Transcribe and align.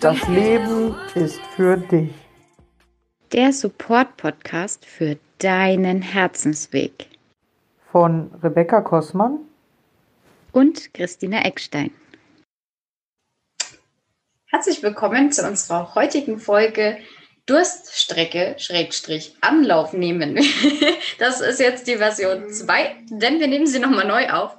Das 0.00 0.26
Leben 0.28 0.94
ist 1.14 1.42
für 1.54 1.76
dich. 1.76 2.08
Der 3.32 3.52
Support-Podcast 3.52 4.86
für 4.86 5.18
deinen 5.36 6.00
Herzensweg. 6.00 7.06
Von 7.92 8.32
Rebecca 8.42 8.80
Kossmann 8.80 9.40
und 10.52 10.94
Christina 10.94 11.44
Eckstein. 11.44 11.90
Herzlich 14.46 14.82
willkommen 14.82 15.32
zu 15.32 15.46
unserer 15.46 15.94
heutigen 15.94 16.38
Folge 16.38 16.96
Durststrecke 17.44 18.54
Schrägstrich 18.58 19.36
Anlauf 19.42 19.92
nehmen. 19.92 20.38
Das 21.18 21.42
ist 21.42 21.60
jetzt 21.60 21.86
die 21.86 21.96
Version 21.96 22.50
2, 22.50 22.96
denn 23.10 23.38
wir 23.38 23.48
nehmen 23.48 23.66
sie 23.66 23.78
nochmal 23.78 24.06
neu 24.06 24.30
auf. 24.30 24.56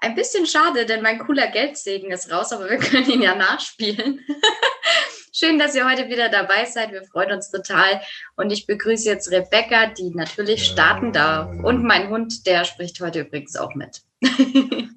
Ein 0.00 0.14
bisschen 0.14 0.46
schade, 0.46 0.86
denn 0.86 1.02
mein 1.02 1.18
cooler 1.18 1.48
Geldsegen 1.48 2.12
ist 2.12 2.30
raus, 2.30 2.52
aber 2.52 2.70
wir 2.70 2.78
können 2.78 3.10
ihn 3.10 3.22
ja 3.22 3.34
nachspielen. 3.34 4.20
Schön, 5.32 5.58
dass 5.58 5.74
ihr 5.74 5.88
heute 5.88 6.08
wieder 6.08 6.28
dabei 6.28 6.64
seid. 6.64 6.92
Wir 6.92 7.02
freuen 7.04 7.32
uns 7.32 7.50
total. 7.50 8.00
Und 8.36 8.50
ich 8.50 8.66
begrüße 8.66 9.08
jetzt 9.08 9.30
Rebecca, 9.30 9.86
die 9.86 10.10
natürlich 10.10 10.64
starten 10.64 11.12
darf. 11.12 11.50
Und 11.62 11.84
mein 11.84 12.08
Hund, 12.10 12.46
der 12.46 12.64
spricht 12.64 13.00
heute 13.00 13.20
übrigens 13.20 13.56
auch 13.56 13.74
mit. 13.74 14.02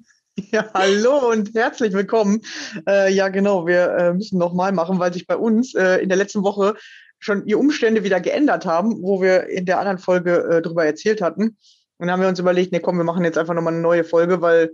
Ja, 0.50 0.70
hallo 0.72 1.30
und 1.30 1.54
herzlich 1.54 1.92
willkommen. 1.92 2.40
Äh, 2.88 3.12
ja, 3.12 3.28
genau, 3.28 3.66
wir 3.66 3.90
äh, 3.90 4.14
müssen 4.14 4.38
nochmal 4.38 4.72
machen, 4.72 4.98
weil 4.98 5.12
sich 5.12 5.26
bei 5.26 5.36
uns 5.36 5.74
äh, 5.74 5.98
in 5.98 6.08
der 6.08 6.16
letzten 6.16 6.42
Woche 6.42 6.74
schon 7.18 7.44
die 7.44 7.54
Umstände 7.54 8.02
wieder 8.02 8.18
geändert 8.18 8.64
haben, 8.64 9.02
wo 9.02 9.20
wir 9.20 9.48
in 9.48 9.66
der 9.66 9.78
anderen 9.78 9.98
Folge 9.98 10.38
äh, 10.38 10.62
darüber 10.62 10.86
erzählt 10.86 11.20
hatten. 11.20 11.42
Und 11.42 11.58
dann 11.98 12.10
haben 12.10 12.22
wir 12.22 12.28
uns 12.28 12.38
überlegt, 12.38 12.72
nee, 12.72 12.80
komm, 12.80 12.96
wir 12.96 13.04
machen 13.04 13.24
jetzt 13.24 13.36
einfach 13.36 13.52
nochmal 13.52 13.74
eine 13.74 13.82
neue 13.82 14.04
Folge, 14.04 14.40
weil 14.40 14.72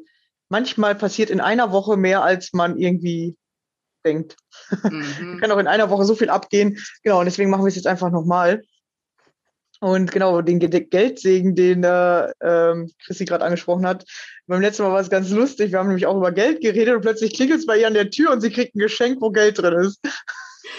manchmal 0.49 0.95
passiert 0.95 1.31
in 1.31 1.41
einer 1.41 1.73
Woche 1.73 1.97
mehr, 1.97 2.23
als 2.23 2.53
man 2.53 2.79
irgendwie 2.79 3.37
denkt. 4.05 4.37
Mhm. 4.83 5.39
Kann 5.41 5.53
auch 5.53 5.59
in 5.59 5.67
einer 5.67 5.91
Woche 5.91 6.05
so 6.05 6.15
viel 6.15 6.31
abgehen. 6.31 6.79
Genau, 7.03 7.21
und 7.21 7.27
deswegen 7.27 7.51
machen 7.51 7.65
wir 7.65 7.69
es 7.69 7.77
jetzt 7.77 7.87
einfach 7.87 8.11
nochmal. 8.11 8.63
Und 9.81 10.11
genau, 10.11 10.43
den 10.43 10.59
Geldsegen, 10.59 11.55
den 11.55 11.85
äh, 11.85 12.33
ähm, 12.43 12.91
Chrissy 13.05 13.25
gerade 13.25 13.45
angesprochen 13.45 13.87
hat. 13.87 14.05
Beim 14.49 14.61
letzten 14.61 14.83
Mal 14.83 14.93
war 14.93 15.01
es 15.01 15.11
ganz 15.11 15.31
lustig. 15.31 15.71
Wir 15.71 15.79
haben 15.79 15.87
nämlich 15.87 16.07
auch 16.07 16.17
über 16.17 16.33
Geld 16.33 16.61
geredet 16.61 16.97
und 16.97 17.03
plötzlich 17.03 17.35
klingelt 17.35 17.61
es 17.61 17.67
bei 17.67 17.79
ihr 17.79 17.87
an 17.87 17.95
der 17.95 18.11
Tür 18.11 18.33
und 18.33 18.41
sie 18.41 18.51
kriegt 18.51 18.75
ein 18.75 18.81
Geschenk, 18.81 19.21
wo 19.21 19.31
Geld 19.31 19.59
drin 19.59 19.75
ist. 19.75 20.01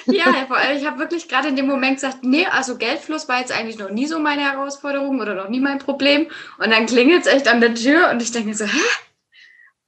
Ja, 0.05 0.25
vor 0.47 0.57
allem, 0.57 0.77
ich 0.77 0.85
habe 0.85 0.99
wirklich 0.99 1.27
gerade 1.27 1.47
in 1.47 1.55
dem 1.55 1.67
Moment 1.67 1.95
gesagt, 1.95 2.23
nee, 2.23 2.45
also 2.45 2.77
Geldfluss 2.77 3.27
war 3.27 3.39
jetzt 3.39 3.51
eigentlich 3.51 3.79
noch 3.79 3.89
nie 3.89 4.05
so 4.05 4.19
meine 4.19 4.43
Herausforderung 4.43 5.19
oder 5.19 5.33
noch 5.33 5.49
nie 5.49 5.59
mein 5.59 5.79
Problem. 5.79 6.27
Und 6.57 6.71
dann 6.71 6.85
klingelt 6.85 7.25
es 7.25 7.33
echt 7.33 7.47
an 7.47 7.61
der 7.61 7.73
Tür 7.73 8.09
und 8.11 8.21
ich 8.21 8.31
denke 8.31 8.53
so, 8.53 8.65
hä? 8.65 8.79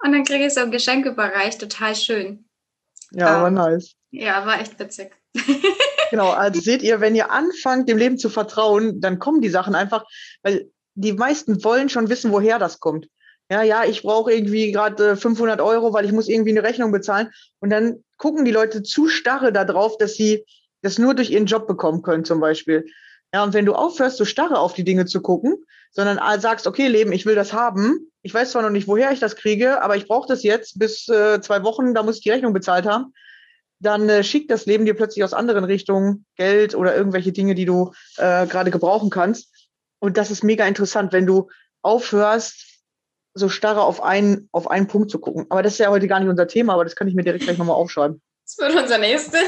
Und 0.04 0.14
dann 0.14 0.24
kriege 0.24 0.46
ich 0.46 0.54
so 0.54 0.62
ein 0.62 0.72
Geschenk 0.72 1.06
überreicht, 1.06 1.60
total 1.60 1.96
schön. 1.96 2.46
Ja, 3.12 3.36
um, 3.36 3.42
war 3.42 3.48
ähm, 3.48 3.54
nice. 3.54 3.96
Ja, 4.12 4.46
war 4.46 4.60
echt 4.60 4.80
witzig. 4.80 5.12
genau, 6.10 6.32
also 6.32 6.60
seht 6.60 6.82
ihr, 6.82 7.00
wenn 7.00 7.16
ihr 7.16 7.32
anfangt, 7.32 7.88
dem 7.88 7.98
Leben 7.98 8.18
zu 8.18 8.30
vertrauen, 8.30 9.00
dann 9.00 9.20
kommen 9.20 9.42
die 9.42 9.50
Sachen 9.50 9.76
einfach, 9.76 10.06
weil 10.44 10.72
die 10.96 11.14
meisten 11.14 11.64
wollen 11.64 11.90
schon 11.90 12.10
wissen, 12.10 12.32
woher 12.32 12.60
das 12.60 12.80
kommt. 12.80 13.08
Ja, 13.50 13.64
ja, 13.64 13.84
ich 13.84 14.02
brauche 14.02 14.32
irgendwie 14.32 14.72
gerade 14.72 15.18
500 15.18 15.60
Euro, 15.60 15.94
weil 15.94 16.06
ich 16.06 16.14
muss 16.14 16.30
irgendwie 16.30 16.52
eine 16.52 16.64
Rechnung 16.64 16.92
bezahlen. 16.92 17.32
Und 17.60 17.70
dann 17.70 18.04
gucken 18.18 18.46
die 18.46 18.52
Leute 18.52 18.82
zu 18.82 19.10
starre 19.10 19.52
darauf, 19.52 19.98
dass 19.98 20.14
sie 20.16 20.46
das 20.82 20.98
nur 20.98 21.14
durch 21.14 21.32
ihren 21.32 21.48
Job 21.48 21.68
bekommen 21.68 22.02
können, 22.02 22.24
zum 22.24 22.40
Beispiel. 22.40 22.86
Ja, 23.34 23.44
und 23.44 23.54
wenn 23.54 23.66
du 23.66 23.74
aufhörst, 23.74 24.18
so 24.18 24.26
starre 24.26 24.60
auf 24.60 24.74
die 24.74 24.84
Dinge 24.84 25.06
zu 25.06 25.22
gucken, 25.22 25.66
sondern 25.92 26.20
sagst, 26.40 26.68
okay, 26.68 26.88
Leben, 26.88 27.12
ich 27.12 27.26
will 27.26 27.36
das 27.36 27.52
haben, 27.54 28.11
ich 28.24 28.34
weiß 28.34 28.52
zwar 28.52 28.62
noch 28.62 28.70
nicht, 28.70 28.88
woher 28.88 29.12
ich 29.12 29.20
das 29.20 29.36
kriege, 29.36 29.82
aber 29.82 29.96
ich 29.96 30.08
brauche 30.08 30.28
das 30.28 30.44
jetzt 30.44 30.78
bis 30.78 31.08
äh, 31.08 31.42
zwei 31.42 31.64
Wochen, 31.64 31.94
da 31.94 32.04
muss 32.04 32.18
ich 32.18 32.24
die 32.24 32.30
Rechnung 32.30 32.54
bezahlt 32.54 32.86
haben, 32.86 33.14
dann 33.80 34.08
äh, 34.10 34.24
schickt 34.24 34.52
das 34.52 34.66
Leben 34.66 34.86
dir 34.86 34.96
plötzlich 34.96 35.24
aus 35.24 35.34
anderen 35.34 35.64
Richtungen 35.64 36.26
Geld 36.36 36.76
oder 36.76 36.96
irgendwelche 36.96 37.32
Dinge, 37.32 37.56
die 37.56 37.66
du 37.66 37.94
äh, 38.18 38.46
gerade 38.46 38.72
gebrauchen 38.72 39.10
kannst. 39.10 39.70
Und 40.00 40.18
das 40.18 40.32
ist 40.32 40.44
mega 40.44 40.66
interessant, 40.66 41.14
wenn 41.14 41.26
du 41.26 41.50
aufhörst, 41.82 42.68
so 43.34 43.50
starre 43.50 43.82
auf 43.82 44.04
einen, 44.04 44.50
auf 44.52 44.70
einen 44.70 44.88
Punkt 44.88 45.10
zu 45.10 45.20
gucken. 45.20 45.46
Aber 45.50 45.64
das 45.64 45.74
ist 45.74 45.80
ja 45.80 45.90
heute 45.90 46.08
gar 46.08 46.20
nicht 46.20 46.30
unser 46.30 46.48
Thema, 46.48 46.74
aber 46.74 46.84
das 46.84 46.96
kann 46.96 47.08
ich 47.08 47.16
mir 47.16 47.24
direkt 47.24 47.46
gleich 47.46 47.58
nochmal 47.58 47.76
aufschreiben. 47.76 48.22
Das 48.46 48.58
wird 48.58 48.84
unser 48.84 48.98
nächstes. 48.98 49.42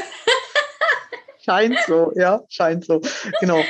scheint 1.44 1.78
so, 1.86 2.12
ja, 2.16 2.42
scheint 2.48 2.84
so. 2.84 3.00
Genau. 3.40 3.62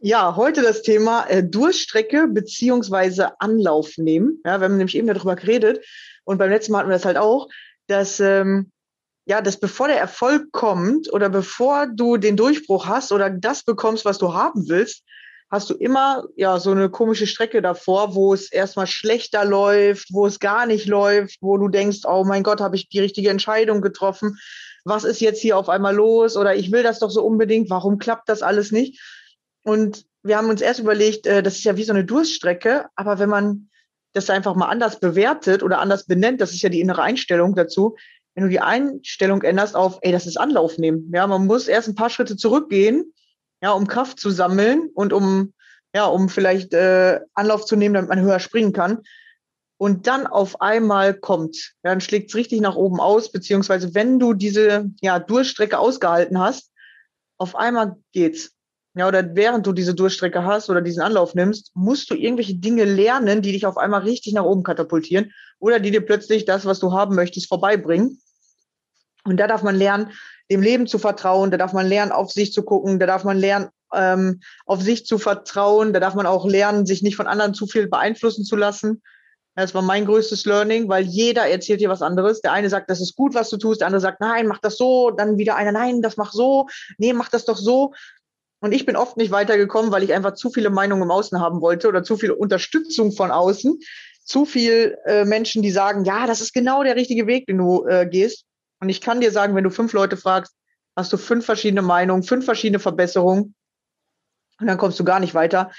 Ja, 0.00 0.36
heute 0.36 0.62
das 0.62 0.82
Thema 0.82 1.24
äh, 1.24 1.42
Durchstrecke 1.42 2.28
beziehungsweise 2.28 3.40
Anlauf 3.40 3.98
nehmen. 3.98 4.40
Ja, 4.44 4.60
wir 4.60 4.66
haben 4.66 4.76
nämlich 4.76 4.96
eben 4.96 5.08
darüber 5.08 5.34
geredet 5.34 5.84
und 6.24 6.38
beim 6.38 6.50
letzten 6.50 6.72
Mal 6.72 6.80
hatten 6.80 6.90
wir 6.90 6.94
das 6.94 7.04
halt 7.04 7.16
auch, 7.16 7.48
dass 7.88 8.20
ähm, 8.20 8.70
ja, 9.26 9.40
dass 9.42 9.58
bevor 9.58 9.88
der 9.88 9.98
Erfolg 9.98 10.52
kommt 10.52 11.12
oder 11.12 11.28
bevor 11.28 11.88
du 11.88 12.16
den 12.16 12.36
Durchbruch 12.36 12.86
hast 12.86 13.10
oder 13.10 13.28
das 13.28 13.64
bekommst, 13.64 14.04
was 14.04 14.18
du 14.18 14.34
haben 14.34 14.68
willst, 14.68 15.02
hast 15.50 15.68
du 15.68 15.74
immer 15.74 16.24
ja 16.36 16.60
so 16.60 16.70
eine 16.70 16.90
komische 16.90 17.26
Strecke 17.26 17.60
davor, 17.60 18.14
wo 18.14 18.34
es 18.34 18.52
erstmal 18.52 18.86
schlechter 18.86 19.44
läuft, 19.44 20.12
wo 20.12 20.26
es 20.26 20.38
gar 20.38 20.66
nicht 20.66 20.86
läuft, 20.86 21.38
wo 21.40 21.56
du 21.56 21.68
denkst, 21.68 22.00
oh 22.04 22.24
mein 22.24 22.44
Gott, 22.44 22.60
habe 22.60 22.76
ich 22.76 22.88
die 22.88 23.00
richtige 23.00 23.30
Entscheidung 23.30 23.80
getroffen? 23.80 24.38
Was 24.84 25.02
ist 25.02 25.20
jetzt 25.20 25.40
hier 25.40 25.58
auf 25.58 25.68
einmal 25.68 25.94
los? 25.96 26.36
Oder 26.36 26.54
ich 26.54 26.70
will 26.70 26.84
das 26.84 27.00
doch 27.00 27.10
so 27.10 27.24
unbedingt, 27.24 27.68
warum 27.68 27.98
klappt 27.98 28.28
das 28.28 28.42
alles 28.42 28.70
nicht? 28.70 29.00
Und 29.66 30.06
wir 30.22 30.36
haben 30.36 30.48
uns 30.48 30.60
erst 30.60 30.78
überlegt, 30.78 31.26
äh, 31.26 31.42
das 31.42 31.56
ist 31.56 31.64
ja 31.64 31.76
wie 31.76 31.82
so 31.82 31.92
eine 31.92 32.04
Durststrecke, 32.04 32.86
aber 32.94 33.18
wenn 33.18 33.28
man 33.28 33.68
das 34.12 34.30
einfach 34.30 34.54
mal 34.54 34.68
anders 34.68 35.00
bewertet 35.00 35.64
oder 35.64 35.80
anders 35.80 36.06
benennt, 36.06 36.40
das 36.40 36.52
ist 36.52 36.62
ja 36.62 36.68
die 36.68 36.80
innere 36.80 37.02
Einstellung 37.02 37.56
dazu, 37.56 37.96
wenn 38.34 38.44
du 38.44 38.50
die 38.50 38.60
Einstellung 38.60 39.42
änderst 39.42 39.74
auf, 39.74 39.98
ey, 40.02 40.12
das 40.12 40.26
ist 40.26 40.36
Anlauf 40.36 40.78
nehmen. 40.78 41.10
Ja, 41.12 41.26
man 41.26 41.46
muss 41.46 41.66
erst 41.66 41.88
ein 41.88 41.96
paar 41.96 42.10
Schritte 42.10 42.36
zurückgehen, 42.36 43.12
ja, 43.60 43.72
um 43.72 43.88
Kraft 43.88 44.20
zu 44.20 44.30
sammeln 44.30 44.88
und 44.94 45.12
um, 45.12 45.52
ja, 45.92 46.04
um 46.04 46.28
vielleicht 46.28 46.72
äh, 46.72 47.18
Anlauf 47.34 47.64
zu 47.66 47.74
nehmen, 47.74 47.94
damit 47.94 48.08
man 48.08 48.20
höher 48.20 48.38
springen 48.38 48.72
kann. 48.72 49.00
Und 49.78 50.06
dann 50.06 50.28
auf 50.28 50.60
einmal 50.60 51.12
kommt, 51.12 51.56
ja, 51.82 51.90
dann 51.90 52.00
schlägt 52.00 52.30
es 52.30 52.36
richtig 52.36 52.60
nach 52.60 52.76
oben 52.76 53.00
aus, 53.00 53.32
beziehungsweise 53.32 53.96
wenn 53.96 54.20
du 54.20 54.32
diese 54.32 54.90
ja, 55.00 55.18
Durchstrecke 55.18 55.76
ausgehalten 55.76 56.38
hast, 56.38 56.70
auf 57.36 57.56
einmal 57.56 57.96
geht's. 58.12 58.55
Ja, 58.96 59.06
oder 59.08 59.36
während 59.36 59.66
du 59.66 59.74
diese 59.74 59.94
Durchstrecke 59.94 60.42
hast 60.44 60.70
oder 60.70 60.80
diesen 60.80 61.02
Anlauf 61.02 61.34
nimmst, 61.34 61.70
musst 61.74 62.10
du 62.10 62.14
irgendwelche 62.14 62.54
Dinge 62.54 62.84
lernen, 62.84 63.42
die 63.42 63.52
dich 63.52 63.66
auf 63.66 63.76
einmal 63.76 64.00
richtig 64.00 64.32
nach 64.32 64.44
oben 64.44 64.62
katapultieren 64.62 65.32
oder 65.58 65.80
die 65.80 65.90
dir 65.90 66.00
plötzlich 66.00 66.46
das, 66.46 66.64
was 66.64 66.80
du 66.80 66.92
haben 66.92 67.14
möchtest, 67.14 67.46
vorbeibringen. 67.46 68.22
Und 69.24 69.36
da 69.36 69.48
darf 69.48 69.62
man 69.62 69.76
lernen, 69.76 70.12
dem 70.50 70.62
Leben 70.62 70.86
zu 70.86 70.98
vertrauen, 70.98 71.50
da 71.50 71.58
darf 71.58 71.74
man 71.74 71.86
lernen, 71.86 72.10
auf 72.10 72.32
sich 72.32 72.54
zu 72.54 72.62
gucken, 72.62 72.98
da 72.98 73.04
darf 73.04 73.22
man 73.24 73.36
lernen, 73.36 73.68
ähm, 73.92 74.40
auf 74.64 74.80
sich 74.80 75.04
zu 75.04 75.18
vertrauen, 75.18 75.92
da 75.92 76.00
darf 76.00 76.14
man 76.14 76.24
auch 76.24 76.46
lernen, 76.46 76.86
sich 76.86 77.02
nicht 77.02 77.16
von 77.16 77.26
anderen 77.26 77.52
zu 77.52 77.66
viel 77.66 77.88
beeinflussen 77.88 78.44
zu 78.44 78.56
lassen. 78.56 79.02
Das 79.56 79.74
war 79.74 79.82
mein 79.82 80.06
größtes 80.06 80.46
Learning, 80.46 80.88
weil 80.88 81.04
jeder 81.04 81.46
erzählt 81.46 81.80
dir 81.80 81.90
was 81.90 82.02
anderes. 82.02 82.40
Der 82.40 82.52
eine 82.52 82.70
sagt, 82.70 82.88
das 82.88 83.02
ist 83.02 83.14
gut, 83.14 83.34
was 83.34 83.50
du 83.50 83.58
tust, 83.58 83.80
der 83.80 83.88
andere 83.88 84.00
sagt, 84.00 84.20
nein, 84.22 84.46
mach 84.46 84.58
das 84.58 84.78
so, 84.78 85.10
dann 85.10 85.36
wieder 85.36 85.56
einer, 85.56 85.72
nein, 85.72 86.00
das 86.00 86.16
mach 86.16 86.32
so, 86.32 86.66
nee, 86.96 87.12
mach 87.12 87.28
das 87.28 87.44
doch 87.44 87.58
so. 87.58 87.92
Und 88.60 88.72
ich 88.72 88.86
bin 88.86 88.96
oft 88.96 89.16
nicht 89.16 89.30
weitergekommen, 89.30 89.92
weil 89.92 90.02
ich 90.02 90.14
einfach 90.14 90.34
zu 90.34 90.50
viele 90.50 90.70
Meinungen 90.70 91.02
im 91.02 91.10
Außen 91.10 91.40
haben 91.40 91.60
wollte 91.60 91.88
oder 91.88 92.02
zu 92.02 92.16
viel 92.16 92.30
Unterstützung 92.30 93.12
von 93.12 93.30
außen, 93.30 93.78
zu 94.24 94.44
viel 94.44 94.96
äh, 95.04 95.24
Menschen, 95.24 95.62
die 95.62 95.70
sagen, 95.70 96.04
ja, 96.04 96.26
das 96.26 96.40
ist 96.40 96.52
genau 96.52 96.82
der 96.82 96.96
richtige 96.96 97.26
Weg, 97.26 97.46
den 97.46 97.58
du 97.58 97.86
äh, 97.86 98.06
gehst. 98.06 98.44
Und 98.80 98.88
ich 98.88 99.00
kann 99.00 99.20
dir 99.20 99.30
sagen, 99.30 99.54
wenn 99.54 99.64
du 99.64 99.70
fünf 99.70 99.92
Leute 99.92 100.16
fragst, 100.16 100.54
hast 100.96 101.12
du 101.12 101.16
fünf 101.16 101.44
verschiedene 101.44 101.82
Meinungen, 101.82 102.22
fünf 102.22 102.44
verschiedene 102.44 102.78
Verbesserungen 102.78 103.54
und 104.60 104.66
dann 104.66 104.78
kommst 104.78 104.98
du 104.98 105.04
gar 105.04 105.20
nicht 105.20 105.34
weiter. 105.34 105.70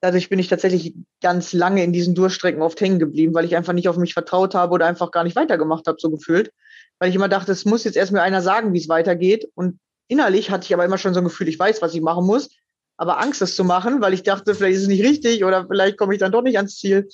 Dadurch 0.00 0.28
bin 0.28 0.38
ich 0.38 0.48
tatsächlich 0.48 0.94
ganz 1.22 1.52
lange 1.52 1.82
in 1.82 1.92
diesen 1.92 2.14
Durchstrecken 2.14 2.62
oft 2.62 2.80
hängen 2.80 2.98
geblieben, 2.98 3.34
weil 3.34 3.44
ich 3.44 3.56
einfach 3.56 3.72
nicht 3.72 3.88
auf 3.88 3.96
mich 3.96 4.14
vertraut 4.14 4.54
habe 4.54 4.72
oder 4.72 4.86
einfach 4.86 5.10
gar 5.10 5.24
nicht 5.24 5.36
weitergemacht 5.36 5.86
habe, 5.86 5.98
so 6.00 6.10
gefühlt. 6.10 6.52
Weil 6.98 7.10
ich 7.10 7.14
immer 7.14 7.28
dachte, 7.28 7.52
es 7.52 7.64
muss 7.64 7.84
jetzt 7.84 7.96
erst 7.96 8.12
mir 8.12 8.22
einer 8.22 8.42
sagen, 8.42 8.72
wie 8.72 8.78
es 8.78 8.88
weitergeht. 8.88 9.48
Und 9.54 9.78
innerlich 10.08 10.50
hatte 10.50 10.64
ich 10.64 10.74
aber 10.74 10.84
immer 10.84 10.98
schon 10.98 11.14
so 11.14 11.20
ein 11.20 11.24
Gefühl, 11.24 11.48
ich 11.48 11.58
weiß, 11.58 11.82
was 11.82 11.94
ich 11.94 12.00
machen 12.00 12.26
muss, 12.26 12.50
aber 12.96 13.20
Angst, 13.20 13.40
das 13.40 13.56
zu 13.56 13.64
machen, 13.64 14.00
weil 14.00 14.14
ich 14.14 14.22
dachte, 14.22 14.54
vielleicht 14.54 14.76
ist 14.76 14.82
es 14.82 14.88
nicht 14.88 15.04
richtig 15.04 15.44
oder 15.44 15.66
vielleicht 15.66 15.98
komme 15.98 16.14
ich 16.14 16.20
dann 16.20 16.32
doch 16.32 16.42
nicht 16.42 16.56
ans 16.56 16.76
Ziel. 16.76 17.08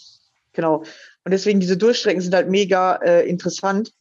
Genau. 0.52 0.84
Und 1.24 1.30
deswegen 1.30 1.60
diese 1.60 1.76
Durchstrecken 1.76 2.20
sind 2.20 2.34
halt 2.34 2.48
mega 2.48 2.96
äh, 2.96 3.28
interessant 3.28 3.92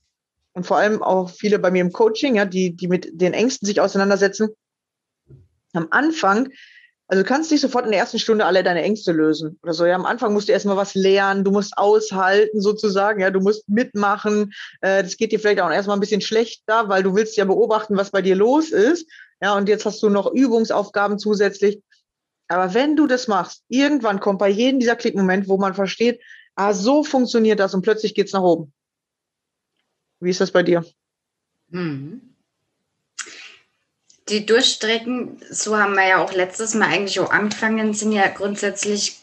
und 0.53 0.65
vor 0.65 0.77
allem 0.77 1.01
auch 1.01 1.29
viele 1.29 1.59
bei 1.59 1.71
mir 1.71 1.81
im 1.81 1.91
Coaching, 1.91 2.35
ja, 2.35 2.45
die, 2.45 2.75
die 2.75 2.87
mit 2.87 3.09
den 3.13 3.33
Ängsten 3.33 3.65
sich 3.65 3.79
auseinandersetzen. 3.79 4.49
Am 5.73 5.87
Anfang, 5.91 6.49
also 7.11 7.23
du 7.23 7.27
kannst 7.27 7.51
nicht 7.51 7.59
sofort 7.59 7.83
in 7.83 7.91
der 7.91 7.99
ersten 7.99 8.19
Stunde 8.19 8.45
alle 8.45 8.63
deine 8.63 8.83
Ängste 8.83 9.11
lösen 9.11 9.59
oder 9.63 9.73
so. 9.73 9.85
Ja, 9.85 9.95
am 9.95 10.05
Anfang 10.05 10.31
musst 10.31 10.47
du 10.47 10.53
erstmal 10.53 10.77
was 10.77 10.95
lernen, 10.95 11.43
du 11.43 11.51
musst 11.51 11.77
aushalten 11.77 12.61
sozusagen, 12.61 13.19
ja, 13.19 13.31
du 13.31 13.41
musst 13.41 13.67
mitmachen. 13.67 14.53
Äh, 14.79 15.03
das 15.03 15.17
geht 15.17 15.33
dir 15.33 15.39
vielleicht 15.41 15.59
auch 15.59 15.69
erstmal 15.69 15.97
ein 15.97 15.99
bisschen 15.99 16.21
schlechter, 16.21 16.87
weil 16.87 17.03
du 17.03 17.13
willst 17.13 17.35
ja 17.35 17.43
beobachten, 17.43 17.97
was 17.97 18.11
bei 18.11 18.21
dir 18.21 18.37
los 18.37 18.69
ist. 18.69 19.11
Ja, 19.41 19.57
und 19.57 19.67
jetzt 19.67 19.85
hast 19.85 20.01
du 20.01 20.07
noch 20.07 20.31
Übungsaufgaben 20.31 21.19
zusätzlich. 21.19 21.81
Aber 22.47 22.73
wenn 22.73 22.95
du 22.95 23.07
das 23.07 23.27
machst, 23.27 23.65
irgendwann 23.67 24.21
kommt 24.21 24.39
bei 24.39 24.47
jedem 24.47 24.79
dieser 24.79 24.95
Klickmoment, 24.95 25.49
wo 25.49 25.57
man 25.57 25.73
versteht, 25.73 26.21
ah, 26.55 26.73
so 26.73 27.03
funktioniert 27.03 27.59
das 27.59 27.73
und 27.73 27.81
plötzlich 27.81 28.15
geht's 28.15 28.31
nach 28.31 28.41
oben. 28.41 28.71
Wie 30.21 30.29
ist 30.29 30.39
das 30.39 30.51
bei 30.51 30.63
dir? 30.63 30.85
Mhm. 31.71 32.30
Die 34.31 34.45
Durchstrecken, 34.45 35.41
so 35.49 35.77
haben 35.77 35.93
wir 35.93 36.07
ja 36.07 36.23
auch 36.23 36.33
letztes 36.33 36.73
Mal 36.73 36.87
eigentlich 36.87 37.19
auch 37.19 37.31
angefangen, 37.31 37.93
sind 37.93 38.13
ja 38.13 38.27
grundsätzlich 38.27 39.17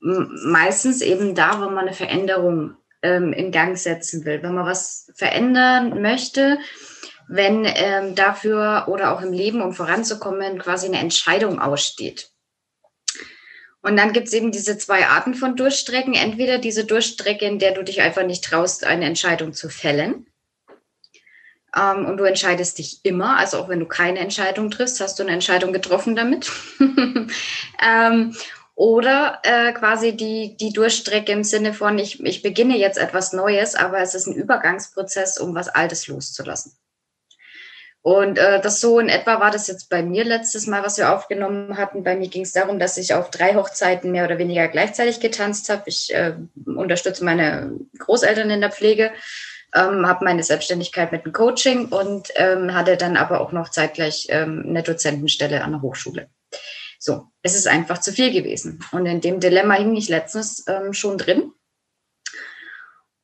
meistens 0.00 1.00
eben 1.00 1.34
da, 1.34 1.60
wo 1.60 1.66
man 1.66 1.86
eine 1.86 1.92
Veränderung 1.92 2.76
ähm, 3.02 3.32
in 3.32 3.50
Gang 3.50 3.76
setzen 3.76 4.24
will. 4.24 4.42
Wenn 4.42 4.54
man 4.54 4.66
was 4.66 5.10
verändern 5.14 6.00
möchte, 6.00 6.58
wenn 7.26 7.64
ähm, 7.64 8.14
dafür 8.14 8.84
oder 8.88 9.12
auch 9.12 9.22
im 9.22 9.32
Leben, 9.32 9.62
um 9.62 9.72
voranzukommen, 9.72 10.58
quasi 10.58 10.86
eine 10.86 10.98
Entscheidung 10.98 11.58
aussteht. 11.58 12.30
Und 13.82 13.96
dann 13.96 14.12
gibt 14.12 14.28
es 14.28 14.32
eben 14.32 14.52
diese 14.52 14.78
zwei 14.78 15.06
Arten 15.06 15.34
von 15.34 15.56
Durchstrecken. 15.56 16.14
Entweder 16.14 16.58
diese 16.58 16.84
Durchstrecke, 16.84 17.44
in 17.44 17.58
der 17.58 17.72
du 17.72 17.82
dich 17.82 18.00
einfach 18.00 18.24
nicht 18.24 18.44
traust, 18.44 18.84
eine 18.84 19.04
Entscheidung 19.04 19.52
zu 19.52 19.68
fällen. 19.68 20.26
Ähm, 21.76 22.06
und 22.06 22.16
du 22.18 22.24
entscheidest 22.24 22.78
dich 22.78 23.00
immer, 23.02 23.38
also 23.38 23.58
auch 23.58 23.68
wenn 23.68 23.80
du 23.80 23.86
keine 23.86 24.20
Entscheidung 24.20 24.70
triffst, 24.70 25.00
hast 25.00 25.18
du 25.18 25.22
eine 25.22 25.32
Entscheidung 25.32 25.72
getroffen 25.72 26.14
damit. 26.14 26.50
ähm, 27.82 28.34
oder 28.76 29.40
äh, 29.44 29.72
quasi 29.72 30.16
die, 30.16 30.56
die 30.56 30.72
Durchstrecke 30.72 31.30
im 31.32 31.44
Sinne 31.44 31.74
von, 31.74 31.98
ich, 31.98 32.20
ich 32.24 32.42
beginne 32.42 32.76
jetzt 32.76 32.98
etwas 32.98 33.32
Neues, 33.32 33.76
aber 33.76 34.00
es 34.00 34.14
ist 34.14 34.26
ein 34.26 34.34
Übergangsprozess, 34.34 35.38
um 35.38 35.54
was 35.54 35.68
Altes 35.68 36.08
loszulassen. 36.08 36.72
Und 38.02 38.36
äh, 38.36 38.60
das 38.60 38.80
so 38.80 38.98
in 38.98 39.08
etwa 39.08 39.40
war 39.40 39.50
das 39.50 39.66
jetzt 39.66 39.88
bei 39.88 40.02
mir 40.02 40.24
letztes 40.24 40.66
Mal, 40.66 40.82
was 40.82 40.98
wir 40.98 41.14
aufgenommen 41.14 41.78
hatten. 41.78 42.04
Bei 42.04 42.16
mir 42.16 42.28
ging 42.28 42.42
es 42.42 42.52
darum, 42.52 42.78
dass 42.78 42.98
ich 42.98 43.14
auf 43.14 43.30
drei 43.30 43.54
Hochzeiten 43.54 44.10
mehr 44.10 44.26
oder 44.26 44.36
weniger 44.36 44.68
gleichzeitig 44.68 45.20
getanzt 45.20 45.70
habe. 45.70 45.84
Ich 45.86 46.12
äh, 46.12 46.34
unterstütze 46.66 47.24
meine 47.24 47.72
Großeltern 47.98 48.50
in 48.50 48.60
der 48.60 48.72
Pflege, 48.72 49.10
ähm, 49.74 50.06
habe 50.06 50.24
meine 50.24 50.42
Selbstständigkeit 50.42 51.12
mit 51.12 51.24
dem 51.24 51.32
Coaching 51.32 51.86
und 51.86 52.28
ähm, 52.36 52.74
hatte 52.74 52.96
dann 52.96 53.16
aber 53.16 53.40
auch 53.40 53.52
noch 53.52 53.70
zeitgleich 53.70 54.26
ähm, 54.30 54.64
eine 54.68 54.82
Dozentenstelle 54.82 55.62
an 55.62 55.72
der 55.72 55.82
Hochschule. 55.82 56.28
So, 56.98 57.26
es 57.42 57.54
ist 57.54 57.68
einfach 57.68 57.98
zu 57.98 58.12
viel 58.12 58.32
gewesen. 58.32 58.82
Und 58.92 59.04
in 59.06 59.20
dem 59.20 59.40
Dilemma 59.40 59.74
hing 59.74 59.94
ich 59.94 60.08
letztens 60.08 60.64
ähm, 60.68 60.94
schon 60.94 61.18
drin. 61.18 61.52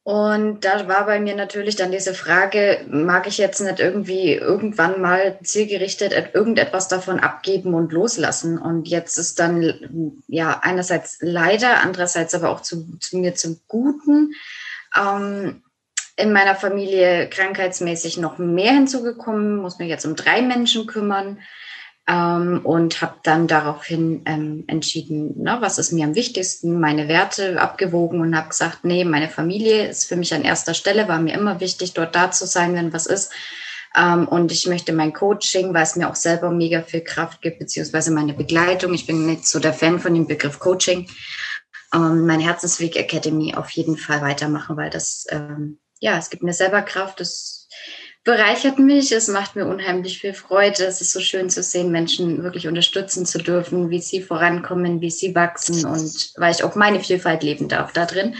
Und 0.03 0.65
da 0.65 0.89
war 0.89 1.07
bei 1.07 1.21
mir 1.21 1.37
natürlich 1.37 1.77
dann 1.77 1.93
diese 1.93 2.15
Frage, 2.15 2.85
mag 2.91 3.27
ich 3.27 3.39
jetzt 3.39 3.61
nicht 3.61 3.81
irgendwie 3.81 4.33
irgendwann 4.33 5.01
mal 5.01 5.39
zielgerichtet 5.43 6.35
irgendetwas 6.35 6.89
davon 6.89 7.21
abgeben 7.21 7.75
und 7.75 7.93
loslassen? 7.93 8.59
Und 8.59 8.89
jetzt 8.89 9.19
ist 9.19 9.39
dann 9.39 10.23
ja 10.27 10.59
einerseits 10.63 11.19
leider, 11.21 11.81
andererseits 11.81 12.35
aber 12.35 12.51
auch 12.51 12.63
zu, 12.63 12.99
zu 12.99 13.19
mir 13.19 13.35
zum 13.35 13.61
Guten. 13.69 14.33
Ähm, 14.97 15.63
in 16.21 16.33
meiner 16.33 16.55
Familie 16.55 17.29
krankheitsmäßig 17.29 18.19
noch 18.19 18.39
mehr 18.39 18.73
hinzugekommen, 18.73 19.57
muss 19.57 19.79
mich 19.79 19.89
jetzt 19.89 20.07
um 20.07 20.17
drei 20.17 20.43
Menschen 20.43 20.87
kümmern 20.87 21.39
ähm, 22.09 22.61
und 22.65 23.03
habe 23.03 23.17
dann 23.23 23.47
daraufhin 23.47 24.23
ähm, 24.27 24.65
entschieden, 24.67 25.35
na, 25.37 25.61
was 25.61 25.79
ist 25.79 25.93
mir 25.93 26.05
am 26.05 26.15
wichtigsten, 26.15 26.81
meine 26.81 27.09
Werte 27.09 27.61
abgewogen 27.61 28.21
und 28.21 28.37
habe 28.37 28.49
gesagt, 28.49 28.85
nee, 28.85 29.05
meine 29.05 29.29
Familie 29.29 29.89
ist 29.89 30.05
für 30.05 30.17
mich 30.17 30.35
an 30.35 30.43
erster 30.43 30.75
Stelle, 30.75 31.09
war 31.09 31.21
mir 31.21 31.35
immer 31.35 31.61
wichtig, 31.61 31.95
dort 31.95 32.15
da 32.15 32.31
zu 32.31 32.47
sein, 32.47 32.75
wenn 32.75 32.93
was 32.93 33.07
ist. 33.07 33.33
Ähm, 33.97 34.29
und 34.29 34.53
ich 34.53 34.67
möchte 34.67 34.93
mein 34.93 35.13
Coaching, 35.13 35.75
weil 35.75 35.83
es 35.83 35.97
mir 35.97 36.09
auch 36.09 36.15
selber 36.15 36.51
mega 36.51 36.83
viel 36.83 37.03
Kraft 37.03 37.43
gibt, 37.43 37.59
beziehungsweise 37.59 38.13
meine 38.13 38.35
Begleitung. 38.35 38.95
Ich 38.95 39.07
bin 39.07 39.27
nicht 39.27 39.47
so 39.47 39.59
der 39.59 39.73
Fan 39.73 39.99
von 39.99 40.15
dem 40.15 40.27
Begriff 40.27 40.59
Coaching. 40.59 41.09
Ähm, 41.95 42.27
mein 42.27 42.41
Herzensweg 42.41 42.97
Academy 42.97 43.55
auf 43.55 43.71
jeden 43.71 43.97
Fall 43.97 44.23
weitermachen, 44.23 44.77
weil 44.77 44.91
das, 44.91 45.27
ähm, 45.31 45.79
ja, 46.01 46.19
es 46.19 46.31
gibt 46.31 46.43
mir 46.43 46.53
selber 46.53 46.83
Kraft, 46.83 47.21
das 47.21 47.69
bereichert 48.25 48.79
mich. 48.79 49.13
Es 49.13 49.29
macht 49.29 49.57
mir 49.57 49.67
unheimlich 49.67 50.21
viel 50.21 50.35
Freude. 50.35 50.85
Es 50.85 51.01
ist 51.01 51.13
so 51.13 51.21
schön 51.21 51.51
zu 51.51 51.63
sehen, 51.63 51.91
Menschen 51.91 52.43
wirklich 52.43 52.67
unterstützen 52.69 53.27
zu 53.27 53.39
dürfen, 53.39 53.91
wie 53.91 54.01
sie 54.01 54.23
vorankommen, 54.23 55.01
wie 55.01 55.11
sie 55.11 55.35
wachsen 55.35 55.85
und 55.87 56.33
weil 56.37 56.53
ich 56.53 56.65
auch 56.65 56.75
meine 56.75 57.01
Vielfalt 57.01 57.43
leben 57.43 57.69
darf 57.69 57.93
da 57.93 58.07
drin. 58.07 58.37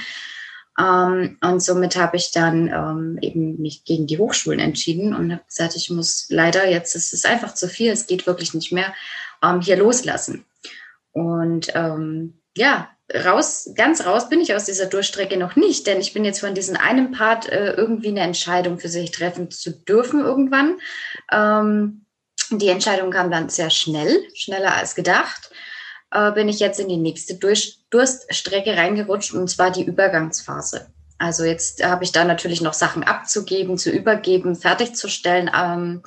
Ähm, 0.79 1.39
und 1.43 1.63
somit 1.63 1.97
habe 1.97 2.17
ich 2.17 2.33
dann 2.33 2.69
ähm, 2.69 3.19
eben 3.21 3.61
mich 3.61 3.85
gegen 3.85 4.07
die 4.07 4.19
Hochschulen 4.19 4.61
entschieden 4.61 5.15
und 5.15 5.33
habe 5.33 5.45
gesagt, 5.47 5.77
ich 5.77 5.91
muss 5.91 6.27
leider 6.29 6.69
jetzt, 6.69 6.95
es 6.95 7.13
ist 7.13 7.27
einfach 7.27 7.55
zu 7.55 7.69
viel, 7.69 7.91
es 7.91 8.07
geht 8.07 8.27
wirklich 8.27 8.55
nicht 8.55 8.73
mehr, 8.73 8.95
ähm, 9.43 9.61
hier 9.61 9.77
loslassen. 9.77 10.45
Und 11.13 11.73
ähm, 11.75 12.41
ja, 12.57 12.89
raus, 13.15 13.71
ganz 13.75 14.05
raus 14.07 14.29
bin 14.29 14.41
ich 14.41 14.55
aus 14.55 14.65
dieser 14.65 14.87
Durchstrecke 14.87 15.37
noch 15.37 15.57
nicht, 15.57 15.87
denn 15.87 16.01
ich 16.01 16.13
bin 16.13 16.25
jetzt 16.25 16.41
von 16.41 16.55
diesem 16.55 16.77
einen 16.77 17.13
Part 17.13 17.49
äh, 17.49 17.73
irgendwie 17.73 18.09
eine 18.09 18.21
Entscheidung 18.21 18.79
für 18.79 18.89
sich 18.89 19.11
treffen 19.11 19.51
zu 19.51 19.71
dürfen 19.71 20.21
irgendwann. 20.21 20.79
Ähm, 21.33 22.05
die 22.51 22.69
Entscheidung 22.69 23.11
kam 23.11 23.31
dann 23.31 23.49
sehr 23.49 23.71
schnell, 23.71 24.25
schneller 24.35 24.75
als 24.75 24.95
gedacht. 24.95 25.51
Äh, 26.11 26.33
bin 26.33 26.49
ich 26.49 26.59
jetzt 26.59 26.81
in 26.81 26.89
die 26.89 26.97
nächste 26.97 27.37
Durch 27.37 27.79
Durststrecke 27.91 28.77
reingerutscht 28.77 29.33
und 29.33 29.49
zwar 29.49 29.71
die 29.71 29.85
Übergangsphase. 29.85 30.87
Also 31.19 31.45
jetzt 31.45 31.85
habe 31.85 32.05
ich 32.05 32.13
da 32.13 32.25
natürlich 32.25 32.63
noch 32.63 32.73
Sachen 32.73 33.05
abzugeben, 33.05 33.77
zu 33.77 33.91
übergeben, 33.91 34.57
fertigzustellen. 34.57 35.51
Ähm, 35.55 36.03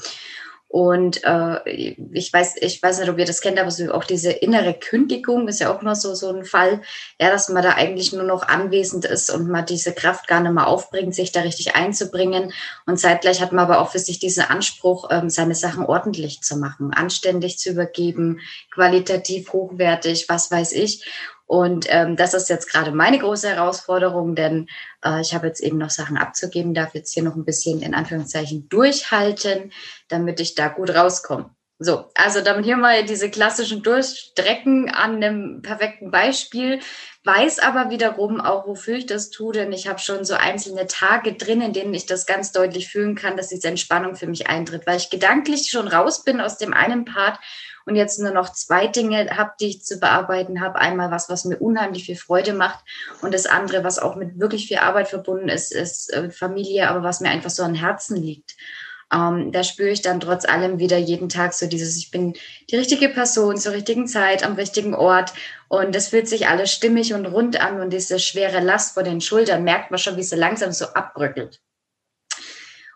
und 0.73 1.23
äh, 1.23 1.93
ich 2.13 2.33
weiß, 2.33 2.55
ich 2.59 2.81
weiß 2.81 2.97
nicht, 2.97 3.09
ob 3.11 3.19
ihr 3.19 3.25
das 3.25 3.41
kennt, 3.41 3.59
aber 3.59 3.69
so 3.69 3.91
auch 3.93 4.05
diese 4.05 4.31
innere 4.31 4.73
Kündigung 4.73 5.47
ist 5.47 5.59
ja 5.59 5.71
auch 5.71 5.83
immer 5.83 5.93
so, 5.93 6.15
so 6.15 6.33
ein 6.33 6.45
Fall, 6.45 6.81
ja, 7.21 7.29
dass 7.29 7.47
man 7.49 7.61
da 7.61 7.73
eigentlich 7.73 8.11
nur 8.11 8.23
noch 8.23 8.41
anwesend 8.41 9.05
ist 9.05 9.29
und 9.29 9.47
man 9.47 9.67
diese 9.67 9.93
Kraft 9.93 10.27
gar 10.27 10.41
nicht 10.41 10.51
mehr 10.51 10.65
aufbringt, 10.65 11.13
sich 11.13 11.31
da 11.31 11.41
richtig 11.41 11.75
einzubringen. 11.75 12.53
Und 12.87 12.97
zeitgleich 12.97 13.39
hat 13.39 13.51
man 13.51 13.65
aber 13.65 13.81
auch 13.81 13.91
für 13.91 13.99
sich 13.99 14.17
diesen 14.17 14.45
Anspruch, 14.45 15.09
ähm, 15.11 15.29
seine 15.29 15.53
Sachen 15.53 15.85
ordentlich 15.85 16.41
zu 16.41 16.57
machen, 16.57 16.91
anständig 16.91 17.59
zu 17.59 17.69
übergeben, 17.69 18.39
qualitativ 18.71 19.53
hochwertig, 19.53 20.25
was 20.27 20.49
weiß 20.49 20.71
ich. 20.71 21.05
Und 21.45 21.85
ähm, 21.89 22.15
das 22.15 22.33
ist 22.33 22.49
jetzt 22.49 22.71
gerade 22.71 22.91
meine 22.91 23.19
große 23.19 23.49
Herausforderung, 23.49 24.35
denn 24.35 24.67
äh, 25.03 25.21
ich 25.21 25.33
habe 25.33 25.47
jetzt 25.47 25.61
eben 25.61 25.77
noch 25.77 25.89
Sachen 25.89 26.17
abzugeben, 26.17 26.73
darf 26.73 26.95
jetzt 26.95 27.13
hier 27.13 27.23
noch 27.23 27.35
ein 27.35 27.45
bisschen 27.45 27.81
in 27.81 27.93
Anführungszeichen 27.93 28.69
durchhalten, 28.69 29.71
damit 30.07 30.39
ich 30.39 30.55
da 30.55 30.69
gut 30.69 30.89
rauskomme. 30.95 31.53
So, 31.79 32.05
also 32.15 32.39
damit 32.41 32.63
hier 32.63 32.77
mal 32.77 33.03
diese 33.03 33.29
klassischen 33.29 33.83
Durchstrecken 33.83 34.89
an 34.89 35.15
einem 35.15 35.61
perfekten 35.61 36.11
Beispiel, 36.11 36.79
weiß 37.25 37.59
aber 37.59 37.89
wiederum 37.89 38.39
auch, 38.39 38.67
wofür 38.67 38.95
ich 38.95 39.05
das 39.05 39.31
tue, 39.31 39.51
denn 39.53 39.73
ich 39.73 39.87
habe 39.87 39.99
schon 39.99 40.23
so 40.23 40.35
einzelne 40.35 40.87
Tage 40.87 41.33
drin, 41.33 41.61
in 41.61 41.73
denen 41.73 41.93
ich 41.93 42.05
das 42.05 42.25
ganz 42.25 42.53
deutlich 42.53 42.89
fühlen 42.89 43.15
kann, 43.15 43.35
dass 43.35 43.49
diese 43.49 43.67
Entspannung 43.67 44.15
für 44.15 44.27
mich 44.27 44.47
eintritt, 44.47 44.87
weil 44.87 44.97
ich 44.97 45.09
gedanklich 45.09 45.69
schon 45.69 45.89
raus 45.89 46.23
bin 46.23 46.39
aus 46.39 46.57
dem 46.57 46.73
einen 46.73 47.05
Part 47.05 47.39
und 47.85 47.95
jetzt 47.95 48.19
nur 48.19 48.31
noch 48.31 48.51
zwei 48.51 48.87
Dinge 48.87 49.29
habe, 49.37 49.51
die 49.59 49.67
ich 49.67 49.83
zu 49.83 49.99
bearbeiten 49.99 50.61
habe. 50.61 50.79
Einmal 50.79 51.11
was, 51.11 51.29
was 51.29 51.45
mir 51.45 51.57
unheimlich 51.57 52.05
viel 52.05 52.15
Freude 52.15 52.53
macht 52.53 52.83
und 53.21 53.33
das 53.33 53.45
andere, 53.45 53.83
was 53.83 53.99
auch 53.99 54.15
mit 54.15 54.39
wirklich 54.39 54.67
viel 54.67 54.77
Arbeit 54.77 55.07
verbunden 55.07 55.49
ist, 55.49 55.73
ist 55.73 56.13
äh, 56.13 56.29
Familie, 56.31 56.89
aber 56.89 57.03
was 57.03 57.19
mir 57.19 57.29
einfach 57.29 57.49
so 57.49 57.63
am 57.63 57.73
Herzen 57.73 58.15
liegt. 58.15 58.55
Ähm, 59.13 59.51
da 59.51 59.63
spüre 59.63 59.89
ich 59.89 60.01
dann 60.01 60.19
trotz 60.19 60.45
allem 60.45 60.79
wieder 60.79 60.97
jeden 60.97 61.29
Tag 61.29 61.53
so 61.53 61.67
dieses, 61.67 61.97
ich 61.97 62.09
bin 62.09 62.33
die 62.69 62.75
richtige 62.75 63.09
Person 63.09 63.57
zur 63.57 63.73
richtigen 63.73 64.07
Zeit 64.07 64.43
am 64.43 64.55
richtigen 64.55 64.95
Ort 64.95 65.33
und 65.67 65.95
es 65.95 66.07
fühlt 66.07 66.27
sich 66.27 66.47
alles 66.47 66.71
stimmig 66.71 67.13
und 67.13 67.25
rund 67.25 67.61
an 67.61 67.79
und 67.79 67.91
diese 67.91 68.19
schwere 68.19 68.59
Last 68.59 68.95
vor 68.95 69.03
den 69.03 69.21
Schultern 69.21 69.63
merkt 69.63 69.91
man 69.91 69.99
schon, 69.99 70.17
wie 70.17 70.23
sie 70.23 70.35
langsam 70.35 70.71
so 70.71 70.85
abbröckelt. 70.85 71.61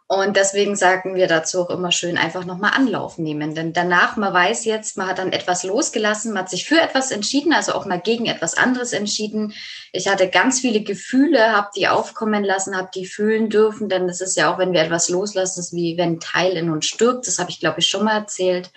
Und 0.10 0.38
deswegen 0.38 0.78
sagen 0.78 1.16
wir 1.16 1.28
dazu 1.28 1.62
auch 1.62 1.70
immer 1.70 1.92
schön 1.92 2.18
einfach 2.18 2.46
nochmal 2.46 2.72
Anlauf 2.74 3.18
nehmen. 3.18 3.56
Denn 3.56 3.74
danach, 3.74 4.16
man 4.16 4.34
weiß 4.34 4.64
jetzt, 4.64 4.96
man 4.96 5.08
hat 5.08 5.18
dann 5.18 5.34
etwas 5.34 5.64
losgelassen, 5.64 6.32
man 6.32 6.44
hat 6.44 6.50
sich 6.50 6.66
für 6.66 6.80
etwas 6.80 7.12
entschieden, 7.12 7.52
also 7.52 7.74
auch 7.74 7.86
mal 7.86 8.00
gegen 8.00 8.26
etwas 8.26 8.54
anderes 8.54 8.94
entschieden. 8.94 9.54
Ich 9.92 10.08
hatte 10.08 10.30
ganz 10.30 10.62
viele 10.62 10.80
Gefühle, 10.82 11.52
habe 11.52 11.72
die 11.76 11.90
aufkommen 11.90 12.46
lassen, 12.46 12.78
habe 12.78 12.90
die 12.96 13.06
fühlen 13.06 13.50
dürfen. 13.50 13.90
Denn 13.90 14.08
das 14.08 14.22
ist 14.22 14.38
ja 14.38 14.54
auch, 14.54 14.58
wenn 14.60 14.72
wir 14.72 14.82
etwas 14.82 15.10
loslassen, 15.10 15.60
ist 15.60 15.74
wie 15.74 15.98
wenn 15.98 16.22
Teil 16.22 16.54
in 16.56 16.70
uns 16.70 16.86
stirbt. 16.86 17.28
Das 17.28 17.38
habe 17.38 17.50
ich, 17.50 17.60
glaube 17.60 17.82
ich, 17.82 17.88
schon 17.88 18.06
mal 18.06 18.16
erzählt 18.16 18.72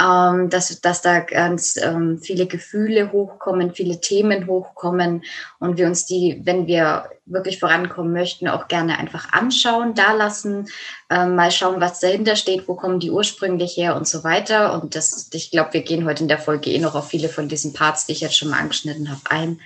ähm, 0.00 0.48
dass, 0.48 0.80
dass 0.80 1.02
da 1.02 1.20
ganz 1.20 1.76
ähm, 1.76 2.18
viele 2.18 2.46
Gefühle 2.46 3.12
hochkommen, 3.12 3.74
viele 3.74 4.00
Themen 4.00 4.46
hochkommen 4.46 5.22
und 5.58 5.76
wir 5.76 5.86
uns 5.86 6.06
die, 6.06 6.40
wenn 6.44 6.66
wir 6.66 7.10
wirklich 7.26 7.58
vorankommen 7.58 8.12
möchten, 8.12 8.48
auch 8.48 8.68
gerne 8.68 8.98
einfach 8.98 9.32
anschauen, 9.32 9.94
da 9.94 10.12
lassen, 10.12 10.68
ähm, 11.10 11.36
mal 11.36 11.50
schauen, 11.50 11.80
was 11.80 12.00
dahinter 12.00 12.36
steht, 12.36 12.66
wo 12.66 12.74
kommen 12.74 12.98
die 12.98 13.10
ursprünglich 13.10 13.76
her 13.76 13.96
und 13.96 14.08
so 14.08 14.24
weiter. 14.24 14.80
Und 14.80 14.94
das, 14.94 15.28
ich 15.32 15.50
glaube, 15.50 15.74
wir 15.74 15.82
gehen 15.82 16.06
heute 16.06 16.22
in 16.22 16.28
der 16.28 16.38
Folge 16.38 16.70
eh 16.70 16.78
noch 16.78 16.94
auf 16.94 17.08
viele 17.08 17.28
von 17.28 17.48
diesen 17.48 17.72
Parts, 17.72 18.06
die 18.06 18.12
ich 18.12 18.20
jetzt 18.20 18.36
schon 18.36 18.48
mal 18.48 18.60
angeschnitten 18.60 19.10
habe, 19.10 19.20
ein. 19.28 19.60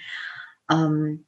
Ähm, 0.71 1.25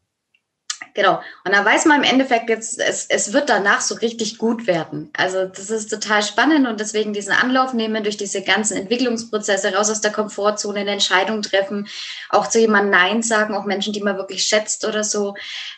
Genau. 0.95 1.21
Und 1.45 1.54
dann 1.54 1.64
weiß 1.64 1.87
man 1.87 2.02
im 2.02 2.11
Endeffekt 2.11 2.49
jetzt, 2.50 2.78
es, 2.78 3.06
es 3.06 3.33
wird 3.33 3.49
danach 3.49 3.80
so 3.80 3.95
richtig 3.95 4.38
gut 4.38 4.66
werden. 4.66 5.11
Also 5.16 5.47
das 5.47 5.71
ist 5.71 5.88
total 5.88 6.23
spannend 6.23 6.66
und 6.66 6.80
deswegen 6.80 7.12
diesen 7.12 7.33
Anlauf 7.33 7.73
nehmen 7.73 8.02
durch 8.02 8.16
diese 8.16 8.42
ganzen 8.42 8.76
Entwicklungsprozesse, 8.76 9.75
raus 9.75 9.90
aus 9.90 10.00
der 10.00 10.12
Komfortzone, 10.12 10.80
eine 10.80 10.92
Entscheidung 10.92 11.42
treffen, 11.42 11.88
auch 12.30 12.47
zu 12.49 12.61
jemandem 12.61 12.90
Nein 12.90 13.23
sagen, 13.23 13.54
auch 13.54 13.64
Menschen, 13.64 13.92
die 13.92 14.02
man 14.02 14.16
wirklich 14.16 14.45
schätzt 14.45 14.85
oder 14.87 15.04
so. 15.04 15.35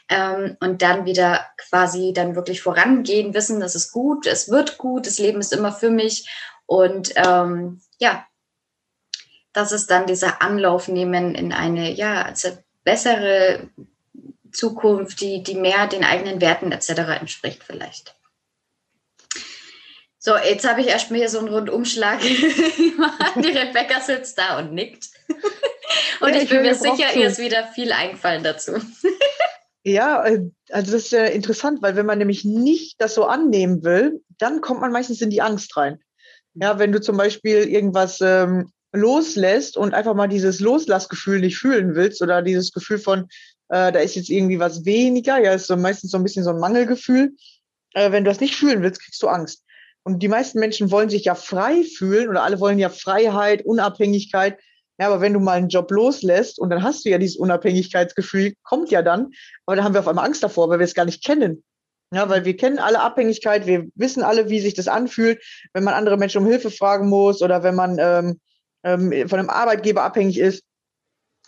Ähm, 0.09 0.57
und 0.61 0.83
dann 0.83 1.05
wieder 1.05 1.47
quasi 1.57 2.13
dann 2.13 2.35
wirklich 2.35 2.63
vorangehen, 2.63 3.35
wissen, 3.35 3.61
das 3.61 3.75
ist 3.75 3.93
gut, 3.93 4.27
es 4.27 4.51
wird 4.51 4.79
gut, 4.79 5.07
das 5.07 5.19
Leben 5.19 5.41
ist 5.41 5.53
immer 5.53 5.73
für 5.73 5.91
mich 5.91 6.29
Und 6.67 7.13
ähm, 7.17 7.81
ja, 7.99 8.27
das 9.53 9.73
ist 9.73 9.91
dann 9.91 10.07
dieser 10.07 10.43
Anlauf 10.43 10.89
nehmen 10.89 11.35
in 11.35 11.53
eine 11.53 11.91
ja, 11.93 12.23
also 12.23 12.51
bessere 12.85 13.69
Zukunft, 14.53 15.21
die, 15.21 15.43
die 15.43 15.55
mehr 15.55 15.87
den 15.87 16.05
eigenen 16.05 16.41
Werten 16.41 16.73
etc. 16.73 16.91
entspricht 17.21 17.63
vielleicht. 17.65 18.15
So, 20.19 20.37
jetzt 20.37 20.69
habe 20.69 20.81
ich 20.81 20.89
erstmal 20.89 21.21
hier 21.21 21.29
so 21.29 21.39
einen 21.39 21.49
Rundumschlag. 21.49 22.21
die 22.21 23.49
Rebecca 23.49 24.01
sitzt 24.01 24.37
da 24.37 24.59
und 24.59 24.75
nickt. 24.75 25.09
Und 26.21 26.35
ja, 26.35 26.43
ich, 26.43 26.49
bin 26.49 26.63
mir 26.63 26.75
sicher, 26.75 27.15
ihr 27.15 27.29
ist 27.29 27.39
wieder 27.39 27.69
viel 27.69 27.93
eingefallen 27.93 28.43
dazu. 28.43 28.73
Ja, 29.85 30.27
äh, 30.27 30.43
also 30.71 30.93
das 30.93 31.05
ist 31.05 31.13
ja 31.13 31.25
interessant, 31.25 31.81
weil 31.81 31.97
wenn 31.97 32.05
man 32.05 32.19
nämlich 32.19 32.45
nicht 32.45 33.01
das 33.01 33.15
so 33.15 33.25
annehmen 33.25 33.85
will, 33.85 34.21
dann 34.37 34.61
kommt 34.61 34.83
man 34.83 34.93
meistens 34.93 35.23
in 35.23 35.31
die 35.31 35.41
Angst 35.41 35.75
rein. 35.79 36.01
Ja, 36.55 36.79
wenn 36.79 36.93
du 36.93 37.01
zum 37.01 37.17
Beispiel 37.17 37.67
irgendwas 37.67 38.21
ähm, 38.21 38.71
loslässt 38.93 39.79
und 39.79 39.95
einfach 39.95 40.15
mal 40.15 40.29
dieses 40.29 40.61
Loslassgefühl 40.61 41.41
nicht 41.41 41.57
fühlen 41.57 41.95
willst 41.95 42.21
oder 42.21 42.43
dieses 42.43 42.73
Gefühl 42.73 42.99
von, 42.99 43.29
äh, 43.69 43.93
da 43.93 43.99
ist 44.01 44.17
jetzt 44.17 44.31
irgendwie 44.31 44.59
was 44.59 44.85
weniger, 44.85 45.39
ja, 45.39 45.53
ist 45.53 45.67
so 45.67 45.77
meistens 45.77 46.11
so 46.11 46.17
ein 46.17 46.23
bisschen 46.23 46.45
so 46.45 46.51
ein 46.51 46.59
Mangelgefühl. 46.59 47.33
Äh, 47.95 48.13
wenn 48.13 48.25
du 48.25 48.31
das 48.31 48.41
nicht 48.41 48.57
fühlen 48.57 48.83
willst, 48.83 49.03
kriegst 49.03 49.23
du 49.23 49.29
Angst. 49.29 49.65
Und 50.05 50.23
die 50.23 50.29
meisten 50.29 50.59
Menschen 50.59 50.91
wollen 50.91 51.11
sich 51.11 51.25
ja 51.25 51.35
frei 51.35 51.83
fühlen 51.83 52.29
oder 52.29 52.43
alle 52.43 52.61
wollen 52.61 52.79
ja 52.79 52.89
Freiheit, 52.89 53.65
Unabhängigkeit. 53.65 54.59
Ja, 54.99 55.07
aber 55.07 55.21
wenn 55.21 55.35
du 55.35 55.41
mal 55.41 55.59
einen 55.59 55.69
Job 55.69 55.91
loslässt 55.91 56.59
und 56.59 56.71
dann 56.71 56.83
hast 56.83 57.05
du 57.05 57.11
ja 57.11 57.19
dieses 57.19 57.37
Unabhängigkeitsgefühl, 57.37 58.55
kommt 58.63 58.91
ja 58.91 59.03
dann, 59.03 59.31
aber 59.65 59.77
da 59.77 59.85
haben 59.85 59.93
wir 59.95 60.01
auf 60.01 60.09
einmal 60.09 60.25
Angst 60.25 60.43
davor, 60.43 60.69
weil 60.71 60.81
wir 60.81 60.85
es 60.85 60.95
gar 60.95 61.05
nicht 61.05 61.25
kennen. 61.25 61.63
Ja, 62.13 62.29
weil 62.31 62.45
wir 62.47 62.57
kennen 62.57 62.79
alle 62.79 63.01
Abhängigkeit, 63.01 63.67
wir 63.67 63.87
wissen 63.95 64.23
alle, 64.23 64.49
wie 64.49 64.61
sich 64.61 64.75
das 64.75 64.89
anfühlt, 64.89 65.45
wenn 65.75 65.85
man 65.85 65.95
andere 65.95 66.17
Menschen 66.17 66.43
um 66.43 66.49
Hilfe 66.49 66.71
fragen 66.71 67.09
muss 67.09 67.43
oder 67.43 67.63
wenn 67.63 67.75
man 67.75 67.99
ähm, 68.01 68.41
ähm, 68.83 69.29
von 69.29 69.39
einem 69.39 69.51
Arbeitgeber 69.51 70.03
abhängig 70.03 70.39
ist. 70.39 70.65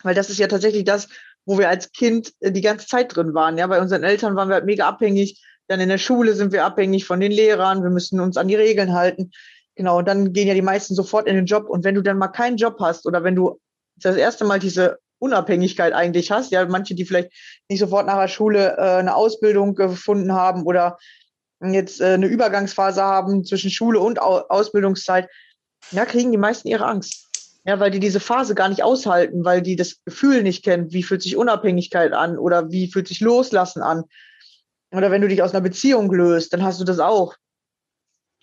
Weil 0.03 0.15
das 0.15 0.31
ist 0.31 0.39
ja 0.39 0.49
tatsächlich 0.49 0.85
das, 0.85 1.09
wo 1.47 1.59
wir 1.59 1.69
als 1.69 1.93
Kind 1.93 2.33
äh, 2.41 2.53
die 2.53 2.61
ganze 2.61 2.87
Zeit 2.87 3.15
drin 3.15 3.35
waren. 3.35 3.59
Ja, 3.59 3.67
bei 3.67 3.81
unseren 3.81 4.05
Eltern 4.05 4.37
waren 4.37 4.49
wir 4.49 4.55
halt 4.55 4.67
mega 4.67 4.87
abhängig. 4.87 5.43
Dann 5.69 5.81
in 5.81 5.89
der 5.89 5.99
Schule 5.99 6.35
sind 6.35 6.53
wir 6.53 6.65
abhängig 6.65 7.05
von 7.05 7.21
den 7.21 7.33
Lehrern. 7.33 7.83
Wir 7.83 7.91
müssen 7.91 8.21
uns 8.21 8.37
an 8.37 8.49
die 8.49 8.57
Regeln 8.57 8.93
halten. 8.93 9.31
Genau. 9.77 9.99
Und 9.99 10.09
dann 10.09 10.33
gehen 10.33 10.49
ja 10.49 10.55
die 10.55 10.63
meisten 10.63 10.95
sofort 10.95 11.27
in 11.27 11.37
den 11.37 11.47
Job. 11.47 11.69
Und 11.69 11.85
wenn 11.85 11.95
du 11.95 12.03
dann 12.03 12.19
mal 12.19 12.29
keinen 12.29 12.57
Job 12.57 12.77
hast 12.81 13.07
oder 13.07 13.25
wenn 13.25 13.37
du 13.37 13.61
das 13.97 14.17
erste 14.17 14.45
Mal 14.45 14.59
diese 14.59 14.99
Unabhängigkeit 15.19 15.93
eigentlich 15.93 16.31
hast, 16.31 16.51
ja, 16.51 16.67
manche, 16.67 16.95
die 16.95 17.05
vielleicht 17.05 17.31
nicht 17.69 17.81
sofort 17.81 18.07
nach 18.07 18.19
der 18.19 18.29
Schule 18.29 18.77
äh, 18.79 18.99
eine 18.99 19.15
Ausbildung 19.15 19.75
gefunden 19.75 20.33
haben 20.33 20.65
oder 20.65 20.99
jetzt 21.63 22.01
äh, 22.01 22.15
eine 22.15 22.27
Übergangsphase 22.27 23.03
haben 23.03 23.45
zwischen 23.45 23.71
Schule 23.71 24.01
und 24.01 24.21
Au 24.21 24.39
Ausbildungszeit, 24.49 25.29
ja, 25.93 26.07
kriegen 26.07 26.33
die 26.33 26.39
meisten 26.39 26.69
ihre 26.69 26.87
Angst. 26.87 27.30
Ja, 27.65 27.79
weil 27.79 27.91
die 27.91 28.01
diese 28.01 28.21
Phase 28.21 28.55
gar 28.55 28.69
nicht 28.71 28.83
aushalten, 28.83 29.45
weil 29.45 29.61
die 29.61 29.77
das 29.77 30.03
Gefühl 30.05 30.43
nicht 30.43 30.65
kennen, 30.65 30.93
wie 30.93 31.03
fühlt 31.03 31.23
sich 31.23 31.37
Unabhängigkeit 31.37 32.13
an 32.13 32.39
oder 32.39 32.71
wie 32.71 32.91
fühlt 32.91 33.09
sich 33.09 33.21
Loslassen 33.21 33.83
an. 33.83 34.05
Oder 34.93 35.11
wenn 35.11 35.21
du 35.21 35.29
dich 35.29 35.43
aus 35.43 35.53
einer 35.53 35.61
Beziehung 35.61 36.11
löst, 36.11 36.53
dann 36.53 36.63
hast 36.63 36.81
du 36.81 36.85
das 36.85 36.99
auch. 36.99 37.37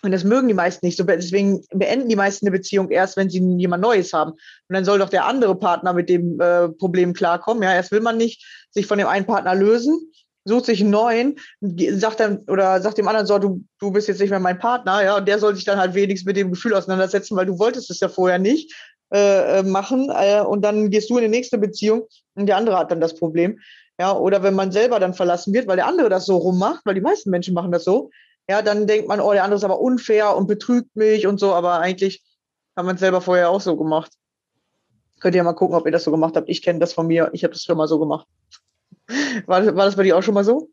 Und 0.04 0.12
das 0.12 0.24
mögen 0.24 0.48
die 0.48 0.54
meisten 0.54 0.86
nicht. 0.86 1.00
Deswegen 1.00 1.66
beenden 1.72 2.08
die 2.08 2.16
meisten 2.16 2.46
eine 2.46 2.56
Beziehung 2.56 2.92
erst, 2.92 3.18
wenn 3.18 3.32
sie 3.32 3.40
jemand 3.58 3.82
Neues 3.82 4.14
haben. 4.14 4.32
Und 4.32 4.74
dann 4.74 4.86
soll 4.86 5.00
doch 5.00 5.10
der 5.10 5.26
andere 5.26 5.58
Partner 5.58 5.94
mit 5.94 6.08
dem 6.08 6.40
äh, 6.40 6.70
Problem 6.70 7.14
klarkommen. 7.14 7.64
Ja, 7.64 7.74
erst 7.74 7.92
will 7.92 8.02
man 8.02 8.18
nicht 8.18 8.46
sich 8.70 8.86
von 8.86 9.00
dem 9.00 9.08
einen 9.08 9.26
Partner 9.26 9.56
lösen, 9.56 10.12
sucht 10.46 10.66
sich 10.66 10.82
einen 10.82 10.92
neuen, 10.92 11.36
sagt 11.60 12.20
dann 12.20 12.38
oder 12.48 12.80
sagt 12.82 13.00
dem 13.00 13.08
anderen 13.08 13.26
so, 13.26 13.40
du, 13.40 13.64
du 13.80 13.92
bist 13.92 14.08
jetzt 14.08 14.22
nicht 14.22 14.30
mehr 14.30 14.40
mein 14.40 14.60
Partner, 14.60 15.04
ja, 15.04 15.18
und 15.18 15.28
der 15.28 15.40
soll 15.40 15.56
sich 15.56 15.66
dann 15.66 15.80
halt 15.80 15.96
wenigstens 15.96 16.28
mit 16.28 16.38
dem 16.38 16.52
Gefühl 16.52 16.76
auseinandersetzen, 16.76 17.36
weil 17.36 17.48
du 17.48 17.58
wolltest 17.60 17.90
es 17.90 18.00
ja 18.00 18.08
vorher 18.08 18.40
nicht 18.40 18.74
äh, 19.14 19.60
äh, 19.60 19.64
machen 19.64 20.10
äh, 20.10 20.42
und 20.42 20.62
dann 20.64 20.90
gehst 20.90 21.10
du 21.10 21.18
in 21.18 21.24
die 21.24 21.30
nächste 21.30 21.58
Beziehung 21.58 22.08
und 22.36 22.48
der 22.48 22.58
andere 22.58 22.78
hat 22.78 22.92
dann 22.92 23.00
das 23.00 23.16
Problem. 23.16 23.60
Ja, 24.00 24.16
oder 24.16 24.44
wenn 24.44 24.54
man 24.54 24.72
selber 24.72 25.00
dann 25.00 25.14
verlassen 25.14 25.54
wird, 25.54 25.68
weil 25.68 25.78
der 25.78 25.88
andere 25.88 26.10
das 26.10 26.26
so 26.26 26.38
rummacht, 26.38 26.86
weil 26.86 26.94
die 26.94 27.02
meisten 27.02 27.30
Menschen 27.30 27.54
machen 27.54 27.72
das 27.72 27.84
so, 27.84 28.12
ja, 28.50 28.62
dann 28.62 28.86
denkt 28.86 29.08
man, 29.08 29.20
oh, 29.20 29.32
der 29.32 29.44
andere 29.44 29.58
ist 29.58 29.64
aber 29.64 29.80
unfair 29.80 30.36
und 30.36 30.48
betrügt 30.48 30.96
mich 30.96 31.26
und 31.26 31.40
so, 31.40 31.54
aber 31.54 31.80
eigentlich 31.80 32.24
hat 32.76 32.86
man 32.86 32.96
es 32.96 33.00
selber 33.00 33.22
vorher 33.22 33.50
auch 33.50 33.62
so 33.62 33.76
gemacht. 33.76 34.12
Könnt 35.20 35.36
ihr 35.36 35.44
mal 35.44 35.54
gucken, 35.54 35.76
ob 35.76 35.86
ihr 35.86 35.92
das 35.92 36.04
so 36.04 36.12
gemacht 36.12 36.36
habt. 36.36 36.50
Ich 36.50 36.62
kenne 36.62 36.80
das 36.80 36.94
von 36.94 37.08
mir, 37.08 37.30
ich 37.34 37.44
habe 37.44 37.54
das 37.54 37.64
schon 37.64 37.78
mal 37.78 37.88
so 37.88 38.00
gemacht. 38.00 38.28
War 39.46 39.62
das, 39.62 39.74
war 39.74 39.86
das 39.86 39.96
bei 39.96 40.04
dir 40.04 40.18
auch 40.18 40.22
schon 40.22 40.34
mal 40.34 40.44
so? 40.44 40.70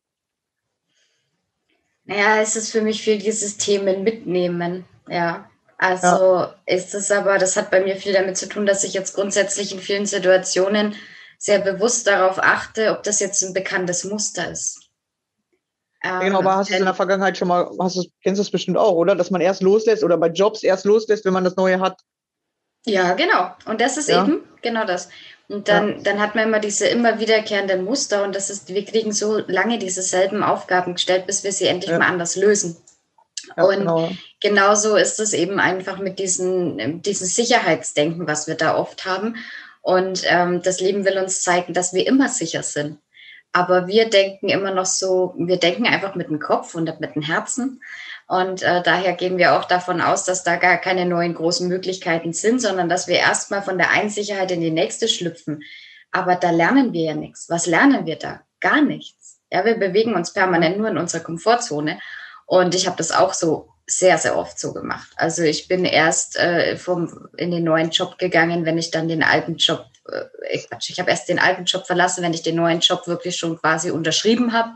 Naja, 2.05 2.41
es 2.43 2.57
ist 2.57 2.73
für 2.73 2.83
mich 2.83 3.01
viel 3.01 3.19
dieses 3.19 3.57
Themen 3.57 4.03
mitnehmen, 4.03 4.85
ja. 5.09 5.49
Also 5.85 6.07
ja. 6.07 6.55
ist 6.65 6.95
es 6.95 7.11
aber, 7.11 7.37
das 7.37 7.59
hat 7.59 7.71
bei 7.71 7.81
mir 7.81 7.97
viel 7.97 8.15
damit 8.15 8.39
zu 8.39 8.49
tun, 8.49 8.65
dass 8.65 8.85
ich 8.85 8.95
jetzt 8.95 9.15
grundsätzlich 9.15 9.71
in 9.71 9.81
vielen 9.81 10.07
Situationen 10.07 10.95
sehr 11.37 11.59
bewusst 11.59 12.07
darauf 12.07 12.39
achte, 12.39 12.91
ob 12.93 13.03
das 13.03 13.21
jetzt 13.21 13.43
ein 13.43 13.53
bekanntes 13.53 14.05
Muster 14.05 14.51
ist. 14.51 14.81
Genau, 16.21 16.39
aber 16.39 16.57
hast 16.57 16.71
du 16.71 16.75
es 16.75 16.79
in 16.79 16.87
der 16.87 16.95
Vergangenheit 16.95 17.37
schon 17.37 17.49
mal, 17.49 17.71
hast 17.79 17.97
du, 17.97 18.05
kennst 18.23 18.39
du 18.39 18.43
es 18.43 18.51
bestimmt 18.51 18.79
auch, 18.79 18.93
oder? 18.93 19.15
Dass 19.15 19.31
man 19.31 19.43
erst 19.43 19.63
loslässt 19.63 20.03
oder 20.03 20.17
bei 20.17 20.29
Jobs 20.29 20.63
erst 20.63 20.87
loslässt, 20.87 21.27
wenn 21.27 21.35
man 21.35 21.45
das 21.45 21.57
Neue 21.57 21.81
hat. 21.81 22.01
Ja, 22.87 23.13
genau. 23.13 23.51
Und 23.67 23.83
das 23.83 23.99
ist 23.99 24.09
ja. 24.09 24.25
eben 24.25 24.43
genau 24.63 24.87
das. 24.87 25.11
Und 25.49 25.69
dann, 25.69 25.89
ja. 25.89 26.03
dann 26.03 26.21
hat 26.21 26.35
man 26.35 26.49
immer 26.49 26.61
diese 26.61 26.87
immer 26.87 27.21
wiederkehrenden 27.21 27.85
Muster 27.85 28.25
und 28.25 28.35
das 28.35 28.49
ist, 28.49 28.69
wir 28.69 28.85
kriegen 28.87 29.13
so 29.13 29.39
lange 29.47 29.79
dieselben 29.79 30.43
Aufgaben 30.43 30.95
gestellt, 30.95 31.27
bis 31.27 31.45
wir 31.45 31.53
sie 31.53 31.67
endlich 31.67 31.91
ja. 31.91 31.99
mal 31.99 32.09
anders 32.09 32.37
lösen. 32.37 32.77
Ja, 33.57 33.65
und 33.65 33.79
genau. 33.79 34.11
genauso 34.41 34.97
ist 34.97 35.21
es 35.21 35.33
eben 35.33 35.61
einfach 35.61 35.99
mit 35.99 36.19
diesem, 36.19 37.03
diesem 37.03 37.27
Sicherheitsdenken, 37.27 38.27
was 38.27 38.47
wir 38.47 38.55
da 38.55 38.77
oft 38.77 39.05
haben. 39.05 39.37
Und 39.83 40.23
ähm, 40.27 40.63
das 40.63 40.81
Leben 40.81 41.05
will 41.05 41.19
uns 41.19 41.43
zeigen, 41.43 41.75
dass 41.75 41.93
wir 41.93 42.07
immer 42.07 42.29
sicher 42.29 42.63
sind. 42.63 42.99
Aber 43.53 43.87
wir 43.87 44.11
denken 44.11 44.49
immer 44.49 44.73
noch 44.73 44.87
so, 44.87 45.35
wir 45.39 45.59
denken 45.59 45.87
einfach 45.87 46.17
mit 46.17 46.29
dem 46.29 46.41
Kopf 46.41 46.75
und 46.75 47.01
mit 47.01 47.15
dem 47.15 47.23
Herzen. 47.23 47.81
Und 48.27 48.63
äh, 48.63 48.83
daher 48.83 49.13
gehen 49.13 49.39
wir 49.39 49.55
auch 49.55 49.65
davon 49.65 50.01
aus, 50.01 50.25
dass 50.25 50.43
da 50.43 50.57
gar 50.57 50.79
keine 50.79 51.07
neuen 51.07 51.35
großen 51.35 51.69
Möglichkeiten 51.69 52.33
sind, 52.33 52.61
sondern 52.61 52.89
dass 52.89 53.07
wir 53.07 53.17
erstmal 53.17 53.63
von 53.63 53.79
der 53.79 53.91
einen 53.91 54.11
Sicherheit 54.11 54.51
in 54.51 54.61
die 54.61 54.71
nächste 54.71 55.07
schlüpfen. 55.07 55.63
Aber 56.11 56.35
da 56.35 56.51
lernen 56.51 56.93
wir 56.93 57.03
ja 57.03 57.15
nichts. 57.15 57.49
Was 57.49 57.67
lernen 57.67 58.07
wir 58.07 58.17
da? 58.17 58.41
Gar 58.61 58.83
nichts. 58.83 59.41
Ja, 59.53 59.65
wir 59.65 59.77
bewegen 59.77 60.15
uns 60.15 60.33
permanent 60.33 60.79
nur 60.79 60.89
in 60.89 60.99
unserer 60.99 61.23
Komfortzone. 61.23 62.01
Und 62.47 62.75
ich 62.75 62.87
habe 62.87 62.97
das 62.97 63.13
auch 63.13 63.35
so 63.35 63.75
sehr, 63.87 64.17
sehr 64.19 64.37
oft 64.37 64.59
so 64.59 64.73
gemacht. 64.73 65.09
Also 65.17 65.43
ich 65.43 65.69
bin 65.69 65.85
erst 65.85 66.37
äh, 66.37 66.77
vom, 66.77 67.29
in 67.37 67.51
den 67.51 67.65
neuen 67.65 67.91
Job 67.91 68.19
gegangen, 68.19 68.65
wenn 68.65 68.79
ich 68.79 68.91
dann 68.91 69.09
den 69.09 69.23
alten 69.23 69.57
Job, 69.57 69.85
äh, 70.09 70.59
Quatsch, 70.59 70.89
ich 70.91 70.99
habe 70.99 71.11
erst 71.11 71.29
den 71.29 71.39
alten 71.39 71.65
Job 71.65 71.87
verlassen, 71.87 72.25
wenn 72.25 72.33
ich 72.33 72.43
den 72.43 72.57
neuen 72.57 72.81
Job 72.81 73.07
wirklich 73.07 73.37
schon 73.37 73.59
quasi 73.59 73.91
unterschrieben 73.91 74.55
habe. 74.55 74.75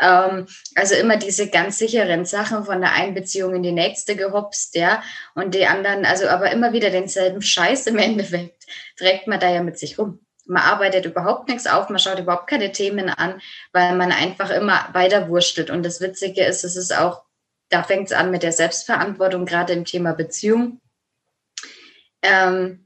Ähm, 0.00 0.46
also 0.76 0.94
immer 0.94 1.16
diese 1.16 1.48
ganz 1.50 1.78
sicheren 1.78 2.24
Sachen 2.24 2.64
von 2.64 2.80
der 2.80 2.92
einen 2.92 3.14
Beziehung 3.14 3.56
in 3.56 3.64
die 3.64 3.72
nächste 3.72 4.14
gehopst, 4.14 4.76
ja. 4.76 5.02
Und 5.34 5.54
die 5.54 5.66
anderen, 5.66 6.04
also 6.04 6.28
aber 6.28 6.52
immer 6.52 6.72
wieder 6.72 6.90
denselben 6.90 7.42
Scheiß 7.42 7.88
im 7.88 7.98
Endeffekt 7.98 8.66
trägt 8.96 9.26
man 9.26 9.40
da 9.40 9.50
ja 9.50 9.62
mit 9.64 9.78
sich 9.78 9.98
rum. 9.98 10.23
Man 10.46 10.62
arbeitet 10.62 11.04
überhaupt 11.06 11.48
nichts 11.48 11.66
auf, 11.66 11.88
man 11.88 11.98
schaut 11.98 12.18
überhaupt 12.18 12.48
keine 12.48 12.72
Themen 12.72 13.08
an, 13.08 13.40
weil 13.72 13.96
man 13.96 14.12
einfach 14.12 14.50
immer 14.50 14.88
weiter 14.92 15.28
wurstelt. 15.28 15.70
Und 15.70 15.84
das 15.84 16.00
Witzige 16.00 16.44
ist, 16.44 16.64
es 16.64 16.76
ist 16.76 16.96
auch, 16.96 17.22
da 17.70 17.82
fängt 17.82 18.08
es 18.08 18.12
an 18.12 18.30
mit 18.30 18.42
der 18.42 18.52
Selbstverantwortung, 18.52 19.46
gerade 19.46 19.72
im 19.72 19.84
Thema 19.84 20.12
Beziehung. 20.12 20.80
Ähm, 22.22 22.84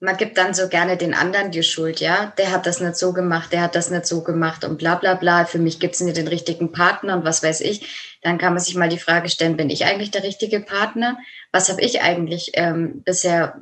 man 0.00 0.16
gibt 0.16 0.38
dann 0.38 0.54
so 0.54 0.68
gerne 0.68 0.96
den 0.96 1.12
anderen 1.12 1.50
die 1.50 1.64
Schuld, 1.64 1.98
ja. 1.98 2.32
Der 2.38 2.52
hat 2.52 2.66
das 2.66 2.80
nicht 2.80 2.96
so 2.96 3.12
gemacht, 3.12 3.52
der 3.52 3.62
hat 3.62 3.74
das 3.74 3.90
nicht 3.90 4.06
so 4.06 4.22
gemacht 4.22 4.64
und 4.64 4.78
bla 4.78 4.94
bla 4.94 5.14
bla. 5.14 5.44
Für 5.44 5.58
mich 5.58 5.80
gibt 5.80 5.94
es 5.94 6.00
nicht 6.00 6.16
den 6.16 6.28
richtigen 6.28 6.70
Partner 6.70 7.16
und 7.16 7.24
was 7.24 7.42
weiß 7.42 7.60
ich. 7.62 8.18
Dann 8.22 8.38
kann 8.38 8.54
man 8.54 8.62
sich 8.62 8.76
mal 8.76 8.88
die 8.88 8.98
Frage 8.98 9.28
stellen, 9.28 9.56
bin 9.56 9.70
ich 9.70 9.84
eigentlich 9.86 10.12
der 10.12 10.22
richtige 10.22 10.60
Partner? 10.60 11.18
Was 11.50 11.68
habe 11.68 11.80
ich 11.80 12.00
eigentlich 12.00 12.52
ähm, 12.54 13.02
bisher 13.02 13.60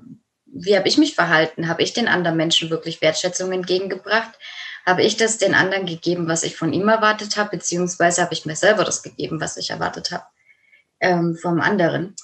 wie 0.59 0.77
habe 0.77 0.89
ich 0.89 0.99
mich 0.99 1.15
verhalten? 1.15 1.69
Habe 1.69 1.83
ich 1.83 1.93
den 1.93 2.09
anderen 2.09 2.37
Menschen 2.37 2.71
wirklich 2.71 3.01
Wertschätzung 3.01 3.53
entgegengebracht? 3.53 4.39
Habe 4.85 5.03
ich 5.03 5.17
das 5.17 5.39
den 5.39 5.55
anderen 5.55 5.87
gegeben, 5.87 6.29
was 6.29 6.45
ich 6.45 6.57
von 6.57 6.73
ihm 6.73 6.89
erwartet 6.89 7.37
habe, 7.37 7.57
beziehungsweise 7.57 8.23
habe 8.23 8.35
ich 8.35 8.47
mir 8.47 8.57
selber 8.57 8.85
das 8.85 9.03
gegeben, 9.03 9.41
was 9.41 9.57
ich 9.57 9.71
erwartet 9.71 10.13
habe 10.13 10.25
ähm, 11.01 11.37
vom 11.37 11.61
anderen? 11.61 12.15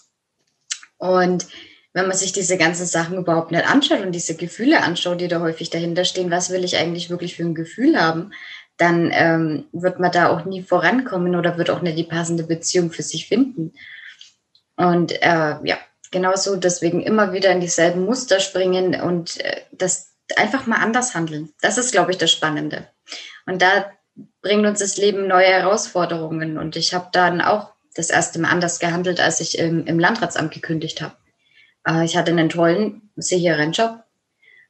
Und 0.98 1.46
wenn 1.92 2.06
man 2.06 2.16
sich 2.16 2.32
diese 2.32 2.56
ganzen 2.56 2.86
Sachen 2.86 3.18
überhaupt 3.18 3.50
nicht 3.50 3.68
anschaut 3.68 4.00
und 4.00 4.12
diese 4.12 4.36
Gefühle 4.36 4.82
anschaut, 4.82 5.20
die 5.20 5.28
da 5.28 5.40
häufig 5.40 5.68
dahinter 5.70 6.04
stehen, 6.04 6.30
was 6.30 6.50
will 6.50 6.64
ich 6.64 6.76
eigentlich 6.76 7.10
wirklich 7.10 7.36
für 7.36 7.42
ein 7.42 7.54
Gefühl 7.54 8.00
haben, 8.00 8.32
dann 8.78 9.10
ähm, 9.12 9.64
wird 9.72 10.00
man 10.00 10.10
da 10.10 10.30
auch 10.30 10.44
nie 10.44 10.62
vorankommen 10.62 11.36
oder 11.36 11.58
wird 11.58 11.70
auch 11.70 11.82
nicht 11.82 11.98
die 11.98 12.04
passende 12.04 12.44
Beziehung 12.44 12.90
für 12.90 13.02
sich 13.02 13.28
finden. 13.28 13.74
Und 14.76 15.12
äh, 15.22 15.56
ja, 15.64 15.78
genauso 16.12 16.54
deswegen 16.57 17.02
immer 17.02 17.33
wieder 17.33 17.50
in 17.50 17.61
dieselben 17.61 18.04
Muster 18.04 18.38
springen 18.38 19.00
und 19.00 19.40
äh, 19.40 19.62
das 19.73 20.12
einfach 20.37 20.66
mal 20.66 20.76
anders 20.76 21.14
handeln. 21.14 21.52
Das 21.61 21.78
ist, 21.78 21.90
glaube 21.90 22.12
ich, 22.12 22.19
das 22.19 22.31
Spannende. 22.31 22.87
Und 23.47 23.61
da 23.61 23.90
bringt 24.40 24.66
uns 24.66 24.78
das 24.78 24.97
Leben 24.97 25.26
neue 25.26 25.47
Herausforderungen. 25.47 26.59
Und 26.59 26.76
ich 26.76 26.95
habe 26.95 27.09
dann 27.12 27.40
auch 27.40 27.73
das 27.95 28.11
erste 28.11 28.38
Mal 28.38 28.50
anders 28.50 28.78
gehandelt, 28.78 29.21
als 29.21 29.40
ich 29.40 29.59
im, 29.59 29.87
im 29.87 29.99
Landratsamt 29.99 30.52
gekündigt 30.52 31.02
habe. 31.02 31.16
Äh, 31.87 32.04
ich 32.04 32.16
hatte 32.16 32.31
einen 32.31 32.49
tollen, 32.49 33.11
sicheren 33.16 33.73
Job, 33.73 34.04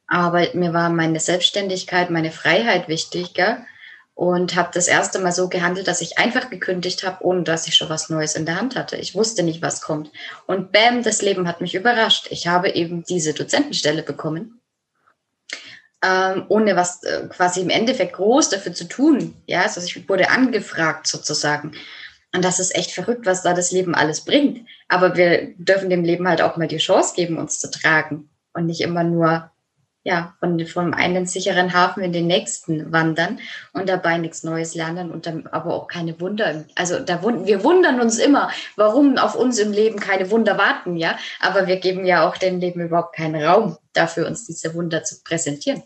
aber 0.07 0.47
mir 0.53 0.73
war 0.73 0.89
meine 0.89 1.19
Selbstständigkeit, 1.19 2.09
meine 2.09 2.31
Freiheit 2.31 2.87
wichtiger 2.87 3.65
und 4.23 4.55
habe 4.55 4.69
das 4.73 4.87
erste 4.87 5.19
Mal 5.19 5.33
so 5.33 5.49
gehandelt, 5.49 5.89
dass 5.89 5.99
ich 5.99 6.17
einfach 6.17 6.49
gekündigt 6.49 7.03
habe, 7.03 7.25
ohne 7.25 7.43
dass 7.43 7.67
ich 7.67 7.75
schon 7.75 7.89
was 7.89 8.09
Neues 8.09 8.35
in 8.35 8.45
der 8.45 8.55
Hand 8.55 8.77
hatte. 8.77 8.95
Ich 8.95 9.15
wusste 9.15 9.43
nicht, 9.43 9.61
was 9.61 9.81
kommt. 9.81 10.11
Und 10.47 10.71
bam, 10.71 11.03
das 11.03 11.21
Leben 11.21 11.45
hat 11.45 11.59
mich 11.59 11.75
überrascht. 11.75 12.27
Ich 12.29 12.47
habe 12.47 12.69
eben 12.69 13.03
diese 13.03 13.33
Dozentenstelle 13.33 14.01
bekommen, 14.01 14.61
ähm, 16.01 16.45
ohne 16.47 16.77
was 16.77 17.03
äh, 17.03 17.27
quasi 17.27 17.59
im 17.59 17.69
Endeffekt 17.69 18.13
groß 18.13 18.47
dafür 18.47 18.73
zu 18.73 18.85
tun. 18.85 19.35
Ja, 19.45 19.63
also 19.63 19.81
ich 19.81 20.07
wurde 20.07 20.29
angefragt 20.29 21.05
sozusagen. 21.05 21.73
Und 22.33 22.45
das 22.45 22.61
ist 22.61 22.73
echt 22.75 22.91
verrückt, 22.91 23.25
was 23.25 23.43
da 23.43 23.53
das 23.53 23.73
Leben 23.73 23.93
alles 23.93 24.21
bringt. 24.21 24.65
Aber 24.87 25.17
wir 25.17 25.53
dürfen 25.57 25.89
dem 25.89 26.05
Leben 26.05 26.29
halt 26.29 26.41
auch 26.41 26.55
mal 26.55 26.69
die 26.69 26.77
Chance 26.77 27.13
geben, 27.13 27.37
uns 27.37 27.59
zu 27.59 27.69
tragen 27.69 28.29
und 28.53 28.67
nicht 28.67 28.79
immer 28.79 29.03
nur 29.03 29.51
ja, 30.03 30.35
von, 30.39 30.65
vom 30.67 30.93
einen 30.93 31.25
sicheren 31.25 31.73
Hafen 31.73 32.03
in 32.03 32.11
den 32.11 32.27
nächsten 32.27 32.91
wandern 32.91 33.39
und 33.71 33.87
dabei 33.87 34.17
nichts 34.17 34.43
Neues 34.43 34.75
lernen 34.75 35.11
und 35.11 35.25
dann 35.25 35.47
aber 35.47 35.73
auch 35.73 35.87
keine 35.87 36.19
Wunder. 36.19 36.65
Also 36.75 36.99
da 36.99 37.21
wir 37.23 37.63
wundern 37.63 38.01
uns 38.01 38.19
immer, 38.19 38.51
warum 38.75 39.17
auf 39.17 39.35
uns 39.35 39.59
im 39.59 39.71
Leben 39.71 39.99
keine 39.99 40.29
Wunder 40.29 40.57
warten, 40.57 40.97
ja. 40.97 41.17
Aber 41.39 41.67
wir 41.67 41.77
geben 41.77 42.05
ja 42.05 42.27
auch 42.27 42.37
dem 42.37 42.59
Leben 42.59 42.81
überhaupt 42.81 43.15
keinen 43.15 43.41
Raum 43.41 43.77
dafür, 43.93 44.27
uns 44.27 44.45
diese 44.45 44.73
Wunder 44.73 45.03
zu 45.03 45.23
präsentieren. 45.23 45.83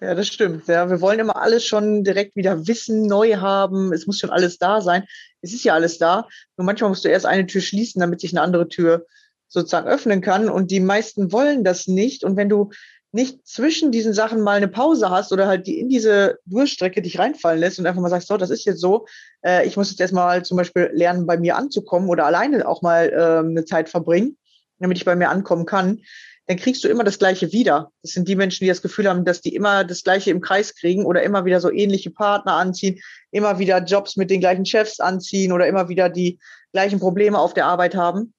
Ja, 0.00 0.14
das 0.14 0.28
stimmt. 0.28 0.66
Ja, 0.66 0.88
wir 0.88 1.00
wollen 1.02 1.18
immer 1.18 1.36
alles 1.36 1.64
schon 1.66 2.04
direkt 2.04 2.34
wieder 2.34 2.66
wissen, 2.66 3.06
neu 3.06 3.36
haben. 3.36 3.92
Es 3.92 4.06
muss 4.06 4.18
schon 4.18 4.30
alles 4.30 4.58
da 4.58 4.80
sein. 4.80 5.04
Es 5.42 5.52
ist 5.52 5.62
ja 5.62 5.74
alles 5.74 5.98
da. 5.98 6.26
Nur 6.56 6.64
manchmal 6.64 6.88
musst 6.88 7.04
du 7.04 7.10
erst 7.10 7.26
eine 7.26 7.46
Tür 7.46 7.60
schließen, 7.60 8.00
damit 8.00 8.20
sich 8.20 8.32
eine 8.32 8.40
andere 8.40 8.68
Tür 8.68 9.06
sozusagen 9.50 9.88
öffnen 9.88 10.22
kann. 10.22 10.48
Und 10.48 10.70
die 10.70 10.80
meisten 10.80 11.32
wollen 11.32 11.64
das 11.64 11.86
nicht. 11.86 12.24
Und 12.24 12.36
wenn 12.36 12.48
du 12.48 12.70
nicht 13.12 13.46
zwischen 13.46 13.90
diesen 13.90 14.14
Sachen 14.14 14.40
mal 14.40 14.56
eine 14.56 14.68
Pause 14.68 15.10
hast 15.10 15.32
oder 15.32 15.48
halt 15.48 15.66
die 15.66 15.80
in 15.80 15.88
diese 15.88 16.38
Durchstrecke 16.46 17.02
dich 17.02 17.18
reinfallen 17.18 17.58
lässt 17.58 17.78
und 17.78 17.86
einfach 17.86 18.00
mal 18.00 18.08
sagst, 18.08 18.28
so, 18.28 18.36
das 18.36 18.50
ist 18.50 18.64
jetzt 18.64 18.80
so, 18.80 19.06
äh, 19.44 19.66
ich 19.66 19.76
muss 19.76 19.90
jetzt 19.90 20.00
erstmal 20.00 20.44
zum 20.44 20.56
Beispiel 20.56 20.90
lernen, 20.94 21.26
bei 21.26 21.36
mir 21.36 21.56
anzukommen 21.56 22.08
oder 22.08 22.24
alleine 22.24 22.66
auch 22.68 22.82
mal 22.82 23.10
äh, 23.10 23.46
eine 23.46 23.64
Zeit 23.64 23.88
verbringen, 23.88 24.38
damit 24.78 24.96
ich 24.96 25.04
bei 25.04 25.16
mir 25.16 25.28
ankommen 25.28 25.66
kann, 25.66 26.00
dann 26.46 26.56
kriegst 26.56 26.84
du 26.84 26.88
immer 26.88 27.04
das 27.04 27.18
Gleiche 27.18 27.52
wieder. 27.52 27.92
Das 28.02 28.12
sind 28.12 28.28
die 28.28 28.36
Menschen, 28.36 28.64
die 28.64 28.68
das 28.68 28.82
Gefühl 28.82 29.08
haben, 29.08 29.24
dass 29.24 29.40
die 29.40 29.54
immer 29.54 29.84
das 29.84 30.04
Gleiche 30.04 30.30
im 30.30 30.40
Kreis 30.40 30.74
kriegen 30.74 31.04
oder 31.04 31.22
immer 31.22 31.44
wieder 31.44 31.60
so 31.60 31.70
ähnliche 31.70 32.10
Partner 32.10 32.54
anziehen, 32.54 33.00
immer 33.30 33.58
wieder 33.58 33.78
Jobs 33.78 34.16
mit 34.16 34.30
den 34.30 34.40
gleichen 34.40 34.66
Chefs 34.66 35.00
anziehen 35.00 35.52
oder 35.52 35.66
immer 35.66 35.88
wieder 35.88 36.08
die 36.08 36.38
gleichen 36.72 37.00
Probleme 37.00 37.38
auf 37.38 37.54
der 37.54 37.66
Arbeit 37.66 37.94
haben. 37.94 38.34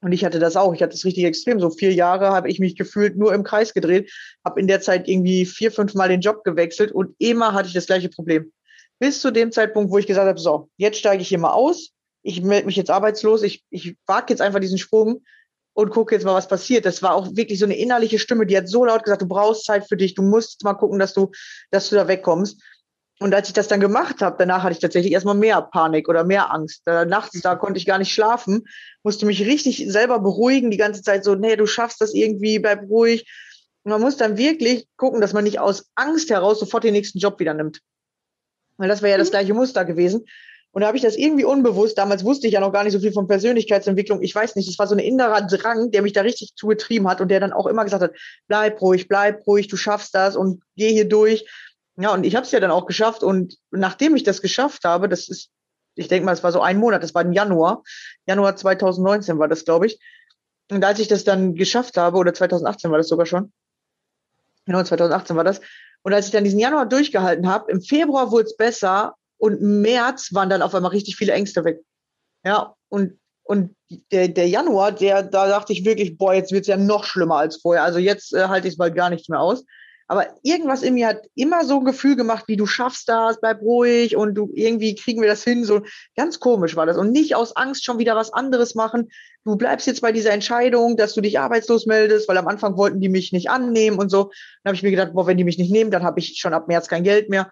Und 0.00 0.12
ich 0.12 0.24
hatte 0.24 0.38
das 0.38 0.56
auch. 0.56 0.74
Ich 0.74 0.82
hatte 0.82 0.92
das 0.92 1.04
richtig 1.04 1.24
extrem. 1.24 1.58
So 1.58 1.70
vier 1.70 1.92
Jahre 1.92 2.30
habe 2.30 2.48
ich 2.48 2.60
mich 2.60 2.76
gefühlt 2.76 3.16
nur 3.16 3.34
im 3.34 3.42
Kreis 3.42 3.74
gedreht, 3.74 4.12
habe 4.44 4.60
in 4.60 4.68
der 4.68 4.80
Zeit 4.80 5.08
irgendwie 5.08 5.44
vier, 5.44 5.72
fünf 5.72 5.94
Mal 5.94 6.08
den 6.08 6.20
Job 6.20 6.44
gewechselt 6.44 6.92
und 6.92 7.14
immer 7.18 7.52
hatte 7.52 7.68
ich 7.68 7.74
das 7.74 7.86
gleiche 7.86 8.08
Problem. 8.08 8.52
Bis 9.00 9.20
zu 9.20 9.32
dem 9.32 9.52
Zeitpunkt, 9.52 9.90
wo 9.90 9.98
ich 9.98 10.06
gesagt 10.06 10.28
habe, 10.28 10.38
so, 10.38 10.70
jetzt 10.76 10.98
steige 10.98 11.22
ich 11.22 11.28
hier 11.28 11.38
mal 11.38 11.52
aus. 11.52 11.90
Ich 12.22 12.42
melde 12.42 12.66
mich 12.66 12.76
jetzt 12.76 12.90
arbeitslos. 12.90 13.42
Ich, 13.42 13.64
ich 13.70 13.96
wage 14.06 14.26
jetzt 14.30 14.40
einfach 14.40 14.60
diesen 14.60 14.78
Sprung 14.78 15.22
und 15.78 15.90
gucke 15.90 16.14
jetzt 16.14 16.24
mal, 16.24 16.34
was 16.34 16.48
passiert. 16.48 16.84
Das 16.84 17.02
war 17.02 17.14
auch 17.14 17.36
wirklich 17.36 17.58
so 17.58 17.64
eine 17.64 17.76
innerliche 17.76 18.18
Stimme, 18.18 18.46
die 18.46 18.56
hat 18.56 18.68
so 18.68 18.84
laut 18.84 19.04
gesagt, 19.04 19.22
du 19.22 19.28
brauchst 19.28 19.64
Zeit 19.64 19.86
für 19.88 19.96
dich, 19.96 20.14
du 20.14 20.22
musst 20.22 20.64
mal 20.64 20.74
gucken, 20.74 20.98
dass 20.98 21.14
du, 21.14 21.30
dass 21.70 21.88
du 21.88 21.94
da 21.94 22.08
wegkommst. 22.08 22.60
Und 23.20 23.34
als 23.34 23.48
ich 23.48 23.54
das 23.54 23.66
dann 23.66 23.80
gemacht 23.80 24.22
habe, 24.22 24.36
danach 24.38 24.62
hatte 24.62 24.74
ich 24.74 24.78
tatsächlich 24.78 25.12
erstmal 25.12 25.34
mehr 25.34 25.60
Panik 25.60 26.08
oder 26.08 26.22
mehr 26.22 26.52
Angst. 26.52 26.82
Da, 26.84 27.04
nachts, 27.04 27.40
da 27.40 27.56
konnte 27.56 27.78
ich 27.78 27.86
gar 27.86 27.98
nicht 27.98 28.12
schlafen, 28.12 28.68
musste 29.02 29.26
mich 29.26 29.44
richtig 29.44 29.90
selber 29.90 30.20
beruhigen, 30.20 30.70
die 30.70 30.76
ganze 30.76 31.02
Zeit 31.02 31.24
so, 31.24 31.34
nee, 31.34 31.56
du 31.56 31.66
schaffst 31.66 32.00
das 32.00 32.14
irgendwie, 32.14 32.60
bleib 32.60 32.88
ruhig. 32.88 33.26
Und 33.82 33.90
man 33.90 34.00
muss 34.00 34.16
dann 34.16 34.36
wirklich 34.36 34.86
gucken, 34.96 35.20
dass 35.20 35.32
man 35.32 35.44
nicht 35.44 35.58
aus 35.58 35.90
Angst 35.96 36.30
heraus 36.30 36.60
sofort 36.60 36.84
den 36.84 36.92
nächsten 36.92 37.18
Job 37.18 37.40
wieder 37.40 37.54
nimmt. 37.54 37.80
Weil 38.76 38.88
das 38.88 39.02
wäre 39.02 39.12
ja 39.12 39.18
das 39.18 39.28
mhm. 39.28 39.32
gleiche 39.32 39.54
Muster 39.54 39.84
gewesen. 39.84 40.24
Und 40.70 40.82
da 40.82 40.88
habe 40.88 40.96
ich 40.96 41.02
das 41.02 41.16
irgendwie 41.16 41.44
unbewusst, 41.44 41.96
damals 41.98 42.24
wusste 42.24 42.46
ich 42.46 42.52
ja 42.52 42.60
noch 42.60 42.72
gar 42.72 42.84
nicht 42.84 42.92
so 42.92 43.00
viel 43.00 43.12
von 43.12 43.26
Persönlichkeitsentwicklung, 43.26 44.22
ich 44.22 44.34
weiß 44.34 44.54
nicht, 44.54 44.68
es 44.68 44.78
war 44.78 44.86
so 44.86 44.94
ein 44.94 45.00
innerer 45.00 45.40
Drang, 45.42 45.90
der 45.90 46.02
mich 46.02 46.12
da 46.12 46.20
richtig 46.20 46.52
zugetrieben 46.54 47.08
hat 47.08 47.20
und 47.20 47.30
der 47.30 47.40
dann 47.40 47.54
auch 47.54 47.66
immer 47.66 47.84
gesagt 47.84 48.02
hat, 48.02 48.12
bleib 48.48 48.80
ruhig, 48.82 49.08
bleib 49.08 49.46
ruhig, 49.46 49.68
du 49.68 49.76
schaffst 49.76 50.14
das 50.14 50.36
und 50.36 50.62
geh 50.76 50.92
hier 50.92 51.08
durch. 51.08 51.46
Ja, 52.00 52.14
und 52.14 52.24
ich 52.24 52.36
habe 52.36 52.46
es 52.46 52.52
ja 52.52 52.60
dann 52.60 52.70
auch 52.70 52.86
geschafft. 52.86 53.22
Und 53.22 53.58
nachdem 53.70 54.14
ich 54.14 54.22
das 54.22 54.40
geschafft 54.40 54.84
habe, 54.84 55.08
das 55.08 55.28
ist, 55.28 55.50
ich 55.96 56.06
denke 56.06 56.24
mal, 56.24 56.32
es 56.32 56.44
war 56.44 56.52
so 56.52 56.60
ein 56.60 56.78
Monat, 56.78 57.02
das 57.02 57.14
war 57.14 57.22
im 57.22 57.32
Januar, 57.32 57.82
Januar 58.26 58.54
2019 58.54 59.38
war 59.38 59.48
das, 59.48 59.64
glaube 59.64 59.86
ich. 59.86 59.98
Und 60.70 60.84
als 60.84 61.00
ich 61.00 61.08
das 61.08 61.24
dann 61.24 61.54
geschafft 61.54 61.96
habe, 61.96 62.18
oder 62.18 62.32
2018 62.32 62.90
war 62.90 62.98
das 62.98 63.08
sogar 63.08 63.26
schon, 63.26 63.52
genau, 64.64 64.82
2018 64.82 65.34
war 65.34 65.44
das, 65.44 65.60
und 66.02 66.12
als 66.12 66.26
ich 66.26 66.32
dann 66.32 66.44
diesen 66.44 66.60
Januar 66.60 66.86
durchgehalten 66.86 67.48
habe, 67.48 67.72
im 67.72 67.80
Februar 67.80 68.30
wurde 68.30 68.44
es 68.44 68.56
besser 68.56 69.14
und 69.38 69.60
im 69.60 69.82
März 69.82 70.32
waren 70.32 70.50
dann 70.50 70.62
auf 70.62 70.74
einmal 70.74 70.92
richtig 70.92 71.16
viele 71.16 71.32
Ängste 71.32 71.64
weg. 71.64 71.80
Ja, 72.44 72.74
und, 72.88 73.18
und 73.42 73.74
der, 74.12 74.28
der 74.28 74.48
Januar, 74.48 74.92
der, 74.92 75.24
da 75.24 75.48
dachte 75.48 75.72
ich 75.72 75.84
wirklich, 75.84 76.16
boah, 76.16 76.34
jetzt 76.34 76.52
wird's 76.52 76.68
ja 76.68 76.76
noch 76.76 77.04
schlimmer 77.04 77.38
als 77.38 77.56
vorher. 77.56 77.82
Also 77.82 77.98
jetzt 77.98 78.32
äh, 78.34 78.46
halte 78.46 78.68
ich 78.68 78.74
es 78.74 78.78
bald 78.78 78.94
gar 78.94 79.10
nichts 79.10 79.28
mehr 79.28 79.40
aus. 79.40 79.64
Aber 80.10 80.26
irgendwas 80.42 80.82
in 80.82 80.94
mir 80.94 81.08
hat 81.08 81.26
immer 81.34 81.66
so 81.66 81.80
ein 81.80 81.84
Gefühl 81.84 82.16
gemacht, 82.16 82.44
wie 82.48 82.56
du 82.56 82.64
schaffst 82.64 83.10
das, 83.10 83.38
bleib 83.40 83.60
ruhig 83.60 84.16
und 84.16 84.34
du 84.34 84.50
irgendwie 84.54 84.94
kriegen 84.94 85.20
wir 85.20 85.28
das 85.28 85.44
hin. 85.44 85.64
So 85.64 85.82
ganz 86.16 86.40
komisch 86.40 86.76
war 86.76 86.86
das. 86.86 86.96
Und 86.96 87.12
nicht 87.12 87.36
aus 87.36 87.54
Angst 87.56 87.84
schon 87.84 87.98
wieder 87.98 88.16
was 88.16 88.32
anderes 88.32 88.74
machen. 88.74 89.10
Du 89.44 89.56
bleibst 89.56 89.86
jetzt 89.86 90.00
bei 90.00 90.10
dieser 90.10 90.30
Entscheidung, 90.30 90.96
dass 90.96 91.12
du 91.12 91.20
dich 91.20 91.38
arbeitslos 91.38 91.84
meldest, 91.84 92.26
weil 92.26 92.38
am 92.38 92.48
Anfang 92.48 92.78
wollten 92.78 93.00
die 93.00 93.10
mich 93.10 93.32
nicht 93.32 93.50
annehmen 93.50 93.98
und 93.98 94.08
so. 94.08 94.30
Dann 94.64 94.70
habe 94.70 94.76
ich 94.76 94.82
mir 94.82 94.90
gedacht, 94.90 95.12
boah, 95.12 95.26
wenn 95.26 95.36
die 95.36 95.44
mich 95.44 95.58
nicht 95.58 95.70
nehmen, 95.70 95.90
dann 95.90 96.04
habe 96.04 96.20
ich 96.20 96.38
schon 96.38 96.54
ab 96.54 96.68
März 96.68 96.88
kein 96.88 97.04
Geld 97.04 97.28
mehr. 97.28 97.50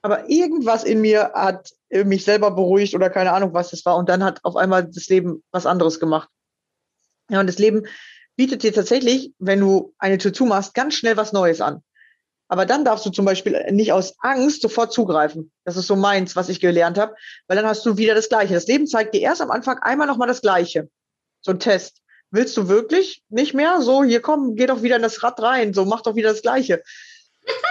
Aber 0.00 0.30
irgendwas 0.30 0.84
in 0.84 1.02
mir 1.02 1.32
hat 1.34 1.72
mich 1.90 2.24
selber 2.24 2.50
beruhigt 2.50 2.94
oder 2.94 3.10
keine 3.10 3.32
Ahnung, 3.32 3.52
was 3.52 3.72
das 3.72 3.84
war. 3.84 3.96
Und 3.96 4.08
dann 4.08 4.24
hat 4.24 4.40
auf 4.42 4.56
einmal 4.56 4.86
das 4.86 5.08
Leben 5.08 5.42
was 5.50 5.66
anderes 5.66 6.00
gemacht. 6.00 6.30
Ja, 7.30 7.40
und 7.40 7.46
das 7.46 7.58
Leben 7.58 7.86
bietet 8.38 8.62
dir 8.62 8.72
tatsächlich, 8.72 9.32
wenn 9.40 9.58
du 9.58 9.94
eine 9.98 10.16
Tür 10.16 10.32
zumachst, 10.32 10.72
ganz 10.72 10.94
schnell 10.94 11.16
was 11.16 11.32
Neues 11.32 11.60
an. 11.60 11.82
Aber 12.46 12.66
dann 12.66 12.84
darfst 12.84 13.04
du 13.04 13.10
zum 13.10 13.24
Beispiel 13.24 13.66
nicht 13.72 13.92
aus 13.92 14.14
Angst 14.20 14.62
sofort 14.62 14.92
zugreifen. 14.92 15.50
Das 15.64 15.76
ist 15.76 15.88
so 15.88 15.96
meins, 15.96 16.36
was 16.36 16.48
ich 16.48 16.60
gelernt 16.60 16.98
habe, 16.98 17.14
weil 17.48 17.56
dann 17.56 17.66
hast 17.66 17.84
du 17.84 17.98
wieder 17.98 18.14
das 18.14 18.28
Gleiche. 18.28 18.54
Das 18.54 18.68
Leben 18.68 18.86
zeigt 18.86 19.12
dir 19.12 19.20
erst 19.20 19.42
am 19.42 19.50
Anfang 19.50 19.78
einmal 19.80 20.06
nochmal 20.06 20.28
das 20.28 20.40
Gleiche. 20.40 20.88
So 21.42 21.50
ein 21.50 21.58
Test. 21.58 22.00
Willst 22.30 22.56
du 22.56 22.68
wirklich 22.68 23.24
nicht 23.28 23.54
mehr? 23.54 23.82
So, 23.82 24.04
hier 24.04 24.22
komm, 24.22 24.54
geh 24.54 24.66
doch 24.66 24.82
wieder 24.82 24.96
in 24.96 25.02
das 25.02 25.22
Rad 25.24 25.42
rein. 25.42 25.74
So, 25.74 25.84
mach 25.84 26.02
doch 26.02 26.14
wieder 26.14 26.30
das 26.30 26.42
Gleiche. 26.42 26.82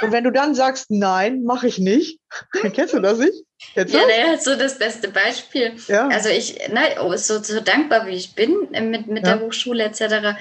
Und 0.01 0.11
wenn 0.11 0.23
du 0.23 0.31
dann 0.31 0.55
sagst, 0.55 0.87
nein, 0.89 1.43
mache 1.43 1.67
ich 1.67 1.79
nicht, 1.79 2.19
kennst 2.73 2.93
du 2.93 2.99
das 2.99 3.17
nicht? 3.17 3.43
Kennst 3.73 3.93
ja, 3.93 4.01
naja, 4.01 4.37
so 4.37 4.55
das 4.55 4.77
beste 4.77 5.09
Beispiel. 5.09 5.73
Ja. 5.87 6.07
Also 6.09 6.29
ich, 6.29 6.59
na, 6.71 6.81
oh, 7.01 7.15
so, 7.15 7.41
so 7.41 7.59
dankbar 7.59 8.05
wie 8.07 8.15
ich 8.15 8.35
bin 8.35 8.73
äh, 8.73 8.81
mit, 8.81 9.07
mit 9.07 9.25
ja. 9.25 9.35
der 9.35 9.45
Hochschule 9.45 9.83
etc. 9.83 10.37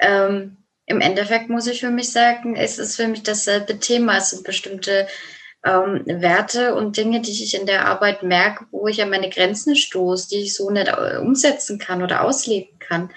Ähm, 0.00 0.56
Im 0.86 1.00
Endeffekt 1.00 1.48
muss 1.48 1.66
ich 1.66 1.80
für 1.80 1.90
mich 1.90 2.12
sagen, 2.12 2.56
es 2.56 2.78
ist 2.78 2.96
für 2.96 3.08
mich 3.08 3.22
dasselbe 3.22 3.78
Thema. 3.78 4.18
Es 4.18 4.30
sind 4.30 4.44
bestimmte 4.44 5.08
ähm, 5.64 6.02
Werte 6.06 6.74
und 6.74 6.96
Dinge, 6.96 7.20
die 7.20 7.30
ich 7.30 7.58
in 7.58 7.66
der 7.66 7.86
Arbeit 7.86 8.22
merke, 8.22 8.66
wo 8.70 8.86
ich 8.86 9.02
an 9.02 9.10
meine 9.10 9.28
Grenzen 9.28 9.76
stoße, 9.76 10.28
die 10.28 10.42
ich 10.42 10.54
so 10.54 10.70
nicht 10.70 10.88
äh, 10.88 11.18
umsetzen 11.18 11.78
kann 11.78 12.02
oder 12.02 12.22
ausleben 12.22 12.78
kann. 12.78 13.10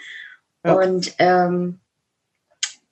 Ja. 0.66 0.74
Und 0.74 1.14
ähm, 1.20 1.80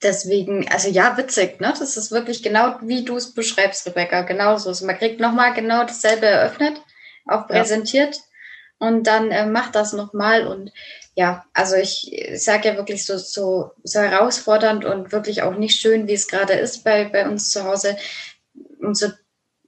deswegen, 0.02 0.68
also 0.68 0.88
ja, 0.88 1.16
witzig, 1.16 1.60
ne? 1.60 1.72
Das 1.78 1.96
ist 1.96 2.10
wirklich 2.10 2.42
genau, 2.42 2.76
wie 2.82 3.04
du 3.04 3.16
es 3.16 3.34
beschreibst, 3.34 3.86
Rebecca. 3.86 4.22
Genauso. 4.22 4.70
Also 4.70 4.86
man 4.86 4.98
kriegt 4.98 5.20
nochmal 5.20 5.54
genau 5.54 5.84
dasselbe 5.84 6.26
eröffnet, 6.26 6.80
auch 7.26 7.46
präsentiert 7.46 8.16
ja. 8.16 8.86
und 8.86 9.06
dann 9.06 9.30
äh, 9.30 9.46
macht 9.46 9.74
das 9.74 9.92
nochmal. 9.92 10.46
Und 10.46 10.72
ja, 11.14 11.44
also 11.52 11.76
ich, 11.76 12.12
ich 12.12 12.42
sage 12.42 12.68
ja 12.68 12.76
wirklich 12.76 13.04
so, 13.04 13.18
so, 13.18 13.72
so 13.84 14.00
herausfordernd 14.00 14.84
und 14.84 15.12
wirklich 15.12 15.42
auch 15.42 15.56
nicht 15.56 15.80
schön, 15.80 16.06
wie 16.06 16.14
es 16.14 16.28
gerade 16.28 16.54
ist 16.54 16.84
bei, 16.84 17.04
bei 17.04 17.28
uns 17.28 17.50
zu 17.50 17.64
Hause. 17.64 17.96
Und 18.80 18.96
so 18.96 19.08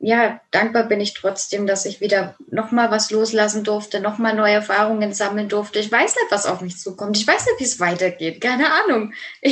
ja, 0.04 0.38
dankbar 0.50 0.84
bin 0.84 1.00
ich 1.00 1.14
trotzdem, 1.14 1.66
dass 1.66 1.86
ich 1.86 2.02
wieder 2.02 2.36
nochmal 2.50 2.90
was 2.90 3.10
loslassen 3.10 3.64
durfte, 3.64 4.00
nochmal 4.00 4.34
neue 4.34 4.52
Erfahrungen 4.52 5.14
sammeln 5.14 5.48
durfte. 5.48 5.78
Ich 5.78 5.90
weiß 5.90 6.16
nicht, 6.16 6.26
was 6.30 6.44
auf 6.44 6.60
mich 6.60 6.78
zukommt. 6.78 7.16
Ich 7.16 7.26
weiß 7.26 7.46
nicht, 7.46 7.60
wie 7.60 7.64
es 7.64 7.80
weitergeht. 7.80 8.42
Keine 8.42 8.70
Ahnung. 8.70 9.14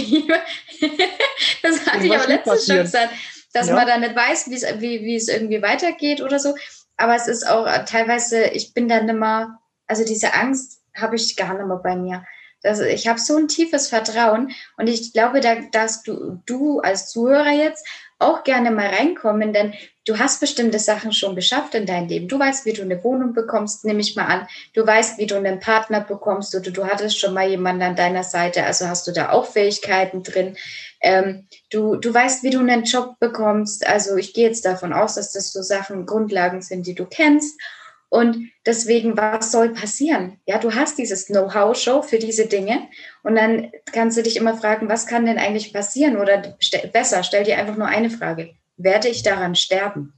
das 1.63 1.87
hatte 1.87 2.05
ich 2.05 2.13
auch 2.13 2.29
letztes 2.29 2.67
schon 2.67 2.77
gesagt, 2.77 3.15
dass 3.55 3.69
ja. 3.69 3.75
man 3.75 3.87
da 3.87 3.97
nicht 3.97 4.15
weiß, 4.15 4.51
wie, 4.51 5.03
wie 5.03 5.17
es 5.17 5.29
irgendwie 5.29 5.63
weitergeht 5.63 6.21
oder 6.21 6.39
so. 6.39 6.55
Aber 6.99 7.17
es 7.17 7.29
ist 7.29 7.49
auch 7.49 7.67
teilweise, 7.87 8.45
ich 8.49 8.75
bin 8.75 8.89
dann 8.89 9.09
immer, 9.09 9.59
also 9.87 10.05
diese 10.05 10.35
Angst 10.35 10.83
habe 10.95 11.17
ich 11.17 11.35
gar 11.35 11.55
nicht 11.55 11.67
mehr 11.67 11.81
bei 11.83 11.97
mir. 11.97 12.27
Das, 12.63 12.79
ich 12.79 13.09
habe 13.09 13.19
so 13.19 13.39
ein 13.39 13.49
tiefes 13.49 13.89
Vertrauen 13.89 14.53
und 14.77 14.87
ich 14.87 15.15
glaube, 15.15 15.41
da, 15.41 15.55
dass 15.73 16.03
du, 16.03 16.43
du 16.45 16.81
als 16.81 17.09
Zuhörer 17.11 17.53
jetzt 17.53 17.87
auch 18.19 18.45
gerne 18.45 18.71
mal 18.71 18.89
reinkommen, 18.89 19.55
denn 19.55 19.75
du 20.07 20.19
hast 20.19 20.41
bestimmte 20.41 20.79
Sachen 20.79 21.13
schon 21.13 21.37
geschafft 21.37 21.75
in 21.75 21.87
deinem 21.87 22.09
Leben. 22.09 22.29
Du 22.29 22.39
weißt, 22.39 22.67
wie 22.67 22.73
du 22.73 22.83
eine 22.83 23.03
Wohnung 23.05 23.33
bekommst, 23.33 23.85
nehme 23.85 24.01
ich 24.01 24.17
mal 24.17 24.27
an. 24.27 24.49
Du 24.75 24.87
weißt, 24.87 25.19
wie 25.19 25.27
du 25.27 25.37
einen 25.37 25.61
Partner 25.61 26.01
bekommst 26.01 26.55
oder 26.55 26.71
du 26.71 26.85
hattest 26.85 27.19
schon 27.19 27.35
mal 27.35 27.49
jemanden 27.49 27.83
an 27.83 27.97
deiner 27.97 28.25
Seite, 28.25 28.65
also 28.65 28.89
hast 28.89 29.07
du 29.07 29.13
da 29.13 29.31
auch 29.31 29.47
Fähigkeiten 29.47 30.23
drin. 30.23 30.57
Ähm, 31.01 31.47
du, 31.71 31.97
du 31.97 32.13
weißt, 32.13 32.43
wie 32.43 32.51
du 32.51 32.59
einen 32.59 32.85
Job 32.85 33.19
bekommst. 33.21 33.87
Also 33.87 34.17
ich 34.17 34.35
gehe 34.35 34.47
jetzt 34.47 34.65
davon 34.65 34.93
aus, 34.93 35.15
dass 35.15 35.33
das 35.33 35.53
so 35.53 35.63
Sachen, 35.63 36.07
Grundlagen 36.07 36.63
sind, 36.63 36.87
die 36.87 36.95
du 36.95 37.07
kennst. 37.07 37.61
Und 38.09 38.51
deswegen, 38.67 39.17
was 39.17 39.53
soll 39.53 39.71
passieren? 39.71 40.39
Ja, 40.45 40.59
du 40.59 40.75
hast 40.75 40.99
dieses 40.99 41.27
Know-how-Show 41.27 42.03
für 42.03 42.19
diese 42.19 42.45
Dinge 42.47 42.89
und 43.23 43.37
dann 43.37 43.73
kannst 43.91 44.19
du 44.19 44.23
dich 44.23 44.37
immer 44.37 44.55
fragen, 44.55 44.91
was 44.91 45.07
kann 45.07 45.25
denn 45.25 45.39
eigentlich 45.39 45.73
passieren? 45.73 46.19
Oder 46.19 46.55
besser, 46.93 47.23
stell 47.23 47.45
dir 47.45 47.57
einfach 47.57 47.79
nur 47.79 47.87
eine 47.87 48.11
Frage. 48.11 48.55
Werde 48.77 49.09
ich 49.09 49.23
daran 49.23 49.55
sterben? 49.55 50.15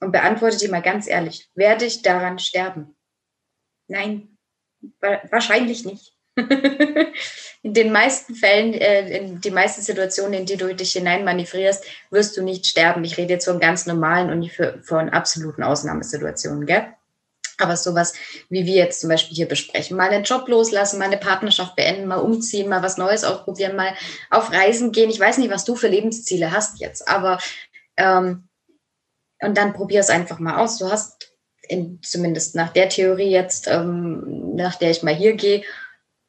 Und 0.00 0.12
beantworte 0.12 0.58
dir 0.58 0.70
mal 0.70 0.82
ganz 0.82 1.06
ehrlich, 1.06 1.48
werde 1.54 1.86
ich 1.86 2.02
daran 2.02 2.38
sterben? 2.38 2.94
Nein, 3.88 4.36
wahrscheinlich 5.30 5.84
nicht. 5.84 6.12
in 7.62 7.74
den 7.74 7.92
meisten 7.92 8.34
Fällen, 8.34 8.74
äh, 8.74 9.18
in 9.18 9.40
die 9.40 9.50
meisten 9.50 9.82
Situationen, 9.82 10.40
in 10.40 10.46
die 10.46 10.56
du 10.56 10.74
dich 10.74 10.92
hinein 10.92 11.24
manövrierst, 11.24 11.84
wirst 12.10 12.36
du 12.36 12.42
nicht 12.42 12.66
sterben. 12.66 13.04
Ich 13.04 13.16
rede 13.16 13.34
jetzt 13.34 13.44
von 13.44 13.60
ganz 13.60 13.86
normalen 13.86 14.30
und 14.30 14.40
nicht 14.40 14.60
von 14.82 15.10
absoluten 15.10 15.62
Ausnahmesituationen, 15.62 16.66
gell? 16.66 16.86
Aber 17.58 17.76
sowas, 17.76 18.14
wie 18.48 18.66
wir 18.66 18.74
jetzt 18.74 19.00
zum 19.00 19.10
Beispiel 19.10 19.36
hier 19.36 19.46
besprechen, 19.46 19.96
mal 19.96 20.10
einen 20.10 20.24
Job 20.24 20.48
loslassen, 20.48 20.98
mal 20.98 21.04
eine 21.04 21.18
Partnerschaft 21.18 21.76
beenden, 21.76 22.06
mal 22.06 22.16
umziehen, 22.16 22.68
mal 22.68 22.82
was 22.82 22.98
Neues 22.98 23.22
ausprobieren, 23.22 23.76
mal 23.76 23.94
auf 24.28 24.52
Reisen 24.52 24.90
gehen. 24.90 25.08
Ich 25.08 25.20
weiß 25.20 25.38
nicht, 25.38 25.50
was 25.50 25.64
du 25.64 25.76
für 25.76 25.86
Lebensziele 25.86 26.50
hast 26.50 26.80
jetzt, 26.80 27.06
aber 27.06 27.38
ähm, 27.96 28.48
und 29.40 29.56
dann 29.56 29.72
probier 29.72 30.00
es 30.00 30.10
einfach 30.10 30.38
mal 30.38 30.58
aus. 30.58 30.78
Du 30.78 30.90
hast 30.90 31.30
in, 31.68 32.00
zumindest 32.02 32.54
nach 32.54 32.72
der 32.72 32.88
Theorie 32.88 33.30
jetzt, 33.30 33.68
ähm, 33.68 34.54
nach 34.54 34.76
der 34.76 34.90
ich 34.90 35.02
mal 35.02 35.14
hier 35.14 35.34
gehe, 35.34 35.64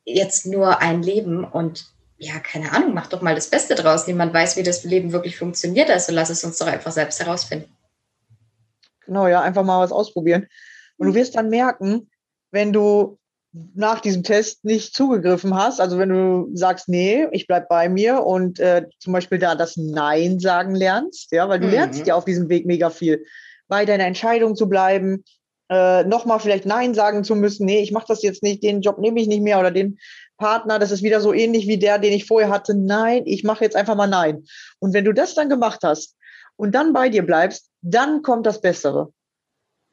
jetzt 0.04 0.45
nur 0.45 0.80
ein 0.82 1.01
Leben 1.01 1.43
und 1.43 1.86
ja, 2.17 2.39
keine 2.39 2.71
Ahnung, 2.71 2.93
mach 2.93 3.08
doch 3.08 3.21
mal 3.21 3.36
das 3.36 3.49
Beste 3.49 3.75
draus. 3.75 4.08
Niemand 4.08 4.34
weiß, 4.34 4.56
wie 4.56 4.63
das 4.63 4.84
Leben 4.84 5.12
wirklich 5.12 5.38
funktioniert, 5.38 5.89
also 5.89 6.13
lass 6.13 6.30
es 6.30 6.43
uns 6.43 6.58
doch 6.58 6.67
einfach 6.67 6.91
selbst 6.91 7.19
herausfinden. 7.19 7.75
Genau, 9.06 9.28
ja, 9.28 9.41
einfach 9.41 9.63
mal 9.63 9.82
was 9.82 9.91
ausprobieren. 9.91 10.47
Und 10.97 11.08
du 11.08 11.13
wirst 11.13 11.36
dann 11.36 11.49
merken, 11.49 12.10
wenn 12.51 12.71
du 12.71 13.19
nach 13.74 14.02
diesem 14.02 14.24
Test 14.24 14.65
nicht 14.65 14.94
zugegriffen 14.94 15.56
hast, 15.56 15.80
also 15.80 15.98
wenn 15.98 16.10
du 16.10 16.50
sagst, 16.54 16.89
nee, 16.89 17.28
ich 17.32 17.48
bleib 17.48 17.70
bei 17.70 17.88
mir 17.88 18.24
und 18.24 18.60
äh, 18.60 18.88
zum 19.00 19.13
Beispiel 19.13 19.39
da 19.39 19.56
das 19.56 19.78
Nein 19.78 20.39
sagen 20.39 20.76
lernst, 20.76 21.32
ja, 21.32 21.48
weil 21.48 21.60
du 21.60 21.68
mhm. 21.68 21.74
lernst 21.74 22.06
ja 22.06 22.15
auf 22.15 22.26
diesem 22.26 22.50
Weg 22.50 22.65
mega 22.65 22.89
viel, 22.89 23.26
bei 23.68 23.86
deiner 23.86 24.06
Entscheidung 24.06 24.56
zu 24.56 24.68
bleiben, 24.68 25.24
äh, 25.70 26.04
nochmal 26.04 26.39
vielleicht 26.39 26.65
Nein 26.65 26.94
sagen 26.94 27.24
zu 27.24 27.36
müssen, 27.36 27.65
nee, 27.65 27.82
ich 27.82 27.91
mache 27.91 28.08
das 28.08 28.24
jetzt 28.24 28.44
nicht, 28.44 28.62
den 28.62 28.82
Job 28.82 29.00
nehme 29.00 29.22
ich 29.22 29.28
nicht 29.28 29.41
mehr 29.41 29.60
oder 29.60 29.72
den 29.72 30.00
Partner, 30.38 30.78
das 30.78 30.91
ist 30.91 31.02
wieder 31.04 31.22
so 31.22 31.34
ähnlich 31.34 31.68
wie 31.68 31.78
der, 31.78 31.98
den 31.98 32.13
ich 32.13 32.26
vorher 32.26 32.50
hatte, 32.50 32.76
nein, 32.76 33.24
ich 33.26 33.44
mache 33.44 33.63
jetzt 33.63 33.76
einfach 33.76 33.96
mal 33.96 34.08
Nein. 34.08 34.44
Und 34.80 34.94
wenn 34.94 35.06
du 35.06 35.13
das 35.13 35.34
dann 35.34 35.50
gemacht 35.50 35.80
hast 35.84 36.15
und 36.58 36.76
dann 36.76 36.91
bei 36.91 37.08
dir 37.10 37.26
bleibst, 37.26 37.70
dann 37.82 38.22
kommt 38.22 38.46
das 38.46 38.60
Bessere. 38.60 39.13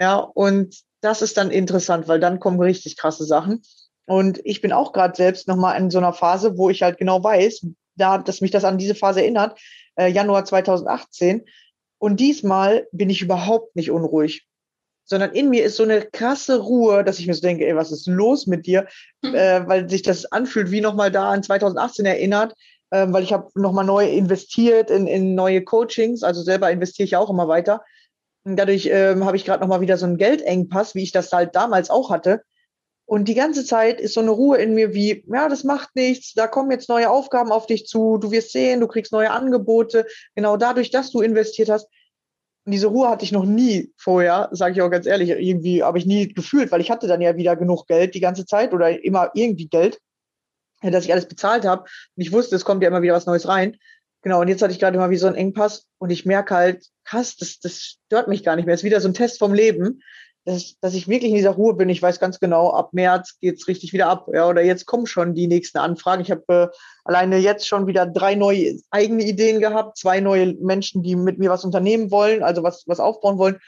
Ja, 0.00 0.16
und 0.16 0.82
das 1.02 1.20
ist 1.20 1.36
dann 1.36 1.50
interessant, 1.50 2.08
weil 2.08 2.20
dann 2.20 2.40
kommen 2.40 2.60
richtig 2.60 2.96
krasse 2.96 3.24
Sachen. 3.24 3.62
Und 4.06 4.40
ich 4.44 4.60
bin 4.60 4.72
auch 4.72 4.92
gerade 4.92 5.14
selbst 5.14 5.48
nochmal 5.48 5.78
in 5.78 5.90
so 5.90 5.98
einer 5.98 6.12
Phase, 6.12 6.56
wo 6.56 6.70
ich 6.70 6.82
halt 6.82 6.98
genau 6.98 7.22
weiß, 7.22 7.66
da, 7.96 8.18
dass 8.18 8.40
mich 8.40 8.50
das 8.50 8.64
an 8.64 8.78
diese 8.78 8.94
Phase 8.94 9.20
erinnert, 9.20 9.60
äh, 9.96 10.08
Januar 10.08 10.44
2018. 10.44 11.44
Und 11.98 12.18
diesmal 12.18 12.88
bin 12.92 13.10
ich 13.10 13.22
überhaupt 13.22 13.76
nicht 13.76 13.90
unruhig, 13.90 14.46
sondern 15.04 15.32
in 15.32 15.50
mir 15.50 15.64
ist 15.64 15.76
so 15.76 15.82
eine 15.82 16.02
krasse 16.02 16.58
Ruhe, 16.58 17.04
dass 17.04 17.18
ich 17.18 17.26
mir 17.26 17.34
so 17.34 17.42
denke, 17.42 17.66
ey, 17.66 17.76
was 17.76 17.92
ist 17.92 18.06
los 18.06 18.46
mit 18.46 18.66
dir? 18.66 18.86
Mhm. 19.22 19.34
Äh, 19.34 19.68
weil 19.68 19.88
sich 19.88 20.02
das 20.02 20.24
anfühlt, 20.26 20.70
wie 20.70 20.80
nochmal 20.80 21.10
da 21.10 21.30
an 21.30 21.42
2018 21.42 22.06
erinnert, 22.06 22.54
äh, 22.90 23.06
weil 23.08 23.22
ich 23.22 23.32
habe 23.32 23.48
nochmal 23.54 23.84
neu 23.84 24.08
investiert 24.08 24.90
in, 24.90 25.06
in 25.06 25.34
neue 25.34 25.62
Coachings, 25.62 26.22
also 26.22 26.42
selber 26.42 26.70
investiere 26.70 27.06
ich 27.06 27.16
auch 27.16 27.30
immer 27.30 27.48
weiter. 27.48 27.82
Dadurch 28.44 28.88
ähm, 28.90 29.24
habe 29.24 29.36
ich 29.36 29.44
gerade 29.44 29.60
noch 29.60 29.68
mal 29.68 29.80
wieder 29.80 29.96
so 29.96 30.06
einen 30.06 30.16
Geldengpass, 30.16 30.94
wie 30.94 31.04
ich 31.04 31.12
das 31.12 31.32
halt 31.32 31.54
damals 31.54 31.90
auch 31.90 32.10
hatte. 32.10 32.42
Und 33.04 33.26
die 33.26 33.34
ganze 33.34 33.64
Zeit 33.64 34.00
ist 34.00 34.14
so 34.14 34.20
eine 34.20 34.30
Ruhe 34.30 34.58
in 34.58 34.74
mir 34.74 34.94
wie, 34.94 35.24
ja, 35.26 35.48
das 35.48 35.64
macht 35.64 35.94
nichts, 35.94 36.34
da 36.34 36.46
kommen 36.46 36.70
jetzt 36.70 36.88
neue 36.88 37.10
Aufgaben 37.10 37.52
auf 37.52 37.66
dich 37.66 37.86
zu, 37.86 38.16
du 38.18 38.30
wirst 38.30 38.52
sehen, 38.52 38.80
du 38.80 38.88
kriegst 38.88 39.12
neue 39.12 39.30
Angebote, 39.30 40.06
genau 40.34 40.56
dadurch, 40.56 40.90
dass 40.90 41.10
du 41.10 41.20
investiert 41.20 41.68
hast. 41.68 41.88
Und 42.64 42.72
diese 42.72 42.86
Ruhe 42.86 43.08
hatte 43.08 43.24
ich 43.24 43.32
noch 43.32 43.44
nie 43.44 43.92
vorher, 43.96 44.48
sage 44.52 44.74
ich 44.74 44.82
auch 44.82 44.90
ganz 44.90 45.06
ehrlich, 45.06 45.30
irgendwie 45.30 45.82
habe 45.82 45.98
ich 45.98 46.06
nie 46.06 46.28
gefühlt, 46.28 46.70
weil 46.70 46.80
ich 46.80 46.90
hatte 46.90 47.08
dann 47.08 47.20
ja 47.20 47.36
wieder 47.36 47.56
genug 47.56 47.86
Geld 47.86 48.14
die 48.14 48.20
ganze 48.20 48.46
Zeit 48.46 48.72
oder 48.72 49.04
immer 49.04 49.30
irgendwie 49.34 49.68
Geld, 49.68 50.00
dass 50.80 51.04
ich 51.04 51.12
alles 51.12 51.26
bezahlt 51.26 51.64
habe. 51.64 51.82
Und 51.82 52.22
ich 52.22 52.32
wusste, 52.32 52.56
es 52.56 52.64
kommt 52.64 52.82
ja 52.82 52.88
immer 52.88 53.02
wieder 53.02 53.14
was 53.14 53.26
Neues 53.26 53.48
rein. 53.48 53.76
Genau, 54.22 54.40
und 54.40 54.48
jetzt 54.48 54.62
hatte 54.62 54.72
ich 54.72 54.78
gerade 54.78 54.96
mal 54.96 55.10
wie 55.10 55.16
so 55.16 55.26
einen 55.26 55.36
Engpass 55.36 55.86
und 55.98 56.10
ich 56.10 56.24
merke 56.24 56.54
halt, 56.54 56.86
krass, 57.04 57.36
das, 57.36 57.58
das 57.60 57.98
stört 58.06 58.28
mich 58.28 58.44
gar 58.44 58.56
nicht 58.56 58.66
mehr. 58.66 58.74
Es 58.74 58.80
ist 58.80 58.84
wieder 58.84 59.00
so 59.00 59.08
ein 59.08 59.14
Test 59.14 59.38
vom 59.38 59.54
Leben, 59.54 60.02
dass, 60.44 60.78
dass 60.80 60.94
ich 60.94 61.08
wirklich 61.08 61.30
in 61.30 61.36
dieser 61.36 61.50
Ruhe 61.50 61.74
bin. 61.74 61.88
Ich 61.88 62.02
weiß 62.02 62.18
ganz 62.18 62.40
genau, 62.40 62.72
ab 62.72 62.92
März 62.92 63.38
geht's 63.40 63.68
richtig 63.68 63.92
wieder 63.92 64.08
ab. 64.08 64.28
Ja, 64.32 64.48
oder 64.48 64.62
jetzt 64.62 64.86
kommen 64.86 65.06
schon 65.06 65.34
die 65.34 65.46
nächsten 65.46 65.78
Anfragen. 65.78 66.22
Ich 66.22 66.30
habe 66.30 66.42
äh, 66.48 66.68
alleine 67.04 67.38
jetzt 67.38 67.66
schon 67.68 67.86
wieder 67.86 68.06
drei 68.06 68.34
neue 68.34 68.78
eigene 68.90 69.24
Ideen 69.24 69.60
gehabt, 69.60 69.96
zwei 69.96 70.20
neue 70.20 70.54
Menschen, 70.54 71.02
die 71.02 71.14
mit 71.14 71.38
mir 71.38 71.50
was 71.50 71.64
unternehmen 71.64 72.10
wollen, 72.10 72.42
also 72.42 72.62
was, 72.62 72.84
was 72.86 72.98
aufbauen 72.98 73.38
wollen. 73.38 73.60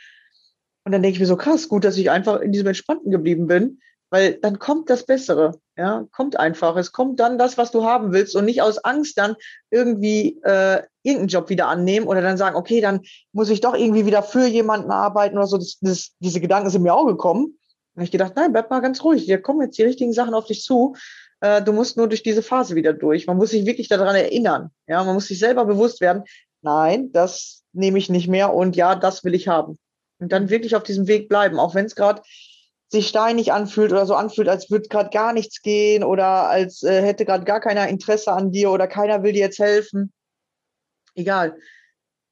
Und 0.84 0.92
dann 0.92 1.02
denke 1.02 1.14
ich 1.14 1.20
mir 1.20 1.26
so, 1.26 1.36
krass, 1.36 1.68
gut, 1.68 1.84
dass 1.84 1.96
ich 1.96 2.10
einfach 2.10 2.40
in 2.40 2.52
diesem 2.52 2.66
Entspannten 2.66 3.10
geblieben 3.10 3.46
bin, 3.46 3.80
weil 4.14 4.34
dann 4.34 4.60
kommt 4.60 4.90
das 4.90 5.06
Bessere. 5.06 5.58
Ja, 5.76 6.06
kommt 6.12 6.38
einfach. 6.38 6.76
Es 6.76 6.92
kommt 6.92 7.18
dann 7.18 7.36
das, 7.36 7.58
was 7.58 7.72
du 7.72 7.82
haben 7.82 8.12
willst 8.12 8.36
und 8.36 8.44
nicht 8.44 8.62
aus 8.62 8.78
Angst 8.78 9.18
dann 9.18 9.34
irgendwie 9.72 10.40
äh, 10.44 10.84
irgendeinen 11.02 11.26
Job 11.26 11.48
wieder 11.48 11.66
annehmen 11.66 12.06
oder 12.06 12.22
dann 12.22 12.36
sagen, 12.36 12.54
okay, 12.54 12.80
dann 12.80 13.00
muss 13.32 13.50
ich 13.50 13.60
doch 13.60 13.74
irgendwie 13.74 14.06
wieder 14.06 14.22
für 14.22 14.46
jemanden 14.46 14.92
arbeiten 14.92 15.36
oder 15.36 15.48
so. 15.48 15.58
Das, 15.58 15.78
das, 15.80 16.12
diese 16.20 16.40
Gedanken 16.40 16.70
sind 16.70 16.82
mir 16.82 16.94
auch 16.94 17.06
gekommen. 17.06 17.58
Und 17.96 18.04
ich 18.04 18.12
gedacht, 18.12 18.34
nein, 18.36 18.52
bleib 18.52 18.70
mal 18.70 18.78
ganz 18.78 19.02
ruhig. 19.02 19.24
Hier 19.24 19.42
kommen 19.42 19.62
jetzt 19.62 19.78
die 19.78 19.82
richtigen 19.82 20.12
Sachen 20.12 20.34
auf 20.34 20.46
dich 20.46 20.62
zu. 20.62 20.94
Äh, 21.40 21.60
du 21.62 21.72
musst 21.72 21.96
nur 21.96 22.06
durch 22.06 22.22
diese 22.22 22.44
Phase 22.44 22.76
wieder 22.76 22.92
durch. 22.92 23.26
Man 23.26 23.36
muss 23.36 23.50
sich 23.50 23.66
wirklich 23.66 23.88
daran 23.88 24.14
erinnern. 24.14 24.70
Ja, 24.86 25.02
man 25.02 25.14
muss 25.14 25.26
sich 25.26 25.40
selber 25.40 25.64
bewusst 25.64 26.00
werden. 26.00 26.22
Nein, 26.62 27.10
das 27.10 27.64
nehme 27.72 27.98
ich 27.98 28.10
nicht 28.10 28.28
mehr 28.28 28.54
und 28.54 28.76
ja, 28.76 28.94
das 28.94 29.24
will 29.24 29.34
ich 29.34 29.48
haben. 29.48 29.76
Und 30.20 30.30
dann 30.30 30.50
wirklich 30.50 30.76
auf 30.76 30.84
diesem 30.84 31.08
Weg 31.08 31.28
bleiben, 31.28 31.58
auch 31.58 31.74
wenn 31.74 31.86
es 31.86 31.96
gerade 31.96 32.22
sich 32.90 33.08
steinig 33.08 33.52
anfühlt 33.52 33.92
oder 33.92 34.06
so 34.06 34.14
anfühlt, 34.14 34.48
als 34.48 34.70
würde 34.70 34.88
gerade 34.88 35.10
gar 35.10 35.32
nichts 35.32 35.62
gehen 35.62 36.04
oder 36.04 36.48
als 36.48 36.82
äh, 36.82 37.02
hätte 37.02 37.24
gerade 37.24 37.44
gar 37.44 37.60
keiner 37.60 37.88
Interesse 37.88 38.32
an 38.32 38.52
dir 38.52 38.70
oder 38.70 38.86
keiner 38.86 39.22
will 39.22 39.32
dir 39.32 39.40
jetzt 39.40 39.58
helfen. 39.58 40.12
Egal. 41.14 41.56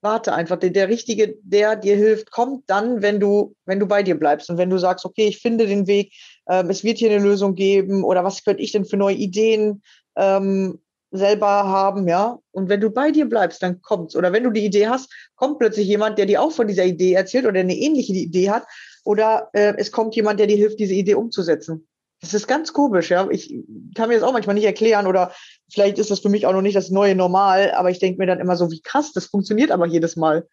Warte 0.03 0.35
einfach. 0.35 0.59
Der, 0.59 0.71
der 0.71 0.89
Richtige, 0.89 1.37
der 1.43 1.77
dir 1.77 1.97
hilft, 1.97 2.31
kommt 2.33 2.69
dann, 2.69 3.03
wenn 3.03 3.21
du, 3.21 3.55
wenn 3.65 3.79
du 3.79 3.87
bei 3.87 4.03
dir 4.03 4.19
bleibst 4.19 4.51
und 4.51 4.59
wenn 4.59 4.71
du 4.71 4.79
sagst, 4.79 5.05
okay, 5.05 5.27
ich 5.29 5.41
finde 5.41 5.67
den 5.67 5.87
Weg, 5.87 6.13
ähm, 6.49 6.71
es 6.71 6.83
wird 6.83 6.99
hier 6.99 7.11
eine 7.11 7.23
Lösung 7.23 7.55
geben 7.55 8.03
oder 8.03 8.25
was 8.25 8.45
könnte 8.45 8.63
ich 8.63 8.73
denn 8.73 8.85
für 8.85 8.97
neue 8.97 9.15
Ideen 9.15 9.83
ähm, 10.17 10.81
selber 11.13 11.47
haben, 11.47 12.09
ja. 12.09 12.39
Und 12.51 12.69
wenn 12.69 12.81
du 12.81 12.91
bei 12.91 13.11
dir 13.11 13.27
bleibst, 13.27 13.63
dann 13.63 13.81
kommt's. 13.83 14.17
Oder 14.17 14.33
wenn 14.33 14.45
du 14.45 14.51
die 14.51 14.65
Idee 14.65 14.89
hast, 14.89 15.13
kommt 15.37 15.59
plötzlich 15.59 15.87
jemand, 15.87 16.19
der 16.19 16.27
dir 16.27 16.43
auch 16.43 16.53
von 16.53 16.67
dieser 16.67 16.85
Idee 16.85 17.13
erzählt 17.13 17.47
oder 17.47 17.61
eine 17.61 17.77
ähnliche 17.77 18.13
Idee 18.13 18.51
hat 18.51 18.65
oder 19.05 19.51
äh, 19.53 19.75
es 19.77 19.93
kommt 19.93 20.15
jemand, 20.15 20.41
der 20.41 20.47
dir 20.47 20.57
hilft, 20.57 20.79
diese 20.79 20.95
Idee 20.95 21.15
umzusetzen. 21.15 21.87
Das 22.21 22.35
ist 22.35 22.47
ganz 22.47 22.73
komisch, 22.73 23.11
ja. 23.11 23.29
Ich 23.31 23.53
kann 23.97 24.09
mir 24.09 24.15
das 24.15 24.23
auch 24.23 24.33
manchmal 24.33 24.55
nicht 24.55 24.65
erklären 24.65 25.07
oder 25.07 25.33
vielleicht 25.71 25.99
ist 25.99 26.11
das 26.11 26.21
für 26.21 26.29
mich 26.29 26.47
auch 26.47 26.53
noch 26.53 26.63
nicht 26.63 26.77
das 26.77 26.91
neue 26.91 27.17
Normal, 27.17 27.73
aber 27.73 27.91
ich 27.91 27.99
denke 27.99 28.19
mir 28.19 28.27
dann 28.27 28.39
immer 28.39 28.57
so, 28.57 28.71
wie 28.71 28.81
krass, 28.81 29.13
das 29.13 29.27
funktioniert 29.27 29.73
aber 29.73 29.87
jedes 29.87 30.15
Mal. 30.15 30.47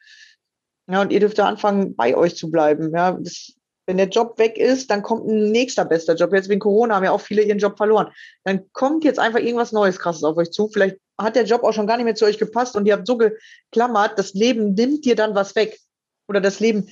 Ja, 0.90 1.02
und 1.02 1.12
ihr 1.12 1.20
dürft 1.20 1.38
da 1.38 1.48
anfangen, 1.48 1.96
bei 1.96 2.18
euch 2.18 2.36
zu 2.36 2.50
bleiben. 2.50 2.92
Ja, 2.96 3.12
das, 3.12 3.54
wenn 3.86 3.98
der 3.98 4.08
Job 4.08 4.40
weg 4.40 4.58
ist, 4.58 4.90
dann 4.90 5.04
kommt 5.04 5.28
ein 5.28 5.52
nächster 5.52 5.86
bester 5.86 6.16
Job. 6.16 6.34
Jetzt 6.34 6.50
wegen 6.50 6.60
Corona 6.60 6.96
haben 6.96 7.04
ja 7.04 7.12
auch 7.12 7.22
viele 7.22 7.44
ihren 7.44 7.60
Job 7.60 7.78
verloren. 7.78 8.12
Dann 8.44 8.72
kommt 8.74 9.04
jetzt 9.04 9.20
einfach 9.20 9.40
irgendwas 9.40 9.72
Neues, 9.72 10.00
krasses 10.00 10.24
auf 10.24 10.38
euch 10.38 10.52
zu. 10.52 10.70
Vielleicht 10.70 10.98
hat 11.20 11.36
der 11.36 11.46
Job 11.46 11.64
auch 11.64 11.74
schon 11.74 11.86
gar 11.86 11.98
nicht 11.98 12.06
mehr 12.06 12.16
zu 12.16 12.26
euch 12.26 12.40
gepasst 12.40 12.76
und 12.76 12.88
ihr 12.88 12.94
habt 12.94 13.06
so 13.06 13.18
geklammert, 13.18 14.18
das 14.18 14.34
Leben 14.34 14.74
nimmt 14.74 15.06
dir 15.06 15.16
dann 15.16 15.36
was 15.36 15.56
weg. 15.56 15.80
Oder 16.28 16.42
das 16.42 16.60
Leben 16.60 16.90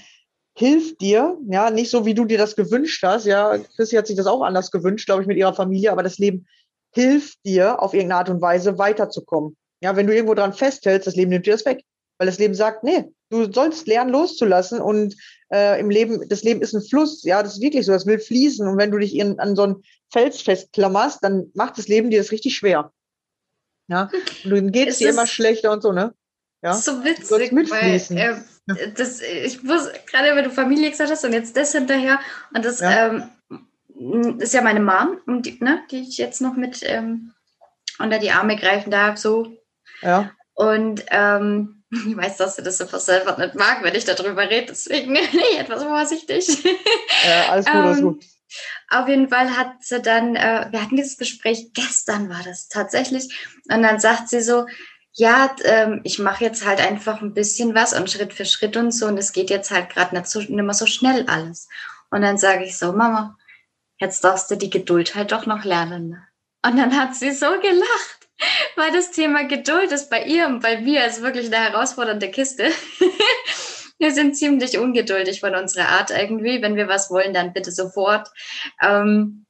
hilft 0.57 1.01
dir, 1.01 1.37
ja, 1.47 1.69
nicht 1.69 1.91
so 1.91 2.05
wie 2.07 2.15
du 2.15 2.25
dir 2.25 2.39
das 2.39 2.55
gewünscht 2.55 3.03
hast, 3.03 3.25
ja, 3.25 3.59
Chrissy 3.75 3.95
hat 3.95 4.07
sich 4.07 4.17
das 4.17 4.25
auch 4.25 4.41
anders 4.41 4.71
gewünscht, 4.71 5.05
glaube 5.05 5.21
ich, 5.21 5.27
mit 5.27 5.37
ihrer 5.37 5.53
Familie, 5.53 5.91
aber 5.91 6.01
das 6.01 6.17
Leben 6.17 6.47
hilft 6.93 7.37
dir 7.45 7.79
auf 7.79 7.93
irgendeine 7.93 8.19
Art 8.19 8.29
und 8.29 8.41
Weise 8.41 8.79
weiterzukommen. 8.79 9.55
Ja, 9.81 9.95
wenn 9.95 10.07
du 10.07 10.15
irgendwo 10.15 10.33
dran 10.33 10.53
festhältst, 10.53 11.05
das 11.05 11.15
Leben 11.15 11.29
nimmt 11.29 11.45
dir 11.45 11.53
das 11.53 11.65
weg, 11.65 11.83
weil 12.17 12.25
das 12.25 12.39
Leben 12.39 12.55
sagt, 12.55 12.83
nee, 12.83 13.05
du 13.29 13.51
sollst 13.53 13.85
lernen 13.85 14.09
loszulassen 14.09 14.81
und 14.81 15.15
äh, 15.53 15.79
im 15.79 15.91
Leben, 15.91 16.27
das 16.27 16.41
Leben 16.41 16.61
ist 16.61 16.73
ein 16.73 16.81
Fluss, 16.81 17.23
ja, 17.23 17.43
das 17.43 17.57
ist 17.57 17.61
wirklich 17.61 17.85
so, 17.85 17.91
das 17.91 18.07
will 18.07 18.17
fließen 18.17 18.67
und 18.67 18.79
wenn 18.79 18.89
du 18.89 18.97
dich 18.97 19.15
in, 19.15 19.39
an 19.39 19.55
so 19.55 19.61
einen 19.61 19.83
Fels 20.11 20.41
festklammerst, 20.41 21.19
dann 21.23 21.51
macht 21.53 21.77
das 21.77 21.87
Leben 21.87 22.09
dir 22.09 22.19
das 22.19 22.31
richtig 22.31 22.55
schwer. 22.55 22.91
Ja, 23.89 24.09
und 24.43 24.49
dann 24.49 24.71
geht 24.71 24.89
es 24.89 24.97
dir 24.97 25.11
immer 25.11 25.27
schlechter 25.27 25.71
und 25.71 25.83
so, 25.83 25.91
ne? 25.91 26.15
Ja? 26.63 26.73
So 26.73 27.03
witzig, 27.03 27.51
weil 27.69 28.17
äh, 28.17 28.41
das, 28.95 29.21
ich 29.21 29.63
muss, 29.63 29.89
gerade 30.09 30.35
wenn 30.35 30.43
du 30.43 30.51
Familie 30.51 30.91
gesagt 30.91 31.09
hast 31.09 31.23
und 31.23 31.33
jetzt 31.33 31.55
das 31.55 31.71
hinterher, 31.71 32.19
und 32.53 32.65
das 32.65 32.79
ja. 32.79 33.07
ähm, 33.07 34.39
ist 34.39 34.53
ja 34.53 34.61
meine 34.61 34.81
Mom, 34.81 35.19
die, 35.41 35.57
ne, 35.63 35.81
die 35.89 36.01
ich 36.01 36.17
jetzt 36.17 36.41
noch 36.41 36.55
mit 36.55 36.81
ähm, 36.83 37.33
unter 37.99 38.19
die 38.19 38.31
Arme 38.31 38.55
greifen 38.57 38.91
darf, 38.91 39.17
so. 39.17 39.57
Ja. 40.01 40.31
Und 40.53 41.05
ähm, 41.09 41.83
ich 41.89 42.17
weiß, 42.17 42.37
dass 42.37 42.57
du 42.57 42.61
das 42.61 42.81
einfach 42.81 42.99
selber 42.99 43.37
nicht 43.37 43.55
mag, 43.55 43.83
wenn 43.83 43.95
ich 43.95 44.05
darüber 44.05 44.49
rede, 44.49 44.67
deswegen 44.67 45.13
bin 45.13 45.23
ich 45.51 45.59
etwas 45.59 45.83
vorsichtig. 45.83 46.63
Ja, 47.25 47.49
alles 47.49 47.65
gut, 47.65 47.75
alles 47.75 47.97
ähm, 47.97 48.03
gut. 48.03 48.25
Auf 48.89 49.07
jeden 49.07 49.29
Fall 49.29 49.57
hat 49.57 49.73
sie 49.81 50.01
dann, 50.01 50.35
äh, 50.35 50.67
wir 50.71 50.81
hatten 50.81 50.95
dieses 50.95 51.17
Gespräch, 51.17 51.73
gestern 51.73 52.29
war 52.29 52.41
das 52.43 52.69
tatsächlich, 52.69 53.29
und 53.69 53.83
dann 53.83 53.99
sagt 53.99 54.29
sie 54.29 54.41
so, 54.41 54.65
ja, 55.17 55.55
ähm, 55.63 56.01
ich 56.03 56.19
mache 56.19 56.43
jetzt 56.43 56.63
halt 56.63 56.79
einfach 56.79 57.21
ein 57.21 57.33
bisschen 57.33 57.73
was 57.73 57.93
und 57.93 58.09
Schritt 58.09 58.33
für 58.33 58.45
Schritt 58.45 58.77
und 58.77 58.91
so 58.91 59.07
und 59.07 59.17
es 59.17 59.33
geht 59.33 59.49
jetzt 59.49 59.71
halt 59.71 59.89
gerade 59.89 60.15
nicht, 60.15 60.27
so, 60.27 60.39
nicht 60.39 60.51
mehr 60.51 60.73
so 60.75 60.85
schnell 60.85 61.25
alles. 61.27 61.67
Und 62.11 62.21
dann 62.21 62.37
sage 62.37 62.63
ich 62.63 62.77
so, 62.77 62.93
Mama, 62.93 63.35
jetzt 63.99 64.23
darfst 64.23 64.51
du 64.51 64.55
die 64.55 64.69
Geduld 64.69 65.15
halt 65.15 65.31
doch 65.31 65.47
noch 65.47 65.63
lernen. 65.63 66.09
Ne? 66.09 66.27
Und 66.63 66.77
dann 66.77 66.95
hat 66.95 67.15
sie 67.15 67.31
so 67.31 67.47
gelacht, 67.47 68.29
weil 68.75 68.91
das 68.91 69.09
Thema 69.09 69.45
Geduld 69.45 69.91
ist 69.91 70.11
bei 70.11 70.23
ihr 70.23 70.45
und 70.45 70.61
bei 70.61 70.79
mir 70.81 71.07
ist 71.07 71.23
wirklich 71.23 71.47
eine 71.47 71.71
herausfordernde 71.71 72.29
Kiste. 72.29 72.69
wir 73.97 74.11
sind 74.11 74.37
ziemlich 74.37 74.77
ungeduldig 74.77 75.39
von 75.39 75.55
unserer 75.55 75.89
Art 75.89 76.11
irgendwie. 76.11 76.61
Wenn 76.61 76.75
wir 76.75 76.87
was 76.87 77.09
wollen, 77.09 77.33
dann 77.33 77.53
bitte 77.53 77.71
sofort. 77.71 78.29
Ähm, 78.83 79.46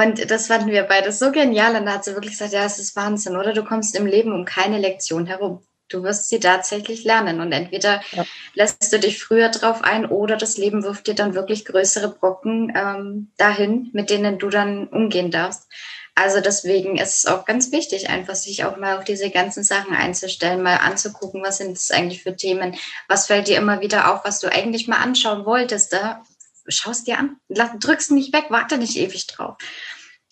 und 0.00 0.30
das 0.30 0.46
fanden 0.46 0.70
wir 0.70 0.84
beide 0.84 1.12
so 1.12 1.32
genial. 1.32 1.76
Und 1.76 1.86
da 1.86 1.94
hat 1.94 2.04
sie 2.04 2.14
wirklich 2.14 2.32
gesagt, 2.32 2.52
ja, 2.52 2.64
es 2.64 2.78
ist 2.78 2.96
Wahnsinn, 2.96 3.36
oder? 3.36 3.52
Du 3.52 3.64
kommst 3.64 3.96
im 3.96 4.06
Leben 4.06 4.32
um 4.32 4.44
keine 4.44 4.78
Lektion 4.78 5.26
herum. 5.26 5.62
Du 5.88 6.02
wirst 6.02 6.28
sie 6.28 6.40
tatsächlich 6.40 7.04
lernen. 7.04 7.40
Und 7.40 7.52
entweder 7.52 8.00
ja. 8.12 8.24
lässt 8.54 8.92
du 8.92 8.98
dich 8.98 9.22
früher 9.22 9.50
drauf 9.50 9.82
ein 9.82 10.06
oder 10.06 10.36
das 10.36 10.56
Leben 10.56 10.82
wirft 10.82 11.06
dir 11.06 11.14
dann 11.14 11.34
wirklich 11.34 11.64
größere 11.64 12.08
Brocken 12.08 12.72
ähm, 12.74 13.32
dahin, 13.36 13.90
mit 13.92 14.10
denen 14.10 14.38
du 14.38 14.48
dann 14.48 14.88
umgehen 14.88 15.30
darfst. 15.30 15.68
Also 16.14 16.40
deswegen 16.40 16.98
ist 16.98 17.18
es 17.18 17.26
auch 17.26 17.46
ganz 17.46 17.72
wichtig, 17.72 18.10
einfach 18.10 18.34
sich 18.34 18.64
auch 18.64 18.76
mal 18.76 18.98
auf 18.98 19.04
diese 19.04 19.30
ganzen 19.30 19.64
Sachen 19.64 19.94
einzustellen, 19.94 20.62
mal 20.62 20.76
anzugucken, 20.76 21.42
was 21.42 21.56
sind 21.56 21.76
es 21.76 21.90
eigentlich 21.90 22.22
für 22.22 22.36
Themen, 22.36 22.76
was 23.08 23.28
fällt 23.28 23.48
dir 23.48 23.56
immer 23.56 23.80
wieder 23.80 24.12
auf, 24.12 24.22
was 24.24 24.38
du 24.38 24.52
eigentlich 24.52 24.88
mal 24.88 24.98
anschauen 24.98 25.46
wolltest. 25.46 25.94
Da 25.94 26.22
schaust 26.68 27.06
dir 27.06 27.18
an, 27.18 27.36
drückst 27.48 28.10
nicht 28.12 28.32
weg, 28.32 28.46
warte 28.48 28.78
nicht 28.78 28.96
ewig 28.96 29.26
drauf. 29.26 29.56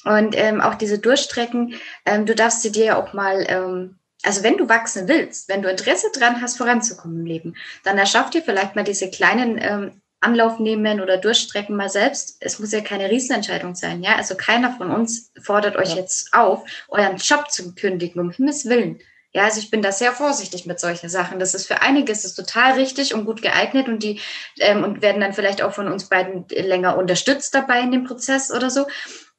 Und 0.04 0.36
ähm, 0.36 0.60
auch 0.60 0.74
diese 0.74 0.98
Durchstrecken, 0.98 1.74
ähm, 2.06 2.26
du 2.26 2.34
darfst 2.34 2.62
sie 2.62 2.72
dir 2.72 2.84
ja 2.84 3.02
auch 3.02 3.12
mal, 3.12 3.44
ähm, 3.48 3.98
also 4.22 4.42
wenn 4.42 4.56
du 4.56 4.68
wachsen 4.68 5.08
willst, 5.08 5.48
wenn 5.48 5.62
du 5.62 5.70
Interesse 5.70 6.08
dran 6.14 6.40
hast, 6.40 6.56
voranzukommen 6.56 7.20
im 7.20 7.26
Leben, 7.26 7.56
dann 7.84 7.98
erschaff 7.98 8.30
dir 8.30 8.42
vielleicht 8.42 8.76
mal 8.76 8.84
diese 8.84 9.10
kleinen 9.10 9.58
ähm, 9.60 10.00
Anlauf 10.20 10.58
nehmen 10.58 11.00
oder 11.00 11.16
durchstrecken 11.16 11.76
mal 11.76 11.88
selbst. 11.88 12.36
Es 12.40 12.58
muss 12.58 12.72
ja 12.72 12.80
keine 12.80 13.10
Riesenentscheidung 13.10 13.74
sein, 13.74 14.02
ja. 14.02 14.16
Also 14.16 14.36
keiner 14.36 14.76
von 14.76 14.90
uns 14.90 15.32
fordert 15.40 15.76
euch 15.76 15.90
ja. 15.90 15.96
jetzt 15.96 16.32
auf, 16.34 16.62
euren 16.88 17.16
Job 17.16 17.50
zu 17.50 17.74
kündigen, 17.74 18.20
um 18.20 18.30
Himmels 18.30 18.66
Willen. 18.66 19.00
Ja, 19.32 19.44
also 19.44 19.60
ich 19.60 19.70
bin 19.70 19.80
da 19.80 19.92
sehr 19.92 20.12
vorsichtig 20.12 20.66
mit 20.66 20.80
solchen 20.80 21.08
Sachen. 21.08 21.38
Das 21.38 21.54
ist 21.54 21.66
für 21.66 21.82
einige 21.82 22.10
ist 22.10 22.24
es 22.24 22.34
total 22.34 22.72
richtig 22.72 23.14
und 23.14 23.26
gut 23.26 23.42
geeignet 23.42 23.86
und 23.86 24.02
die 24.02 24.20
ähm, 24.58 24.82
und 24.82 25.02
werden 25.02 25.20
dann 25.20 25.34
vielleicht 25.34 25.62
auch 25.62 25.72
von 25.72 25.86
uns 25.86 26.08
beiden 26.08 26.46
länger 26.48 26.96
unterstützt 26.98 27.54
dabei 27.54 27.80
in 27.80 27.92
dem 27.92 28.04
Prozess 28.04 28.50
oder 28.50 28.70
so. 28.70 28.86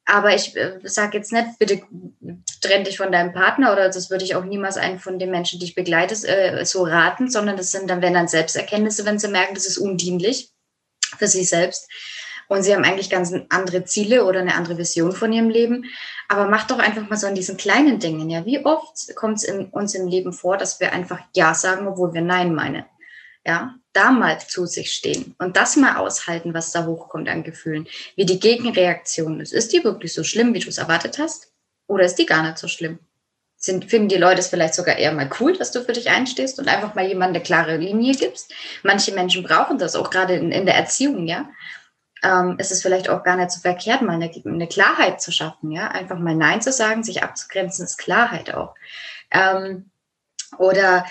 Aber 0.06 0.34
ich 0.34 0.56
äh, 0.56 0.80
sage 0.82 1.18
jetzt 1.18 1.32
nicht, 1.32 1.58
bitte 1.58 1.82
trenn 2.60 2.84
dich 2.84 2.96
von 2.96 3.12
deinem 3.12 3.32
Partner 3.32 3.72
oder 3.72 3.88
das 3.88 4.10
würde 4.10 4.24
ich 4.24 4.34
auch 4.34 4.44
niemals 4.44 4.78
einen 4.78 4.98
von 4.98 5.18
den 5.18 5.30
Menschen, 5.30 5.60
die 5.60 5.66
ich 5.66 5.74
begleite, 5.74 6.14
äh, 6.26 6.64
so 6.64 6.84
raten, 6.84 7.30
sondern 7.30 7.56
das 7.56 7.70
sind 7.70 7.88
dann, 7.88 8.02
wenn 8.02 8.14
dann 8.14 8.28
Selbsterkenntnisse, 8.28 9.04
wenn 9.04 9.18
sie 9.18 9.28
merken, 9.28 9.54
das 9.54 9.66
ist 9.66 9.78
undienlich 9.78 10.50
für 11.18 11.28
sich 11.28 11.48
selbst. 11.48 11.88
Und 12.52 12.64
sie 12.64 12.74
haben 12.74 12.84
eigentlich 12.84 13.08
ganz 13.08 13.32
andere 13.48 13.86
Ziele 13.86 14.26
oder 14.26 14.40
eine 14.40 14.54
andere 14.54 14.76
Vision 14.76 15.12
von 15.12 15.32
ihrem 15.32 15.48
Leben. 15.48 15.86
Aber 16.28 16.50
macht 16.50 16.70
doch 16.70 16.78
einfach 16.78 17.08
mal 17.08 17.16
so 17.16 17.26
an 17.26 17.34
diesen 17.34 17.56
kleinen 17.56 17.98
Dingen. 17.98 18.28
Ja, 18.28 18.44
wie 18.44 18.62
oft 18.62 19.16
kommt 19.16 19.38
es 19.38 19.50
uns 19.70 19.94
im 19.94 20.06
Leben 20.06 20.34
vor, 20.34 20.58
dass 20.58 20.78
wir 20.78 20.92
einfach 20.92 21.18
Ja 21.34 21.54
sagen, 21.54 21.86
obwohl 21.86 22.12
wir 22.12 22.20
Nein 22.20 22.54
meinen? 22.54 22.84
Ja, 23.46 23.76
da 23.94 24.10
mal 24.10 24.38
zu 24.38 24.66
sich 24.66 24.92
stehen 24.92 25.34
und 25.38 25.56
das 25.56 25.76
mal 25.76 25.96
aushalten, 25.96 26.52
was 26.52 26.72
da 26.72 26.84
hochkommt 26.84 27.26
an 27.30 27.42
Gefühlen. 27.42 27.88
Wie 28.16 28.26
die 28.26 28.38
Gegenreaktion 28.38 29.40
ist. 29.40 29.54
Ist 29.54 29.72
die 29.72 29.82
wirklich 29.82 30.12
so 30.12 30.22
schlimm, 30.22 30.52
wie 30.52 30.60
du 30.60 30.68
es 30.68 30.76
erwartet 30.76 31.18
hast? 31.18 31.50
Oder 31.86 32.04
ist 32.04 32.16
die 32.16 32.26
gar 32.26 32.42
nicht 32.42 32.58
so 32.58 32.68
schlimm? 32.68 32.98
Sind, 33.56 33.86
finden 33.86 34.08
die 34.08 34.16
Leute 34.16 34.40
es 34.40 34.48
vielleicht 34.48 34.74
sogar 34.74 34.98
eher 34.98 35.12
mal 35.12 35.30
cool, 35.40 35.56
dass 35.56 35.72
du 35.72 35.82
für 35.82 35.94
dich 35.94 36.10
einstehst 36.10 36.58
und 36.58 36.68
einfach 36.68 36.94
mal 36.94 37.06
jemand 37.06 37.30
eine 37.30 37.42
klare 37.42 37.78
Linie 37.78 38.14
gibst? 38.14 38.52
Manche 38.82 39.12
Menschen 39.12 39.42
brauchen 39.42 39.78
das, 39.78 39.96
auch 39.96 40.10
gerade 40.10 40.34
in, 40.34 40.52
in 40.52 40.66
der 40.66 40.74
Erziehung, 40.74 41.26
ja. 41.26 41.48
Ähm, 42.22 42.56
ist 42.58 42.70
es 42.70 42.82
vielleicht 42.82 43.08
auch 43.08 43.24
gar 43.24 43.36
nicht 43.36 43.50
so 43.50 43.60
verkehrt, 43.60 44.02
mal 44.02 44.14
eine, 44.14 44.30
eine, 44.44 44.68
Klarheit 44.68 45.20
zu 45.20 45.32
schaffen, 45.32 45.72
ja. 45.72 45.88
Einfach 45.88 46.18
mal 46.18 46.36
Nein 46.36 46.60
zu 46.60 46.70
sagen, 46.70 47.02
sich 47.02 47.22
abzugrenzen, 47.22 47.84
ist 47.84 47.98
Klarheit 47.98 48.54
auch. 48.54 48.74
Ähm, 49.30 49.90
oder 50.58 51.04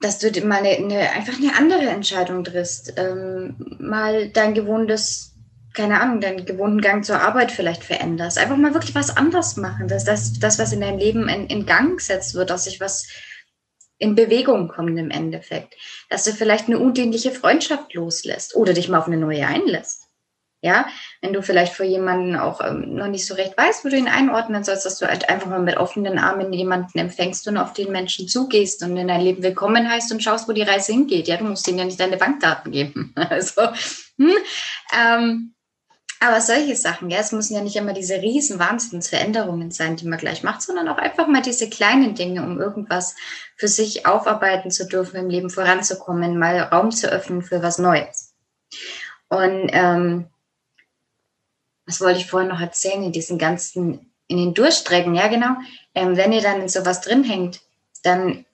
dass 0.00 0.18
du 0.18 0.30
mal 0.46 0.58
eine, 0.58 0.70
eine, 0.70 1.10
einfach 1.10 1.36
eine 1.36 1.56
andere 1.56 1.88
Entscheidung 1.90 2.44
triffst, 2.44 2.94
ähm, 2.96 3.76
mal 3.78 4.28
dein 4.28 4.54
gewohntes 4.54 5.30
keine 5.72 6.00
Ahnung, 6.00 6.20
deinen 6.20 6.44
gewohnten 6.44 6.80
Gang 6.80 7.04
zur 7.04 7.20
Arbeit 7.20 7.52
vielleicht 7.52 7.84
veränderst. 7.84 8.38
Einfach 8.38 8.56
mal 8.56 8.74
wirklich 8.74 8.94
was 8.94 9.16
anders 9.16 9.56
machen, 9.56 9.88
dass 9.88 10.04
das, 10.04 10.32
das 10.38 10.58
was 10.58 10.72
in 10.72 10.80
deinem 10.80 10.98
Leben 10.98 11.28
in, 11.28 11.46
in 11.46 11.66
Gang 11.66 11.98
gesetzt 11.98 12.34
wird, 12.34 12.50
dass 12.50 12.64
sich 12.64 12.80
was 12.80 13.06
in 14.00 14.16
Bewegung 14.16 14.66
kommt 14.66 14.98
im 14.98 15.10
Endeffekt. 15.10 15.76
Dass 16.08 16.24
du 16.24 16.32
vielleicht 16.32 16.66
eine 16.66 16.78
undienliche 16.78 17.30
Freundschaft 17.30 17.94
loslässt 17.94 18.56
oder 18.56 18.72
dich 18.72 18.88
mal 18.88 18.98
auf 18.98 19.06
eine 19.06 19.18
neue 19.18 19.46
einlässt. 19.46 20.06
Ja, 20.62 20.86
wenn 21.22 21.32
du 21.32 21.42
vielleicht 21.42 21.72
vor 21.72 21.86
jemanden 21.86 22.36
auch 22.36 22.60
ähm, 22.60 22.94
noch 22.94 23.06
nicht 23.06 23.24
so 23.24 23.32
recht 23.32 23.56
weißt, 23.56 23.82
wo 23.82 23.88
du 23.88 23.96
ihn 23.96 24.08
einordnen 24.08 24.62
sollst, 24.62 24.84
dass 24.84 24.98
du 24.98 25.06
halt 25.06 25.30
einfach 25.30 25.48
mal 25.48 25.58
mit 25.58 25.78
offenen 25.78 26.18
Armen 26.18 26.52
jemanden 26.52 26.98
empfängst 26.98 27.48
und 27.48 27.56
auf 27.56 27.72
den 27.72 27.90
Menschen 27.90 28.28
zugehst 28.28 28.82
und 28.82 28.94
in 28.98 29.08
dein 29.08 29.22
Leben 29.22 29.42
willkommen 29.42 29.90
heißt 29.90 30.12
und 30.12 30.22
schaust, 30.22 30.48
wo 30.48 30.52
die 30.52 30.60
Reise 30.60 30.92
hingeht. 30.92 31.28
Ja, 31.28 31.38
du 31.38 31.44
musst 31.44 31.66
ihnen 31.66 31.78
ja 31.78 31.86
nicht 31.86 31.98
deine 31.98 32.18
Bankdaten 32.18 32.72
geben. 32.72 33.14
Also, 33.30 33.62
hm, 34.18 34.34
ähm, 34.98 35.54
aber 36.22 36.42
solche 36.42 36.76
Sachen, 36.76 37.08
ja, 37.08 37.18
es 37.18 37.32
müssen 37.32 37.54
ja 37.54 37.62
nicht 37.62 37.76
immer 37.76 37.94
diese 37.94 38.20
riesen 38.20 38.58
Wahnsinnsveränderungen 38.58 39.70
sein, 39.70 39.96
die 39.96 40.06
man 40.06 40.18
gleich 40.18 40.42
macht, 40.42 40.60
sondern 40.60 40.88
auch 40.88 40.98
einfach 40.98 41.26
mal 41.26 41.40
diese 41.40 41.70
kleinen 41.70 42.14
Dinge, 42.14 42.42
um 42.42 42.60
irgendwas 42.60 43.16
für 43.56 43.68
sich 43.68 44.06
aufarbeiten 44.06 44.70
zu 44.70 44.86
dürfen, 44.86 45.16
im 45.16 45.30
Leben 45.30 45.48
voranzukommen, 45.48 46.38
mal 46.38 46.60
Raum 46.60 46.90
zu 46.90 47.08
öffnen 47.08 47.40
für 47.40 47.62
was 47.62 47.78
Neues. 47.78 48.34
Und 49.28 49.70
ähm, 49.72 50.26
was 51.86 52.02
wollte 52.02 52.20
ich 52.20 52.26
vorhin 52.26 52.50
noch 52.50 52.60
erzählen, 52.60 53.02
in 53.02 53.12
diesen 53.12 53.38
ganzen, 53.38 54.12
in 54.26 54.36
den 54.36 54.52
Durchstrecken, 54.52 55.14
ja 55.14 55.28
genau, 55.28 55.56
ähm, 55.94 56.18
wenn 56.18 56.32
ihr 56.32 56.42
dann 56.42 56.60
in 56.60 56.68
sowas 56.68 57.00
drin 57.00 57.24
hängt, 57.24 57.62
dann 58.02 58.44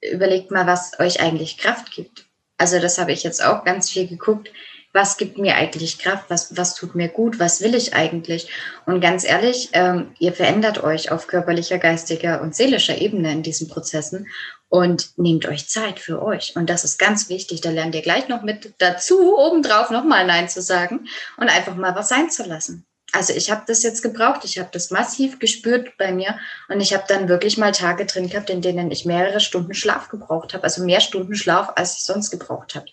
überlegt 0.00 0.50
mal, 0.50 0.66
was 0.66 0.98
euch 0.98 1.20
eigentlich 1.20 1.58
Kraft 1.58 1.92
gibt. 1.92 2.26
Also 2.58 2.80
das 2.80 2.98
habe 2.98 3.12
ich 3.12 3.22
jetzt 3.22 3.44
auch 3.44 3.64
ganz 3.64 3.88
viel 3.88 4.08
geguckt 4.08 4.50
was 4.96 5.18
gibt 5.18 5.38
mir 5.38 5.54
eigentlich 5.54 5.98
Kraft, 5.98 6.24
was, 6.28 6.56
was 6.56 6.74
tut 6.74 6.94
mir 6.94 7.08
gut, 7.08 7.38
was 7.38 7.60
will 7.60 7.74
ich 7.74 7.94
eigentlich. 7.94 8.48
Und 8.86 9.00
ganz 9.00 9.24
ehrlich, 9.24 9.68
ähm, 9.74 10.14
ihr 10.18 10.32
verändert 10.32 10.82
euch 10.82 11.12
auf 11.12 11.26
körperlicher, 11.26 11.78
geistiger 11.78 12.40
und 12.40 12.56
seelischer 12.56 12.98
Ebene 12.98 13.30
in 13.30 13.42
diesen 13.42 13.68
Prozessen 13.68 14.26
und 14.68 15.10
nehmt 15.18 15.46
euch 15.46 15.68
Zeit 15.68 16.00
für 16.00 16.22
euch. 16.22 16.56
Und 16.56 16.70
das 16.70 16.82
ist 16.82 16.98
ganz 16.98 17.28
wichtig. 17.28 17.60
Da 17.60 17.70
lernt 17.70 17.94
ihr 17.94 18.02
gleich 18.02 18.28
noch 18.28 18.42
mit 18.42 18.74
dazu, 18.78 19.36
obendrauf 19.36 19.90
nochmal 19.90 20.26
Nein 20.26 20.48
zu 20.48 20.62
sagen 20.62 21.06
und 21.36 21.48
einfach 21.48 21.76
mal 21.76 21.94
was 21.94 22.08
sein 22.08 22.30
zu 22.30 22.44
lassen. 22.44 22.86
Also 23.12 23.32
ich 23.34 23.50
habe 23.50 23.62
das 23.66 23.82
jetzt 23.82 24.02
gebraucht, 24.02 24.44
ich 24.44 24.58
habe 24.58 24.68
das 24.72 24.90
massiv 24.90 25.38
gespürt 25.38 25.96
bei 25.96 26.12
mir 26.12 26.38
und 26.68 26.80
ich 26.80 26.92
habe 26.92 27.04
dann 27.06 27.28
wirklich 27.28 27.56
mal 27.56 27.72
Tage 27.72 28.04
drin 28.04 28.28
gehabt, 28.28 28.50
in 28.50 28.62
denen 28.62 28.90
ich 28.90 29.04
mehrere 29.04 29.40
Stunden 29.40 29.74
Schlaf 29.74 30.08
gebraucht 30.08 30.54
habe, 30.54 30.64
also 30.64 30.82
mehr 30.82 31.00
Stunden 31.00 31.36
Schlaf, 31.36 31.72
als 31.76 31.98
ich 31.98 32.02
sonst 32.02 32.30
gebraucht 32.30 32.74
habe. 32.74 32.86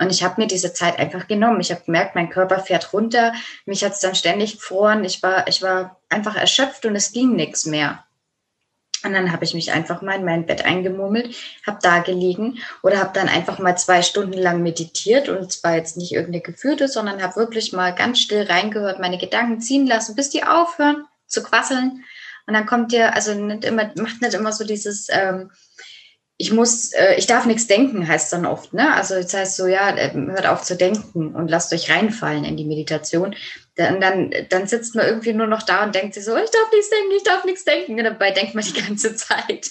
Und 0.00 0.10
ich 0.10 0.22
habe 0.24 0.40
mir 0.40 0.46
diese 0.46 0.72
Zeit 0.72 0.98
einfach 0.98 1.28
genommen. 1.28 1.60
Ich 1.60 1.70
habe 1.70 1.84
gemerkt, 1.84 2.14
mein 2.14 2.30
Körper 2.30 2.58
fährt 2.60 2.92
runter. 2.94 3.34
Mich 3.66 3.84
hat 3.84 3.92
es 3.92 4.00
dann 4.00 4.14
ständig 4.14 4.54
gefroren. 4.54 5.04
Ich 5.04 5.22
war, 5.22 5.46
ich 5.46 5.60
war 5.60 6.00
einfach 6.08 6.36
erschöpft 6.36 6.86
und 6.86 6.96
es 6.96 7.12
ging 7.12 7.36
nichts 7.36 7.66
mehr. 7.66 8.02
Und 9.04 9.12
dann 9.12 9.32
habe 9.32 9.44
ich 9.44 9.54
mich 9.54 9.72
einfach 9.72 10.02
mal 10.02 10.16
in 10.16 10.24
mein 10.24 10.46
Bett 10.46 10.64
eingemummelt, 10.64 11.34
habe 11.66 11.78
da 11.82 12.00
gelegen 12.00 12.58
oder 12.82 12.98
habe 12.98 13.12
dann 13.14 13.28
einfach 13.28 13.58
mal 13.58 13.76
zwei 13.76 14.02
Stunden 14.02 14.38
lang 14.38 14.62
meditiert 14.62 15.28
und 15.28 15.50
zwar 15.52 15.76
jetzt 15.76 15.96
nicht 15.96 16.12
irgendeine 16.12 16.42
geführte, 16.42 16.86
sondern 16.86 17.22
habe 17.22 17.36
wirklich 17.36 17.72
mal 17.72 17.94
ganz 17.94 18.20
still 18.20 18.42
reingehört, 18.42 19.00
meine 19.00 19.16
Gedanken 19.16 19.60
ziehen 19.60 19.86
lassen, 19.86 20.16
bis 20.16 20.28
die 20.28 20.44
aufhören 20.44 21.06
zu 21.26 21.42
quasseln. 21.42 22.04
Und 22.46 22.54
dann 22.54 22.66
kommt 22.66 22.92
dir, 22.92 23.14
also 23.14 23.32
nicht 23.32 23.64
immer, 23.64 23.90
macht 23.96 24.20
nicht 24.20 24.34
immer 24.34 24.52
so 24.52 24.64
dieses, 24.64 25.08
ähm, 25.10 25.50
ich 26.40 26.50
muss, 26.52 26.94
äh, 26.94 27.16
ich 27.16 27.26
darf 27.26 27.44
nichts 27.44 27.66
denken, 27.66 28.08
heißt 28.08 28.32
dann 28.32 28.46
oft, 28.46 28.72
ne? 28.72 28.94
Also 28.94 29.14
das 29.14 29.34
heißt 29.34 29.56
so, 29.56 29.66
ja, 29.66 29.94
äh, 29.94 30.10
hört 30.14 30.46
auf 30.46 30.62
zu 30.62 30.74
denken 30.74 31.34
und 31.34 31.50
lasst 31.50 31.70
euch 31.74 31.90
reinfallen 31.90 32.46
in 32.46 32.56
die 32.56 32.64
Meditation. 32.64 33.36
Dann, 33.76 34.00
dann, 34.00 34.32
dann 34.48 34.66
sitzt 34.66 34.94
man 34.94 35.06
irgendwie 35.06 35.34
nur 35.34 35.46
noch 35.46 35.62
da 35.62 35.84
und 35.84 35.94
denkt 35.94 36.14
sich 36.14 36.24
so, 36.24 36.34
ich 36.34 36.50
darf 36.50 36.72
nichts 36.72 36.88
denken, 36.88 37.12
ich 37.14 37.22
darf 37.24 37.44
nichts 37.44 37.64
denken. 37.64 37.98
Und 37.98 38.04
dabei 38.04 38.30
denkt 38.30 38.54
man 38.54 38.64
die 38.64 38.72
ganze 38.72 39.14
Zeit. 39.16 39.70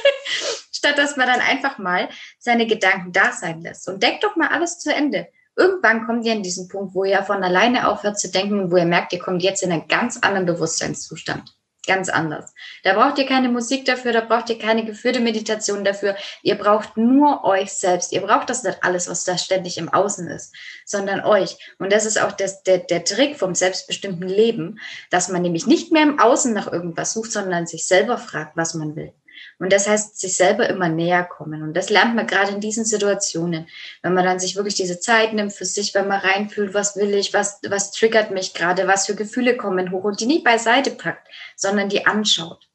statt 0.70 0.98
dass 0.98 1.16
man 1.16 1.28
dann 1.28 1.40
einfach 1.40 1.78
mal 1.78 2.10
seine 2.38 2.66
Gedanken 2.66 3.12
da 3.12 3.32
sein 3.32 3.62
lässt. 3.62 3.88
Und 3.88 4.02
denkt 4.02 4.22
doch 4.22 4.36
mal 4.36 4.48
alles 4.48 4.80
zu 4.80 4.94
Ende. 4.94 5.28
Irgendwann 5.56 6.04
kommt 6.04 6.26
ihr 6.26 6.32
an 6.32 6.42
diesen 6.42 6.68
Punkt, 6.68 6.94
wo 6.94 7.04
ihr 7.04 7.22
von 7.22 7.42
alleine 7.42 7.88
aufhört 7.88 8.18
zu 8.18 8.30
denken 8.30 8.60
und 8.60 8.70
wo 8.70 8.76
ihr 8.76 8.84
merkt, 8.84 9.14
ihr 9.14 9.18
kommt 9.18 9.42
jetzt 9.42 9.62
in 9.62 9.72
einen 9.72 9.88
ganz 9.88 10.18
anderen 10.18 10.44
Bewusstseinszustand. 10.44 11.54
Ganz 11.84 12.08
anders. 12.08 12.54
Da 12.84 12.94
braucht 12.94 13.18
ihr 13.18 13.26
keine 13.26 13.48
Musik 13.48 13.84
dafür, 13.86 14.12
da 14.12 14.20
braucht 14.20 14.48
ihr 14.50 14.58
keine 14.58 14.84
geführte 14.84 15.18
Meditation 15.18 15.82
dafür. 15.82 16.14
Ihr 16.42 16.54
braucht 16.54 16.96
nur 16.96 17.42
euch 17.42 17.72
selbst. 17.72 18.12
Ihr 18.12 18.20
braucht 18.20 18.50
das 18.50 18.62
nicht 18.62 18.84
alles, 18.84 19.08
was 19.08 19.24
da 19.24 19.36
ständig 19.36 19.78
im 19.78 19.88
Außen 19.88 20.28
ist, 20.28 20.54
sondern 20.84 21.24
euch. 21.24 21.58
Und 21.80 21.92
das 21.92 22.06
ist 22.06 22.20
auch 22.20 22.30
das, 22.30 22.62
der, 22.62 22.78
der 22.78 23.04
Trick 23.04 23.36
vom 23.36 23.56
selbstbestimmten 23.56 24.28
Leben, 24.28 24.78
dass 25.10 25.28
man 25.28 25.42
nämlich 25.42 25.66
nicht 25.66 25.90
mehr 25.90 26.04
im 26.04 26.20
Außen 26.20 26.54
nach 26.54 26.70
irgendwas 26.70 27.14
sucht, 27.14 27.32
sondern 27.32 27.66
sich 27.66 27.84
selber 27.84 28.16
fragt, 28.16 28.56
was 28.56 28.74
man 28.74 28.94
will. 28.94 29.12
Und 29.58 29.72
das 29.72 29.88
heißt, 29.88 30.18
sich 30.18 30.36
selber 30.36 30.68
immer 30.68 30.88
näher 30.88 31.24
kommen. 31.24 31.62
Und 31.62 31.74
das 31.74 31.90
lernt 31.90 32.14
man 32.14 32.26
gerade 32.26 32.52
in 32.52 32.60
diesen 32.60 32.84
Situationen, 32.84 33.68
wenn 34.02 34.14
man 34.14 34.24
dann 34.24 34.40
sich 34.40 34.56
wirklich 34.56 34.74
diese 34.74 34.98
Zeit 34.98 35.32
nimmt 35.32 35.52
für 35.52 35.64
sich, 35.64 35.94
wenn 35.94 36.08
man 36.08 36.20
reinfühlt, 36.20 36.74
was 36.74 36.96
will 36.96 37.14
ich, 37.14 37.32
was, 37.32 37.60
was 37.68 37.92
triggert 37.92 38.30
mich 38.30 38.54
gerade, 38.54 38.88
was 38.88 39.06
für 39.06 39.14
Gefühle 39.14 39.56
kommen 39.56 39.92
hoch 39.92 40.04
und 40.04 40.20
die 40.20 40.26
nicht 40.26 40.44
beiseite 40.44 40.90
packt, 40.90 41.28
sondern 41.56 41.88
die 41.88 42.06
anschaut 42.06 42.68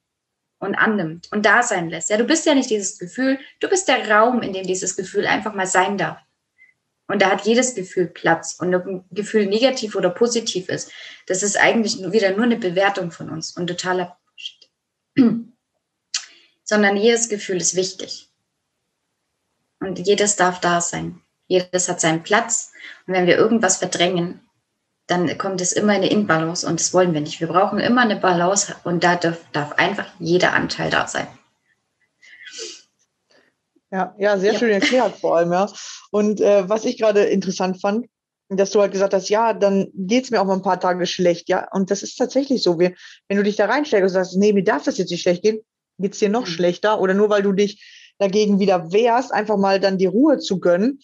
und 0.60 0.76
annimmt 0.76 1.30
und 1.32 1.46
da 1.46 1.62
sein 1.62 1.90
lässt. 1.90 2.10
Ja, 2.10 2.18
du 2.18 2.24
bist 2.24 2.46
ja 2.46 2.56
nicht 2.56 2.70
dieses 2.70 2.98
Gefühl, 2.98 3.40
du 3.60 3.68
bist 3.68 3.88
der 3.88 4.10
Raum, 4.10 4.42
in 4.42 4.54
dem 4.54 4.66
dieses 4.66 4.96
Gefühl 4.96 5.28
einfach 5.28 5.54
mal 5.54 5.68
sein 5.68 5.98
darf. 5.98 6.18
Und 7.08 7.22
da 7.22 7.32
hat 7.32 7.46
jedes 7.46 7.74
Gefühl 7.74 8.08
Platz. 8.08 8.58
Und 8.60 8.76
ob 8.76 8.86
ein 8.86 9.06
Gefühl 9.12 9.46
negativ 9.46 9.96
oder 9.96 10.10
positiv 10.10 10.68
ist, 10.70 10.92
das 11.26 11.42
ist 11.42 11.58
eigentlich 11.58 12.00
wieder 12.12 12.32
nur 12.32 12.44
eine 12.44 12.58
Bewertung 12.58 13.12
von 13.12 13.30
uns 13.30 13.56
und 13.56 13.68
totaler 13.68 14.18
sondern 16.68 16.98
jedes 16.98 17.30
Gefühl 17.30 17.58
ist 17.58 17.76
wichtig. 17.76 18.30
Und 19.80 20.00
jedes 20.00 20.36
darf 20.36 20.60
da 20.60 20.82
sein. 20.82 21.22
Jedes 21.48 21.88
hat 21.88 22.02
seinen 22.02 22.24
Platz. 22.24 22.72
Und 23.08 23.14
wenn 23.14 23.26
wir 23.26 23.38
irgendwas 23.38 23.78
verdrängen, 23.78 24.42
dann 25.08 25.38
kommt 25.38 25.62
es 25.62 25.72
immer 25.72 25.94
in 25.94 26.02
eine 26.02 26.12
Inbalance 26.12 26.68
und 26.68 26.82
das 26.82 26.94
wollen 26.94 27.14
wir 27.14 27.22
nicht. 27.22 27.40
Wir 27.40 27.48
brauchen 27.48 27.80
immer 27.80 28.02
eine 28.02 28.18
Balance 28.18 28.76
und 28.84 29.04
da 29.06 29.16
darf, 29.16 29.40
darf 29.54 29.72
einfach 29.74 30.08
jeder 30.20 30.54
Anteil 30.54 30.90
da 30.90 31.08
sein. 31.08 31.28
Ja, 33.90 34.14
ja, 34.20 34.38
sehr 34.38 34.52
ja. 34.52 34.60
schön 34.60 34.72
erklärt 34.72 35.18
vor 35.18 35.38
allem, 35.38 35.54
ja. 35.54 35.72
Und 36.12 36.42
äh, 36.42 36.68
was 36.68 36.84
ich 36.84 36.98
gerade 36.98 37.24
interessant 37.24 37.80
fand, 37.80 38.08
dass 38.50 38.72
du 38.72 38.82
halt 38.82 38.92
gesagt 38.92 39.14
hast, 39.14 39.30
ja, 39.30 39.54
dann 39.54 39.88
geht's 39.94 40.30
mir 40.30 40.42
auch 40.42 40.46
mal 40.46 40.56
ein 40.56 40.62
paar 40.62 40.82
Tage 40.82 41.06
schlecht, 41.06 41.48
ja. 41.48 41.70
Und 41.72 41.90
das 41.90 42.04
ist 42.04 42.18
tatsächlich 42.18 42.62
so. 42.62 42.78
Wir, 42.78 42.94
wenn 43.30 43.38
du 43.38 43.44
dich 43.44 43.56
da 43.56 43.68
reinsteigst 43.68 44.04
und 44.04 44.10
sagst, 44.10 44.36
nee, 44.36 44.52
mir 44.52 44.66
darf 44.66 44.84
das 44.84 44.98
jetzt 44.98 45.12
nicht 45.12 45.22
schlecht 45.22 45.44
gehen, 45.44 45.62
geht's 45.98 46.20
dir 46.20 46.30
noch 46.30 46.46
mhm. 46.46 46.52
schlechter 46.52 47.00
oder 47.02 47.14
nur 47.14 47.30
weil 47.30 47.44
du 47.44 47.54
dich 47.54 48.14
dagegen 48.20 48.60
wieder 48.60 48.92
wehrst, 48.92 49.34
einfach 49.34 49.58
mal 49.58 49.80
dann 49.80 49.98
die 49.98 50.08
Ruhe 50.08 50.40
zu 50.40 50.60
gönnen, 50.60 51.00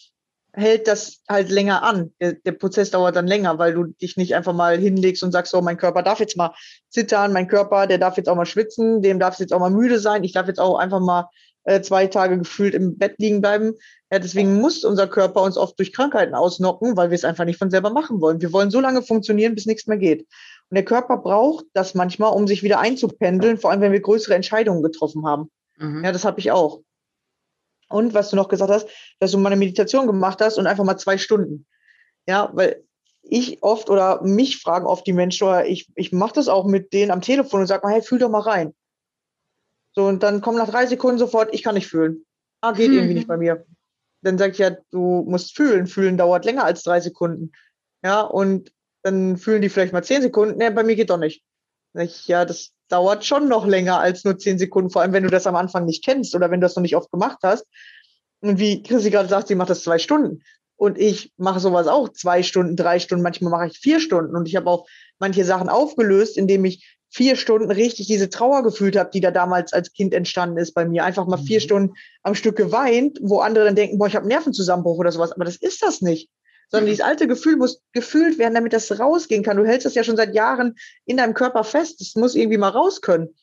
hält 0.54 0.88
das 0.88 1.22
halt 1.28 1.50
länger 1.50 1.84
an. 1.84 2.12
Der, 2.22 2.34
der, 2.34 2.52
Prozess 2.54 2.92
dauert 2.92 3.16
dann 3.16 3.28
länger, 3.28 3.58
weil 3.58 3.74
du 3.74 3.86
dich 3.86 4.18
nicht 4.18 4.36
einfach 4.36 4.54
mal 4.54 4.78
hinlegst 4.78 5.24
und 5.24 5.32
sagst, 5.32 5.52
so, 5.52 5.62
mein 5.62 5.78
Körper 5.78 6.04
darf 6.04 6.20
jetzt 6.20 6.38
mal 6.38 6.54
zittern, 6.90 7.34
mein 7.34 7.48
Körper, 7.48 7.88
der 7.88 7.98
darf 7.98 8.18
jetzt 8.18 8.30
auch 8.30 8.36
mal 8.36 8.46
schwitzen, 8.46 9.02
dem 9.02 9.20
darf 9.20 9.40
jetzt 9.40 9.54
auch 9.54 9.60
mal 9.60 9.72
müde 9.72 10.00
sein, 10.00 10.24
ich 10.24 10.34
darf 10.34 10.48
jetzt 10.48 10.60
auch 10.60 10.78
einfach 10.78 11.00
mal 11.00 11.30
äh, 11.64 11.82
zwei 11.82 12.08
Tage 12.08 12.38
gefühlt 12.38 12.76
im 12.76 12.98
Bett 12.98 13.16
liegen 13.18 13.42
bleiben. 13.42 13.74
Ja, 14.12 14.20
deswegen 14.20 14.60
muss 14.60 14.84
unser 14.84 15.08
Körper 15.08 15.42
uns 15.42 15.58
oft 15.58 15.80
durch 15.80 15.92
Krankheiten 15.92 16.36
ausnocken, 16.36 16.96
weil 16.98 17.10
wir 17.10 17.16
es 17.16 17.26
einfach 17.26 17.46
nicht 17.46 17.58
von 17.58 17.72
selber 17.72 17.90
machen 17.90 18.22
wollen. 18.22 18.42
Wir 18.42 18.54
wollen 18.54 18.70
so 18.70 18.80
lange 18.80 19.02
funktionieren, 19.02 19.56
bis 19.56 19.66
nichts 19.66 19.88
mehr 19.88 19.98
geht. 19.98 20.28
Und 20.74 20.78
der 20.78 20.86
Körper 20.86 21.18
braucht 21.18 21.66
das 21.74 21.94
manchmal, 21.94 22.34
um 22.34 22.48
sich 22.48 22.64
wieder 22.64 22.80
einzupendeln, 22.80 23.60
vor 23.60 23.70
allem 23.70 23.82
wenn 23.82 23.92
wir 23.92 24.00
größere 24.00 24.34
Entscheidungen 24.34 24.82
getroffen 24.82 25.24
haben. 25.24 25.52
Mhm. 25.78 26.04
Ja, 26.04 26.12
das 26.12 26.26
habe 26.26 26.40
ich 26.40 26.50
auch. 26.50 26.82
Und 27.90 28.16
was 28.16 28.32
du 28.32 28.36
noch 28.36 28.48
gesagt 28.48 28.72
hast, 28.72 28.88
dass 29.20 29.30
du 29.30 29.38
mal 29.38 29.52
eine 29.52 29.60
Meditation 29.60 30.08
gemacht 30.08 30.42
hast 30.42 30.58
und 30.58 30.66
einfach 30.66 30.84
mal 30.84 30.98
zwei 30.98 31.20
Stunden. 31.20 31.68
Ja, 32.28 32.50
weil 32.54 32.84
ich 33.22 33.62
oft 33.62 33.92
oder 33.92 34.24
mich 34.24 34.64
fragen 34.64 34.88
oft 34.88 35.06
die 35.06 35.14
Menschen, 35.14 35.48
oder 35.48 35.68
ich, 35.68 35.92
ich 35.94 36.12
mache 36.12 36.34
das 36.34 36.48
auch 36.48 36.66
mit 36.66 36.92
denen 36.92 37.12
am 37.12 37.22
Telefon 37.22 37.62
und 37.62 37.68
sage 37.68 37.86
mal, 37.86 37.94
hey, 37.94 38.02
fühl 38.02 38.18
doch 38.18 38.32
mal 38.32 38.40
rein. 38.40 38.74
So, 39.92 40.08
und 40.08 40.24
dann 40.24 40.42
kommen 40.42 40.58
nach 40.58 40.72
drei 40.72 40.88
Sekunden 40.88 41.20
sofort, 41.20 41.54
ich 41.54 41.62
kann 41.62 41.76
nicht 41.76 41.86
fühlen. 41.86 42.26
Ah, 42.62 42.72
geht 42.72 42.90
mhm. 42.90 42.96
irgendwie 42.96 43.14
nicht 43.14 43.28
bei 43.28 43.38
mir. 43.38 43.64
Dann 44.24 44.40
sage 44.40 44.54
ich 44.54 44.58
ja, 44.58 44.72
du 44.90 45.24
musst 45.28 45.56
fühlen. 45.56 45.86
Fühlen 45.86 46.18
dauert 46.18 46.46
länger 46.46 46.64
als 46.64 46.82
drei 46.82 47.00
Sekunden. 47.00 47.52
Ja, 48.04 48.22
und 48.22 48.74
dann 49.04 49.38
fühlen 49.38 49.62
die 49.62 49.70
vielleicht 49.70 49.94
mal 49.94 50.04
zehn 50.04 50.22
Sekunden. 50.22 50.58
Nee, 50.58 50.70
bei 50.70 50.84
mir 50.84 50.96
geht 50.96 51.10
doch 51.10 51.18
nicht. 51.18 51.44
Ich, 51.96 52.28
ja, 52.28 52.46
das 52.46 52.72
dauert 52.88 53.26
schon 53.26 53.48
noch 53.48 53.68
länger 53.68 54.00
als 54.00 54.24
nur 54.24 54.38
zehn 54.40 54.58
Sekunden, 54.58 54.90
vor 54.90 55.02
allem 55.02 55.14
wenn 55.14 55.24
du 55.24 55.30
das 55.30 55.46
am 55.46 55.56
Anfang 55.56 55.86
nicht 55.86 56.04
kennst 56.04 56.34
oder 56.34 56.50
wenn 56.50 56.62
du 56.62 56.66
das 56.66 56.76
noch 56.76 56.82
nicht 56.82 56.96
oft 56.96 57.12
gemacht 57.12 57.40
hast. 57.44 57.66
Und 58.42 58.60
wie 58.60 58.82
Chrissy 58.82 59.12
gerade 59.12 59.30
sagt, 59.30 59.50
sie 59.50 59.56
macht 59.56 59.70
das 59.70 59.84
zwei 59.84 60.00
Stunden. 60.00 60.42
Und 60.76 60.98
ich 60.98 61.32
mache 61.38 61.60
sowas 61.60 61.88
auch 61.88 62.10
zwei 62.10 62.44
Stunden, 62.44 62.76
drei 62.76 63.00
Stunden, 63.00 63.24
manchmal 63.24 63.52
mache 63.52 63.68
ich 63.68 63.78
vier 63.78 64.00
Stunden. 64.00 64.36
Und 64.36 64.48
ich 64.48 64.56
habe 64.56 64.70
auch 64.70 64.88
manche 65.20 65.46
Sachen 65.46 65.70
aufgelöst, 65.70 66.38
indem 66.38 66.66
ich 66.66 66.98
vier 67.10 67.36
Stunden 67.36 67.70
richtig 67.72 68.08
diese 68.08 68.30
Trauer 68.30 68.64
gefühlt 68.64 68.98
habe, 68.98 69.12
die 69.14 69.22
da 69.22 69.32
damals 69.32 69.72
als 69.72 69.94
Kind 69.94 70.14
entstanden 70.14 70.58
ist 70.58 70.74
bei 70.74 70.86
mir. 70.86 71.06
Einfach 71.06 71.28
mal 71.28 71.38
vier 71.38 71.60
mhm. 71.60 71.64
Stunden 71.64 71.94
am 72.24 72.36
Stück 72.36 72.56
geweint, 72.56 73.20
wo 73.22 73.40
andere 73.40 73.66
dann 73.66 73.76
denken, 73.76 73.98
boah, 73.98 74.08
ich 74.08 74.16
habe 74.16 74.28
Nervenzusammenbruch 74.28 74.98
oder 74.98 75.12
sowas. 75.12 75.32
Aber 75.32 75.46
das 75.46 75.58
ist 75.58 75.84
das 75.84 76.02
nicht 76.02 76.30
sondern 76.70 76.88
dieses 76.88 77.06
alte 77.06 77.28
Gefühl 77.28 77.58
muss 77.58 77.82
gefühlt 77.92 78.38
werden, 78.38 78.56
damit 78.56 78.74
das 78.74 79.00
rausgehen 79.00 79.44
kann. 79.44 79.58
Du 79.58 79.66
hältst 79.66 79.86
das 79.86 79.96
ja 79.96 80.04
schon 80.04 80.18
seit 80.18 80.34
Jahren 80.34 80.76
in 81.06 81.18
deinem 81.18 81.34
Körper 81.34 81.64
fest. 81.64 82.02
Das 82.02 82.16
muss 82.16 82.36
irgendwie 82.36 82.58
mal 82.58 82.70
raus 82.70 83.02
können. 83.02 83.36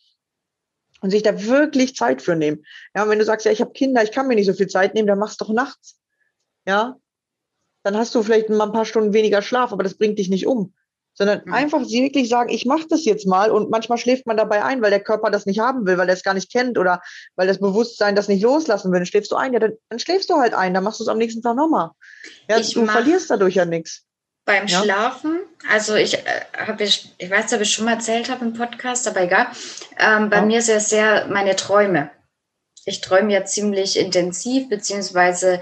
Und 1.00 1.10
sich 1.10 1.22
da 1.22 1.44
wirklich 1.44 1.96
Zeit 1.96 2.20
für 2.20 2.36
nehmen. 2.36 2.64
Ja, 2.94 3.04
und 3.04 3.10
wenn 3.10 3.18
du 3.18 3.24
sagst, 3.24 3.46
ja, 3.46 3.52
ich 3.52 3.60
habe 3.60 3.72
Kinder, 3.72 4.02
ich 4.02 4.12
kann 4.12 4.26
mir 4.26 4.34
nicht 4.34 4.46
so 4.46 4.52
viel 4.52 4.66
Zeit 4.66 4.94
nehmen, 4.94 5.08
dann 5.08 5.18
machst 5.18 5.40
du 5.40 5.46
doch 5.46 5.52
nachts. 5.52 5.98
Ja, 6.66 6.96
dann 7.82 7.96
hast 7.96 8.14
du 8.14 8.22
vielleicht 8.22 8.50
mal 8.50 8.66
ein 8.66 8.72
paar 8.72 8.84
Stunden 8.84 9.14
weniger 9.14 9.40
Schlaf, 9.40 9.72
aber 9.72 9.82
das 9.82 9.94
bringt 9.94 10.18
dich 10.18 10.28
nicht 10.28 10.46
um 10.46 10.74
sondern 11.20 11.42
mhm. 11.44 11.52
einfach 11.52 11.84
sie 11.84 12.02
wirklich 12.02 12.30
sagen, 12.30 12.48
ich 12.48 12.64
mache 12.64 12.86
das 12.88 13.04
jetzt 13.04 13.26
mal 13.26 13.50
und 13.50 13.68
manchmal 13.68 13.98
schläft 13.98 14.26
man 14.26 14.38
dabei 14.38 14.64
ein, 14.64 14.80
weil 14.80 14.88
der 14.88 15.04
Körper 15.04 15.30
das 15.30 15.44
nicht 15.44 15.60
haben 15.60 15.84
will, 15.84 15.98
weil 15.98 16.08
er 16.08 16.14
es 16.14 16.22
gar 16.22 16.32
nicht 16.32 16.50
kennt 16.50 16.78
oder 16.78 17.02
weil 17.36 17.46
das 17.46 17.60
Bewusstsein 17.60 18.16
das 18.16 18.26
nicht 18.26 18.42
loslassen 18.42 18.90
will. 18.90 19.00
Dann 19.00 19.06
schläfst 19.06 19.30
du 19.30 19.36
ein, 19.36 19.52
ja, 19.52 19.58
dann, 19.58 19.74
dann 19.90 19.98
schläfst 19.98 20.30
du 20.30 20.36
halt 20.36 20.54
ein, 20.54 20.72
dann 20.72 20.82
machst 20.82 20.98
du 20.98 21.04
es 21.04 21.08
am 21.08 21.18
nächsten 21.18 21.42
Tag 21.42 21.56
nochmal. 21.56 21.90
Ja, 22.48 22.56
ich 22.56 22.72
du 22.72 22.86
verlierst 22.86 23.28
dadurch 23.28 23.54
ja 23.54 23.66
nichts. 23.66 24.06
Beim 24.46 24.66
ja? 24.66 24.82
Schlafen, 24.82 25.40
also 25.68 25.94
ich 25.94 26.14
äh, 26.14 26.24
habe, 26.56 26.84
ich, 26.84 27.14
ich 27.18 27.30
weiß, 27.30 27.52
ob 27.52 27.60
ich 27.60 27.70
schon 27.70 27.84
mal 27.84 27.92
erzählt 27.92 28.30
habe 28.30 28.46
im 28.46 28.54
Podcast, 28.54 29.06
aber 29.06 29.20
egal. 29.20 29.48
Ähm, 29.98 30.30
bei 30.30 30.36
ja. 30.36 30.42
mir 30.42 30.58
ist 30.60 30.70
es 30.70 30.88
sehr 30.88 31.26
meine 31.26 31.54
Träume. 31.54 32.10
Ich 32.86 33.02
träume 33.02 33.30
ja 33.30 33.44
ziemlich 33.44 33.98
intensiv, 33.98 34.70
beziehungsweise 34.70 35.60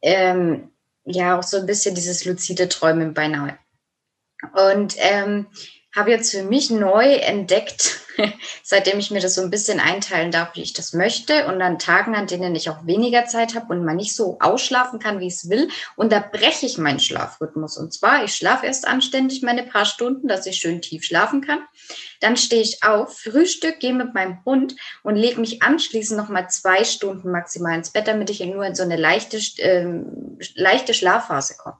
ähm, 0.00 0.70
ja 1.04 1.36
auch 1.36 1.42
so 1.42 1.56
ein 1.56 1.66
bisschen 1.66 1.96
dieses 1.96 2.24
luzide 2.24 2.68
Träumen 2.68 3.14
beinahe. 3.14 3.58
Und 4.54 4.94
ähm, 4.98 5.46
habe 5.94 6.10
jetzt 6.10 6.32
für 6.32 6.42
mich 6.42 6.70
neu 6.70 7.04
entdeckt, 7.04 8.00
seitdem 8.62 8.98
ich 8.98 9.10
mir 9.10 9.20
das 9.20 9.34
so 9.34 9.42
ein 9.42 9.50
bisschen 9.50 9.78
einteilen 9.78 10.30
darf, 10.30 10.56
wie 10.56 10.62
ich 10.62 10.72
das 10.72 10.94
möchte 10.94 11.46
und 11.46 11.60
an 11.60 11.78
Tagen, 11.78 12.14
an 12.14 12.26
denen 12.26 12.54
ich 12.54 12.70
auch 12.70 12.86
weniger 12.86 13.26
Zeit 13.26 13.54
habe 13.54 13.74
und 13.74 13.84
man 13.84 13.96
nicht 13.96 14.16
so 14.16 14.38
ausschlafen 14.40 14.98
kann, 14.98 15.20
wie 15.20 15.26
es 15.26 15.50
will, 15.50 15.68
unterbreche 15.96 16.64
ich 16.64 16.78
meinen 16.78 16.98
Schlafrhythmus. 16.98 17.76
Und 17.76 17.92
zwar, 17.92 18.24
ich 18.24 18.34
schlafe 18.34 18.66
erst 18.66 18.86
anständig 18.86 19.42
meine 19.42 19.64
paar 19.64 19.84
Stunden, 19.84 20.28
dass 20.28 20.46
ich 20.46 20.56
schön 20.56 20.80
tief 20.80 21.04
schlafen 21.04 21.42
kann. 21.42 21.60
Dann 22.20 22.38
stehe 22.38 22.62
ich 22.62 22.82
auf, 22.82 23.18
Frühstück, 23.18 23.78
gehe 23.80 23.92
mit 23.92 24.14
meinem 24.14 24.42
Hund 24.46 24.76
und 25.02 25.16
lege 25.16 25.40
mich 25.40 25.62
anschließend 25.62 26.18
noch 26.18 26.30
mal 26.30 26.48
zwei 26.48 26.84
Stunden 26.84 27.30
maximal 27.30 27.76
ins 27.76 27.90
Bett, 27.90 28.08
damit 28.08 28.30
ich 28.30 28.40
nur 28.40 28.64
in 28.64 28.74
so 28.74 28.82
eine 28.82 28.96
leichte, 28.96 29.36
äh, 29.58 29.86
leichte 30.54 30.94
Schlafphase 30.94 31.56
komme. 31.58 31.76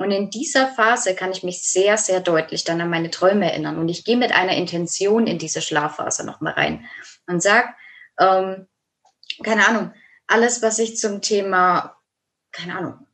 Und 0.00 0.12
in 0.12 0.30
dieser 0.30 0.66
Phase 0.66 1.14
kann 1.14 1.30
ich 1.30 1.42
mich 1.42 1.62
sehr, 1.62 1.98
sehr 1.98 2.20
deutlich 2.20 2.64
dann 2.64 2.80
an 2.80 2.88
meine 2.88 3.10
Träume 3.10 3.52
erinnern. 3.52 3.76
Und 3.76 3.90
ich 3.90 4.02
gehe 4.02 4.16
mit 4.16 4.32
einer 4.32 4.54
Intention 4.54 5.26
in 5.26 5.36
diese 5.36 5.60
Schlafphase 5.60 6.24
nochmal 6.24 6.54
rein 6.54 6.86
und 7.26 7.42
sage, 7.42 7.68
ähm, 8.18 8.66
keine 9.42 9.68
Ahnung, 9.68 9.92
alles, 10.26 10.62
was 10.62 10.78
ich 10.78 10.96
zum 10.96 11.20
Thema, 11.20 11.98
keine 12.50 12.78
Ahnung, 12.78 13.06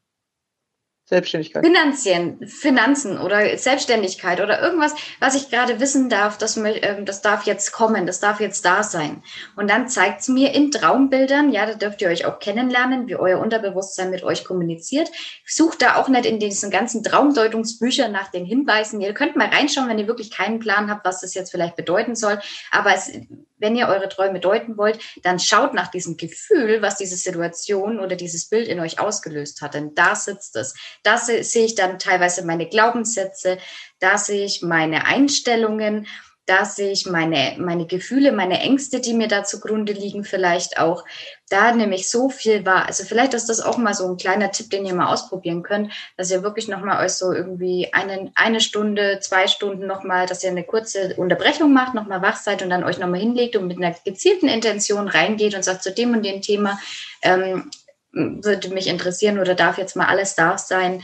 Selbstständigkeit. 1.09 1.65
Finanzien, 1.65 2.49
Finanzen 2.49 3.17
oder 3.19 3.57
Selbstständigkeit 3.57 4.41
oder 4.41 4.61
irgendwas, 4.61 4.93
was 5.21 5.37
ich 5.37 5.51
gerade 5.51 5.79
wissen 5.79 6.09
darf, 6.09 6.37
das, 6.37 6.57
ähm, 6.57 7.05
das 7.05 7.23
darf 7.23 7.45
jetzt 7.45 7.71
kommen, 7.71 8.07
das 8.07 8.19
darf 8.19 8.41
jetzt 8.41 8.65
da 8.65 8.83
sein. 8.83 9.23
Und 9.55 9.71
dann 9.71 9.89
zeigt 9.89 10.23
es 10.23 10.29
mir 10.29 10.53
in 10.53 10.73
Traumbildern, 10.73 11.53
ja, 11.53 11.65
da 11.65 11.75
dürft 11.75 12.03
ihr 12.03 12.09
euch 12.09 12.25
auch 12.27 12.41
kennenlernen, 12.41 13.07
wie 13.07 13.15
euer 13.15 13.39
Unterbewusstsein 13.39 14.11
mit 14.11 14.25
euch 14.25 14.45
kommuniziert. 14.45 15.09
Sucht 15.47 15.81
da 15.81 15.95
auch 15.95 16.09
nicht 16.09 16.27
in 16.27 16.41
diesen 16.41 16.73
ganzen 16.73 17.05
Traumdeutungsbüchern 17.05 18.11
nach 18.11 18.33
den 18.33 18.45
Hinweisen. 18.45 19.01
Ihr 19.01 19.15
könnt 19.15 19.37
mal 19.37 19.49
reinschauen, 19.49 19.89
wenn 19.89 20.01
ihr 20.01 20.09
wirklich 20.09 20.33
keinen 20.33 20.59
Plan 20.59 20.91
habt, 20.91 21.05
was 21.05 21.21
das 21.21 21.35
jetzt 21.35 21.53
vielleicht 21.53 21.77
bedeuten 21.77 22.17
soll. 22.17 22.41
Aber 22.73 22.93
es, 22.93 23.13
wenn 23.59 23.77
ihr 23.77 23.89
eure 23.89 24.09
Träume 24.09 24.41
deuten 24.41 24.77
wollt, 24.77 24.99
dann 25.23 25.39
schaut 25.39 25.75
nach 25.75 25.89
diesem 25.89 26.17
Gefühl, 26.17 26.83
was 26.83 26.97
diese 26.97 27.17
Situation 27.17 28.01
oder 28.01 28.17
dieses 28.17 28.49
Bild 28.49 28.69
in 28.69 28.81
euch 28.81 29.01
ausgelöst 29.01 29.63
hat. 29.63 29.75
Denn 29.75 29.95
da 29.95 30.15
sitzt 30.15 30.57
es. 30.57 30.75
Da 31.03 31.19
sehe 31.19 31.65
ich 31.65 31.75
dann 31.75 31.99
teilweise 31.99 32.45
meine 32.45 32.69
Glaubenssätze, 32.69 33.59
da 33.99 34.19
sehe 34.19 34.45
ich 34.45 34.63
meine 34.63 35.07
Einstellungen 35.07 36.07
dass 36.47 36.79
ich 36.79 37.07
meine, 37.07 37.57
meine 37.59 37.87
Gefühle, 37.87 38.31
meine 38.31 38.61
Ängste, 38.61 39.01
die 39.01 39.15
mir 39.15 39.27
da 39.27 39.43
zugrunde 39.43 39.93
liegen, 39.93 40.25
vielleicht 40.25 40.79
auch, 40.79 41.05
da 41.49 41.73
nämlich 41.73 42.09
so 42.09 42.29
viel 42.29 42.65
war. 42.65 42.87
Also 42.87 43.05
vielleicht 43.05 43.35
ist 43.35 43.49
das 43.49 43.61
auch 43.61 43.79
mal 43.79 43.95
so 43.95 44.09
ein 44.09 44.17
kleiner 44.17 44.51
Tipp, 44.51 44.71
den 44.71 44.87
ihr 44.87 44.95
mal 44.95 45.13
ausprobieren 45.13 45.63
könnt, 45.63 45.93
dass 46.17 46.31
ihr 46.31 46.43
wirklich 46.43 46.69
nochmal 46.69 47.05
euch 47.05 47.13
so 47.13 47.33
irgendwie 47.33 47.93
eine, 47.93 48.31
eine 48.35 48.61
Stunde, 48.61 49.19
zwei 49.21 49.47
Stunden 49.47 49.87
nochmal, 49.87 50.27
dass 50.27 50.43
ihr 50.43 50.51
eine 50.51 50.65
kurze 50.65 51.15
Unterbrechung 51.17 51.73
macht, 51.73 51.95
nochmal 51.95 52.23
wach 52.23 52.37
seid 52.37 52.63
und 52.63 52.71
dann 52.71 52.85
euch 52.85 52.99
nochmal 52.99 53.21
hinlegt 53.21 53.57
und 53.57 53.67
mit 53.67 53.77
einer 53.77 53.95
gezielten 54.05 54.49
Intention 54.49 55.09
reingeht 55.09 55.55
und 55.55 55.65
sagt 55.65 55.83
zu 55.83 55.93
dem 55.93 56.13
und 56.15 56.25
dem 56.25 56.43
Thema, 56.43 56.79
ähm, 57.23 57.71
würde 58.13 58.71
mich 58.71 58.87
interessieren 58.87 59.39
oder 59.39 59.55
darf 59.55 59.79
jetzt 59.79 59.97
mal 59.97 60.07
alles 60.07 60.35
da 60.35 60.59
sein. 60.59 61.03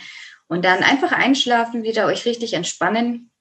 Und 0.48 0.64
dann 0.64 0.82
einfach 0.82 1.12
einschlafen, 1.12 1.82
wieder 1.82 2.06
euch 2.06 2.26
richtig 2.26 2.54
entspannen. 2.54 3.31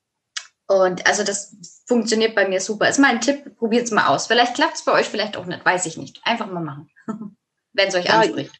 Und 0.72 1.06
also 1.06 1.26
das 1.26 1.54
funktioniert 1.86 2.34
bei 2.34 2.48
mir 2.48 2.62
super. 2.62 2.88
Ist 2.88 2.98
mein 2.98 3.20
Tipp, 3.20 3.58
probiert 3.58 3.84
es 3.84 3.92
mal 3.92 4.08
aus. 4.08 4.28
Vielleicht 4.28 4.56
klappt 4.56 4.76
es 4.76 4.86
bei 4.86 4.94
euch, 4.94 5.08
vielleicht 5.08 5.36
auch 5.36 5.46
nicht, 5.46 5.66
weiß 5.66 5.86
ich 5.86 5.98
nicht. 5.98 6.22
Einfach 6.24 6.50
mal 6.50 6.64
machen, 6.64 6.90
wenn 7.74 7.90
es 7.90 7.96
euch 7.96 8.06
ja, 8.06 8.22
anspricht. 8.22 8.56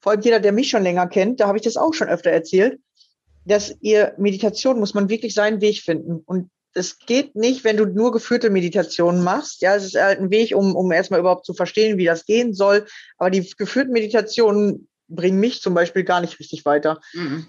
Vor 0.00 0.10
allem 0.10 0.22
jeder, 0.22 0.40
der 0.40 0.50
mich 0.50 0.68
schon 0.68 0.82
länger 0.82 1.06
kennt, 1.06 1.38
da 1.38 1.46
habe 1.46 1.56
ich 1.56 1.62
das 1.62 1.76
auch 1.76 1.94
schon 1.94 2.08
öfter 2.08 2.30
erzählt, 2.30 2.80
dass 3.44 3.76
ihr 3.80 4.14
Meditation 4.18 4.80
muss 4.80 4.94
man 4.94 5.08
wirklich 5.08 5.32
seinen 5.32 5.60
Weg 5.60 5.82
finden. 5.82 6.22
Und 6.26 6.50
es 6.74 6.98
geht 6.98 7.36
nicht, 7.36 7.62
wenn 7.62 7.76
du 7.76 7.84
nur 7.84 8.10
geführte 8.10 8.50
Meditationen 8.50 9.22
machst. 9.22 9.62
Ja, 9.62 9.76
es 9.76 9.84
ist 9.84 9.94
halt 9.94 10.18
ein 10.18 10.32
Weg, 10.32 10.56
um, 10.56 10.74
um 10.74 10.90
erstmal 10.90 11.20
überhaupt 11.20 11.46
zu 11.46 11.54
verstehen, 11.54 11.98
wie 11.98 12.04
das 12.04 12.26
gehen 12.26 12.52
soll. 12.52 12.84
Aber 13.16 13.30
die 13.30 13.48
geführten 13.56 13.92
Meditationen 13.92 14.88
bringen 15.06 15.38
mich 15.38 15.62
zum 15.62 15.72
Beispiel 15.72 16.02
gar 16.02 16.20
nicht 16.20 16.40
richtig 16.40 16.64
weiter. 16.64 17.00
Mhm. 17.12 17.46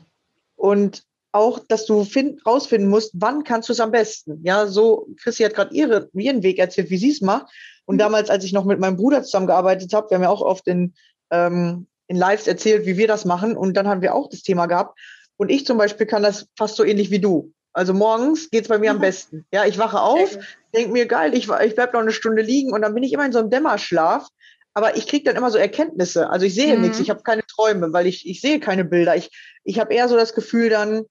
Und 0.55 1.03
auch, 1.35 1.59
dass 1.67 1.85
du 1.85 2.03
find, 2.05 2.43
rausfinden 2.45 2.89
musst, 2.89 3.11
wann 3.13 3.43
kannst 3.43 3.69
du 3.69 3.73
es 3.73 3.79
am 3.79 3.91
besten. 3.91 4.39
Ja, 4.43 4.67
so, 4.67 5.07
Chrissy 5.21 5.43
hat 5.43 5.53
gerade 5.53 5.75
ihre, 5.75 6.09
ihren 6.13 6.41
Weg 6.43 6.57
erzählt, 6.57 6.89
wie 6.89 6.97
sie 6.97 7.11
es 7.11 7.21
macht. 7.21 7.47
Und 7.85 7.95
mhm. 7.95 7.99
damals, 7.99 8.29
als 8.29 8.43
ich 8.43 8.53
noch 8.53 8.65
mit 8.65 8.79
meinem 8.79 8.95
Bruder 8.95 9.23
zusammengearbeitet 9.23 9.93
habe, 9.93 10.09
wir 10.09 10.15
haben 10.15 10.23
ja 10.23 10.29
auch 10.29 10.41
oft 10.41 10.67
in, 10.67 10.93
ähm, 11.31 11.87
in 12.07 12.17
Lives 12.17 12.47
erzählt, 12.47 12.85
wie 12.85 12.97
wir 12.97 13.07
das 13.07 13.25
machen. 13.25 13.57
Und 13.57 13.75
dann 13.75 13.87
haben 13.87 14.01
wir 14.01 14.15
auch 14.15 14.29
das 14.29 14.41
Thema 14.41 14.65
gehabt. 14.65 14.97
Und 15.37 15.51
ich 15.51 15.65
zum 15.65 15.77
Beispiel 15.77 16.07
kann 16.07 16.23
das 16.23 16.47
fast 16.57 16.77
so 16.77 16.83
ähnlich 16.83 17.11
wie 17.11 17.19
du. 17.19 17.51
Also 17.73 17.93
morgens 17.93 18.49
geht's 18.49 18.69
bei 18.69 18.79
mir 18.79 18.91
mhm. 18.91 18.97
am 18.97 19.01
besten. 19.01 19.45
Ja, 19.51 19.65
ich 19.65 19.77
wache 19.77 19.99
auf, 19.99 20.37
denke 20.73 20.93
mir, 20.93 21.05
geil, 21.05 21.33
ich, 21.35 21.49
ich 21.49 21.75
bleib 21.75 21.93
noch 21.93 21.99
eine 21.99 22.13
Stunde 22.13 22.41
liegen 22.41 22.71
und 22.71 22.81
dann 22.81 22.93
bin 22.93 23.03
ich 23.03 23.11
immer 23.11 23.25
in 23.25 23.33
so 23.33 23.39
einem 23.39 23.49
Dämmerschlaf. 23.49 24.27
Aber 24.73 24.97
ich 24.97 25.07
kriege 25.07 25.23
dann 25.25 25.37
immer 25.37 25.51
so 25.51 25.57
Erkenntnisse. 25.57 26.29
Also 26.29 26.45
ich 26.45 26.53
sehe 26.53 26.75
mhm. 26.75 26.83
nichts, 26.83 26.99
ich 26.99 27.09
habe 27.09 27.23
keine 27.23 27.45
Träume, 27.45 27.93
weil 27.93 28.07
ich, 28.07 28.27
ich 28.27 28.41
sehe 28.41 28.59
keine 28.59 28.85
Bilder. 28.85 29.15
Ich, 29.15 29.29
ich 29.63 29.79
habe 29.79 29.93
eher 29.93 30.09
so 30.09 30.15
das 30.15 30.33
Gefühl 30.33 30.69
dann, 30.69 31.05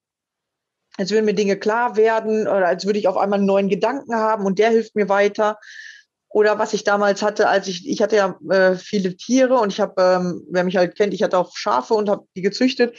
als 0.96 1.10
würden 1.10 1.24
mir 1.24 1.34
Dinge 1.34 1.56
klar 1.56 1.96
werden 1.96 2.42
oder 2.42 2.66
als 2.66 2.86
würde 2.86 2.98
ich 2.98 3.08
auf 3.08 3.16
einmal 3.16 3.38
einen 3.38 3.46
neuen 3.46 3.68
Gedanken 3.68 4.14
haben 4.14 4.46
und 4.46 4.58
der 4.58 4.70
hilft 4.70 4.94
mir 4.94 5.08
weiter. 5.08 5.58
Oder 6.28 6.58
was 6.58 6.72
ich 6.72 6.82
damals 6.82 7.22
hatte, 7.22 7.48
als 7.48 7.68
ich, 7.68 7.88
ich 7.88 8.02
hatte 8.02 8.16
ja 8.16 8.38
äh, 8.50 8.74
viele 8.74 9.16
Tiere 9.16 9.54
und 9.54 9.72
ich 9.72 9.80
habe, 9.80 9.94
ähm, 10.02 10.42
wer 10.50 10.64
mich 10.64 10.76
halt 10.76 10.96
kennt, 10.96 11.14
ich 11.14 11.22
hatte 11.22 11.38
auch 11.38 11.56
Schafe 11.56 11.94
und 11.94 12.08
habe 12.08 12.26
die 12.34 12.42
gezüchtet. 12.42 12.98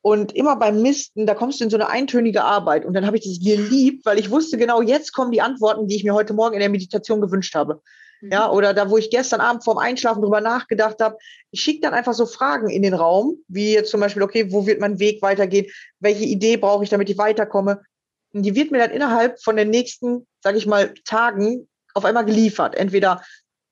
Und 0.00 0.32
immer 0.32 0.56
beim 0.56 0.80
Misten, 0.80 1.26
da 1.26 1.34
kommst 1.34 1.58
du 1.58 1.64
in 1.64 1.70
so 1.70 1.76
eine 1.76 1.88
eintönige 1.88 2.44
Arbeit. 2.44 2.84
Und 2.84 2.94
dann 2.94 3.04
habe 3.04 3.16
ich 3.16 3.24
das 3.24 3.44
geliebt, 3.44 4.06
weil 4.06 4.18
ich 4.18 4.30
wusste 4.30 4.56
genau, 4.56 4.80
jetzt 4.80 5.12
kommen 5.12 5.32
die 5.32 5.42
Antworten, 5.42 5.88
die 5.88 5.96
ich 5.96 6.04
mir 6.04 6.14
heute 6.14 6.34
Morgen 6.34 6.54
in 6.54 6.60
der 6.60 6.68
Meditation 6.68 7.20
gewünscht 7.20 7.54
habe. 7.56 7.82
Mhm. 8.20 8.32
Ja, 8.32 8.50
oder 8.50 8.74
da, 8.74 8.90
wo 8.90 8.98
ich 8.98 9.10
gestern 9.10 9.40
Abend 9.40 9.64
vorm 9.64 9.78
Einschlafen 9.78 10.22
drüber 10.22 10.40
nachgedacht 10.40 11.00
habe, 11.00 11.16
ich 11.50 11.60
schicke 11.60 11.80
dann 11.80 11.94
einfach 11.94 12.14
so 12.14 12.26
Fragen 12.26 12.68
in 12.68 12.82
den 12.82 12.94
Raum, 12.94 13.38
wie 13.48 13.72
jetzt 13.72 13.90
zum 13.90 14.00
Beispiel, 14.00 14.22
okay, 14.22 14.52
wo 14.52 14.66
wird 14.66 14.80
mein 14.80 14.98
Weg 14.98 15.22
weitergehen? 15.22 15.66
Welche 16.00 16.24
Idee 16.24 16.56
brauche 16.56 16.84
ich, 16.84 16.90
damit 16.90 17.08
ich 17.10 17.18
weiterkomme? 17.18 17.82
Und 18.32 18.42
die 18.42 18.54
wird 18.54 18.70
mir 18.70 18.78
dann 18.78 18.90
innerhalb 18.90 19.42
von 19.42 19.56
den 19.56 19.70
nächsten, 19.70 20.26
sage 20.42 20.58
ich 20.58 20.66
mal, 20.66 20.92
Tagen 21.04 21.68
auf 21.94 22.04
einmal 22.04 22.24
geliefert. 22.24 22.74
Entweder 22.74 23.22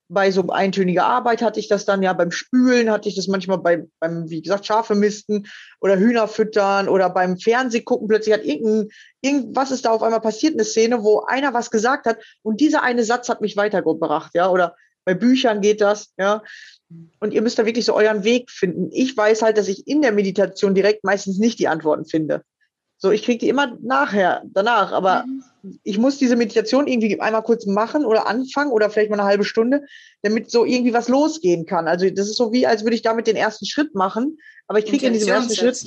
bei 0.08 0.30
so 0.30 0.46
eintöniger 0.48 1.04
Arbeit 1.04 1.42
hatte 1.42 1.58
ich 1.58 1.68
das 1.68 1.84
dann 1.84 2.02
ja 2.02 2.12
beim 2.12 2.30
Spülen, 2.30 2.90
hatte 2.90 3.08
ich 3.08 3.16
das 3.16 3.26
manchmal 3.26 3.58
bei, 3.58 3.84
beim, 3.98 4.30
wie 4.30 4.42
gesagt, 4.42 4.66
Schafe 4.66 4.94
misten 4.94 5.46
oder 5.80 5.98
Hühner 5.98 6.28
füttern 6.28 6.88
oder 6.88 7.10
beim 7.10 7.38
Fernseh 7.38 7.80
gucken. 7.80 8.08
Plötzlich 8.08 8.34
hat 8.34 8.44
irgendein, 8.44 8.88
irgendwas 9.20 9.70
ist 9.70 9.84
da 9.84 9.90
auf 9.90 10.02
einmal 10.02 10.20
passiert, 10.20 10.54
eine 10.54 10.64
Szene, 10.64 11.02
wo 11.02 11.22
einer 11.22 11.54
was 11.54 11.70
gesagt 11.70 12.06
hat 12.06 12.18
und 12.42 12.60
dieser 12.60 12.82
eine 12.82 13.04
Satz 13.04 13.28
hat 13.28 13.40
mich 13.40 13.56
weitergebracht, 13.56 14.32
ja, 14.34 14.48
oder 14.48 14.76
bei 15.04 15.14
Büchern 15.14 15.60
geht 15.60 15.80
das, 15.80 16.12
ja. 16.18 16.42
Und 17.18 17.32
ihr 17.32 17.42
müsst 17.42 17.58
da 17.58 17.66
wirklich 17.66 17.84
so 17.84 17.94
euren 17.94 18.22
Weg 18.22 18.50
finden. 18.50 18.90
Ich 18.92 19.16
weiß 19.16 19.42
halt, 19.42 19.58
dass 19.58 19.66
ich 19.66 19.88
in 19.88 20.02
der 20.02 20.12
Meditation 20.12 20.74
direkt 20.74 21.02
meistens 21.02 21.38
nicht 21.38 21.58
die 21.58 21.68
Antworten 21.68 22.04
finde. 22.04 22.42
So, 22.98 23.10
ich 23.10 23.22
kriege 23.22 23.38
die 23.38 23.48
immer 23.48 23.76
nachher, 23.82 24.42
danach, 24.46 24.92
aber 24.92 25.24
mhm. 25.26 25.78
ich 25.84 25.98
muss 25.98 26.16
diese 26.16 26.36
Meditation 26.36 26.86
irgendwie 26.86 27.20
einmal 27.20 27.42
kurz 27.42 27.66
machen 27.66 28.06
oder 28.06 28.26
anfangen 28.26 28.72
oder 28.72 28.88
vielleicht 28.88 29.10
mal 29.10 29.20
eine 29.20 29.28
halbe 29.28 29.44
Stunde, 29.44 29.82
damit 30.22 30.50
so 30.50 30.64
irgendwie 30.64 30.94
was 30.94 31.08
losgehen 31.08 31.66
kann. 31.66 31.88
Also 31.88 32.08
das 32.08 32.28
ist 32.28 32.36
so 32.36 32.52
wie, 32.52 32.66
als 32.66 32.84
würde 32.84 32.96
ich 32.96 33.02
damit 33.02 33.26
den 33.26 33.36
ersten 33.36 33.66
Schritt 33.66 33.94
machen, 33.94 34.38
aber 34.66 34.78
ich 34.78 34.86
kriege 34.86 35.06
in 35.06 35.12
diesem 35.12 35.28
ersten 35.28 35.54
Schritt, 35.54 35.82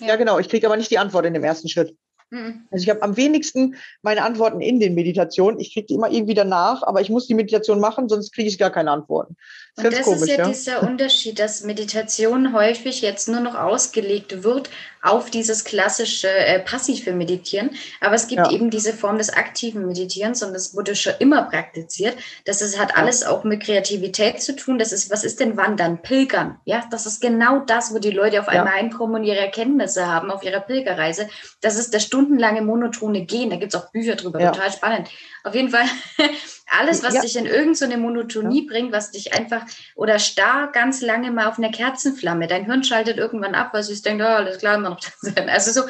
ja. 0.00 0.08
ja 0.08 0.16
genau, 0.16 0.38
ich 0.38 0.48
kriege 0.48 0.66
aber 0.66 0.76
nicht 0.76 0.90
die 0.90 0.98
Antwort 0.98 1.24
in 1.24 1.34
dem 1.34 1.44
ersten 1.44 1.68
Schritt. 1.68 1.96
Mhm. 2.32 2.66
Also 2.70 2.84
ich 2.84 2.88
habe 2.88 3.02
am 3.02 3.18
wenigsten 3.18 3.76
meine 4.00 4.24
Antworten 4.24 4.62
in 4.62 4.80
den 4.80 4.94
Meditationen. 4.94 5.60
Ich 5.60 5.74
kriege 5.74 5.86
die 5.86 5.94
immer 5.94 6.10
irgendwie 6.10 6.32
danach, 6.32 6.82
aber 6.82 7.02
ich 7.02 7.10
muss 7.10 7.26
die 7.26 7.34
Meditation 7.34 7.78
machen, 7.78 8.08
sonst 8.08 8.32
kriege 8.32 8.48
ich 8.48 8.58
gar 8.58 8.70
keine 8.70 8.90
Antworten. 8.90 9.36
Das 9.76 9.84
und 9.84 9.92
das 9.92 10.02
komisch, 10.02 10.20
ist 10.22 10.28
ja, 10.28 10.36
ja 10.36 10.48
dieser 10.48 10.82
Unterschied, 10.82 11.38
dass 11.38 11.62
Meditation 11.62 12.54
häufig 12.54 13.02
jetzt 13.02 13.28
nur 13.28 13.40
noch 13.40 13.54
ausgelegt 13.54 14.42
wird 14.44 14.70
auf 15.02 15.30
dieses 15.30 15.64
klassische 15.64 16.28
äh, 16.28 16.60
passive 16.60 17.12
Meditieren. 17.12 17.70
Aber 18.00 18.14
es 18.14 18.28
gibt 18.28 18.46
ja. 18.46 18.52
eben 18.52 18.70
diese 18.70 18.92
Form 18.92 19.18
des 19.18 19.30
aktiven 19.30 19.86
Meditierens 19.86 20.42
und 20.42 20.54
das 20.54 20.76
wurde 20.76 20.94
schon 20.94 21.14
immer 21.18 21.42
praktiziert. 21.42 22.16
Das 22.44 22.62
ist, 22.62 22.78
hat 22.78 22.96
alles 22.96 23.24
auch 23.24 23.42
mit 23.42 23.64
Kreativität 23.64 24.40
zu 24.40 24.54
tun. 24.54 24.78
Das 24.78 24.92
ist, 24.92 25.10
was 25.10 25.24
ist 25.24 25.40
denn 25.40 25.56
Wandern? 25.56 26.02
Pilgern. 26.02 26.60
Ja, 26.64 26.84
das 26.90 27.06
ist 27.06 27.20
genau 27.20 27.60
das, 27.60 27.92
wo 27.92 27.98
die 27.98 28.10
Leute 28.10 28.40
auf 28.40 28.48
einmal 28.48 28.74
einkommen 28.74 29.16
und 29.16 29.24
ihre 29.24 29.40
Erkenntnisse 29.40 30.06
haben 30.06 30.30
auf 30.30 30.44
ihrer 30.44 30.60
Pilgerreise. 30.60 31.28
Das 31.60 31.76
ist 31.76 31.92
das 31.92 32.04
stundenlange 32.22 32.62
monotone 32.62 33.24
Gehen. 33.24 33.50
Da 33.50 33.56
gibt 33.56 33.74
es 33.74 33.80
auch 33.80 33.90
Bücher 33.90 34.16
drüber, 34.16 34.38
total 34.38 34.72
spannend. 34.72 35.08
Auf 35.44 35.54
jeden 35.54 35.70
Fall 35.70 35.84
alles, 36.66 37.02
was 37.02 37.14
ja. 37.14 37.20
dich 37.20 37.36
in 37.36 37.46
irgendeine 37.46 37.94
so 37.94 38.00
Monotonie 38.00 38.62
ja. 38.62 38.72
bringt, 38.72 38.92
was 38.92 39.10
dich 39.10 39.34
einfach 39.34 39.62
oder 39.96 40.18
starr 40.18 40.70
ganz 40.72 41.00
lange 41.00 41.30
mal 41.30 41.46
auf 41.46 41.58
einer 41.58 41.70
Kerzenflamme. 41.70 42.46
Dein 42.46 42.66
Hirn 42.66 42.84
schaltet 42.84 43.18
irgendwann 43.18 43.54
ab, 43.54 43.70
weil 43.72 43.80
es 43.80 44.02
denkt, 44.02 44.22
oh, 44.22 44.26
alles 44.26 44.58
klar, 44.58 44.76
immer 44.76 44.90
noch. 44.90 45.00
Also 45.48 45.72
so 45.72 45.88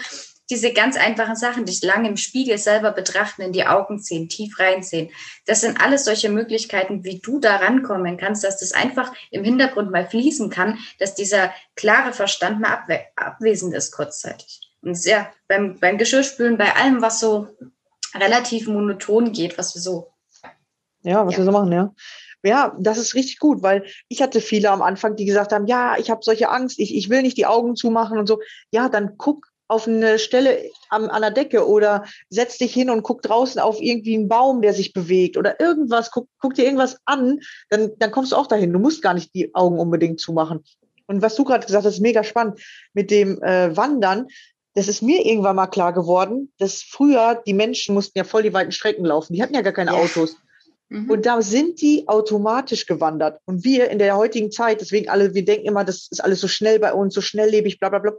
diese 0.50 0.72
ganz 0.72 0.96
einfachen 0.96 1.36
Sachen, 1.36 1.64
dich 1.64 1.82
lange 1.82 2.08
im 2.08 2.16
Spiegel 2.16 2.58
selber 2.58 2.90
betrachten, 2.90 3.42
in 3.42 3.52
die 3.52 3.66
Augen 3.66 3.98
sehen, 3.98 4.28
tief 4.28 4.58
reinsehen. 4.58 5.10
Das 5.46 5.62
sind 5.62 5.80
alles 5.80 6.04
solche 6.04 6.28
Möglichkeiten, 6.28 7.04
wie 7.04 7.20
du 7.20 7.38
da 7.38 7.56
rankommen 7.56 8.16
kannst, 8.16 8.44
dass 8.44 8.58
das 8.58 8.72
einfach 8.72 9.12
im 9.30 9.44
Hintergrund 9.44 9.90
mal 9.90 10.06
fließen 10.06 10.50
kann, 10.50 10.78
dass 10.98 11.14
dieser 11.14 11.54
klare 11.74 12.12
Verstand 12.12 12.60
mal 12.60 12.72
abwe 12.72 13.00
abwesend 13.16 13.72
ist 13.72 13.92
kurzzeitig. 13.92 14.71
Und 14.82 15.04
ja, 15.04 15.30
beim, 15.48 15.78
beim 15.78 15.98
Geschirrspülen, 15.98 16.58
bei 16.58 16.74
allem, 16.74 17.00
was 17.02 17.20
so 17.20 17.48
relativ 18.14 18.66
monoton 18.66 19.32
geht, 19.32 19.56
was 19.58 19.74
wir 19.74 19.82
so. 19.82 20.08
Ja, 21.02 21.24
was 21.26 21.34
ja. 21.34 21.38
wir 21.38 21.44
so 21.44 21.52
machen, 21.52 21.72
ja. 21.72 21.94
Ja, 22.44 22.76
das 22.80 22.98
ist 22.98 23.14
richtig 23.14 23.38
gut, 23.38 23.62
weil 23.62 23.84
ich 24.08 24.20
hatte 24.20 24.40
viele 24.40 24.70
am 24.70 24.82
Anfang, 24.82 25.14
die 25.14 25.24
gesagt 25.24 25.52
haben, 25.52 25.66
ja, 25.66 25.96
ich 25.96 26.10
habe 26.10 26.24
solche 26.24 26.50
Angst, 26.50 26.80
ich, 26.80 26.94
ich 26.94 27.08
will 27.08 27.22
nicht 27.22 27.36
die 27.36 27.46
Augen 27.46 27.76
zumachen 27.76 28.18
und 28.18 28.26
so. 28.26 28.40
Ja, 28.72 28.88
dann 28.88 29.16
guck 29.16 29.52
auf 29.68 29.86
eine 29.86 30.18
Stelle 30.18 30.70
am, 30.90 31.08
an 31.08 31.22
der 31.22 31.30
Decke 31.30 31.66
oder 31.66 32.04
setz 32.28 32.58
dich 32.58 32.74
hin 32.74 32.90
und 32.90 33.04
guck 33.04 33.22
draußen 33.22 33.60
auf 33.60 33.80
irgendwie 33.80 34.16
einen 34.16 34.28
Baum, 34.28 34.60
der 34.60 34.74
sich 34.74 34.92
bewegt 34.92 35.36
oder 35.36 35.60
irgendwas, 35.60 36.10
guck, 36.10 36.28
guck 36.40 36.54
dir 36.54 36.64
irgendwas 36.64 36.98
an, 37.04 37.38
dann, 37.70 37.92
dann 37.98 38.10
kommst 38.10 38.32
du 38.32 38.36
auch 38.36 38.48
dahin. 38.48 38.72
Du 38.72 38.80
musst 38.80 39.02
gar 39.02 39.14
nicht 39.14 39.34
die 39.34 39.54
Augen 39.54 39.78
unbedingt 39.78 40.20
zumachen. 40.20 40.64
Und 41.06 41.22
was 41.22 41.36
du 41.36 41.44
gerade 41.44 41.64
gesagt 41.64 41.84
hast, 41.84 41.94
ist 41.94 42.00
mega 42.00 42.24
spannend 42.24 42.60
mit 42.92 43.10
dem 43.10 43.42
äh, 43.42 43.74
Wandern 43.76 44.26
das 44.74 44.88
ist 44.88 45.02
mir 45.02 45.24
irgendwann 45.26 45.56
mal 45.56 45.66
klar 45.66 45.92
geworden, 45.92 46.52
dass 46.58 46.82
früher 46.82 47.42
die 47.46 47.52
Menschen 47.52 47.94
mussten 47.94 48.18
ja 48.18 48.24
voll 48.24 48.42
die 48.42 48.54
weiten 48.54 48.72
Strecken 48.72 49.04
laufen. 49.04 49.34
Die 49.34 49.42
hatten 49.42 49.54
ja 49.54 49.60
gar 49.60 49.72
keine 49.72 49.92
ja. 49.92 49.98
Autos. 49.98 50.36
Mhm. 50.88 51.10
Und 51.10 51.26
da 51.26 51.42
sind 51.42 51.80
die 51.80 52.08
automatisch 52.08 52.86
gewandert. 52.86 53.40
Und 53.44 53.64
wir 53.64 53.90
in 53.90 53.98
der 53.98 54.16
heutigen 54.16 54.50
Zeit, 54.50 54.80
deswegen 54.80 55.08
alle, 55.08 55.34
wir 55.34 55.44
denken 55.44 55.66
immer, 55.66 55.84
das 55.84 56.08
ist 56.10 56.24
alles 56.24 56.40
so 56.40 56.48
schnell 56.48 56.78
bei 56.78 56.92
uns, 56.92 57.14
so 57.14 57.20
schnelllebig, 57.20 57.80
bla 57.80 57.90
bla 57.90 57.98
bla. 57.98 58.12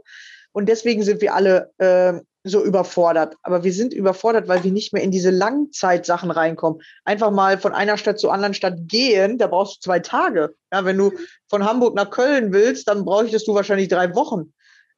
Und 0.52 0.68
deswegen 0.68 1.02
sind 1.02 1.20
wir 1.20 1.34
alle 1.34 1.72
äh, 1.78 2.20
so 2.44 2.62
überfordert. 2.62 3.36
Aber 3.42 3.64
wir 3.64 3.72
sind 3.72 3.92
überfordert, 3.92 4.46
weil 4.46 4.62
wir 4.62 4.70
nicht 4.70 4.92
mehr 4.92 5.02
in 5.02 5.10
diese 5.10 5.30
Langzeitsachen 5.30 6.30
reinkommen. 6.30 6.80
Einfach 7.04 7.32
mal 7.32 7.58
von 7.58 7.72
einer 7.72 7.96
Stadt 7.96 8.20
zur 8.20 8.32
anderen 8.32 8.54
Stadt 8.54 8.76
gehen, 8.86 9.38
da 9.38 9.48
brauchst 9.48 9.76
du 9.76 9.80
zwei 9.80 9.98
Tage. 9.98 10.54
Ja, 10.72 10.84
wenn 10.84 10.98
du 10.98 11.10
von 11.48 11.64
Hamburg 11.64 11.96
nach 11.96 12.10
Köln 12.10 12.52
willst, 12.52 12.86
dann 12.86 13.04
bräuchtest 13.04 13.48
du 13.48 13.54
wahrscheinlich 13.54 13.88
drei 13.88 14.14
Wochen 14.14 14.52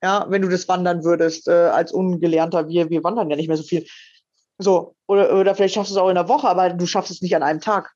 ja, 0.07 0.25
wenn 0.29 0.43
du 0.43 0.49
das 0.49 0.69
wandern 0.69 1.03
würdest, 1.03 1.49
äh, 1.49 1.51
als 1.51 1.91
Ungelernter, 1.91 2.69
wir, 2.69 2.91
wir 2.91 3.03
wandern 3.03 3.29
ja 3.29 3.35
nicht 3.35 3.49
mehr 3.49 3.57
so 3.57 3.65
viel. 3.65 3.85
So, 4.57 4.95
oder, 5.09 5.37
oder 5.37 5.57
vielleicht 5.57 5.75
schaffst 5.75 5.91
du 5.91 5.97
es 5.97 6.01
auch 6.01 6.09
in 6.09 6.15
der 6.15 6.29
Woche, 6.29 6.49
aber 6.49 6.71
du 6.71 6.87
schaffst 6.87 7.11
es 7.11 7.23
nicht 7.23 7.35
an 7.35 7.43
einem 7.43 7.61
Tag. 7.61 7.93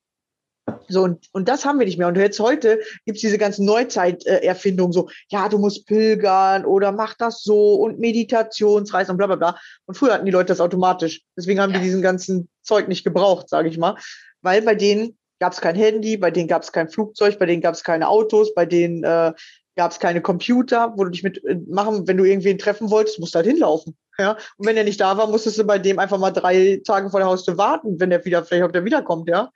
So, 0.88 1.02
und, 1.02 1.28
und 1.32 1.48
das 1.48 1.64
haben 1.64 1.78
wir 1.78 1.86
nicht 1.86 1.98
mehr. 1.98 2.08
Und 2.08 2.16
jetzt 2.16 2.40
heute 2.40 2.80
gibt 3.06 3.16
es 3.16 3.22
diese 3.22 3.38
ganzen 3.38 3.64
Neuzeiterfindungen, 3.64 4.92
so, 4.92 5.08
ja, 5.28 5.48
du 5.48 5.58
musst 5.58 5.86
pilgern 5.86 6.64
oder 6.64 6.90
mach 6.90 7.14
das 7.14 7.44
so 7.44 7.74
und 7.76 8.00
Meditationsreisen 8.00 9.12
und 9.12 9.18
bla 9.18 9.28
bla 9.28 9.36
bla. 9.36 9.60
Und 9.86 9.96
früher 9.96 10.14
hatten 10.14 10.26
die 10.26 10.32
Leute 10.32 10.48
das 10.48 10.60
automatisch. 10.60 11.22
Deswegen 11.36 11.60
haben 11.60 11.72
ja. 11.72 11.78
die 11.78 11.84
diesen 11.84 12.02
ganzen 12.02 12.48
Zeug 12.62 12.88
nicht 12.88 13.04
gebraucht, 13.04 13.48
sage 13.48 13.68
ich 13.68 13.78
mal. 13.78 13.94
Weil 14.42 14.62
bei 14.62 14.74
denen 14.74 15.16
gab 15.38 15.52
es 15.52 15.60
kein 15.60 15.76
Handy, 15.76 16.16
bei 16.16 16.32
denen 16.32 16.48
gab 16.48 16.62
es 16.62 16.72
kein 16.72 16.88
Flugzeug, 16.88 17.38
bei 17.38 17.46
denen 17.46 17.62
gab 17.62 17.74
es 17.74 17.84
keine 17.84 18.08
Autos, 18.08 18.52
bei 18.52 18.66
denen 18.66 19.04
äh, 19.04 19.32
gab 19.76 19.92
es 19.92 19.98
keine 19.98 20.20
Computer, 20.20 20.94
wo 20.96 21.04
du 21.04 21.10
dich 21.10 21.22
mit 21.22 21.42
äh, 21.44 21.58
machen, 21.68 22.06
wenn 22.06 22.16
du 22.16 22.24
irgendwen 22.24 22.58
treffen 22.58 22.90
wolltest, 22.90 23.18
musst 23.18 23.34
du 23.34 23.36
halt 23.36 23.46
hinlaufen. 23.46 23.96
Ja? 24.18 24.36
Und 24.56 24.66
wenn 24.66 24.76
er 24.76 24.84
nicht 24.84 25.00
da 25.00 25.16
war, 25.16 25.26
musstest 25.26 25.58
du 25.58 25.64
bei 25.64 25.78
dem 25.78 25.98
einfach 25.98 26.18
mal 26.18 26.30
drei 26.30 26.80
Tage 26.84 27.10
vor 27.10 27.20
der 27.20 27.28
Haustür 27.28 27.56
warten, 27.56 27.98
wenn 28.00 28.12
er 28.12 28.24
wieder, 28.24 28.44
vielleicht 28.44 28.64
ob 28.64 28.72
der 28.72 28.84
wiederkommt, 28.84 29.28
ja. 29.28 29.50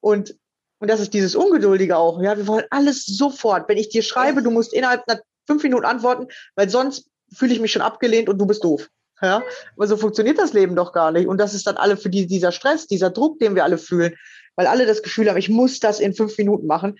Und, 0.00 0.36
und 0.78 0.90
das 0.90 1.00
ist 1.00 1.14
dieses 1.14 1.34
Ungeduldige 1.36 1.96
auch. 1.96 2.20
Ja, 2.22 2.36
wir 2.36 2.46
wollen 2.46 2.64
alles 2.70 3.04
sofort. 3.04 3.68
Wenn 3.68 3.78
ich 3.78 3.90
dir 3.90 4.02
schreibe, 4.02 4.42
du 4.42 4.50
musst 4.50 4.72
innerhalb 4.72 5.02
einer 5.06 5.20
fünf 5.46 5.62
Minuten 5.62 5.84
antworten, 5.84 6.28
weil 6.54 6.70
sonst 6.70 7.08
fühle 7.32 7.52
ich 7.52 7.60
mich 7.60 7.72
schon 7.72 7.82
abgelehnt 7.82 8.28
und 8.28 8.38
du 8.38 8.46
bist 8.46 8.64
doof. 8.64 8.88
Ja, 9.22 9.42
aber 9.76 9.86
so 9.86 9.98
funktioniert 9.98 10.38
das 10.38 10.54
Leben 10.54 10.74
doch 10.74 10.92
gar 10.92 11.12
nicht. 11.12 11.28
Und 11.28 11.38
das 11.38 11.52
ist 11.52 11.66
dann 11.66 11.76
alle 11.76 11.98
für 11.98 12.08
die, 12.08 12.26
dieser 12.26 12.52
Stress, 12.52 12.86
dieser 12.86 13.10
Druck, 13.10 13.38
den 13.38 13.54
wir 13.54 13.64
alle 13.64 13.76
fühlen, 13.76 14.14
weil 14.56 14.66
alle 14.66 14.86
das 14.86 15.02
Gefühl 15.02 15.28
haben, 15.28 15.36
ich 15.36 15.50
muss 15.50 15.78
das 15.78 16.00
in 16.00 16.14
fünf 16.14 16.38
Minuten 16.38 16.66
machen. 16.66 16.98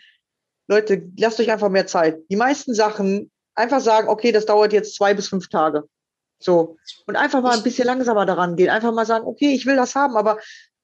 Leute, 0.71 1.03
lasst 1.19 1.41
euch 1.41 1.51
einfach 1.51 1.69
mehr 1.69 1.89
Zeit. 1.89 2.19
Die 2.31 2.37
meisten 2.37 2.75
Sachen 2.75 3.33
einfach 3.57 3.81
sagen, 3.81 4.09
okay, 4.09 4.31
das 4.31 4.47
dauert 4.47 4.73
jetzt 4.73 4.95
zwei 4.95 5.15
bis 5.15 5.27
fünf 5.27 5.49
Tage. 5.49 5.83
So. 6.39 6.77
Und 7.07 7.17
einfach 7.17 7.43
mal 7.43 7.57
ein 7.57 7.65
bisschen 7.65 7.87
langsamer 7.87 8.25
daran 8.25 8.55
gehen. 8.55 8.71
Einfach 8.71 8.93
mal 8.93 9.05
sagen, 9.05 9.27
okay, 9.27 9.53
ich 9.53 9.67
will 9.67 9.75
das 9.75 9.97
haben, 9.97 10.17
aber 10.17 10.39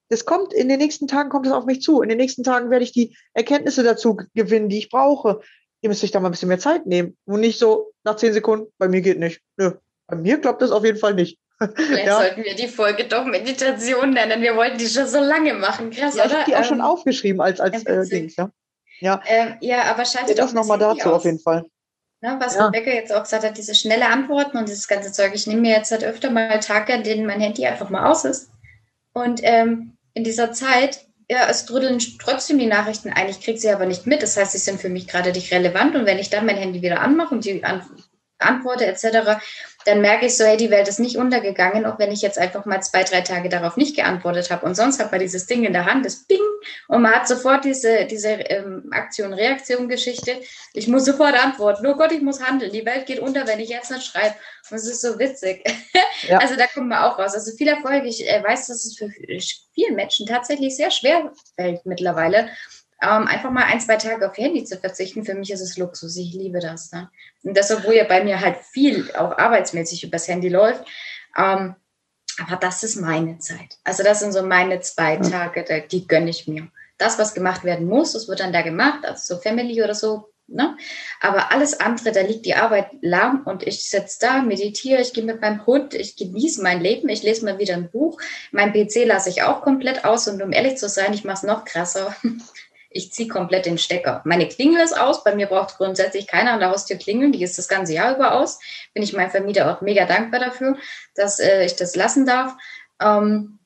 das 0.08 0.24
kommt, 0.24 0.52
in 0.52 0.68
den 0.68 0.80
nächsten 0.80 1.06
Tagen 1.06 1.30
kommt 1.30 1.46
es 1.46 1.52
auf 1.52 1.66
mich 1.66 1.82
zu. 1.82 2.02
In 2.02 2.08
den 2.08 2.18
nächsten 2.18 2.42
Tagen 2.42 2.68
werde 2.68 2.84
ich 2.84 2.90
die 2.90 3.16
Erkenntnisse 3.32 3.84
dazu 3.84 4.16
gewinnen, 4.34 4.68
die 4.68 4.78
ich 4.78 4.90
brauche. 4.90 5.40
Ihr 5.82 5.88
müsst 5.88 6.02
euch 6.02 6.10
da 6.10 6.18
mal 6.18 6.28
ein 6.28 6.32
bisschen 6.32 6.48
mehr 6.48 6.58
Zeit 6.58 6.86
nehmen. 6.86 7.16
Und 7.24 7.40
nicht 7.40 7.60
so 7.60 7.92
nach 8.02 8.16
zehn 8.16 8.32
Sekunden, 8.32 8.66
bei 8.78 8.88
mir 8.88 9.02
geht 9.02 9.20
nicht. 9.20 9.40
Nö, 9.56 9.70
bei 10.08 10.16
mir 10.16 10.40
klappt 10.40 10.62
das 10.62 10.72
auf 10.72 10.84
jeden 10.84 10.98
Fall 10.98 11.14
nicht. 11.14 11.38
Vielleicht 11.76 12.06
ja. 12.06 12.18
sollten 12.18 12.42
wir 12.42 12.56
die 12.56 12.66
Folge 12.66 13.04
doch 13.04 13.24
Meditation 13.24 14.10
nennen. 14.10 14.42
Wir 14.42 14.56
wollten 14.56 14.78
die 14.78 14.88
schon 14.88 15.06
so 15.06 15.20
lange 15.20 15.54
machen. 15.54 15.90
Krass, 15.90 16.16
ja, 16.16 16.24
oder? 16.24 16.32
Ich 16.32 16.36
habe 16.38 16.44
die 16.46 16.52
ähm, 16.52 16.58
auch 16.58 16.64
schon 16.64 16.80
aufgeschrieben 16.80 17.40
als, 17.40 17.60
als 17.60 17.86
äh, 17.86 18.04
Dings, 18.04 18.34
ja. 18.34 18.50
Ja, 19.00 19.22
ähm, 19.26 19.56
ja 19.60 19.84
aber 19.84 20.04
schaltet 20.04 20.38
das 20.38 20.52
nochmal 20.52 20.78
dazu 20.78 21.12
auf 21.12 21.24
jeden 21.24 21.38
Fall. 21.38 21.64
Ne, 22.22 22.36
was 22.40 22.54
ja. 22.54 22.66
Rebecca 22.66 22.90
jetzt 22.90 23.12
auch 23.12 23.22
gesagt 23.22 23.44
hat, 23.44 23.58
diese 23.58 23.74
schnelle 23.74 24.08
Antworten 24.08 24.56
und 24.56 24.68
dieses 24.68 24.88
ganze 24.88 25.12
Zeug. 25.12 25.32
Ich 25.34 25.46
nehme 25.46 25.60
mir 25.60 25.72
jetzt 25.72 25.90
halt 25.90 26.02
öfter 26.02 26.30
mal 26.30 26.60
Tage, 26.60 26.94
in 26.94 27.02
denen 27.02 27.26
mein 27.26 27.40
Handy 27.40 27.66
einfach 27.66 27.90
mal 27.90 28.10
aus 28.10 28.24
ist. 28.24 28.50
Und 29.12 29.40
ähm, 29.42 29.96
in 30.14 30.24
dieser 30.24 30.52
Zeit, 30.52 31.06
ja, 31.30 31.46
es 31.48 31.66
trudeln 31.66 31.98
trotzdem 32.18 32.58
die 32.58 32.66
Nachrichten 32.66 33.10
ein. 33.10 33.28
Ich 33.28 33.40
kriege 33.40 33.58
sie 33.58 33.70
aber 33.70 33.84
nicht 33.84 34.06
mit. 34.06 34.22
Das 34.22 34.36
heißt, 34.36 34.52
sie 34.52 34.58
sind 34.58 34.80
für 34.80 34.88
mich 34.88 35.08
gerade 35.08 35.32
nicht 35.32 35.52
relevant. 35.52 35.94
Und 35.94 36.06
wenn 36.06 36.18
ich 36.18 36.30
dann 36.30 36.46
mein 36.46 36.56
Handy 36.56 36.80
wieder 36.80 37.00
anmache 37.00 37.34
und 37.34 37.44
die 37.44 37.62
an 37.64 37.82
antworte 38.38 38.86
etc., 38.86 39.40
dann 39.86 40.00
merke 40.00 40.26
ich 40.26 40.36
so, 40.36 40.44
hey, 40.44 40.56
die 40.56 40.70
Welt 40.70 40.88
ist 40.88 40.98
nicht 40.98 41.16
untergegangen, 41.16 41.86
auch 41.86 41.98
wenn 42.00 42.10
ich 42.10 42.20
jetzt 42.20 42.38
einfach 42.38 42.64
mal 42.64 42.82
zwei, 42.82 43.04
drei 43.04 43.20
Tage 43.20 43.48
darauf 43.48 43.76
nicht 43.76 43.94
geantwortet 43.94 44.50
habe. 44.50 44.66
Und 44.66 44.74
sonst 44.74 44.98
hat 44.98 45.12
man 45.12 45.20
dieses 45.20 45.46
Ding 45.46 45.64
in 45.64 45.72
der 45.72 45.86
Hand, 45.86 46.04
das 46.04 46.24
Bing, 46.24 46.40
und 46.88 47.02
man 47.02 47.12
hat 47.12 47.28
sofort 47.28 47.64
diese, 47.64 48.04
diese 48.06 48.30
ähm, 48.30 48.88
Aktion-Reaktion-Geschichte. 48.90 50.40
Ich 50.74 50.88
muss 50.88 51.04
sofort 51.04 51.34
antworten. 51.34 51.86
Oh 51.86 51.94
Gott, 51.94 52.10
ich 52.10 52.20
muss 52.20 52.42
handeln. 52.42 52.72
Die 52.72 52.84
Welt 52.84 53.06
geht 53.06 53.20
unter, 53.20 53.46
wenn 53.46 53.60
ich 53.60 53.68
jetzt 53.68 53.92
nicht 53.92 54.04
schreibe. 54.04 54.34
Und 54.70 54.76
es 54.76 54.88
ist 54.88 55.00
so 55.00 55.18
witzig. 55.18 55.64
Ja. 56.28 56.38
Also 56.38 56.56
da 56.56 56.66
kommen 56.66 56.88
wir 56.88 57.04
auch 57.04 57.18
raus. 57.18 57.34
Also 57.34 57.54
viel 57.56 57.68
Erfolg. 57.68 58.04
Ich 58.04 58.26
äh, 58.26 58.42
weiß, 58.42 58.68
dass 58.68 58.84
es 58.84 58.96
für 58.96 59.10
viele 59.10 59.92
Menschen 59.92 60.26
tatsächlich 60.26 60.74
sehr 60.74 60.90
schwer 60.90 61.30
fällt 61.56 61.84
mittlerweile 61.84 62.48
ähm, 63.02 63.26
einfach 63.26 63.50
mal 63.50 63.64
ein, 63.64 63.80
zwei 63.80 63.96
Tage 63.96 64.28
auf 64.28 64.36
Handy 64.38 64.64
zu 64.64 64.78
verzichten, 64.78 65.24
für 65.24 65.34
mich 65.34 65.50
ist 65.50 65.60
es 65.60 65.76
Luxus. 65.76 66.16
Ich 66.16 66.32
liebe 66.32 66.60
das. 66.60 66.92
Ne? 66.92 67.10
Und 67.42 67.56
das, 67.56 67.70
obwohl 67.70 67.94
ja 67.94 68.04
bei 68.04 68.24
mir 68.24 68.40
halt 68.40 68.58
viel 68.58 69.10
auch 69.12 69.36
arbeitsmäßig 69.36 70.04
übers 70.04 70.28
Handy 70.28 70.48
läuft. 70.48 70.84
Ähm, 71.36 71.74
aber 72.38 72.56
das 72.56 72.82
ist 72.82 72.96
meine 72.96 73.38
Zeit. 73.38 73.78
Also 73.84 74.02
das 74.02 74.20
sind 74.20 74.32
so 74.32 74.42
meine 74.42 74.80
zwei 74.80 75.16
Tage, 75.16 75.84
die 75.90 76.06
gönne 76.06 76.30
ich 76.30 76.46
mir. 76.46 76.68
Das, 76.98 77.18
was 77.18 77.34
gemacht 77.34 77.64
werden 77.64 77.86
muss, 77.86 78.12
das 78.12 78.28
wird 78.28 78.40
dann 78.40 78.52
da 78.52 78.62
gemacht, 78.62 79.04
also 79.04 79.34
so 79.34 79.40
Family 79.40 79.82
oder 79.82 79.94
so. 79.94 80.30
Ne? 80.48 80.76
Aber 81.20 81.50
alles 81.50 81.80
andere, 81.80 82.12
da 82.12 82.20
liegt 82.20 82.46
die 82.46 82.54
Arbeit 82.54 82.86
lahm 83.00 83.42
und 83.46 83.66
ich 83.66 83.90
sitze 83.90 84.18
da, 84.20 84.42
meditiere, 84.42 85.02
ich 85.02 85.12
gehe 85.12 85.24
mit 85.24 85.40
meinem 85.40 85.66
Hund, 85.66 85.92
ich 85.92 86.16
genieße 86.16 86.62
mein 86.62 86.80
Leben, 86.80 87.08
ich 87.08 87.24
lese 87.24 87.44
mal 87.44 87.58
wieder 87.58 87.74
ein 87.74 87.90
Buch. 87.90 88.20
Mein 88.52 88.72
PC 88.72 89.06
lasse 89.06 89.28
ich 89.28 89.42
auch 89.42 89.62
komplett 89.62 90.04
aus 90.04 90.28
und 90.28 90.40
um 90.40 90.52
ehrlich 90.52 90.76
zu 90.76 90.88
sein, 90.88 91.12
ich 91.12 91.24
mache 91.24 91.38
es 91.38 91.42
noch 91.42 91.64
krasser 91.64 92.14
ich 92.96 93.12
ziehe 93.12 93.28
komplett 93.28 93.66
den 93.66 93.78
Stecker. 93.78 94.22
Meine 94.24 94.48
Klingel 94.48 94.82
ist 94.82 94.98
aus, 94.98 95.22
bei 95.24 95.34
mir 95.34 95.46
braucht 95.46 95.76
grundsätzlich 95.76 96.26
keiner 96.26 96.52
an 96.52 96.60
der 96.60 96.70
Haustür 96.70 96.96
klingeln, 96.96 97.32
die 97.32 97.42
ist 97.42 97.58
das 97.58 97.68
ganze 97.68 97.92
Jahr 97.92 98.14
über 98.14 98.32
aus. 98.32 98.58
Bin 98.94 99.02
ich 99.02 99.12
meinem 99.12 99.30
Vermieter 99.30 99.70
auch 99.70 99.80
mega 99.80 100.06
dankbar 100.06 100.40
dafür, 100.40 100.76
dass 101.14 101.38
äh, 101.38 101.64
ich 101.64 101.76
das 101.76 101.94
lassen 101.96 102.26
darf. 102.26 102.54
Ähm, 103.00 103.58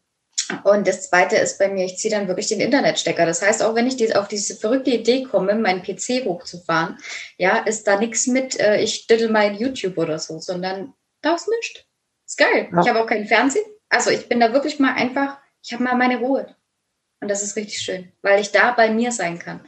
und 0.65 0.89
das 0.89 1.09
zweite 1.09 1.37
ist 1.37 1.59
bei 1.59 1.69
mir, 1.69 1.85
ich 1.85 1.99
ziehe 1.99 2.13
dann 2.13 2.29
wirklich 2.29 2.49
den 2.49 2.61
Internetstecker. 2.61 3.25
Das 3.25 3.43
heißt, 3.43 3.63
auch 3.63 3.75
wenn 3.75 3.87
ich 3.87 4.17
auf 4.17 4.29
diese 4.29 4.57
verrückte 4.57 4.91
Idee 4.91 5.23
komme, 5.23 5.55
meinen 5.55 5.83
PC 5.83 6.25
hochzufahren, 6.25 6.99
ja, 7.37 7.59
ist 7.59 7.87
da 7.87 7.99
nichts 7.99 8.27
mit, 8.27 8.59
äh, 8.59 8.81
ich 8.81 8.95
stüttel 8.95 9.31
mal 9.31 9.53
YouTube 9.55 9.97
oder 9.99 10.19
so, 10.19 10.39
sondern 10.39 10.95
da 11.23 11.35
ist 11.35 11.49
nichts. 11.49 11.85
Ist 12.27 12.39
geil. 12.39 12.69
Ja. 12.73 12.81
Ich 12.81 12.89
habe 12.89 13.03
auch 13.03 13.07
keinen 13.07 13.27
Fernsehen. 13.27 13.65
Also 13.89 14.11
ich 14.11 14.29
bin 14.29 14.41
da 14.41 14.53
wirklich 14.53 14.79
mal 14.79 14.95
einfach, 14.95 15.39
ich 15.63 15.73
habe 15.73 15.85
mal 15.85 15.97
meine 15.97 16.19
Ruhe. 16.19 16.55
Und 17.21 17.29
das 17.29 17.43
ist 17.43 17.57
richtig 17.57 17.79
schön, 17.79 18.13
weil 18.23 18.41
ich 18.41 18.51
da 18.51 18.73
bei 18.73 18.91
mir 18.91 19.13
sein 19.13 19.39
kann. 19.39 19.61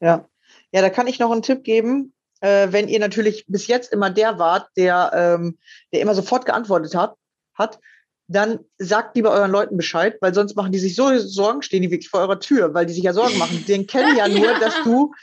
Ja, 0.00 0.28
ja, 0.72 0.80
da 0.82 0.90
kann 0.90 1.06
ich 1.06 1.18
noch 1.18 1.30
einen 1.30 1.42
Tipp 1.42 1.62
geben. 1.62 2.12
Äh, 2.40 2.68
wenn 2.72 2.88
ihr 2.88 2.98
natürlich 2.98 3.44
bis 3.46 3.68
jetzt 3.68 3.92
immer 3.92 4.10
der 4.10 4.38
wart, 4.38 4.68
der, 4.76 5.10
ähm, 5.14 5.58
der 5.92 6.00
immer 6.00 6.14
sofort 6.14 6.44
geantwortet 6.44 6.94
hat, 6.94 7.16
hat, 7.54 7.78
dann 8.26 8.58
sagt 8.78 9.16
lieber 9.16 9.30
euren 9.30 9.50
Leuten 9.50 9.76
Bescheid, 9.76 10.16
weil 10.20 10.34
sonst 10.34 10.56
machen 10.56 10.72
die 10.72 10.78
sich 10.78 10.96
so 10.96 11.16
Sorgen, 11.18 11.62
stehen 11.62 11.82
die 11.82 11.90
wirklich 11.90 12.10
vor 12.10 12.20
eurer 12.20 12.40
Tür, 12.40 12.74
weil 12.74 12.86
die 12.86 12.94
sich 12.94 13.04
ja 13.04 13.12
Sorgen 13.12 13.38
machen. 13.38 13.64
Den 13.66 13.86
kennen 13.86 14.16
ja 14.16 14.26
nur, 14.28 14.52
ja. 14.52 14.58
dass 14.58 14.82
du 14.82 15.14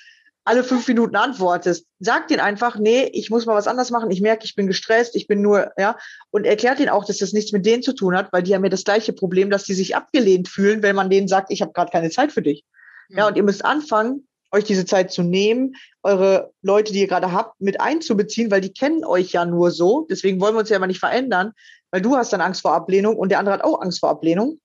alle 0.44 0.64
fünf 0.64 0.88
Minuten 0.88 1.16
antwortest. 1.16 1.86
Sag 2.00 2.28
denen 2.28 2.40
einfach, 2.40 2.78
nee, 2.78 3.04
ich 3.14 3.30
muss 3.30 3.46
mal 3.46 3.56
was 3.56 3.68
anderes 3.68 3.92
machen. 3.92 4.10
Ich 4.10 4.22
merke, 4.22 4.46
ich 4.46 4.56
bin 4.56 4.68
gestresst, 4.68 5.16
ich 5.16 5.28
bin 5.28 5.42
nur, 5.42 5.72
ja, 5.78 5.98
und 6.32 6.46
erklärt 6.46 6.80
ihnen 6.80 6.90
auch, 6.90 7.06
dass 7.06 7.20
das 7.20 7.34
nichts 7.34 7.52
mit 7.52 7.66
denen 7.66 7.84
zu 7.84 7.94
tun 7.94 8.16
hat, 8.16 8.34
weil 8.34 8.44
die 8.44 8.56
haben 8.56 8.64
ja 8.64 8.70
das 8.70 8.84
gleiche 8.84 9.14
Problem, 9.14 9.50
dass 9.50 9.66
die 9.66 9.74
sich 9.74 9.96
abgelehnt 9.96 10.48
fühlen, 10.48 10.82
wenn 10.82 10.96
man 10.96 11.10
denen 11.10 11.28
sagt, 11.28 11.52
ich 11.52 11.62
habe 11.62 11.74
gerade 11.74 11.92
keine 11.92 12.10
Zeit 12.10 12.32
für 12.32 12.42
dich. 12.42 12.66
Mhm. 13.10 13.18
Ja, 13.18 13.28
und 13.28 13.38
ihr 13.38 13.44
müsst 13.44 13.64
anfangen, 13.64 14.28
euch 14.52 14.64
diese 14.64 14.86
Zeit 14.86 15.12
zu 15.12 15.24
nehmen, 15.24 15.76
eure 16.04 16.52
Leute, 16.62 16.92
die 16.92 17.02
ihr 17.02 17.08
gerade 17.08 17.32
habt, 17.32 17.62
mit 17.62 17.80
einzubeziehen, 17.80 18.52
weil 18.52 18.62
die 18.62 18.74
kennen 18.74 19.06
euch 19.06 19.32
ja 19.32 19.46
nur 19.46 19.72
so. 19.72 20.08
Deswegen 20.10 20.42
wollen 20.42 20.56
wir 20.56 20.60
uns 20.60 20.70
ja 20.70 20.78
immer 20.78 20.88
nicht 20.88 21.00
verändern, 21.00 21.54
weil 21.92 22.02
du 22.02 22.18
hast 22.18 22.34
dann 22.34 22.42
Angst 22.42 22.62
vor 22.62 22.74
Ablehnung 22.74 23.16
und 23.16 23.30
der 23.30 23.40
andere 23.40 23.54
hat 23.54 23.64
auch 23.64 23.82
Angst 23.82 24.00
vor 24.00 24.10
Ablehnung 24.10 24.60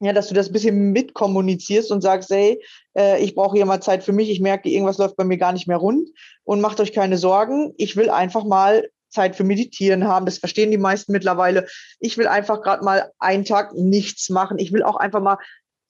ja, 0.00 0.12
dass 0.12 0.28
du 0.28 0.34
das 0.34 0.48
ein 0.48 0.52
bisschen 0.52 0.92
mitkommunizierst 0.92 1.90
und 1.90 2.02
sagst, 2.02 2.30
hey, 2.30 2.62
äh, 2.96 3.22
ich 3.22 3.34
brauche 3.34 3.56
hier 3.56 3.66
mal 3.66 3.80
Zeit 3.80 4.04
für 4.04 4.12
mich, 4.12 4.30
ich 4.30 4.40
merke, 4.40 4.68
irgendwas 4.68 4.98
läuft 4.98 5.16
bei 5.16 5.24
mir 5.24 5.38
gar 5.38 5.52
nicht 5.52 5.66
mehr 5.66 5.78
rund 5.78 6.08
und 6.44 6.60
macht 6.60 6.80
euch 6.80 6.92
keine 6.92 7.16
Sorgen, 7.16 7.72
ich 7.78 7.96
will 7.96 8.10
einfach 8.10 8.44
mal 8.44 8.88
Zeit 9.08 9.36
für 9.36 9.44
Meditieren 9.44 10.06
haben, 10.06 10.26
das 10.26 10.38
verstehen 10.38 10.70
die 10.70 10.78
meisten 10.78 11.12
mittlerweile. 11.12 11.66
Ich 12.00 12.18
will 12.18 12.26
einfach 12.26 12.60
gerade 12.60 12.84
mal 12.84 13.12
einen 13.18 13.44
Tag 13.44 13.74
nichts 13.74 14.28
machen, 14.28 14.58
ich 14.58 14.72
will 14.72 14.82
auch 14.82 14.96
einfach 14.96 15.20
mal 15.20 15.38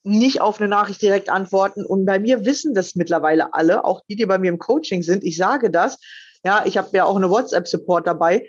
nicht 0.03 0.39
auf 0.39 0.61
eine 0.61 0.69
Nachricht 0.69 1.01
direkt 1.01 1.29
antworten. 1.29 1.85
Und 1.85 2.05
bei 2.05 2.19
mir 2.19 2.45
wissen 2.45 2.73
das 2.73 2.95
mittlerweile 2.95 3.53
alle, 3.53 3.83
auch 3.83 4.01
die, 4.07 4.15
die 4.15 4.25
bei 4.25 4.37
mir 4.37 4.49
im 4.49 4.59
Coaching 4.59 5.03
sind, 5.03 5.25
ich 5.25 5.35
sage 5.35 5.69
das, 5.69 5.99
ja, 6.45 6.63
ich 6.65 6.77
habe 6.77 6.95
ja 6.95 7.03
auch 7.03 7.17
eine 7.17 7.29
WhatsApp-Support 7.29 8.07
dabei, 8.07 8.47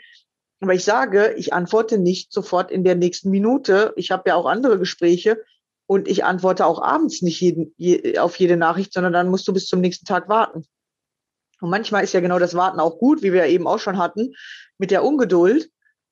aber 0.60 0.74
ich 0.74 0.84
sage, 0.84 1.34
ich 1.36 1.52
antworte 1.52 1.98
nicht 1.98 2.32
sofort 2.32 2.70
in 2.70 2.84
der 2.84 2.96
nächsten 2.96 3.30
Minute. 3.30 3.92
Ich 3.96 4.10
habe 4.10 4.24
ja 4.26 4.34
auch 4.34 4.46
andere 4.46 4.78
Gespräche 4.78 5.42
und 5.86 6.08
ich 6.08 6.24
antworte 6.24 6.66
auch 6.66 6.82
abends 6.82 7.22
nicht 7.22 7.40
jeden, 7.40 7.74
je, 7.76 8.18
auf 8.18 8.36
jede 8.36 8.56
Nachricht, 8.56 8.92
sondern 8.92 9.12
dann 9.12 9.28
musst 9.28 9.46
du 9.46 9.52
bis 9.52 9.66
zum 9.66 9.80
nächsten 9.80 10.04
Tag 10.04 10.28
warten. 10.28 10.66
Und 11.60 11.70
manchmal 11.70 12.04
ist 12.04 12.12
ja 12.12 12.20
genau 12.20 12.38
das 12.38 12.54
Warten 12.54 12.80
auch 12.80 12.98
gut, 12.98 13.22
wie 13.22 13.32
wir 13.32 13.46
eben 13.46 13.66
auch 13.66 13.78
schon 13.78 13.98
hatten, 13.98 14.34
mit 14.78 14.90
der 14.90 15.04
Ungeduld. 15.04 15.70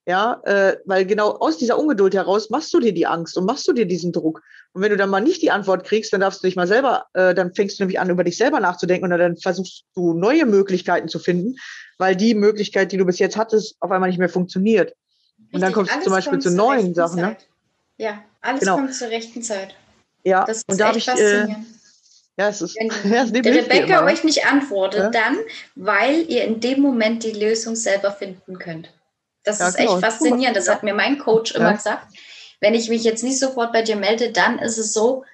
Ja, 0.09 0.41
äh, 0.45 0.77
weil 0.85 1.05
genau 1.05 1.31
aus 1.33 1.59
dieser 1.59 1.77
Ungeduld 1.77 2.15
heraus 2.15 2.49
machst 2.49 2.73
du 2.73 2.79
dir 2.79 2.95
die 2.95 3.09
Angst 3.09 3.37
und 3.37 3.45
machst 3.45 3.67
du 3.67 3.73
dir 3.73 3.87
diesen 3.87 4.13
Druck. 4.13 4.41
Und 4.73 4.81
wenn 4.81 4.91
du 4.91 4.97
dann 4.97 5.11
mal 5.11 5.21
nicht 5.21 5.43
die 5.43 5.51
Antwort 5.51 5.85
kriegst, 5.85 6.13
dann 6.13 6.21
darfst 6.21 6.45
du 6.45 6.47
dich 6.47 6.55
mal 6.55 6.69
selber, 6.69 7.07
äh, 7.15 7.35
dann 7.35 7.53
fängst 7.55 7.79
du 7.79 7.83
nämlich 7.83 7.99
an, 7.99 8.09
über 8.09 8.23
dich 8.23 8.37
selber 8.37 8.61
nachzudenken 8.61 9.13
und 9.13 9.19
dann 9.19 9.37
versuchst 9.37 9.85
du 9.97 10.15
neue 10.15 10.47
Möglichkeiten 10.47 11.09
zu 11.09 11.19
finden, 11.19 11.57
weil 11.99 12.17
die 12.17 12.35
Möglichkeit, 12.35 12.93
die 12.93 12.97
du 12.97 13.05
bis 13.05 13.19
jetzt 13.19 13.37
hattest, 13.37 13.77
auf 13.81 13.91
einmal 13.91 14.11
nicht 14.11 14.19
mehr 14.19 14.29
funktioniert. 14.29 14.95
Richtig, 15.39 15.55
und 15.55 15.61
dann 15.61 15.73
kommst 15.73 15.95
du 15.95 16.01
zum 16.01 16.13
Beispiel 16.13 16.39
zu 16.39 16.51
neuen 16.51 16.95
Sachen. 16.95 17.21
Ne? 17.21 17.37
Ja, 17.99 18.23
alles 18.41 18.61
genau. 18.61 18.77
kommt 18.77 18.95
zur 18.95 19.09
rechten 19.09 19.43
Zeit. 19.43 19.75
Ja, 20.25 20.45
das 20.45 20.59
ist 20.59 20.69
und 20.69 20.81
da 20.81 20.89
habe 20.89 20.99
ich. 20.99 21.09
Äh, 21.09 21.47
ja, 22.39 22.49
es 22.49 22.61
ist, 22.61 22.77
Wenn 22.77 22.89
ja, 23.13 23.23
es 23.23 23.33
Rebecca 23.33 24.05
euch 24.05 24.23
nicht 24.25 24.47
antwortet, 24.47 25.01
ja? 25.01 25.11
dann, 25.11 25.39
weil 25.75 26.31
ihr 26.31 26.45
in 26.45 26.61
dem 26.61 26.81
Moment 26.81 27.23
die 27.23 27.33
Lösung 27.33 27.77
selber 27.77 28.13
finden 28.13 28.59
könnt. 28.59 28.93
Das 29.43 29.61
ja, 29.61 29.69
ist 29.69 29.77
genau. 29.77 29.95
echt 29.95 30.05
faszinierend. 30.05 30.57
Das 30.57 30.69
hat 30.69 30.83
mir 30.83 30.93
mein 30.93 31.19
Coach 31.19 31.55
immer 31.55 31.73
gesagt. 31.73 32.09
Wenn 32.61 32.75
ich 32.75 32.89
mich 32.89 33.05
jetzt 33.05 33.23
nicht 33.23 33.39
sofort 33.39 33.73
bei 33.73 33.83
dir 33.83 33.97
melde, 33.97 34.33
dann 34.33 34.59
ist 34.59 34.77
es 34.77 34.93
so, 34.93 35.25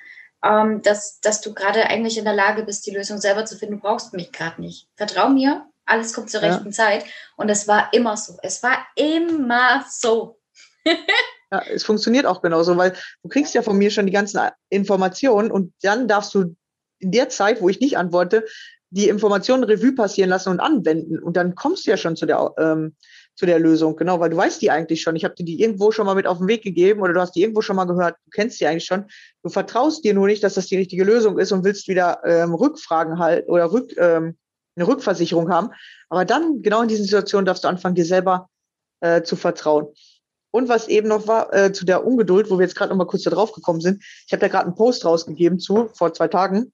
ähm, 0.44 0.82
dass, 0.82 1.20
dass 1.20 1.40
du 1.40 1.54
gerade 1.54 1.86
eigentlich 1.86 2.18
in 2.18 2.24
der 2.24 2.34
Lage 2.34 2.62
bist, 2.64 2.86
die 2.86 2.90
Lösung 2.90 3.18
selber 3.18 3.44
zu 3.46 3.56
finden. 3.56 3.76
Du 3.76 3.80
brauchst 3.80 4.12
mich 4.12 4.30
gerade 4.30 4.60
nicht. 4.60 4.86
Vertrau 4.96 5.28
mir, 5.28 5.66
alles 5.84 6.12
kommt 6.12 6.30
zur 6.30 6.42
ja. 6.42 6.48
rechten 6.48 6.72
Zeit. 6.72 7.04
Und 7.36 7.48
es 7.48 7.68
war 7.68 7.92
immer 7.92 8.16
so. 8.16 8.36
Es 8.42 8.62
war 8.62 8.78
immer 8.96 9.84
so. 9.90 10.38
ja, 10.84 11.62
es 11.70 11.84
funktioniert 11.84 12.26
auch 12.26 12.42
genauso, 12.42 12.76
weil 12.76 12.94
du 13.22 13.28
kriegst 13.28 13.54
ja 13.54 13.62
von 13.62 13.78
mir 13.78 13.90
schon 13.90 14.06
die 14.06 14.12
ganzen 14.12 14.40
Informationen 14.68 15.50
und 15.50 15.72
dann 15.82 16.08
darfst 16.08 16.34
du 16.34 16.56
in 16.98 17.10
der 17.10 17.28
Zeit, 17.28 17.60
wo 17.60 17.68
ich 17.68 17.80
nicht 17.80 17.98
antworte, 17.98 18.44
die 18.90 19.08
Informationen 19.08 19.64
Revue 19.64 19.94
passieren 19.94 20.30
lassen 20.30 20.50
und 20.50 20.60
anwenden. 20.60 21.18
Und 21.18 21.36
dann 21.36 21.54
kommst 21.54 21.86
du 21.86 21.90
ja 21.90 21.96
schon 21.96 22.14
zu 22.14 22.26
der, 22.26 22.52
ähm, 22.58 22.94
zu 23.34 23.46
der 23.46 23.58
Lösung, 23.58 23.96
genau, 23.96 24.20
weil 24.20 24.28
du 24.28 24.36
weißt 24.36 24.60
die 24.60 24.70
eigentlich 24.70 25.00
schon. 25.00 25.16
Ich 25.16 25.24
habe 25.24 25.34
dir 25.34 25.44
die 25.44 25.62
irgendwo 25.62 25.92
schon 25.92 26.04
mal 26.04 26.14
mit 26.14 26.26
auf 26.26 26.38
den 26.38 26.46
Weg 26.46 26.62
gegeben 26.62 27.00
oder 27.00 27.14
du 27.14 27.20
hast 27.20 27.32
die 27.32 27.40
irgendwo 27.40 27.62
schon 27.62 27.76
mal 27.76 27.86
gehört, 27.86 28.16
du 28.26 28.30
kennst 28.30 28.60
die 28.60 28.66
eigentlich 28.66 28.84
schon. 28.84 29.06
Du 29.42 29.48
vertraust 29.48 30.04
dir 30.04 30.12
nur 30.12 30.26
nicht, 30.26 30.44
dass 30.44 30.54
das 30.54 30.66
die 30.66 30.76
richtige 30.76 31.04
Lösung 31.04 31.38
ist 31.38 31.52
und 31.52 31.64
willst 31.64 31.88
wieder 31.88 32.20
ähm, 32.26 32.52
Rückfragen 32.54 33.18
halten 33.18 33.50
oder 33.50 33.72
Rück, 33.72 33.96
ähm, 33.96 34.36
eine 34.76 34.86
Rückversicherung 34.86 35.50
haben. 35.50 35.70
Aber 36.08 36.24
dann, 36.24 36.62
genau 36.62 36.82
in 36.82 36.88
diesen 36.88 37.04
Situationen, 37.04 37.46
darfst 37.46 37.64
du 37.64 37.68
anfangen, 37.68 37.94
dir 37.94 38.04
selber 38.04 38.48
äh, 39.00 39.22
zu 39.22 39.36
vertrauen. 39.36 39.88
Und 40.50 40.68
was 40.68 40.88
eben 40.88 41.08
noch 41.08 41.26
war, 41.26 41.52
äh, 41.54 41.72
zu 41.72 41.84
der 41.84 42.04
Ungeduld, 42.06 42.50
wo 42.50 42.58
wir 42.58 42.66
jetzt 42.66 42.76
gerade 42.76 42.90
noch 42.90 42.96
mal 42.96 43.06
kurz 43.06 43.22
da 43.22 43.30
drauf 43.30 43.52
gekommen 43.52 43.80
sind. 43.80 44.04
Ich 44.26 44.32
habe 44.32 44.40
da 44.40 44.48
gerade 44.48 44.66
einen 44.66 44.74
Post 44.74 45.04
rausgegeben 45.04 45.58
zu, 45.58 45.88
vor 45.94 46.12
zwei 46.12 46.28
Tagen. 46.28 46.72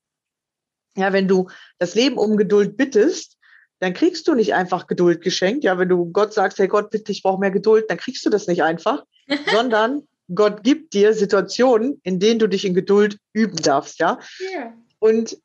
Ja, 0.96 1.12
wenn 1.12 1.28
du 1.28 1.48
das 1.78 1.94
Leben 1.94 2.18
um 2.18 2.36
Geduld 2.36 2.76
bittest, 2.76 3.36
dann 3.78 3.94
kriegst 3.94 4.26
du 4.26 4.34
nicht 4.34 4.54
einfach 4.54 4.88
Geduld 4.88 5.22
geschenkt. 5.22 5.62
Ja, 5.62 5.78
wenn 5.78 5.88
du 5.88 6.10
Gott 6.10 6.34
sagst, 6.34 6.58
hey 6.58 6.66
Gott, 6.66 6.90
bitte, 6.90 7.12
ich 7.12 7.22
brauche 7.22 7.38
mehr 7.38 7.52
Geduld, 7.52 7.84
dann 7.88 7.98
kriegst 7.98 8.26
du 8.26 8.30
das 8.30 8.48
nicht 8.48 8.64
einfach, 8.64 9.04
sondern 9.52 10.08
Gott 10.34 10.64
gibt 10.64 10.92
dir 10.92 11.14
Situationen, 11.14 12.00
in 12.02 12.18
denen 12.18 12.40
du 12.40 12.48
dich 12.48 12.64
in 12.64 12.74
Geduld 12.74 13.18
üben 13.32 13.56
darfst. 13.56 14.00
Ja. 14.00 14.18
Yeah. 14.40 14.74
Und 14.98 15.38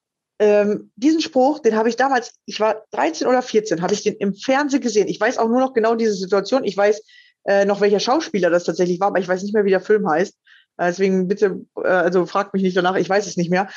ähm, 0.43 0.91
diesen 0.97 1.21
Spruch, 1.21 1.59
den 1.59 1.77
habe 1.77 1.87
ich 1.87 1.95
damals, 1.95 2.33
ich 2.45 2.59
war 2.59 2.83
13 2.91 3.27
oder 3.27 3.41
14, 3.41 3.81
habe 3.81 3.93
ich 3.93 4.03
den 4.03 4.15
im 4.15 4.33
Fernsehen 4.33 4.81
gesehen. 4.81 5.07
Ich 5.07 5.19
weiß 5.19 5.37
auch 5.37 5.47
nur 5.47 5.61
noch 5.61 5.73
genau 5.73 5.95
diese 5.95 6.13
Situation. 6.13 6.65
Ich 6.65 6.75
weiß 6.75 7.01
äh, 7.45 7.63
noch, 7.63 7.79
welcher 7.79 8.01
Schauspieler 8.01 8.49
das 8.49 8.65
tatsächlich 8.65 8.99
war, 8.99 9.07
aber 9.07 9.19
ich 9.19 9.27
weiß 9.27 9.41
nicht 9.43 9.53
mehr, 9.53 9.63
wie 9.63 9.69
der 9.69 9.79
Film 9.79 10.09
heißt. 10.09 10.33
Äh, 10.77 10.87
deswegen 10.87 11.29
bitte, 11.29 11.61
äh, 11.77 11.87
also 11.87 12.25
fragt 12.25 12.53
mich 12.53 12.61
nicht 12.61 12.75
danach, 12.75 12.97
ich 12.97 13.07
weiß 13.07 13.25
es 13.25 13.37
nicht 13.37 13.51
mehr. 13.51 13.69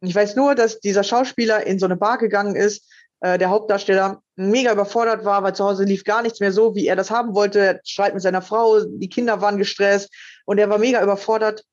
Ich 0.00 0.14
weiß 0.14 0.34
nur, 0.34 0.54
dass 0.54 0.80
dieser 0.80 1.04
Schauspieler 1.04 1.66
in 1.66 1.78
so 1.78 1.84
eine 1.84 1.96
Bar 1.96 2.16
gegangen 2.16 2.56
ist, 2.56 2.90
äh, 3.20 3.36
der 3.36 3.50
Hauptdarsteller 3.50 4.22
mega 4.36 4.72
überfordert 4.72 5.26
war, 5.26 5.42
weil 5.42 5.54
zu 5.54 5.64
Hause 5.64 5.84
lief 5.84 6.04
gar 6.04 6.22
nichts 6.22 6.40
mehr 6.40 6.52
so, 6.52 6.74
wie 6.74 6.86
er 6.86 6.96
das 6.96 7.10
haben 7.10 7.34
wollte. 7.34 7.80
Streit 7.84 8.14
mit 8.14 8.22
seiner 8.22 8.42
Frau, 8.42 8.80
die 8.80 9.08
Kinder 9.10 9.42
waren 9.42 9.58
gestresst 9.58 10.10
und 10.46 10.56
er 10.56 10.70
war 10.70 10.78
mega 10.78 11.02
überfordert 11.02 11.64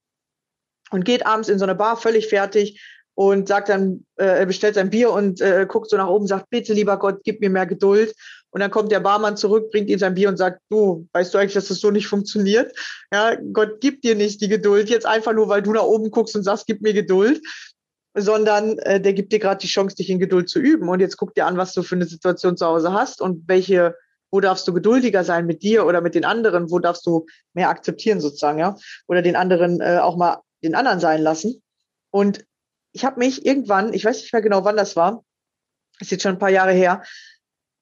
und 0.90 1.06
geht 1.06 1.26
abends 1.26 1.48
in 1.48 1.58
so 1.58 1.64
eine 1.64 1.76
Bar 1.76 1.96
völlig 1.96 2.28
fertig 2.28 2.82
und 3.16 3.48
sagt 3.48 3.70
dann, 3.70 4.06
äh, 4.16 4.46
bestellt 4.46 4.76
sein 4.76 4.90
Bier 4.90 5.12
und 5.12 5.42
äh, 5.42 5.66
guckt 5.68 5.90
so 5.90 5.98
nach 5.98 6.08
oben, 6.08 6.28
sagt, 6.28 6.50
bitte 6.50 6.74
lieber 6.74 6.98
Gott, 6.98 7.22
gib 7.24 7.42
mir 7.42 7.50
mehr 7.50 7.66
Geduld. 7.66 8.14
Und 8.52 8.60
dann 8.60 8.72
kommt 8.72 8.92
der 8.92 9.00
Barmann 9.00 9.38
zurück, 9.38 9.72
bringt 9.72 9.90
ihm 9.90 10.00
sein 10.00 10.14
Bier 10.14 10.30
und 10.30 10.38
sagt, 10.38 10.62
du, 10.70 11.08
weißt 11.14 11.34
du 11.34 11.38
eigentlich, 11.38 11.54
dass 11.54 11.70
das 11.70 11.80
so 11.80 11.90
nicht 11.90 12.08
funktioniert? 12.08 12.74
Ja, 13.14 13.36
Gott 13.54 13.80
gibt 13.80 14.04
dir 14.04 14.16
nicht 14.16 14.42
die 14.42 14.50
Geduld, 14.50 14.90
jetzt 14.90 15.06
einfach 15.06 15.34
nur, 15.34 15.48
weil 15.48 15.62
du 15.62 15.72
nach 15.72 15.84
oben 15.84 16.12
guckst 16.12 16.36
und 16.36 16.44
sagst, 16.44 16.68
gib 16.68 16.82
mir 16.82 16.94
Geduld, 16.94 17.42
sondern 18.14 18.78
äh, 18.80 19.00
der 19.00 19.14
gibt 19.14 19.32
dir 19.32 19.40
gerade 19.40 19.62
die 19.62 19.68
Chance, 19.68 19.96
dich 19.96 20.10
in 20.10 20.20
Geduld 20.20 20.50
zu 20.50 20.60
üben. 20.60 20.90
Und 20.90 21.00
jetzt 21.00 21.18
guck 21.18 21.34
dir 21.34 21.46
an, 21.46 21.58
was 21.58 21.74
du 21.74 21.84
für 21.84 21.96
eine 21.96 22.06
Situation 22.06 22.58
zu 22.58 22.66
Hause 22.66 22.92
hast 22.92 23.22
und 23.22 23.48
welche, 23.48 23.96
wo 24.32 24.42
darfst 24.42 24.68
du 24.68 24.74
geduldiger 24.74 25.24
sein 25.24 25.46
mit 25.46 25.64
dir 25.64 25.86
oder 25.86 26.02
mit 26.02 26.16
den 26.16 26.26
anderen, 26.26 26.72
wo 26.72 26.80
darfst 26.80 27.06
du 27.06 27.26
mehr 27.54 27.70
akzeptieren 27.70 28.20
sozusagen, 28.20 28.60
ja, 28.60 28.76
oder 29.08 29.22
den 29.22 29.36
anderen 29.36 29.80
äh, 29.80 30.00
auch 30.02 30.18
mal 30.18 30.40
den 30.64 30.76
anderen 30.76 31.00
sein 31.00 31.22
lassen. 31.22 31.62
Und 32.12 32.44
ich 32.94 33.06
habe 33.06 33.20
mich 33.20 33.46
irgendwann, 33.46 33.94
ich 33.94 34.06
weiß 34.06 34.22
nicht 34.22 34.34
mehr 34.34 34.42
genau, 34.42 34.64
wann 34.64 34.78
das 34.78 34.96
war, 34.96 35.24
ist 36.00 36.12
jetzt 36.12 36.24
schon 36.24 36.34
ein 36.34 36.40
paar 36.40 36.50
Jahre 36.50 36.74
her, 36.74 37.04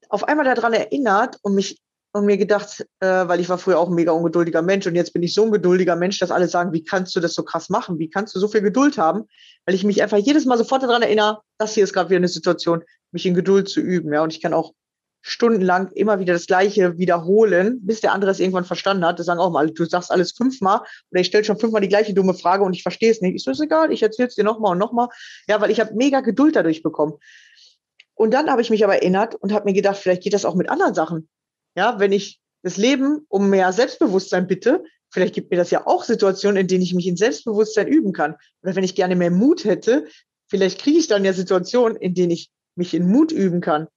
auf 0.10 0.24
einmal 0.28 0.46
daran 0.46 0.74
erinnert 0.74 1.38
und 1.42 1.56
mich 1.56 1.80
und 2.12 2.26
mir 2.26 2.38
gedacht, 2.38 2.86
äh, 3.02 3.28
weil 3.28 3.40
ich 3.40 3.50
war 3.50 3.60
früher 3.60 3.78
auch 3.78 3.88
ein 3.88 3.94
mega 3.94 4.12
ungeduldiger 4.12 4.62
Mensch 4.62 4.88
und 4.88 4.96
jetzt 4.96 5.14
bin 5.14 5.22
ich 5.22 5.34
so 5.34 5.44
ein 5.44 5.52
geduldiger 5.52 5.96
Mensch, 5.96 6.18
dass 6.18 6.32
alle 6.32 6.48
sagen, 6.48 6.74
wie 6.74 6.84
kannst 6.84 7.16
du 7.16 7.20
das 7.20 7.36
so 7.36 7.44
krass 7.44 7.70
machen? 7.70 8.00
Wie 8.00 8.10
kannst 8.10 8.36
du 8.36 8.40
so 8.40 8.48
viel 8.48 8.62
Geduld 8.62 8.98
haben? 8.98 9.26
Weil 9.66 9.76
ich 9.76 9.84
mich 9.84 10.02
einfach 10.02 10.18
jedes 10.18 10.46
Mal 10.46 10.58
sofort 10.58 10.82
daran 10.82 11.04
erinnere, 11.04 11.42
das 11.60 11.76
hier 11.76 11.84
ist 11.84 11.94
gerade 11.94 12.10
wieder 12.10 12.18
eine 12.18 12.28
Situation, 12.28 12.84
mich 13.12 13.26
in 13.26 13.36
Geduld 13.36 13.70
zu 13.70 13.80
üben. 13.80 14.12
Ja, 14.12 14.24
und 14.24 14.34
ich 14.34 14.42
kann 14.42 14.54
auch 14.54 14.74
stundenlang 15.22 15.92
immer 15.92 16.20
wieder 16.20 16.34
das 16.34 16.48
Gleiche 16.48 16.98
wiederholen, 16.98 17.80
bis 17.86 18.02
der 18.02 18.14
andere 18.14 18.32
es 18.32 18.40
irgendwann 18.40 18.66
verstanden 18.66 19.06
hat. 19.06 19.20
Das 19.20 19.26
sagen 19.26 19.40
auch 19.40 19.52
mal, 19.52 19.70
du 19.70 19.86
sagst 19.86 20.12
alles 20.12 20.32
fünfmal 20.32 20.82
oder 21.12 21.22
ich 21.22 21.28
stelle 21.28 21.44
schon 21.44 21.60
fünfmal 21.60 21.82
die 21.82 21.90
gleiche 21.90 22.14
dumme 22.14 22.34
Frage 22.34 22.64
und 22.64 22.74
ich 22.74 22.84
verstehe 22.84 23.12
es 23.12 23.22
nicht. 23.22 23.36
Ist 23.36 23.48
das 23.48 23.60
egal, 23.60 23.92
ich 23.92 24.02
erzähle 24.02 24.30
es 24.30 24.36
dir 24.36 24.44
nochmal 24.44 24.74
und 24.74 24.78
nochmal. 24.78 25.10
Ja, 25.48 25.60
weil 25.62 25.72
ich 25.72 25.80
habe 25.80 25.94
mega 25.94 26.22
Geduld 26.22 26.56
dadurch 26.56 26.84
bekommen. 26.84 27.14
Und 28.16 28.34
dann 28.34 28.50
habe 28.50 28.62
ich 28.62 28.70
mich 28.70 28.84
aber 28.84 28.96
erinnert 28.96 29.36
und 29.36 29.54
habe 29.54 29.66
mir 29.66 29.74
gedacht, 29.74 29.98
vielleicht 29.98 30.24
geht 30.24 30.34
das 30.34 30.46
auch 30.46 30.56
mit 30.56 30.70
anderen 30.70 30.94
Sachen. 30.94 31.30
Ja, 31.76 32.00
wenn 32.00 32.12
ich 32.12 32.40
das 32.64 32.78
Leben 32.78 33.26
um 33.30 33.50
mehr 33.50 33.72
Selbstbewusstsein 33.72 34.48
bitte, 34.48 34.84
vielleicht 35.10 35.34
gibt 35.36 35.52
mir 35.52 35.58
das 35.58 35.72
ja 35.72 35.88
auch 35.88 36.04
Situationen, 36.04 36.58
in 36.58 36.68
denen 36.68 36.84
ich 36.84 36.94
mich 36.94 37.08
in 37.08 37.18
Selbstbewusstsein 37.18 37.88
üben 37.88 38.14
kann. 38.14 38.36
Oder 38.62 38.76
wenn 38.76 38.84
ich 38.84 38.96
gerne 38.96 39.16
mehr 39.16 39.32
Mut 39.32 39.64
hätte, 39.64 40.08
vielleicht 40.48 40.82
kriege 40.82 41.00
ich 41.00 41.08
dann 41.08 41.26
ja 41.26 41.34
Situationen, 41.34 41.98
in 41.98 42.14
denen 42.14 42.32
ich 42.32 42.52
mich 42.76 42.94
in 42.94 43.08
Mut 43.08 43.32
üben 43.32 43.62
kann. 43.62 43.88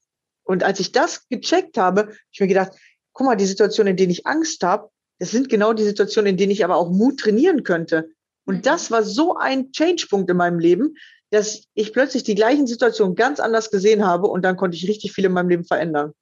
Und 0.44 0.64
als 0.64 0.80
ich 0.80 0.92
das 0.92 1.28
gecheckt 1.28 1.78
habe, 1.78 2.02
habe 2.02 2.16
ich 2.30 2.40
mir 2.40 2.48
gedacht, 2.48 2.72
guck 3.12 3.26
mal, 3.26 3.36
die 3.36 3.46
Situationen, 3.46 3.92
in 3.92 3.96
denen 3.96 4.10
ich 4.10 4.26
Angst 4.26 4.62
habe, 4.62 4.90
das 5.18 5.30
sind 5.30 5.48
genau 5.48 5.72
die 5.72 5.84
Situationen, 5.84 6.30
in 6.30 6.36
denen 6.36 6.52
ich 6.52 6.64
aber 6.64 6.76
auch 6.76 6.90
Mut 6.90 7.20
trainieren 7.20 7.62
könnte. 7.62 8.10
Und 8.44 8.56
mhm. 8.56 8.62
das 8.62 8.90
war 8.90 9.04
so 9.04 9.36
ein 9.36 9.70
Change-Punkt 9.72 10.28
in 10.30 10.36
meinem 10.36 10.58
Leben, 10.58 10.96
dass 11.30 11.64
ich 11.74 11.92
plötzlich 11.92 12.24
die 12.24 12.34
gleichen 12.34 12.66
Situationen 12.66 13.14
ganz 13.14 13.40
anders 13.40 13.70
gesehen 13.70 14.04
habe 14.04 14.26
und 14.26 14.42
dann 14.42 14.56
konnte 14.56 14.76
ich 14.76 14.88
richtig 14.88 15.12
viel 15.12 15.24
in 15.24 15.32
meinem 15.32 15.48
Leben 15.48 15.64
verändern. 15.64 16.12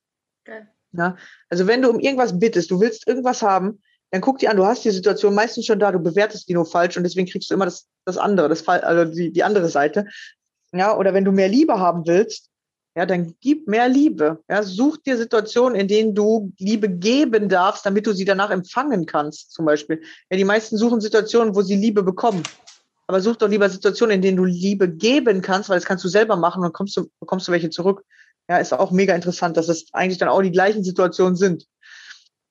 Okay. 0.46 0.66
Ja, 0.92 1.16
also 1.48 1.66
wenn 1.66 1.82
du 1.82 1.90
um 1.90 2.00
irgendwas 2.00 2.38
bittest, 2.38 2.70
du 2.70 2.80
willst 2.80 3.06
irgendwas 3.06 3.42
haben, 3.42 3.80
dann 4.10 4.20
guck 4.20 4.38
dir 4.38 4.50
an, 4.50 4.56
du 4.56 4.66
hast 4.66 4.84
die 4.84 4.90
Situation 4.90 5.34
meistens 5.34 5.66
schon 5.66 5.78
da, 5.78 5.92
du 5.92 6.00
bewertest 6.00 6.48
die 6.48 6.54
nur 6.54 6.66
falsch 6.66 6.96
und 6.96 7.04
deswegen 7.04 7.28
kriegst 7.28 7.50
du 7.50 7.54
immer 7.54 7.64
das, 7.64 7.86
das 8.04 8.18
andere, 8.18 8.48
das 8.48 8.66
also 8.66 9.12
die, 9.12 9.32
die 9.32 9.44
andere 9.44 9.68
Seite. 9.68 10.06
Ja, 10.72 10.96
oder 10.96 11.14
wenn 11.14 11.24
du 11.24 11.32
mehr 11.32 11.48
Liebe 11.48 11.78
haben 11.78 12.06
willst, 12.06 12.49
ja, 12.96 13.06
dann 13.06 13.34
gib 13.40 13.68
mehr 13.68 13.88
Liebe. 13.88 14.42
Ja, 14.48 14.62
such 14.62 14.98
dir 14.98 15.16
Situationen, 15.16 15.78
in 15.78 15.88
denen 15.88 16.14
du 16.14 16.52
Liebe 16.58 16.88
geben 16.88 17.48
darfst, 17.48 17.86
damit 17.86 18.06
du 18.06 18.12
sie 18.12 18.24
danach 18.24 18.50
empfangen 18.50 19.06
kannst, 19.06 19.52
zum 19.52 19.64
Beispiel. 19.64 20.02
Ja, 20.30 20.36
die 20.36 20.44
meisten 20.44 20.76
suchen 20.76 21.00
Situationen, 21.00 21.54
wo 21.54 21.62
sie 21.62 21.76
Liebe 21.76 22.02
bekommen. 22.02 22.42
Aber 23.06 23.20
such 23.20 23.36
doch 23.36 23.48
lieber 23.48 23.68
Situationen, 23.70 24.16
in 24.16 24.22
denen 24.22 24.36
du 24.36 24.44
Liebe 24.44 24.88
geben 24.88 25.40
kannst, 25.42 25.68
weil 25.68 25.76
das 25.76 25.84
kannst 25.84 26.04
du 26.04 26.08
selber 26.08 26.36
machen 26.36 26.64
und 26.64 26.72
kommst 26.72 26.96
du, 26.96 27.08
bekommst 27.20 27.46
du 27.46 27.52
welche 27.52 27.70
zurück. 27.70 28.04
Ja, 28.48 28.58
ist 28.58 28.72
auch 28.72 28.90
mega 28.90 29.14
interessant, 29.14 29.56
dass 29.56 29.68
es 29.68 29.86
eigentlich 29.92 30.18
dann 30.18 30.28
auch 30.28 30.42
die 30.42 30.50
gleichen 30.50 30.82
Situationen 30.82 31.36
sind. 31.36 31.66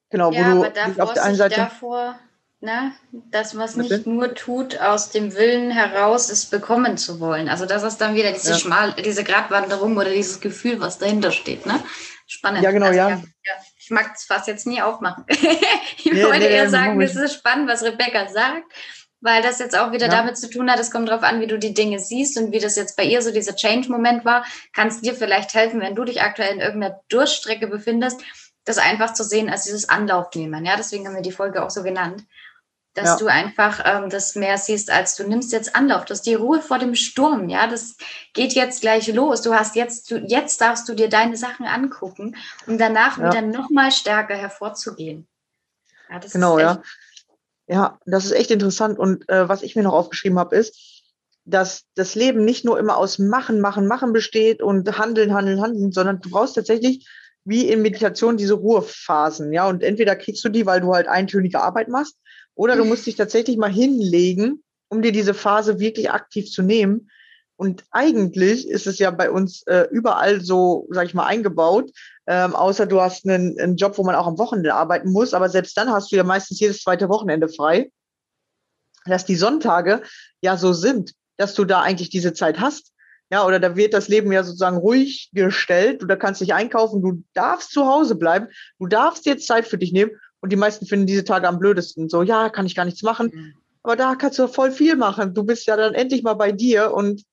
Genau, 0.10 0.32
ja, 0.32 0.56
wo 0.56 0.64
du 0.64 1.02
auf 1.04 1.14
der 1.14 1.24
einen 1.24 1.36
Seite. 1.36 1.56
Davor, 1.56 2.18
ne, 2.62 2.94
dass 3.12 3.54
man 3.54 3.66
es 3.66 3.76
nicht 3.76 4.06
nur 4.06 4.34
tut, 4.36 4.80
aus 4.80 5.10
dem 5.10 5.34
Willen 5.36 5.72
heraus, 5.72 6.30
es 6.30 6.46
bekommen 6.46 6.98
zu 6.98 7.20
wollen. 7.20 7.50
Also 7.50 7.66
das 7.66 7.84
ist 7.84 7.98
dann 7.98 8.16
wieder 8.16 8.32
diese 8.32 8.52
ja. 8.52 8.58
schmal, 8.58 8.94
diese 8.94 9.24
Gratwanderung 9.24 9.96
oder 9.98 10.10
dieses 10.10 10.40
Gefühl, 10.40 10.80
was 10.80 10.98
dahinter 10.98 11.32
steht, 11.32 11.66
ne? 11.66 11.80
Spannend. 12.28 12.64
Ja, 12.64 12.72
genau, 12.72 12.88
also, 12.88 12.98
ja. 12.98 13.10
ja. 13.10 13.54
Ich 13.78 13.90
mag 13.90 14.10
das 14.14 14.24
fast 14.24 14.48
jetzt 14.48 14.68
nie 14.68 14.82
aufmachen. 14.82 15.26
ich 15.30 16.06
nee, 16.06 16.24
wollte 16.24 16.40
nee, 16.40 16.50
eher 16.50 16.70
sagen, 16.70 17.02
es 17.02 17.16
ist 17.16 17.34
spannend, 17.34 17.68
was 17.68 17.84
Rebecca 17.84 18.28
sagt 18.28 18.72
weil 19.22 19.42
das 19.42 19.60
jetzt 19.60 19.78
auch 19.78 19.92
wieder 19.92 20.08
ja. 20.08 20.12
damit 20.12 20.38
zu 20.38 20.50
tun 20.50 20.72
hat, 20.72 20.80
es 20.80 20.92
kommt 20.92 21.10
darauf 21.10 21.24
an, 21.24 21.42
wie 21.42 21.48
du 21.48 21.60
die 21.60 21.74
Dinge 21.74 22.00
siehst 22.00 22.38
und 22.38 22.52
wie 22.52 22.60
das 22.60 22.76
jetzt 22.76 22.96
bei 22.96 23.04
ihr 23.04 23.22
so 23.22 23.32
dieser 23.32 23.56
Change-Moment 23.56 24.26
war, 24.26 24.46
kannst 24.74 25.06
dir 25.06 25.14
vielleicht 25.14 25.54
helfen, 25.54 25.82
wenn 25.82 25.96
du 25.96 26.06
dich 26.06 26.22
aktuell 26.22 26.54
in 26.54 26.62
irgendeiner 26.62 27.02
Durchstrecke 27.10 27.68
befindest, 27.68 28.22
das 28.66 28.78
einfach 28.78 29.14
zu 29.14 29.24
sehen 29.24 29.50
als 29.50 29.64
dieses 29.64 29.90
Anlaufnehmen. 29.90 30.66
Ja, 30.66 30.76
deswegen 30.78 31.08
haben 31.08 31.16
wir 31.16 31.22
die 31.22 31.32
Folge 31.32 31.64
auch 31.64 31.70
so 31.70 31.84
genannt. 31.84 32.24
Dass 33.00 33.12
ja. 33.12 33.18
du 33.18 33.28
einfach 33.28 33.82
ähm, 33.86 34.10
das 34.10 34.36
mehr 34.36 34.58
siehst, 34.58 34.92
als 34.92 35.16
du 35.16 35.28
nimmst 35.28 35.54
jetzt 35.54 35.76
Anlauf. 35.76 36.06
Das 36.06 36.20
ist 36.20 36.26
die 36.26 36.34
Ruhe 36.36 36.62
vor 36.62 36.80
dem 36.80 36.96
Sturm. 36.96 37.48
Ja, 37.48 37.68
das 37.68 37.96
geht 38.34 38.54
jetzt 38.54 38.82
gleich 38.82 39.08
los. 39.08 39.42
Du 39.42 39.54
hast 39.54 39.76
jetzt, 39.76 40.12
du, 40.12 40.18
jetzt 40.18 40.60
darfst 40.60 40.90
du 40.90 40.94
dir 40.94 41.08
deine 41.08 41.38
Sachen 41.38 41.66
angucken, 41.66 42.36
um 42.68 42.78
danach 42.78 43.18
ja. 43.18 43.30
wieder 43.30 43.42
noch 43.42 43.70
mal 43.70 43.92
stärker 43.92 44.36
hervorzugehen. 44.36 45.28
Ja, 46.10 46.20
genau, 46.20 46.60
ja. 46.60 46.82
Ja, 47.68 48.00
das 48.06 48.26
ist 48.26 48.32
echt 48.32 48.52
interessant. 48.52 49.00
Und 49.00 49.30
äh, 49.30 49.48
was 49.48 49.62
ich 49.62 49.76
mir 49.76 49.84
noch 49.84 49.94
aufgeschrieben 49.94 50.40
habe, 50.40 50.56
ist, 50.56 51.04
dass 51.46 51.86
das 51.96 52.16
Leben 52.16 52.44
nicht 52.44 52.66
nur 52.66 52.80
immer 52.80 52.98
aus 52.98 53.20
Machen, 53.20 53.62
Machen, 53.62 53.88
Machen 53.88 54.12
besteht 54.12 54.62
und 54.62 54.98
Handeln, 54.98 55.34
Handeln, 55.34 55.62
Handeln, 55.62 55.92
sondern 55.92 56.20
du 56.20 56.30
brauchst 56.30 56.56
tatsächlich 56.56 57.08
wie 57.46 57.70
in 57.70 57.82
Meditation 57.82 58.38
diese 58.38 58.56
Ruhephasen. 58.56 59.54
Ja, 59.54 59.68
und 59.68 59.84
entweder 59.84 60.16
kriegst 60.16 60.44
du 60.44 60.50
die, 60.50 60.66
weil 60.66 60.82
du 60.82 60.94
halt 60.94 61.08
eintönige 61.08 61.62
Arbeit 61.62 61.88
machst, 61.88 62.18
oder 62.60 62.76
du 62.76 62.84
musst 62.84 63.06
dich 63.06 63.16
tatsächlich 63.16 63.58
mal 63.58 63.72
hinlegen, 63.72 64.64
um 64.90 65.02
dir 65.02 65.12
diese 65.12 65.34
Phase 65.34 65.80
wirklich 65.80 66.12
aktiv 66.12 66.52
zu 66.52 66.62
nehmen 66.62 67.10
und 67.60 67.84
eigentlich 67.92 68.70
ist 68.70 68.88
es 68.88 69.00
ja 69.00 69.12
bei 69.12 69.30
uns 69.30 69.64
äh, 69.68 69.86
überall 69.92 70.40
so, 70.40 70.88
sag 70.92 71.08
ich 71.08 71.14
mal, 71.14 71.26
eingebaut, 71.26 71.92
ähm, 72.26 72.56
außer 72.56 72.86
du 72.86 73.02
hast 73.02 73.28
einen, 73.28 73.60
einen 73.60 73.76
Job, 73.76 73.98
wo 73.98 74.04
man 74.06 74.16
auch 74.16 74.28
am 74.28 74.38
Wochenende 74.38 74.74
arbeiten 74.74 75.12
muss, 75.12 75.34
aber 75.34 75.50
selbst 75.50 75.76
dann 75.76 75.92
hast 75.92 76.10
du 76.10 76.16
ja 76.16 76.24
meistens 76.24 76.62
jedes 76.62 76.82
zweite 76.82 77.10
Wochenende 77.10 77.50
frei, 77.50 77.92
dass 79.06 79.26
die 79.26 79.36
Sonntage 79.36 80.04
ja 80.42 80.56
so 80.56 80.72
sind, 80.72 81.12
dass 81.36 81.54
du 81.54 81.66
da 81.66 81.82
eigentlich 81.82 82.10
diese 82.10 82.32
Zeit 82.32 82.62
hast. 82.62 82.94
Ja, 83.30 83.46
oder 83.46 83.60
da 83.60 83.76
wird 83.76 83.94
das 83.94 84.08
Leben 84.08 84.32
ja 84.32 84.44
sozusagen 84.46 84.78
ruhig 84.78 85.30
gestellt. 85.34 86.02
Du 86.02 86.06
da 86.06 86.16
kannst 86.16 86.40
dich 86.40 86.54
einkaufen, 86.54 87.02
du 87.02 87.24
darfst 87.34 87.72
zu 87.72 87.86
Hause 87.86 88.16
bleiben, 88.16 88.48
du 88.80 88.88
darfst 88.88 89.26
jetzt 89.26 89.48
Zeit 89.48 89.68
für 89.68 89.78
dich 89.78 89.92
nehmen. 89.92 90.12
Und 90.42 90.52
die 90.52 90.58
meisten 90.58 90.86
finden 90.86 91.08
diese 91.08 91.24
Tage 91.24 91.48
am 91.48 91.60
blödesten. 91.60 92.10
So, 92.10 92.24
ja, 92.24 92.50
kann 92.50 92.66
ich 92.66 92.76
gar 92.76 92.86
nichts 92.86 93.04
machen. 93.04 93.32
Mhm. 93.34 93.54
Aber 93.84 93.96
da 93.96 94.16
kannst 94.16 94.40
du 94.40 94.48
voll 94.48 94.72
viel 94.72 94.96
machen. 94.96 95.34
Du 95.34 95.44
bist 95.44 95.66
ja 95.68 95.76
dann 95.76 95.94
endlich 95.94 96.24
mal 96.24 96.34
bei 96.34 96.52
dir 96.52 96.94
und 96.94 97.24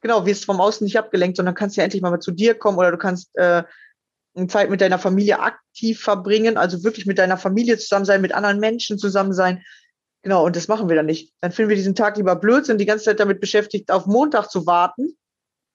genau, 0.00 0.26
wirst 0.26 0.44
vom 0.44 0.60
Außen 0.60 0.84
nicht 0.84 0.98
abgelenkt, 0.98 1.36
sondern 1.36 1.54
kannst 1.54 1.76
ja 1.76 1.84
endlich 1.84 2.02
mal 2.02 2.18
zu 2.20 2.32
dir 2.32 2.54
kommen 2.54 2.78
oder 2.78 2.90
du 2.90 2.98
kannst 2.98 3.34
äh, 3.36 3.62
Zeit 4.48 4.70
mit 4.70 4.80
deiner 4.80 4.98
Familie 4.98 5.40
aktiv 5.40 6.00
verbringen, 6.00 6.56
also 6.56 6.84
wirklich 6.84 7.06
mit 7.06 7.18
deiner 7.18 7.36
Familie 7.36 7.78
zusammen 7.78 8.04
sein, 8.04 8.22
mit 8.22 8.32
anderen 8.32 8.58
Menschen 8.58 8.98
zusammen 8.98 9.32
sein. 9.32 9.62
Genau, 10.22 10.44
und 10.46 10.56
das 10.56 10.68
machen 10.68 10.88
wir 10.88 10.96
dann 10.96 11.06
nicht. 11.06 11.32
Dann 11.40 11.52
finden 11.52 11.70
wir 11.70 11.76
diesen 11.76 11.94
Tag 11.94 12.16
lieber 12.16 12.36
blöd, 12.36 12.64
sind 12.64 12.78
die 12.78 12.86
ganze 12.86 13.06
Zeit 13.06 13.20
damit 13.20 13.40
beschäftigt, 13.40 13.90
auf 13.90 14.06
Montag 14.06 14.50
zu 14.50 14.66
warten, 14.66 15.16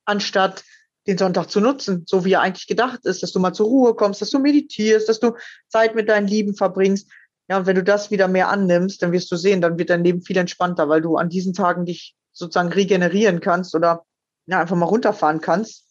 anstatt 0.05 0.63
den 1.07 1.17
Sonntag 1.17 1.49
zu 1.49 1.61
nutzen, 1.61 2.03
so 2.05 2.25
wie 2.25 2.33
er 2.33 2.41
eigentlich 2.41 2.67
gedacht 2.67 3.05
ist, 3.05 3.23
dass 3.23 3.31
du 3.31 3.39
mal 3.39 3.53
zur 3.53 3.67
Ruhe 3.67 3.95
kommst, 3.95 4.21
dass 4.21 4.29
du 4.29 4.39
meditierst, 4.39 5.07
dass 5.07 5.19
du 5.19 5.33
Zeit 5.69 5.95
mit 5.95 6.09
deinen 6.09 6.27
Lieben 6.27 6.55
verbringst. 6.55 7.09
Ja, 7.49 7.57
und 7.57 7.65
wenn 7.65 7.75
du 7.75 7.83
das 7.83 8.11
wieder 8.11 8.27
mehr 8.27 8.49
annimmst, 8.49 9.01
dann 9.01 9.13
wirst 9.13 9.31
du 9.31 9.37
sehen, 9.37 9.61
dann 9.61 9.79
wird 9.79 9.89
dein 9.89 10.03
Leben 10.03 10.21
viel 10.21 10.37
entspannter, 10.37 10.89
weil 10.89 11.01
du 11.01 11.15
an 11.15 11.29
diesen 11.29 11.53
Tagen 11.53 11.85
dich 11.85 12.15
sozusagen 12.33 12.71
regenerieren 12.71 13.39
kannst 13.39 13.73
oder 13.73 14.05
ja, 14.47 14.59
einfach 14.59 14.75
mal 14.75 14.85
runterfahren 14.85 15.41
kannst. 15.41 15.85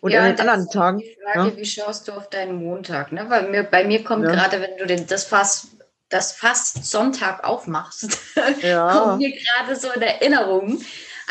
Und 0.00 0.12
ja, 0.12 0.20
an 0.20 0.34
den 0.34 0.40
anderen 0.40 0.70
Tagen. 0.70 0.98
Die 0.98 1.16
Frage, 1.22 1.50
ja? 1.50 1.56
wie 1.56 1.64
schaust 1.64 2.08
du 2.08 2.12
auf 2.12 2.30
deinen 2.30 2.56
Montag? 2.56 3.12
Ne? 3.12 3.26
Weil 3.28 3.50
mir, 3.50 3.64
bei 3.64 3.84
mir 3.84 4.02
kommt 4.02 4.24
ja. 4.24 4.32
gerade, 4.32 4.60
wenn 4.60 4.76
du 4.78 4.86
den, 4.86 5.06
das 5.06 5.24
Fass, 5.24 5.68
das 6.08 6.32
Fass 6.32 6.72
Sonntag 6.90 7.44
aufmachst, 7.44 8.18
ja. 8.62 8.92
kommt 8.92 9.18
mir 9.18 9.32
gerade 9.32 9.76
so 9.76 9.90
in 9.92 10.02
Erinnerung, 10.02 10.80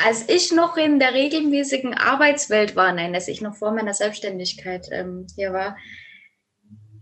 als 0.06 0.28
ich 0.28 0.52
noch 0.52 0.78
in 0.78 1.00
der 1.00 1.14
regelmäßigen 1.14 1.94
Arbeitswelt 1.94 2.76
war, 2.76 2.94
nein, 2.94 3.14
als 3.16 3.28
ich 3.28 3.42
noch 3.42 3.56
vor 3.56 3.72
meiner 3.72 3.94
Selbstständigkeit 3.94 4.88
ähm, 4.92 5.28
hier 5.36 5.54
war, 5.54 5.78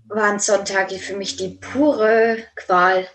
waren 0.07 0.39
Sonntage 0.39 0.95
für 0.95 1.15
mich 1.15 1.35
die 1.35 1.49
pure 1.49 2.37
Qual. 2.55 3.07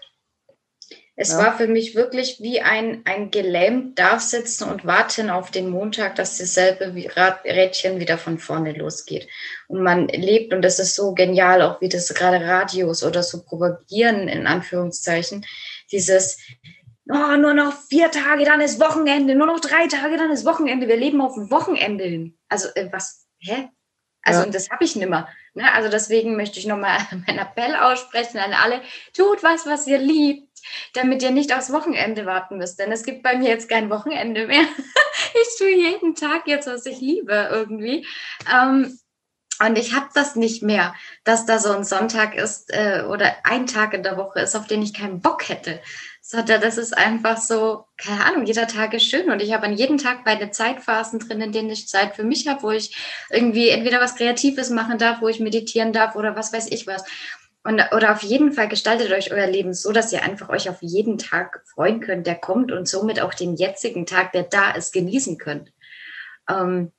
Es 1.15 1.33
ja. 1.33 1.39
war 1.39 1.57
für 1.57 1.67
mich 1.67 1.95
wirklich 1.95 2.41
wie 2.41 2.61
ein, 2.61 3.03
ein 3.05 3.31
gelähmt 3.31 4.01
sitzen 4.19 4.69
und 4.69 4.87
warten 4.87 5.31
auf 5.31 5.51
den 5.51 5.69
Montag, 5.69 6.17
dass 6.17 6.39
dasselbe 6.39 6.95
Rädchen 7.45 8.01
wieder 8.01 8.19
von 8.19 8.39
vorne 8.39 8.73
losgeht. 8.73 9.29
Und 9.69 9.83
man 9.83 10.09
lebt, 10.09 10.55
und 10.55 10.63
das 10.63 10.79
ist 10.79 10.95
so 10.95 11.13
genial, 11.13 11.61
auch 11.63 11.81
wie 11.81 11.89
das 11.89 12.13
gerade 12.15 12.45
Radios 12.45 13.05
oder 13.05 13.23
so 13.23 13.43
propagieren, 13.43 14.29
in 14.29 14.47
Anführungszeichen, 14.47 15.45
dieses, 15.91 16.39
oh, 17.09 17.37
nur 17.37 17.55
noch 17.55 17.73
vier 17.73 18.11
Tage, 18.11 18.45
dann 18.45 18.61
ist 18.61 18.81
Wochenende, 18.81 19.35
nur 19.35 19.47
noch 19.47 19.61
drei 19.61 19.87
Tage, 19.87 20.17
dann 20.17 20.31
ist 20.31 20.45
Wochenende. 20.45 20.89
Wir 20.89 20.97
leben 20.97 21.21
auf 21.21 21.35
dem 21.35 21.51
Wochenende 21.51 22.05
hin. 22.05 22.39
Also, 22.49 22.69
äh, 22.75 22.89
was, 22.93 23.27
hä? 23.41 23.69
Also, 24.23 24.41
ja. 24.41 24.47
und 24.47 24.55
das 24.55 24.71
habe 24.71 24.85
ich 24.85 24.95
nimmer. 24.95 25.29
Ne? 25.55 25.73
Also, 25.73 25.89
deswegen 25.89 26.37
möchte 26.37 26.59
ich 26.59 26.67
nochmal 26.67 26.99
meinen 27.27 27.39
Appell 27.39 27.75
aussprechen 27.75 28.39
an 28.39 28.53
alle: 28.53 28.81
tut 29.15 29.43
was, 29.43 29.67
was 29.67 29.87
ihr 29.87 29.99
liebt, 29.99 30.49
damit 30.95 31.23
ihr 31.23 31.31
nicht 31.31 31.55
aufs 31.55 31.73
Wochenende 31.73 32.27
warten 32.27 32.59
müsst. 32.59 32.79
Denn 32.79 32.93
es 32.93 33.05
gibt 33.05 33.23
bei 33.23 33.37
mir 33.37 33.49
jetzt 33.49 33.69
kein 33.69 33.91
Wochenende 33.91 34.47
mehr. 34.47 34.63
ich 35.35 35.59
tue 35.59 35.75
jeden 35.75 36.15
Tag 36.15 36.47
jetzt, 36.47 36.69
was 36.69 36.87
ich 36.87 37.01
liebe, 37.01 37.49
irgendwie. 37.51 38.07
Ähm, 38.53 38.99
und 39.65 39.79
ich 39.79 39.95
habe 39.95 40.09
das 40.15 40.35
nicht 40.35 40.63
mehr, 40.63 40.95
dass 41.25 41.47
da 41.47 41.59
so 41.59 41.71
ein 41.73 41.85
Sonntag 41.85 42.35
ist 42.35 42.73
äh, 42.73 43.05
oder 43.09 43.33
ein 43.45 43.67
Tag 43.67 43.95
in 43.95 44.03
der 44.03 44.17
Woche 44.17 44.41
ist, 44.41 44.57
auf 44.57 44.67
den 44.67 44.83
ich 44.83 44.95
keinen 44.95 45.21
Bock 45.21 45.49
hätte 45.49 45.81
sondern 46.25 46.61
das 46.61 46.79
ist 46.79 46.97
einfach 46.97 47.37
so, 47.37 47.85
keine 47.97 48.25
Ahnung, 48.25 48.47
jeder 48.47 48.69
Tag 48.69 48.95
ist 48.95 49.05
schön 49.05 49.29
und 49.29 49.43
ich 49.43 49.53
habe 49.53 49.67
an 49.67 49.77
jedem 49.77 49.99
Tag 49.99 50.25
meine 50.25 50.53
Zeitphasen 50.53 51.19
drin, 51.19 51.41
in 51.41 51.51
denen 51.51 51.69
ich 51.69 51.89
Zeit 51.89 52.15
für 52.15 52.23
mich 52.23 52.47
habe, 52.47 52.63
wo 52.63 52.71
ich 52.71 52.97
irgendwie 53.29 53.71
entweder 53.71 54.01
was 54.01 54.15
Kreatives 54.15 54.71
machen 54.71 54.99
darf, 54.99 55.21
wo 55.21 55.27
ich 55.27 55.41
meditieren 55.41 55.93
darf 55.93 56.15
oder 56.15 56.37
was 56.37 56.53
weiß 56.53 56.71
ich 56.71 56.87
was. 56.87 57.05
Und, 57.65 57.83
oder 57.93 58.13
auf 58.13 58.23
jeden 58.23 58.53
Fall 58.53 58.69
gestaltet 58.69 59.11
euch 59.11 59.33
euer 59.33 59.49
Leben 59.49 59.75
so, 59.75 59.91
dass 59.91 60.13
ihr 60.13 60.23
einfach 60.23 60.49
euch 60.49 60.71
auf 60.71 60.79
jeden 60.81 61.19
Tag 61.19 61.65
freuen 61.67 62.01
könnt, 62.01 62.27
der 62.27 62.37
kommt 62.37 62.71
und 62.71 62.89
somit 62.89 63.21
auch 63.21 63.35
den 63.35 63.57
jetzigen 63.57 64.07
Tag, 64.07 64.31
der 64.31 64.45
da 64.45 64.71
ist, 64.71 64.93
genießen 64.93 65.39
könnt. 65.39 65.73
Ähm, 66.49 66.93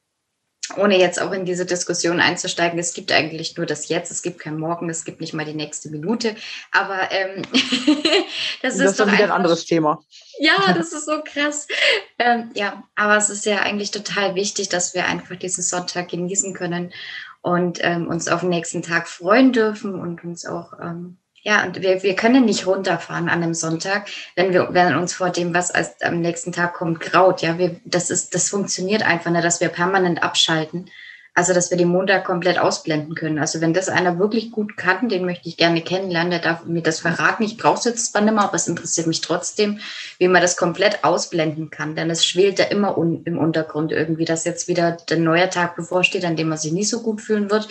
ohne 0.77 0.97
jetzt 0.97 1.21
auch 1.21 1.31
in 1.31 1.45
diese 1.45 1.65
Diskussion 1.65 2.19
einzusteigen, 2.19 2.79
es 2.79 2.93
gibt 2.93 3.11
eigentlich 3.11 3.57
nur 3.57 3.65
das 3.65 3.89
Jetzt, 3.89 4.11
es 4.11 4.21
gibt 4.21 4.39
kein 4.39 4.57
Morgen, 4.57 4.89
es 4.89 5.03
gibt 5.03 5.19
nicht 5.19 5.33
mal 5.33 5.45
die 5.45 5.53
nächste 5.53 5.89
Minute. 5.89 6.35
Aber 6.71 7.11
ähm, 7.11 7.41
das, 8.61 8.77
das, 8.77 8.91
ist 8.91 8.99
doch 8.99 9.11
wieder 9.11 9.25
ein 9.25 9.31
anderes 9.31 9.65
Thema. 9.65 10.01
Ja, 10.39 10.73
das 10.73 10.93
ist 10.93 11.05
so 11.05 11.21
krass. 11.23 11.67
Ähm, 12.19 12.51
ja, 12.53 12.83
aber 12.95 13.17
es 13.17 13.29
ist 13.29 13.45
ja 13.45 13.63
eigentlich 13.63 13.91
total 13.91 14.35
wichtig, 14.35 14.69
dass 14.69 14.93
wir 14.93 15.07
einfach 15.07 15.35
diesen 15.35 15.63
Sonntag 15.63 16.09
genießen 16.09 16.53
können 16.53 16.93
und 17.41 17.79
ähm, 17.81 18.07
uns 18.07 18.29
auf 18.29 18.41
den 18.41 18.49
nächsten 18.49 18.81
Tag 18.81 19.09
freuen 19.09 19.51
dürfen 19.51 19.99
und 19.99 20.23
uns 20.23 20.45
auch 20.45 20.73
ähm, 20.79 21.17
ja, 21.43 21.65
und 21.65 21.81
wir, 21.81 22.03
wir 22.03 22.15
können 22.15 22.45
nicht 22.45 22.65
runterfahren 22.65 23.27
an 23.27 23.43
einem 23.43 23.53
Sonntag, 23.53 24.07
wenn 24.35 24.53
wir, 24.53 24.69
wenn 24.71 24.95
uns 24.95 25.13
vor 25.13 25.29
dem, 25.29 25.53
was 25.53 25.71
als 25.71 26.01
am 26.01 26.21
nächsten 26.21 26.53
Tag 26.53 26.73
kommt, 26.73 27.01
graut. 27.01 27.41
Ja, 27.41 27.57
wir, 27.57 27.81
das 27.83 28.09
ist, 28.09 28.33
das 28.33 28.47
funktioniert 28.49 29.03
einfach 29.03 29.29
nicht, 29.29 29.43
dass 29.43 29.59
wir 29.59 29.67
permanent 29.67 30.23
abschalten. 30.23 30.89
Also, 31.35 31.53
dass 31.53 31.69
wir 31.69 31.77
den 31.77 31.89
Montag 31.89 32.23
komplett 32.25 32.59
ausblenden 32.59 33.15
können. 33.15 33.39
Also, 33.39 33.59
wenn 33.59 33.73
das 33.73 33.89
einer 33.89 34.19
wirklich 34.19 34.51
gut 34.51 34.77
kann, 34.77 35.09
den 35.09 35.25
möchte 35.25 35.49
ich 35.49 35.57
gerne 35.57 35.81
kennenlernen, 35.81 36.29
der 36.29 36.39
darf 36.39 36.63
mir 36.63 36.83
das 36.83 37.01
verraten. 37.01 37.43
Ich 37.43 37.57
brauche 37.57 37.79
es 37.79 37.85
jetzt 37.85 38.11
zwar 38.11 38.21
nicht 38.21 38.35
mehr, 38.35 38.43
aber 38.43 38.55
es 38.55 38.67
interessiert 38.69 39.07
mich 39.07 39.19
trotzdem, 39.19 39.79
wie 40.19 40.27
man 40.29 40.41
das 40.43 40.55
komplett 40.55 41.03
ausblenden 41.03 41.71
kann. 41.71 41.95
Denn 41.95 42.09
es 42.09 42.25
schwelt 42.25 42.59
da 42.59 42.63
immer 42.65 42.97
un 42.97 43.23
im 43.25 43.37
Untergrund 43.37 43.91
irgendwie, 43.91 44.25
dass 44.25 44.45
jetzt 44.45 44.69
wieder 44.69 44.91
der 45.09 45.17
neue 45.17 45.49
Tag 45.49 45.75
bevorsteht, 45.75 46.23
an 46.23 46.37
dem 46.37 46.47
man 46.47 46.57
sich 46.57 46.71
nicht 46.71 46.87
so 46.87 47.01
gut 47.01 47.19
fühlen 47.19 47.49
wird. 47.49 47.67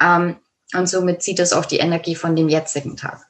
Ähm, 0.00 0.36
und 0.74 0.88
somit 0.88 1.22
zieht 1.22 1.38
es 1.38 1.52
auch 1.52 1.64
die 1.64 1.78
Energie 1.78 2.14
von 2.14 2.36
dem 2.36 2.48
jetzigen 2.48 2.96
Tag. 2.96 3.26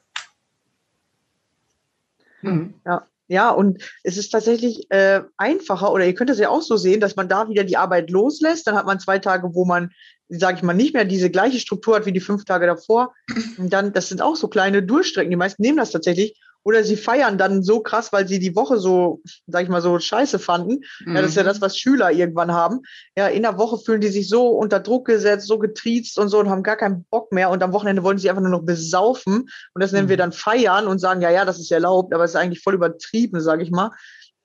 Mhm. 2.41 2.75
Ja. 2.85 3.07
Ja, 3.27 3.49
und 3.49 3.81
es 4.03 4.17
ist 4.17 4.29
tatsächlich 4.29 4.85
äh, 4.91 5.21
einfacher, 5.37 5.91
oder 5.91 6.05
ihr 6.05 6.13
könnt 6.13 6.29
es 6.29 6.37
ja 6.37 6.49
auch 6.49 6.61
so 6.61 6.77
sehen, 6.77 6.99
dass 6.99 7.15
man 7.15 7.27
da 7.27 7.49
wieder 7.49 7.63
die 7.63 7.77
Arbeit 7.77 8.11
loslässt. 8.11 8.67
Dann 8.67 8.75
hat 8.75 8.85
man 8.85 8.99
zwei 8.99 9.17
Tage, 9.17 9.55
wo 9.55 9.65
man, 9.65 9.91
sage 10.29 10.57
ich 10.57 10.63
mal, 10.63 10.73
nicht 10.73 10.93
mehr 10.93 11.05
diese 11.05 11.31
gleiche 11.31 11.59
Struktur 11.59 11.95
hat 11.95 12.05
wie 12.05 12.11
die 12.11 12.19
fünf 12.19 12.45
Tage 12.45 12.67
davor. 12.67 13.15
Und 13.57 13.73
dann, 13.73 13.93
das 13.93 14.09
sind 14.09 14.21
auch 14.21 14.35
so 14.35 14.47
kleine 14.47 14.83
Durchstrecken. 14.83 15.31
Die 15.31 15.37
meisten 15.37 15.63
nehmen 15.63 15.77
das 15.77 15.89
tatsächlich 15.89 16.39
oder 16.65 16.83
sie 16.83 16.97
feiern 16.97 17.37
dann 17.37 17.61
so 17.61 17.79
krass, 17.79 18.11
weil 18.11 18.27
sie 18.27 18.39
die 18.39 18.55
Woche 18.55 18.79
so, 18.79 19.21
sag 19.45 19.63
ich 19.63 19.69
mal, 19.69 19.83
so 19.83 19.99
scheiße 19.99 20.39
fanden. 20.39 20.81
Mhm. 21.05 21.15
Ja, 21.15 21.21
das 21.21 21.29
ist 21.29 21.37
ja 21.37 21.43
das, 21.43 21.61
was 21.61 21.77
Schüler 21.77 22.11
irgendwann 22.11 22.51
haben. 22.51 22.81
Ja, 23.15 23.27
in 23.27 23.43
der 23.43 23.59
Woche 23.59 23.77
fühlen 23.77 24.01
die 24.01 24.07
sich 24.07 24.27
so 24.27 24.47
unter 24.49 24.79
Druck 24.79 25.05
gesetzt, 25.05 25.45
so 25.45 25.59
getriezt 25.59 26.17
und 26.17 26.29
so 26.29 26.39
und 26.39 26.49
haben 26.49 26.63
gar 26.63 26.75
keinen 26.75 27.05
Bock 27.11 27.31
mehr. 27.31 27.51
Und 27.51 27.61
am 27.61 27.71
Wochenende 27.71 28.01
wollen 28.01 28.17
sie 28.17 28.31
einfach 28.31 28.41
nur 28.41 28.49
noch 28.49 28.63
besaufen. 28.63 29.47
Und 29.75 29.83
das 29.83 29.91
nennen 29.91 30.07
mhm. 30.07 30.09
wir 30.09 30.17
dann 30.17 30.31
feiern 30.31 30.87
und 30.87 30.97
sagen, 30.97 31.21
ja, 31.21 31.29
ja, 31.29 31.45
das 31.45 31.59
ist 31.59 31.71
erlaubt, 31.71 32.11
aber 32.15 32.23
es 32.23 32.31
ist 32.31 32.37
eigentlich 32.37 32.63
voll 32.63 32.73
übertrieben, 32.73 33.41
sag 33.41 33.61
ich 33.61 33.69
mal. 33.69 33.91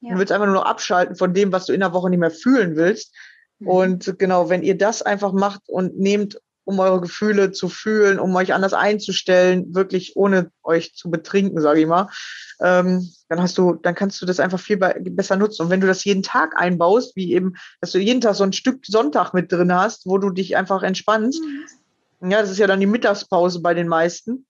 Ja. 0.03 0.13
Du 0.13 0.19
willst 0.19 0.31
einfach 0.31 0.47
nur 0.47 0.57
noch 0.57 0.67
abschalten 0.67 1.17
von 1.17 1.33
dem, 1.33 1.53
was 1.53 1.65
du 1.65 1.73
in 1.73 1.81
der 1.81 1.95
Woche 1.95 2.11
nicht 2.11 2.21
mehr 2.21 2.31
fühlen 2.31 2.77
willst. 2.77 3.15
Mhm. 3.61 3.67
Und 3.67 4.19
genau, 4.19 4.51
wenn 4.51 4.63
ihr 4.63 4.77
das 4.77 5.01
einfach 5.01 5.33
macht 5.33 5.63
und 5.69 5.99
nehmt 5.99 6.39
um 6.71 6.79
eure 6.79 7.01
Gefühle 7.01 7.51
zu 7.51 7.69
fühlen, 7.69 8.19
um 8.21 8.35
euch 8.37 8.55
anders 8.55 8.73
einzustellen, 8.73 9.75
wirklich 9.75 10.17
ohne 10.17 10.51
euch 10.63 10.95
zu 10.95 11.11
betrinken, 11.11 11.61
sage 11.61 11.81
ich 11.81 11.87
mal, 11.87 12.09
ähm, 12.61 13.11
dann 13.29 13.43
hast 13.43 13.59
du, 13.59 13.75
dann 13.75 13.95
kannst 13.95 14.23
du 14.23 14.27
das 14.27 14.41
einfach 14.41 14.61
viel 14.61 14.77
besser 14.77 15.37
nutzen. 15.37 15.63
Und 15.63 15.71
wenn 15.71 15.81
du 15.81 15.89
das 15.89 16.05
jeden 16.05 16.23
Tag 16.23 16.55
einbaust, 16.57 17.17
wie 17.17 17.33
eben, 17.33 17.55
dass 17.81 17.91
du 17.93 17.99
jeden 17.99 18.21
Tag 18.21 18.37
so 18.37 18.45
ein 18.45 18.53
Stück 18.53 18.87
Sonntag 18.87 19.35
mit 19.35 19.51
drin 19.51 19.75
hast, 19.75 20.07
wo 20.07 20.19
du 20.19 20.31
dich 20.31 20.57
einfach 20.57 20.83
entspannst, 20.83 21.43
mhm. 22.21 22.31
ja, 22.31 22.41
das 22.41 22.51
ist 22.51 22.59
ja 22.59 22.67
dann 22.67 22.81
die 22.81 22.87
Mittagspause 22.87 23.61
bei 23.61 23.75
den 23.75 23.89
meisten, 23.89 24.47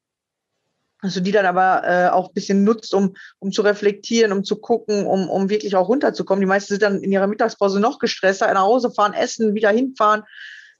dass 1.03 1.14
du 1.14 1.23
die 1.23 1.33
dann 1.33 1.47
aber 1.47 1.83
äh, 1.85 2.09
auch 2.11 2.29
ein 2.29 2.35
bisschen 2.35 2.64
nutzt, 2.64 2.93
um, 2.93 3.14
um 3.39 3.53
zu 3.53 3.62
reflektieren, 3.62 4.33
um 4.33 4.45
zu 4.45 4.57
gucken, 4.57 5.07
um, 5.07 5.31
um 5.31 5.49
wirklich 5.49 5.75
auch 5.75 5.89
runterzukommen. 5.89 6.43
Die 6.43 6.47
meisten 6.47 6.75
sind 6.75 6.83
dann 6.83 7.03
in 7.03 7.12
ihrer 7.12 7.27
Mittagspause 7.27 7.81
noch 7.81 7.99
gestresster, 7.99 8.53
nach 8.53 8.61
Hause 8.61 8.91
fahren, 8.91 9.14
essen, 9.14 9.55
wieder 9.55 9.71
hinfahren. 9.71 10.25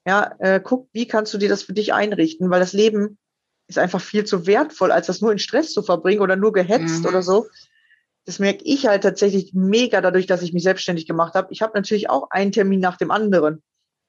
Ja, 0.07 0.35
äh, 0.39 0.61
guck, 0.63 0.89
wie 0.93 1.07
kannst 1.07 1.35
du 1.35 1.39
dir 1.39 1.49
das 1.49 1.63
für 1.63 1.73
dich 1.73 1.93
einrichten, 1.93 2.51
weil 2.51 2.61
das 2.61 2.73
Leben 2.73 3.19
ist 3.69 3.79
einfach 3.79 4.01
viel 4.01 4.25
zu 4.25 4.47
wertvoll, 4.47 4.91
als 4.91 5.07
das 5.07 5.21
nur 5.21 5.33
in 5.33 5.39
Stress 5.39 5.73
zu 5.73 5.83
verbringen 5.83 6.21
oder 6.21 6.37
nur 6.37 6.53
gehetzt 6.53 7.01
mhm. 7.01 7.07
oder 7.07 7.23
so. 7.23 7.47
Das 8.25 8.39
merke 8.39 8.65
ich 8.65 8.87
halt 8.87 9.03
tatsächlich 9.03 9.53
mega 9.55 10.01
dadurch, 10.01 10.27
dass 10.27 10.43
ich 10.43 10.53
mich 10.53 10.63
selbstständig 10.63 11.07
gemacht 11.07 11.35
habe. 11.35 11.53
Ich 11.53 11.63
habe 11.63 11.73
natürlich 11.75 12.11
auch 12.11 12.31
einen 12.31 12.53
Termin 12.53 12.81
nach 12.81 12.97
dem 12.97 13.11
anderen. 13.11 13.63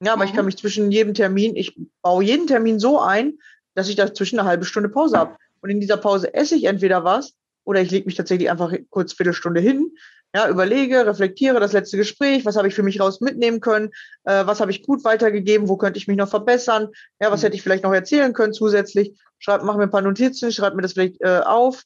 Ja, 0.04 0.14
aber 0.14 0.24
mhm. 0.24 0.30
ich 0.30 0.36
kann 0.36 0.46
mich 0.46 0.58
zwischen 0.58 0.92
jedem 0.92 1.14
Termin, 1.14 1.56
ich 1.56 1.78
baue 2.02 2.24
jeden 2.24 2.48
Termin 2.48 2.80
so 2.80 3.00
ein, 3.00 3.38
dass 3.76 3.88
ich 3.88 3.96
dazwischen 3.96 4.39
eine 4.39 4.48
halbe 4.48 4.66
Stunde 4.66 4.89
Pause 4.89 5.18
habe. 5.18 5.38
Und 5.62 5.70
in 5.70 5.80
dieser 5.80 5.98
Pause 5.98 6.34
esse 6.34 6.56
ich 6.56 6.66
entweder 6.66 7.04
was 7.04 7.36
oder 7.64 7.82
ich 7.82 7.92
lege 7.92 8.06
mich 8.06 8.16
tatsächlich 8.16 8.50
einfach 8.50 8.74
kurz 8.89 9.14
Viertelstunde 9.14 9.62
hin, 9.62 9.92
ja, 10.34 10.48
überlege, 10.48 11.06
reflektiere 11.06 11.60
das 11.60 11.74
letzte 11.74 11.98
Gespräch, 11.98 12.46
was 12.46 12.56
habe 12.56 12.68
ich 12.68 12.76
für 12.76 12.84
mich 12.84 13.00
raus 13.02 13.20
mitnehmen 13.20 13.60
können, 13.60 13.90
äh, 14.24 14.46
was 14.46 14.62
habe 14.62 14.72
ich 14.72 14.84
gut 14.84 15.04
weitergegeben, 15.04 15.68
wo 15.68 15.78
könnte 15.78 15.98
ich 15.98 16.08
mich 16.08 16.18
noch 16.18 16.30
verbessern, 16.30 16.90
ja, 17.20 17.32
was 17.32 17.42
mhm. 17.42 17.46
hätte 17.46 17.56
ich 17.58 17.62
vielleicht 17.62 17.84
noch 17.84 17.94
erzählen 17.94 18.34
können 18.34 18.54
zusätzlich. 18.54 19.20
Schreib, 19.40 19.64
mach 19.64 19.76
mir 19.76 19.84
ein 19.84 19.92
paar 19.92 20.02
Notizen, 20.02 20.52
schreib 20.52 20.76
mir 20.76 20.84
das 20.84 20.94
vielleicht 20.94 21.20
äh, 21.22 21.42
auf 21.44 21.84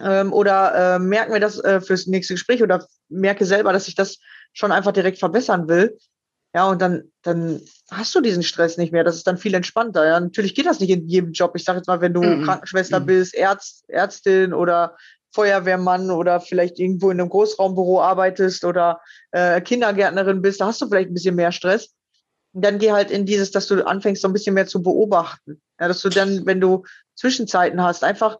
ähm, 0.00 0.32
oder 0.32 0.96
äh, 0.96 0.98
merken 0.98 1.32
wir 1.32 1.40
das 1.40 1.58
äh, 1.58 1.80
fürs 1.80 2.06
nächste 2.06 2.34
Gespräch 2.34 2.62
oder 2.62 2.86
merke 3.08 3.46
selber, 3.46 3.72
dass 3.72 3.88
ich 3.88 3.94
das 3.94 4.18
schon 4.52 4.72
einfach 4.72 4.92
direkt 4.92 5.18
verbessern 5.18 5.68
will. 5.68 5.96
Ja, 6.54 6.68
und 6.68 6.82
dann, 6.82 7.04
dann 7.22 7.62
hast 7.90 8.14
du 8.14 8.20
diesen 8.20 8.42
Stress 8.42 8.76
nicht 8.76 8.92
mehr. 8.92 9.04
Das 9.04 9.16
ist 9.16 9.26
dann 9.26 9.38
viel 9.38 9.54
entspannter. 9.54 10.04
Ja, 10.04 10.20
natürlich 10.20 10.54
geht 10.54 10.66
das 10.66 10.80
nicht 10.80 10.90
in 10.90 11.08
jedem 11.08 11.32
Job. 11.32 11.52
Ich 11.54 11.64
sage 11.64 11.78
jetzt 11.78 11.86
mal, 11.86 12.02
wenn 12.02 12.12
du 12.12 12.22
mhm. 12.22 12.44
Krankenschwester 12.44 13.00
mhm. 13.00 13.06
bist, 13.06 13.34
Ärzt, 13.34 13.88
Ärztin 13.88 14.52
oder 14.52 14.96
Feuerwehrmann 15.32 16.10
oder 16.10 16.40
vielleicht 16.40 16.78
irgendwo 16.78 17.10
in 17.10 17.20
einem 17.20 17.30
Großraumbüro 17.30 18.00
arbeitest 18.00 18.64
oder 18.64 19.00
äh, 19.30 19.60
Kindergärtnerin 19.60 20.42
bist, 20.42 20.60
da 20.60 20.66
hast 20.66 20.80
du 20.80 20.88
vielleicht 20.88 21.10
ein 21.10 21.14
bisschen 21.14 21.34
mehr 21.34 21.52
Stress. 21.52 21.94
Und 22.54 22.64
dann 22.64 22.78
geh 22.78 22.92
halt 22.92 23.10
in 23.10 23.24
dieses, 23.24 23.50
dass 23.50 23.66
du 23.66 23.86
anfängst, 23.86 24.22
so 24.22 24.28
ein 24.28 24.34
bisschen 24.34 24.54
mehr 24.54 24.66
zu 24.66 24.82
beobachten. 24.82 25.60
Ja, 25.80 25.88
dass 25.88 26.02
du 26.02 26.10
dann, 26.10 26.44
wenn 26.44 26.60
du 26.60 26.84
Zwischenzeiten 27.16 27.82
hast, 27.82 28.04
einfach, 28.04 28.38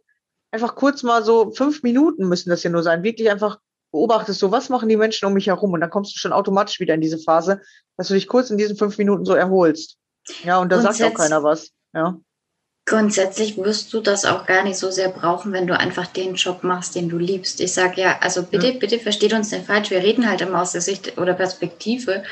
einfach 0.50 0.74
kurz 0.74 1.02
mal 1.02 1.24
so 1.24 1.50
fünf 1.52 1.82
Minuten 1.82 2.28
müssen 2.28 2.50
das 2.50 2.62
ja 2.62 2.70
nur 2.70 2.82
sein, 2.82 3.02
wirklich 3.02 3.30
einfach 3.30 3.58
beobachtest 3.90 4.40
so, 4.40 4.50
was 4.50 4.68
machen 4.68 4.88
die 4.88 4.96
Menschen 4.96 5.26
um 5.26 5.34
mich 5.34 5.46
herum? 5.46 5.72
Und 5.72 5.80
dann 5.80 5.90
kommst 5.90 6.14
du 6.14 6.18
schon 6.18 6.32
automatisch 6.32 6.80
wieder 6.80 6.94
in 6.94 7.00
diese 7.00 7.18
Phase, 7.18 7.60
dass 7.96 8.08
du 8.08 8.14
dich 8.14 8.26
kurz 8.26 8.50
in 8.50 8.58
diesen 8.58 8.76
fünf 8.76 8.98
Minuten 8.98 9.24
so 9.24 9.34
erholst. 9.34 9.98
Ja, 10.44 10.58
und 10.58 10.70
da 10.70 10.80
sagt 10.80 11.02
auch 11.02 11.14
keiner 11.14 11.42
was. 11.42 11.70
Ja. 11.94 12.18
Grundsätzlich 12.84 13.56
wirst 13.58 13.92
du 13.92 14.00
das 14.00 14.24
auch 14.24 14.44
gar 14.46 14.64
nicht 14.64 14.76
so 14.76 14.90
sehr 14.90 15.08
brauchen, 15.08 15.52
wenn 15.52 15.68
du 15.68 15.78
einfach 15.78 16.08
den 16.08 16.34
Job 16.34 16.64
machst, 16.64 16.96
den 16.96 17.08
du 17.08 17.16
liebst. 17.16 17.60
Ich 17.60 17.72
sage 17.72 18.00
ja, 18.00 18.18
also 18.20 18.42
bitte, 18.42 18.72
ja. 18.72 18.78
bitte 18.78 18.98
versteht 18.98 19.32
uns 19.32 19.52
nicht 19.52 19.66
falsch. 19.66 19.90
Wir 19.90 20.02
reden 20.02 20.28
halt 20.28 20.40
immer 20.40 20.60
aus 20.60 20.72
der 20.72 20.80
Sicht 20.80 21.16
oder 21.16 21.34
Perspektive 21.34 22.24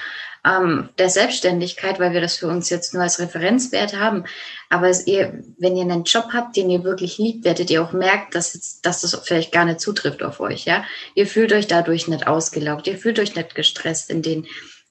ähm, 0.45 0.89
der 0.99 1.11
Selbstständigkeit, 1.11 2.01
weil 2.01 2.13
wir 2.13 2.21
das 2.21 2.37
für 2.37 2.49
uns 2.49 2.71
jetzt 2.71 2.95
nur 2.95 3.03
als 3.03 3.21
Referenzwert 3.21 3.97
haben. 3.97 4.25
Aber 4.71 4.91
ihr, 5.07 5.43
wenn 5.59 5.77
ihr 5.77 5.83
einen 5.85 6.05
Job 6.05 6.31
habt, 6.33 6.57
den 6.57 6.71
ihr 6.71 6.83
wirklich 6.83 7.19
liebt, 7.19 7.45
werdet 7.45 7.71
ihr 7.71 7.83
auch 7.83 7.93
merken, 7.93 8.29
dass, 8.33 8.55
jetzt, 8.55 8.85
dass 8.87 9.03
das 9.03 9.15
vielleicht 9.25 9.53
gar 9.53 9.65
nicht 9.65 9.81
zutrifft 9.81 10.23
auf 10.23 10.41
euch. 10.41 10.65
Ja, 10.65 10.85
ihr 11.15 11.27
fühlt 11.27 11.53
euch 11.53 11.67
dadurch 11.67 12.09
nicht 12.09 12.27
ausgelaugt, 12.27 12.87
ihr 12.87 12.99
fühlt 12.99 13.19
euch 13.19 13.35
nicht 13.35 13.55
gestresst 13.55 14.11
in 14.11 14.23
den 14.23 14.47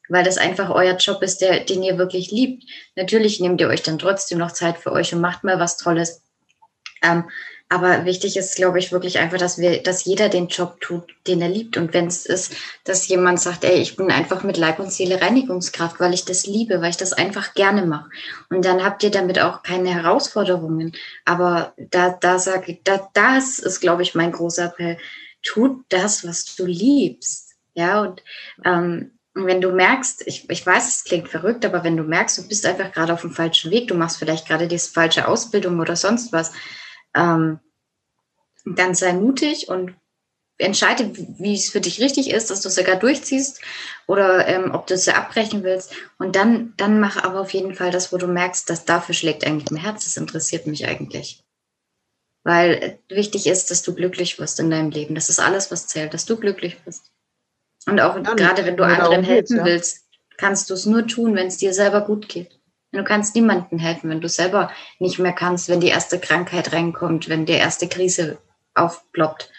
weil 0.10 0.24
das 0.24 0.38
einfach 0.38 0.70
euer 0.70 0.98
Job 0.98 1.22
ist, 1.22 1.42
der, 1.42 1.62
den 1.62 1.84
ihr 1.84 1.98
wirklich 1.98 2.32
liebt. 2.32 2.64
Natürlich 2.96 3.40
nehmt 3.40 3.62
ihr 3.62 3.68
euch 3.68 3.84
dann 3.84 4.00
trotzdem 4.00 4.38
noch 4.40 4.52
Zeit 4.52 4.78
für 4.78 4.92
euch 4.92 5.14
und 5.14 5.22
macht 5.22 5.44
mal 5.44 5.60
was 5.60 5.78
Tolles. 5.78 6.24
Ähm, 7.02 7.26
aber 7.72 8.06
wichtig 8.06 8.36
ist, 8.36 8.56
glaube 8.56 8.80
ich, 8.80 8.92
wirklich 8.92 9.20
einfach, 9.20 9.38
dass 9.38 9.60
wir, 9.60 9.84
dass 9.84 10.04
jeder 10.04 10.28
den 10.28 10.48
Job 10.48 10.82
tut, 10.82 11.04
den 11.28 11.40
er 11.40 11.50
liebt. 11.50 11.78
Und 11.78 11.94
wenn 11.94 12.08
es 12.08 12.26
ist, 12.26 12.56
dass 12.84 13.08
jemand 13.08 13.40
sagt, 13.40 13.64
ey, 13.64 13.78
ich 13.78 13.96
bin 13.96 14.10
einfach 14.10 14.42
mit 14.42 14.58
Leib 14.58 14.80
und 14.80 14.92
Seele 14.92 15.22
Reinigungskraft, 15.22 16.00
weil 16.00 16.16
ich 16.16 16.26
das 16.26 16.48
liebe, 16.48 16.82
weil 16.82 16.90
ich 16.90 16.98
das 16.98 17.14
einfach 17.14 17.54
gerne 17.54 17.86
mache. 17.86 18.10
Und 18.50 18.66
dann 18.66 18.84
habt 18.84 19.04
ihr 19.04 19.12
damit 19.12 19.40
auch 19.40 19.62
keine 19.62 19.94
Herausforderungen. 19.94 20.94
Aber 21.26 21.74
da, 21.78 22.10
da 22.10 22.40
sage 22.40 22.72
ich, 22.72 22.82
da, 22.84 23.08
das 23.14 23.60
ist, 23.60 23.82
glaube 23.82 24.02
ich, 24.02 24.16
mein 24.16 24.32
großer 24.32 24.66
Appell. 24.66 24.98
Tut 25.44 25.86
das, 25.90 26.28
was 26.28 26.56
du 26.56 26.66
liebst. 26.66 27.54
Ja, 27.76 28.02
und 28.02 28.24
ähm, 28.66 29.12
und 29.40 29.46
wenn 29.46 29.62
du 29.62 29.72
merkst, 29.72 30.28
ich, 30.28 30.50
ich 30.50 30.66
weiß, 30.66 30.90
es 30.90 31.06
klingt 31.06 31.30
verrückt, 31.30 31.64
aber 31.64 31.86
wenn 31.86 31.96
du 31.96 32.04
merkst, 32.04 32.38
du 32.38 32.48
bist 32.50 32.66
einfach 32.66 32.92
gerade 32.92 33.14
auf 33.14 33.22
dem 33.22 33.32
falschen 33.32 33.72
Weg, 33.72 33.88
du 33.88 33.96
machst 33.96 34.18
vielleicht 34.18 34.46
gerade 34.46 34.68
die 34.68 34.78
falsche 34.78 35.30
Ausbildung 35.30 35.80
oder 35.80 35.96
sonst 35.96 36.34
was, 36.34 36.52
ähm, 37.16 37.62
dann 38.66 38.96
sei 38.96 39.14
mutig 39.14 39.70
und 39.70 39.96
entscheide, 40.58 41.14
wie 41.16 41.54
es 41.54 41.70
für 41.70 41.80
dich 41.80 42.02
richtig 42.02 42.32
ist, 42.32 42.50
dass 42.50 42.60
du 42.60 42.68
es 42.68 42.76
sogar 42.76 42.98
durchziehst 42.98 43.62
oder 44.08 44.46
ähm, 44.46 44.72
ob 44.76 44.88
du 44.88 44.96
es 44.96 45.06
ja 45.06 45.14
abbrechen 45.16 45.64
willst. 45.64 45.94
Und 46.18 46.36
dann, 46.36 46.74
dann 46.76 47.00
mach 47.00 47.24
aber 47.24 47.40
auf 47.40 47.54
jeden 47.54 47.76
Fall 47.76 47.92
das, 47.92 48.12
wo 48.12 48.18
du 48.18 48.28
merkst, 48.28 48.70
dass 48.70 48.84
dafür 48.84 49.16
schlägt 49.16 49.48
eigentlich 49.48 49.72
mein 49.72 49.82
Herz. 49.82 50.04
Das 50.04 50.18
interessiert 50.18 50.68
mich 50.68 50.86
eigentlich. 50.86 51.46
Weil 52.44 53.00
wichtig 53.08 53.48
ist, 53.48 53.72
dass 53.72 53.84
du 53.84 53.96
glücklich 53.96 54.38
wirst 54.38 54.60
in 54.60 54.70
deinem 54.70 54.92
Leben. 54.92 55.16
Das 55.16 55.30
ist 55.30 55.40
alles, 55.40 55.72
was 55.72 55.88
zählt, 55.88 56.14
dass 56.14 56.26
du 56.26 56.36
glücklich 56.36 56.78
bist. 56.84 57.14
Und 57.86 58.00
auch 58.02 58.16
ja, 58.16 58.34
gerade 58.34 58.66
wenn 58.66 58.78
du 58.78 58.84
anderen 58.84 59.24
helfen 59.24 59.58
ja. 59.58 59.66
willst, 59.66 60.06
kannst 60.38 60.70
du 60.70 60.74
es 60.74 60.86
nur 60.86 61.08
tun, 61.08 61.36
wenn 61.36 61.48
es 61.48 61.58
dir 61.58 61.74
selber 61.74 62.02
gut 62.02 62.30
geht. 62.30 62.60
Du 62.92 63.04
kannst 63.04 63.36
niemandem 63.36 63.78
helfen, 63.78 64.10
wenn 64.10 64.22
du 64.22 64.28
selber 64.28 64.72
nicht 64.98 65.20
mehr 65.20 65.34
kannst, 65.34 65.70
wenn 65.70 65.80
die 65.80 65.90
erste 65.90 66.20
Krankheit 66.20 66.74
reinkommt, 66.74 67.30
wenn 67.30 67.46
die 67.46 67.54
erste 67.54 67.88
Krise 67.88 68.40
aufploppt. 68.74 69.52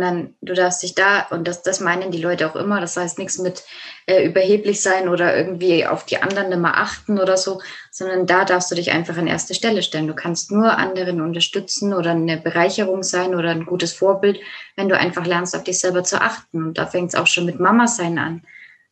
Dann, 0.00 0.34
du 0.40 0.54
darfst 0.54 0.82
dich 0.82 0.94
da, 0.94 1.26
und 1.30 1.46
das, 1.46 1.62
das 1.62 1.80
meinen 1.80 2.10
die 2.10 2.20
Leute 2.20 2.48
auch 2.48 2.56
immer, 2.56 2.80
das 2.80 2.96
heißt 2.96 3.18
nichts 3.18 3.38
mit 3.38 3.64
äh, 4.06 4.24
überheblich 4.24 4.80
sein 4.80 5.08
oder 5.08 5.36
irgendwie 5.36 5.86
auf 5.86 6.04
die 6.06 6.18
anderen 6.18 6.52
immer 6.52 6.76
achten 6.76 7.18
oder 7.18 7.36
so, 7.36 7.60
sondern 7.90 8.26
da 8.26 8.44
darfst 8.44 8.70
du 8.70 8.74
dich 8.74 8.90
einfach 8.90 9.16
an 9.16 9.26
erste 9.26 9.54
Stelle 9.54 9.82
stellen. 9.82 10.06
Du 10.06 10.14
kannst 10.14 10.50
nur 10.50 10.78
anderen 10.78 11.20
unterstützen 11.20 11.92
oder 11.92 12.12
eine 12.12 12.36
Bereicherung 12.36 13.02
sein 13.02 13.34
oder 13.34 13.50
ein 13.50 13.66
gutes 13.66 13.92
Vorbild, 13.92 14.40
wenn 14.76 14.88
du 14.88 14.96
einfach 14.96 15.26
lernst, 15.26 15.54
auf 15.54 15.64
dich 15.64 15.78
selber 15.78 16.04
zu 16.04 16.20
achten. 16.20 16.64
Und 16.64 16.78
da 16.78 16.86
fängt 16.86 17.10
es 17.10 17.14
auch 17.14 17.26
schon 17.26 17.46
mit 17.46 17.60
Mama 17.60 17.86
sein 17.86 18.18
an. 18.18 18.42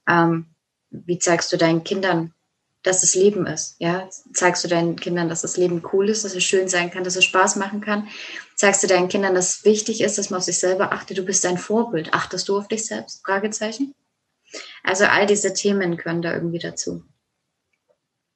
Ähm, 0.08 0.46
wie 0.90 1.18
zeigst 1.18 1.52
du 1.52 1.56
deinen 1.56 1.84
Kindern, 1.84 2.34
dass 2.82 3.02
es 3.02 3.14
Leben 3.14 3.46
ist. 3.46 3.76
Ja, 3.78 4.08
zeigst 4.32 4.64
du 4.64 4.68
deinen 4.68 4.96
Kindern, 4.96 5.28
dass 5.28 5.42
das 5.42 5.56
Leben 5.56 5.82
cool 5.92 6.08
ist, 6.08 6.24
dass 6.24 6.34
es 6.34 6.44
schön 6.44 6.68
sein 6.68 6.90
kann, 6.90 7.04
dass 7.04 7.16
es 7.16 7.24
Spaß 7.24 7.56
machen 7.56 7.80
kann. 7.80 8.08
Zeigst 8.60 8.82
du 8.82 8.86
deinen 8.88 9.08
Kindern, 9.08 9.34
dass 9.34 9.56
es 9.56 9.64
wichtig 9.64 10.02
ist, 10.02 10.18
dass 10.18 10.28
man 10.28 10.36
auf 10.36 10.44
sich 10.44 10.58
selber 10.58 10.92
achtet. 10.92 11.16
Du 11.16 11.22
bist 11.22 11.42
dein 11.44 11.56
Vorbild. 11.56 12.12
Achtest 12.12 12.46
du 12.46 12.58
auf 12.58 12.68
dich 12.68 12.84
selbst? 12.84 13.24
Fragezeichen. 13.24 13.94
Also 14.84 15.06
all 15.06 15.24
diese 15.24 15.54
Themen 15.54 15.96
können 15.96 16.20
da 16.20 16.34
irgendwie 16.34 16.58
dazu. 16.58 17.02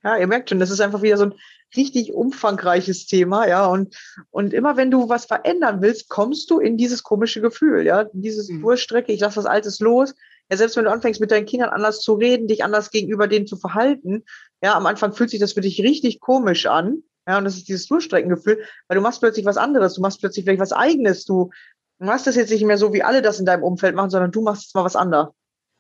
Ja, 0.03 0.16
ihr 0.16 0.27
merkt 0.27 0.49
schon, 0.49 0.61
das 0.61 0.70
ist 0.70 0.81
einfach 0.81 1.03
wieder 1.03 1.18
so 1.18 1.27
ein 1.27 1.35
richtig 1.77 2.14
umfangreiches 2.14 3.05
Thema, 3.05 3.47
ja. 3.47 3.66
Und, 3.66 3.99
und 4.31 4.55
immer 4.55 4.79
wenn 4.79 4.91
du 4.91 5.11
was 5.11 5.27
verändern 5.27 5.83
willst, 5.83 6.09
kommst 6.09 6.51
du 6.51 6.59
in 6.59 6.79
dieses 6.79 7.03
komische 7.03 7.43
Gefühl, 7.43 7.85
ja. 7.85 8.05
Dieses 8.14 8.49
mhm. 8.49 8.62
Durchstrecke, 8.62 9.12
ich 9.12 9.20
lasse 9.20 9.37
was 9.37 9.45
Altes 9.45 9.79
los, 9.81 10.14
ja, 10.51 10.57
selbst 10.57 10.79
wenn 10.79 10.87
du 10.87 10.91
anfängst, 10.91 11.20
mit 11.20 11.33
deinen 11.33 11.45
Kindern 11.45 11.68
anders 11.68 12.01
zu 12.01 12.14
reden, 12.14 12.49
dich 12.49 12.64
anders 12.64 12.91
gegenüber 12.91 13.29
denen 13.29 13.47
zu 13.47 13.59
verhalten, 13.59 14.25
ja, 14.62 14.75
am 14.75 14.87
Anfang 14.87 15.12
fühlt 15.12 15.29
sich 15.29 15.41
das 15.41 15.53
für 15.53 15.61
dich 15.61 15.83
richtig 15.83 16.20
komisch 16.20 16.64
an. 16.64 17.03
Ja, 17.27 17.39
und 17.39 17.45
das 17.45 17.57
ist 17.57 17.68
dieses 17.68 17.87
Durchstreckengefühl, 17.87 18.64
weil 18.89 18.97
du 18.97 19.01
machst 19.01 19.20
plötzlich 19.20 19.47
was 19.47 19.57
anderes, 19.57 19.95
du 19.95 20.03
machst 20.03 20.20
plötzlich 20.20 20.45
vielleicht 20.45 20.61
was 20.61 20.72
eigenes, 20.72 21.25
du 21.25 21.51
machst 21.99 22.27
das 22.27 22.37
jetzt 22.37 22.51
nicht 22.51 22.64
mehr 22.64 22.79
so, 22.79 22.93
wie 22.93 23.03
alle 23.03 23.22
das 23.22 23.41
in 23.41 23.47
deinem 23.47 23.62
Umfeld 23.62 23.95
machen, 23.95 24.11
sondern 24.11 24.31
du 24.31 24.43
machst 24.43 24.64
jetzt 24.64 24.75
mal 24.75 24.85
was 24.85 24.97
anderes. 24.97 25.29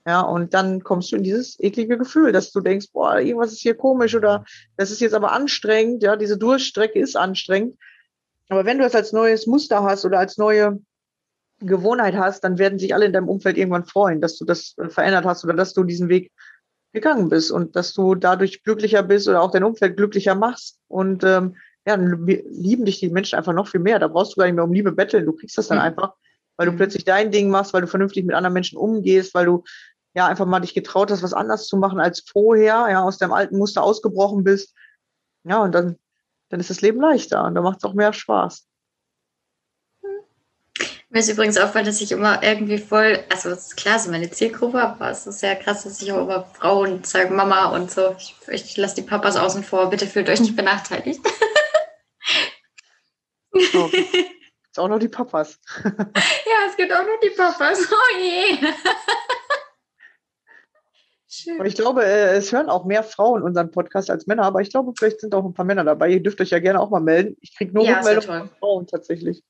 Ja, 0.06 0.20
und 0.20 0.52
dann 0.52 0.82
kommst 0.82 1.12
du 1.12 1.16
in 1.16 1.22
dieses 1.22 1.58
eklige 1.60 1.96
Gefühl, 1.96 2.32
dass 2.32 2.52
du 2.52 2.60
denkst, 2.60 2.88
boah, 2.92 3.18
irgendwas 3.18 3.52
ist 3.52 3.60
hier 3.60 3.74
komisch 3.74 4.14
oder 4.14 4.44
das 4.76 4.90
ist 4.90 5.00
jetzt 5.00 5.14
aber 5.14 5.32
anstrengend, 5.32 6.02
ja, 6.02 6.16
diese 6.16 6.36
Durchstrecke 6.36 6.98
ist 6.98 7.16
anstrengend. 7.16 7.78
Aber 8.50 8.66
wenn 8.66 8.78
du 8.78 8.84
das 8.84 8.94
als 8.94 9.12
neues 9.12 9.46
Muster 9.46 9.82
hast 9.82 10.04
oder 10.04 10.18
als 10.18 10.36
neue 10.36 10.78
Gewohnheit 11.60 12.14
hast, 12.16 12.44
dann 12.44 12.58
werden 12.58 12.78
sich 12.78 12.94
alle 12.94 13.06
in 13.06 13.12
deinem 13.14 13.28
Umfeld 13.28 13.56
irgendwann 13.56 13.86
freuen, 13.86 14.20
dass 14.20 14.36
du 14.36 14.44
das 14.44 14.74
äh, 14.76 14.90
verändert 14.90 15.24
hast 15.24 15.44
oder 15.44 15.54
dass 15.54 15.72
du 15.72 15.84
diesen 15.84 16.08
Weg 16.08 16.30
gegangen 16.94 17.28
bist 17.28 17.50
und 17.50 17.76
dass 17.76 17.92
du 17.92 18.14
dadurch 18.14 18.62
glücklicher 18.62 19.02
bist 19.02 19.28
oder 19.28 19.42
auch 19.42 19.50
dein 19.50 19.64
Umfeld 19.64 19.96
glücklicher 19.96 20.34
machst. 20.34 20.78
Und 20.88 21.24
ähm, 21.24 21.56
ja, 21.86 21.96
dann 21.96 22.26
lieben 22.26 22.86
dich 22.86 23.00
die 23.00 23.10
Menschen 23.10 23.36
einfach 23.36 23.52
noch 23.52 23.68
viel 23.68 23.80
mehr. 23.80 23.98
Da 23.98 24.08
brauchst 24.08 24.32
du 24.32 24.36
gar 24.38 24.46
nicht 24.46 24.54
mehr 24.54 24.64
um 24.64 24.72
Liebe 24.72 24.92
betteln. 24.92 25.26
Du 25.26 25.32
kriegst 25.32 25.58
das 25.58 25.68
dann 25.68 25.78
mhm. 25.78 25.84
einfach, 25.84 26.14
weil 26.56 26.66
du 26.66 26.72
mhm. 26.72 26.76
plötzlich 26.76 27.04
dein 27.04 27.30
Ding 27.30 27.50
machst, 27.50 27.74
weil 27.74 27.82
du 27.82 27.88
vernünftig 27.88 28.24
mit 28.24 28.34
anderen 28.34 28.54
Menschen 28.54 28.78
umgehst, 28.78 29.34
weil 29.34 29.44
du 29.44 29.64
ja 30.14 30.26
einfach 30.26 30.46
mal 30.46 30.60
dich 30.60 30.72
getraut 30.72 31.10
hast, 31.10 31.22
was 31.22 31.34
anders 31.34 31.66
zu 31.66 31.76
machen 31.76 32.00
als 32.00 32.20
vorher, 32.20 32.86
ja, 32.88 33.02
aus 33.02 33.18
deinem 33.18 33.32
alten 33.32 33.58
Muster 33.58 33.82
ausgebrochen 33.82 34.44
bist. 34.44 34.74
Ja, 35.42 35.62
und 35.62 35.74
dann, 35.74 35.96
dann 36.48 36.60
ist 36.60 36.70
das 36.70 36.80
Leben 36.80 37.00
leichter 37.00 37.44
und 37.44 37.54
da 37.54 37.60
macht 37.60 37.78
es 37.78 37.84
auch 37.84 37.94
mehr 37.94 38.12
Spaß. 38.12 38.66
Mir 41.14 41.20
ist 41.20 41.28
übrigens 41.28 41.56
aufgefallen, 41.56 41.86
dass 41.86 42.00
ich 42.00 42.10
immer 42.10 42.42
irgendwie 42.42 42.76
voll, 42.76 43.20
also 43.30 43.50
es 43.50 43.66
ist 43.66 43.76
klar, 43.76 44.00
so 44.00 44.10
meine 44.10 44.32
Zielgruppe, 44.32 44.82
aber 44.82 45.10
es 45.10 45.28
ist 45.28 45.38
sehr 45.38 45.54
krass, 45.54 45.84
dass 45.84 46.02
ich 46.02 46.10
auch 46.10 46.24
immer 46.24 46.42
Frauen 46.54 47.04
sage 47.04 47.32
Mama 47.32 47.66
und 47.66 47.88
so. 47.88 48.16
Ich, 48.18 48.34
ich 48.48 48.76
lasse 48.76 48.96
die 48.96 49.02
Papas 49.02 49.36
außen 49.36 49.62
vor, 49.62 49.90
bitte 49.90 50.08
fühlt 50.08 50.28
euch 50.28 50.40
nicht 50.40 50.56
benachteiligt. 50.56 51.20
Oh. 53.52 53.88
Ist 54.72 54.80
auch 54.80 54.88
noch 54.88 54.98
die 54.98 55.06
Papas. 55.06 55.60
ja, 55.84 56.66
es 56.68 56.76
gibt 56.76 56.92
auch 56.92 57.04
noch 57.04 57.20
die 57.22 57.30
Papas. 57.30 57.78
Oh 57.92 58.18
je. 58.18 58.58
Schön. 61.28 61.60
Und 61.60 61.66
ich 61.66 61.76
glaube, 61.76 62.04
äh, 62.04 62.38
es 62.38 62.50
hören 62.50 62.68
auch 62.68 62.86
mehr 62.86 63.04
Frauen 63.04 63.44
unseren 63.44 63.70
Podcast 63.70 64.10
als 64.10 64.26
Männer, 64.26 64.42
aber 64.42 64.62
ich 64.62 64.70
glaube, 64.70 64.92
vielleicht 64.98 65.20
sind 65.20 65.32
auch 65.36 65.44
ein 65.44 65.54
paar 65.54 65.64
Männer 65.64 65.84
dabei. 65.84 66.08
Ihr 66.08 66.22
dürft 66.24 66.40
euch 66.40 66.50
ja 66.50 66.58
gerne 66.58 66.80
auch 66.80 66.90
mal 66.90 67.00
melden. 67.00 67.36
Ich 67.40 67.56
kriege 67.56 67.72
nur 67.72 67.84
ja, 67.84 67.98
Rückmeldungen 67.98 68.48
von 68.48 68.58
Frauen 68.58 68.86
tatsächlich. 68.88 69.44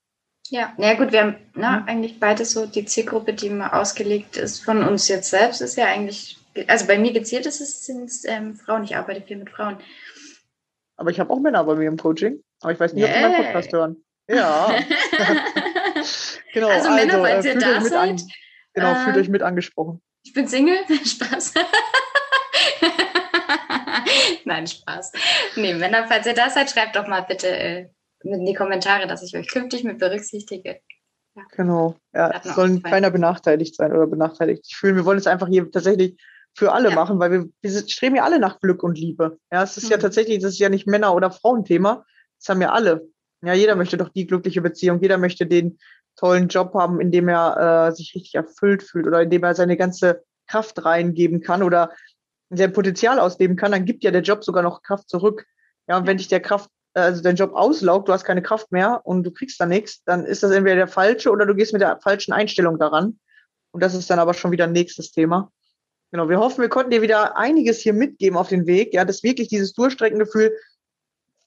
Ja, 0.51 0.74
na 0.76 0.95
gut, 0.95 1.12
wir 1.12 1.20
haben 1.20 1.36
na, 1.55 1.80
mhm. 1.80 1.88
eigentlich 1.88 2.20
beide 2.20 2.45
so 2.45 2.66
die 2.66 2.84
Zielgruppe, 2.84 3.32
die 3.32 3.49
mal 3.49 3.70
ausgelegt 3.70 4.36
ist 4.36 4.62
von 4.64 4.84
uns 4.84 5.09
jetzt 5.09 5.30
selbst, 5.30 5.62
ist 5.62 5.76
ja 5.76 5.86
eigentlich, 5.86 6.38
also 6.68 6.86
bei 6.86 6.99
mir 6.99 7.12
gezielt 7.12 7.47
ist 7.47 7.61
es, 7.61 7.86
sind 7.86 8.05
es 8.05 8.24
ähm, 8.24 8.55
Frauen, 8.55 8.84
ich 8.84 8.97
arbeite 8.97 9.22
viel 9.22 9.38
mit 9.38 9.51
Frauen. 9.51 9.78
Aber 10.97 11.11
ich 11.11 11.18
habe 11.18 11.32
auch 11.32 11.40
Männer 11.40 11.64
bei 11.64 11.74
mir 11.74 11.88
im 11.88 11.97
Coaching, 11.97 12.42
aber 12.61 12.72
ich 12.72 12.80
weiß 12.80 12.92
nicht, 12.92 13.05
yeah. 13.05 13.12
ob 13.12 13.16
sie 13.16 13.22
meinen 13.22 13.45
Podcast 13.45 13.72
hören. 13.72 13.97
Ja. 14.26 14.70
genau, 16.55 16.68
also, 16.68 16.88
Männer, 16.92 17.22
also, 17.22 17.26
falls 17.26 17.45
äh, 17.45 17.49
ihr 17.53 17.59
da 17.59 17.80
seid. 17.82 18.09
An, 18.09 18.22
genau, 18.72 18.92
äh, 18.92 19.05
fühlt 19.05 19.16
euch 19.18 19.28
mit 19.28 19.42
angesprochen. 19.42 20.01
Ich 20.22 20.32
bin 20.32 20.49
Single, 20.49 20.78
Spaß. 21.05 21.53
Nein, 24.47 24.66
Spaß. 24.66 25.12
Nee, 25.57 25.74
Männer, 25.74 26.07
falls 26.09 26.26
ihr 26.26 26.32
da 26.32 26.49
seid, 26.49 26.70
schreibt 26.70 26.97
doch 26.97 27.07
mal 27.07 27.20
bitte 27.20 27.49
äh, 27.49 27.88
in 28.25 28.45
die 28.45 28.55
Kommentare, 28.55 29.07
dass 29.07 29.22
ich 29.22 29.37
euch 29.37 29.49
künftig 29.49 29.85
mit 29.85 29.99
berücksichtige. 29.99 30.81
Ja. 31.37 31.43
Genau. 31.57 31.97
Ja, 32.12 32.31
es 32.31 32.55
soll 32.55 32.81
keiner 32.81 33.11
benachteiligt 33.11 33.75
sein 33.75 33.93
oder 33.93 34.07
benachteiligt 34.07 34.72
fühlen. 34.72 34.97
Wir 34.97 35.05
wollen 35.05 35.18
es 35.18 35.27
einfach 35.27 35.49
hier 35.49 35.70
tatsächlich 35.70 36.16
für 36.57 36.72
alle 36.72 36.91
ja. 36.91 36.95
machen, 36.95 37.18
weil 37.18 37.33
wir, 37.33 37.49
wir 37.61 37.89
streben 37.89 38.16
ja 38.16 38.25
alle 38.25 38.39
nach 38.39 38.61
Glück 38.61 38.83
und 38.83 38.99
Liebe. 38.99 39.39
Ja, 39.53 39.64
es 39.64 39.77
ist 39.77 39.85
mhm. 39.85 39.91
ja 39.93 39.99
tatsächlich, 39.99 40.41
das 40.41 40.53
ist 40.53 40.61
ja 40.61 40.68
nicht 40.68 40.87
Männer- 40.87 41.14
oder 41.14 41.31
Frauenthema. 41.31 42.05
Das 42.39 42.49
haben 42.49 42.62
ja 42.62 42.72
alle. 42.72 43.09
Ja, 43.43 43.53
jeder 43.53 43.77
möchte 43.77 43.97
doch 43.97 44.09
die 44.09 44.27
glückliche 44.27 44.62
Beziehung. 44.62 45.01
Jeder 45.03 45.18
möchte 45.18 45.47
den 45.47 45.79
tollen 46.16 46.49
Job 46.49 46.75
haben, 46.75 47.01
in 47.01 47.11
dem 47.11 47.29
er 47.29 47.89
äh, 47.89 47.93
sich 47.95 48.14
richtig 48.14 48.35
erfüllt 48.37 48.83
fühlt 48.83 49.07
oder 49.07 49.22
in 49.22 49.31
dem 49.31 49.43
er 49.43 49.55
seine 49.55 49.77
ganze 49.77 50.22
Kraft 50.47 50.85
reingeben 50.85 51.41
kann 51.41 51.62
oder 51.62 51.91
sein 52.51 52.72
Potenzial 52.72 53.18
ausleben 53.18 53.57
kann. 53.57 53.72
Dann 53.72 53.85
gibt 53.85 54.05
ja 54.05 54.12
der 54.12 54.22
Job 54.22 54.45
sogar 54.45 54.62
noch 54.62 54.83
Kraft 54.83 55.09
zurück. 55.09 55.45
Ja, 55.89 55.99
und 55.99 56.07
wenn 56.07 56.16
dich 56.16 56.29
der 56.29 56.41
Kraft, 56.41 56.70
also 56.95 57.22
dein 57.22 57.36
Job 57.36 57.53
auslaugt, 57.55 58.09
du 58.09 58.12
hast 58.12 58.24
keine 58.24 58.42
Kraft 58.42 58.72
mehr 58.72 59.01
und 59.05 59.24
du 59.24 59.30
kriegst 59.30 59.61
da 59.61 59.66
nichts, 59.66 60.03
dann 60.05 60.24
ist 60.24 60.42
das 60.42 60.53
entweder 60.53 60.76
der 60.76 60.88
falsche 60.88 61.30
oder 61.30 61.45
du 61.45 61.55
gehst 61.55 61.72
mit 61.72 61.82
der 61.82 61.99
falschen 62.01 62.32
Einstellung 62.32 62.78
daran. 62.78 63.18
Und 63.72 63.82
das 63.82 63.95
ist 63.95 64.09
dann 64.09 64.20
aber 64.20 64.34
schon 64.34 64.53
wieder 64.53 64.64
ein 64.64 64.72
nächstes 64.72 65.11
Thema. 65.11 65.51
Genau, 66.12 66.28
wir 66.28 66.38
hoffen, 66.38 66.62
wir 66.62 66.68
konnten 66.68 66.92
dir 66.92 67.03
wieder 67.03 67.36
einiges 67.36 67.78
hier 67.78 67.92
mitgeben 67.92 68.38
auf 68.38 68.49
den 68.49 68.66
Weg. 68.66 68.95
Ja, 68.95 69.05
dass 69.05 69.24
wirklich 69.24 69.49
dieses 69.49 69.72
Durchstreckengefühl, 69.72 70.57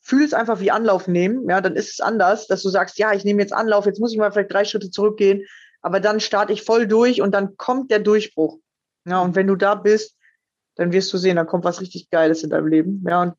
fühl 0.01 0.23
es 0.23 0.33
einfach 0.33 0.59
wie 0.59 0.71
Anlauf 0.71 1.07
nehmen. 1.07 1.49
Ja, 1.49 1.61
dann 1.61 1.75
ist 1.75 1.91
es 1.91 1.99
anders, 2.01 2.47
dass 2.47 2.63
du 2.63 2.69
sagst, 2.69 2.97
ja, 2.97 3.13
ich 3.13 3.23
nehme 3.23 3.41
jetzt 3.41 3.53
Anlauf, 3.53 3.85
jetzt 3.85 3.99
muss 3.99 4.11
ich 4.11 4.17
mal 4.17 4.31
vielleicht 4.31 4.51
drei 4.51 4.65
Schritte 4.65 4.91
zurückgehen, 4.91 5.45
aber 5.81 5.99
dann 5.99 6.19
starte 6.19 6.53
ich 6.53 6.63
voll 6.63 6.87
durch 6.87 7.21
und 7.21 7.31
dann 7.31 7.55
kommt 7.55 7.91
der 7.91 7.99
Durchbruch. 7.99 8.59
Ja, 9.05 9.21
und 9.21 9.35
wenn 9.35 9.47
du 9.47 9.55
da 9.55 9.75
bist, 9.75 10.17
dann 10.75 10.91
wirst 10.91 11.11
du 11.13 11.17
sehen, 11.17 11.37
dann 11.37 11.47
kommt 11.47 11.63
was 11.63 11.81
richtig 11.81 12.09
Geiles 12.09 12.43
in 12.43 12.49
deinem 12.49 12.67
Leben. 12.67 13.05
Ja, 13.07 13.21
und 13.21 13.33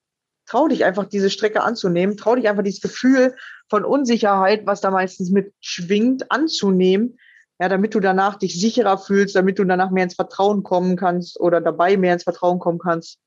trau 0.49 0.69
dich 0.69 0.85
einfach, 0.85 1.05
diese 1.05 1.31
Strecke 1.31 1.63
anzunehmen, 1.63 2.17
trau 2.17 2.35
dich 2.35 2.49
einfach 2.49 2.63
dieses 2.63 2.81
Gefühl 2.81 3.37
von 3.69 3.85
Unsicherheit, 3.85 4.67
was 4.67 4.81
da 4.81 4.91
meistens 4.91 5.31
mit 5.31 5.53
schwingt, 5.61 6.31
anzunehmen 6.31 7.19
ja, 7.61 7.69
damit 7.69 7.95
du 7.95 8.01
danach 8.01 8.37
dich 8.37 8.59
sicherer 8.59 8.99
fühlst, 8.99 9.35
damit 9.35 9.59
du 9.59 9.65
danach 9.65 9.91
mehr 9.91 10.05
ins 10.05 10.15
Vertrauen 10.15 10.63
kommen 10.63 10.97
kannst 10.97 11.41
oder 11.41 11.61
dabei 11.61 11.97
mehr 11.97 12.15
ins 12.15 12.23
Vertrauen 12.23 12.59
kommen 12.59 12.79
kannst. 12.79 13.19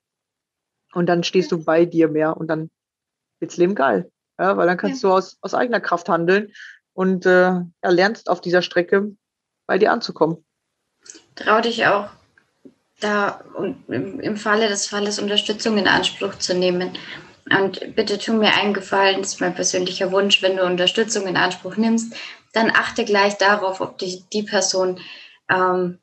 Und 0.94 1.06
dann 1.06 1.22
stehst 1.22 1.52
du 1.52 1.62
bei 1.62 1.84
dir 1.84 2.08
mehr 2.08 2.36
und 2.36 2.48
dann 2.48 2.70
wird's 3.40 3.56
Leben 3.56 3.74
geil. 3.74 4.10
Ja, 4.38 4.56
weil 4.56 4.66
dann 4.66 4.78
kannst 4.78 5.02
ja. 5.02 5.08
du 5.08 5.14
aus, 5.14 5.36
aus 5.42 5.54
eigener 5.54 5.80
Kraft 5.80 6.08
handeln 6.08 6.52
und 6.94 7.26
äh, 7.26 7.50
ja, 7.50 7.66
lernst 7.82 8.30
auf 8.30 8.40
dieser 8.40 8.62
Strecke 8.62 9.14
bei 9.66 9.78
dir 9.78 9.92
anzukommen. 9.92 10.44
Trau 11.34 11.60
dich 11.60 11.86
auch, 11.86 12.08
da 13.02 13.42
im 13.88 14.36
Falle 14.36 14.68
des 14.68 14.86
Falles 14.86 15.18
Unterstützung 15.18 15.78
in 15.78 15.88
Anspruch 15.88 16.36
zu 16.36 16.54
nehmen. 16.54 16.96
Und 17.50 17.94
bitte 17.96 18.18
tu 18.18 18.34
mir 18.34 18.54
einen 18.54 18.72
Gefallen, 18.72 19.20
das 19.20 19.34
ist 19.34 19.40
mein 19.40 19.54
persönlicher 19.54 20.12
Wunsch, 20.12 20.42
wenn 20.42 20.56
du 20.56 20.64
Unterstützung 20.64 21.26
in 21.26 21.36
Anspruch 21.36 21.76
nimmst, 21.76 22.14
dann 22.52 22.70
achte 22.70 23.04
gleich 23.04 23.36
darauf, 23.36 23.80
ob 23.80 23.98
dich 23.98 24.28
die 24.32 24.42
Person 24.42 25.00
ähm, 25.50 25.98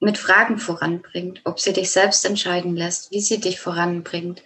mit 0.00 0.18
Fragen 0.18 0.58
voranbringt, 0.58 1.40
ob 1.44 1.60
sie 1.60 1.72
dich 1.72 1.90
selbst 1.90 2.24
entscheiden 2.24 2.76
lässt, 2.76 3.10
wie 3.10 3.20
sie 3.20 3.40
dich 3.40 3.60
voranbringt, 3.60 4.42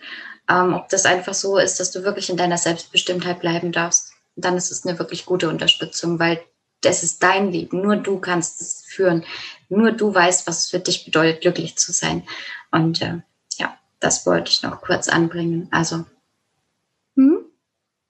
ähm, 0.49 0.75
ob 0.75 0.89
das 0.89 1.07
einfach 1.07 1.35
so 1.35 1.59
ist, 1.59 1.81
dass 1.81 1.91
du 1.93 2.03
wirklich 2.03 2.31
in 2.31 2.37
deiner 2.37 2.59
Selbstbestimmtheit 2.59 3.41
bleiben 3.41 3.73
darfst. 3.73 4.12
Dann 4.37 4.57
ist 4.57 4.71
es 4.71 4.87
eine 4.87 4.99
wirklich 4.99 5.27
gute 5.27 5.49
Unterstützung, 5.49 6.18
weil 6.18 6.41
das 6.83 7.03
ist 7.03 7.22
dein 7.22 7.53
Leben. 7.53 7.83
Nur 7.83 7.97
du 7.97 8.18
kannst 8.18 8.61
es 8.61 8.85
führen. 8.87 9.24
Nur 9.68 9.93
du 9.93 10.14
weißt, 10.14 10.47
was 10.47 10.64
es 10.64 10.70
für 10.70 10.78
dich 10.78 11.05
bedeutet, 11.05 11.43
glücklich 11.43 11.76
zu 11.76 11.93
sein. 11.93 12.26
Und 12.70 13.03
äh, 13.03 13.20
ja, 13.59 13.78
das 14.01 14.26
wollte 14.26 14.51
ich 14.51 14.62
noch 14.62 14.81
kurz 14.81 15.09
anbringen. 15.09 15.68
Also. 15.70 16.05
Hm? 17.16 17.45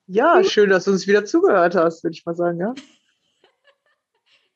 Ja, 0.06 0.42
schön, 0.42 0.70
dass 0.70 0.84
du 0.84 0.92
uns 0.92 1.06
wieder 1.06 1.24
zugehört 1.24 1.74
hast, 1.74 2.02
würde 2.02 2.14
ich 2.14 2.26
mal 2.26 2.34
sagen, 2.34 2.58
ja. 2.58 2.74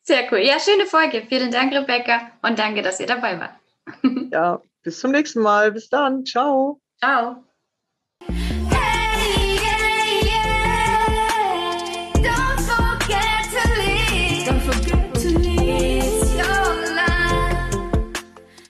Sehr 0.03 0.31
cool. 0.31 0.39
Ja, 0.39 0.59
schöne 0.61 0.85
Folge. 0.85 1.25
Vielen 1.29 1.51
Dank, 1.51 1.73
Rebecca. 1.73 2.31
Und 2.43 2.59
danke, 2.59 2.83
dass 2.83 3.01
ihr 3.01 3.07
dabei 3.07 3.41
wart. 3.41 3.55
ja, 4.33 4.61
bis 4.83 5.01
zum 5.01 5.13
nächsten 5.13 5.41
Mal. 5.41 5.73
Bis 5.73 5.89
dann. 5.89 6.27
Ciao. 6.27 6.81
Ciao. 6.99 7.45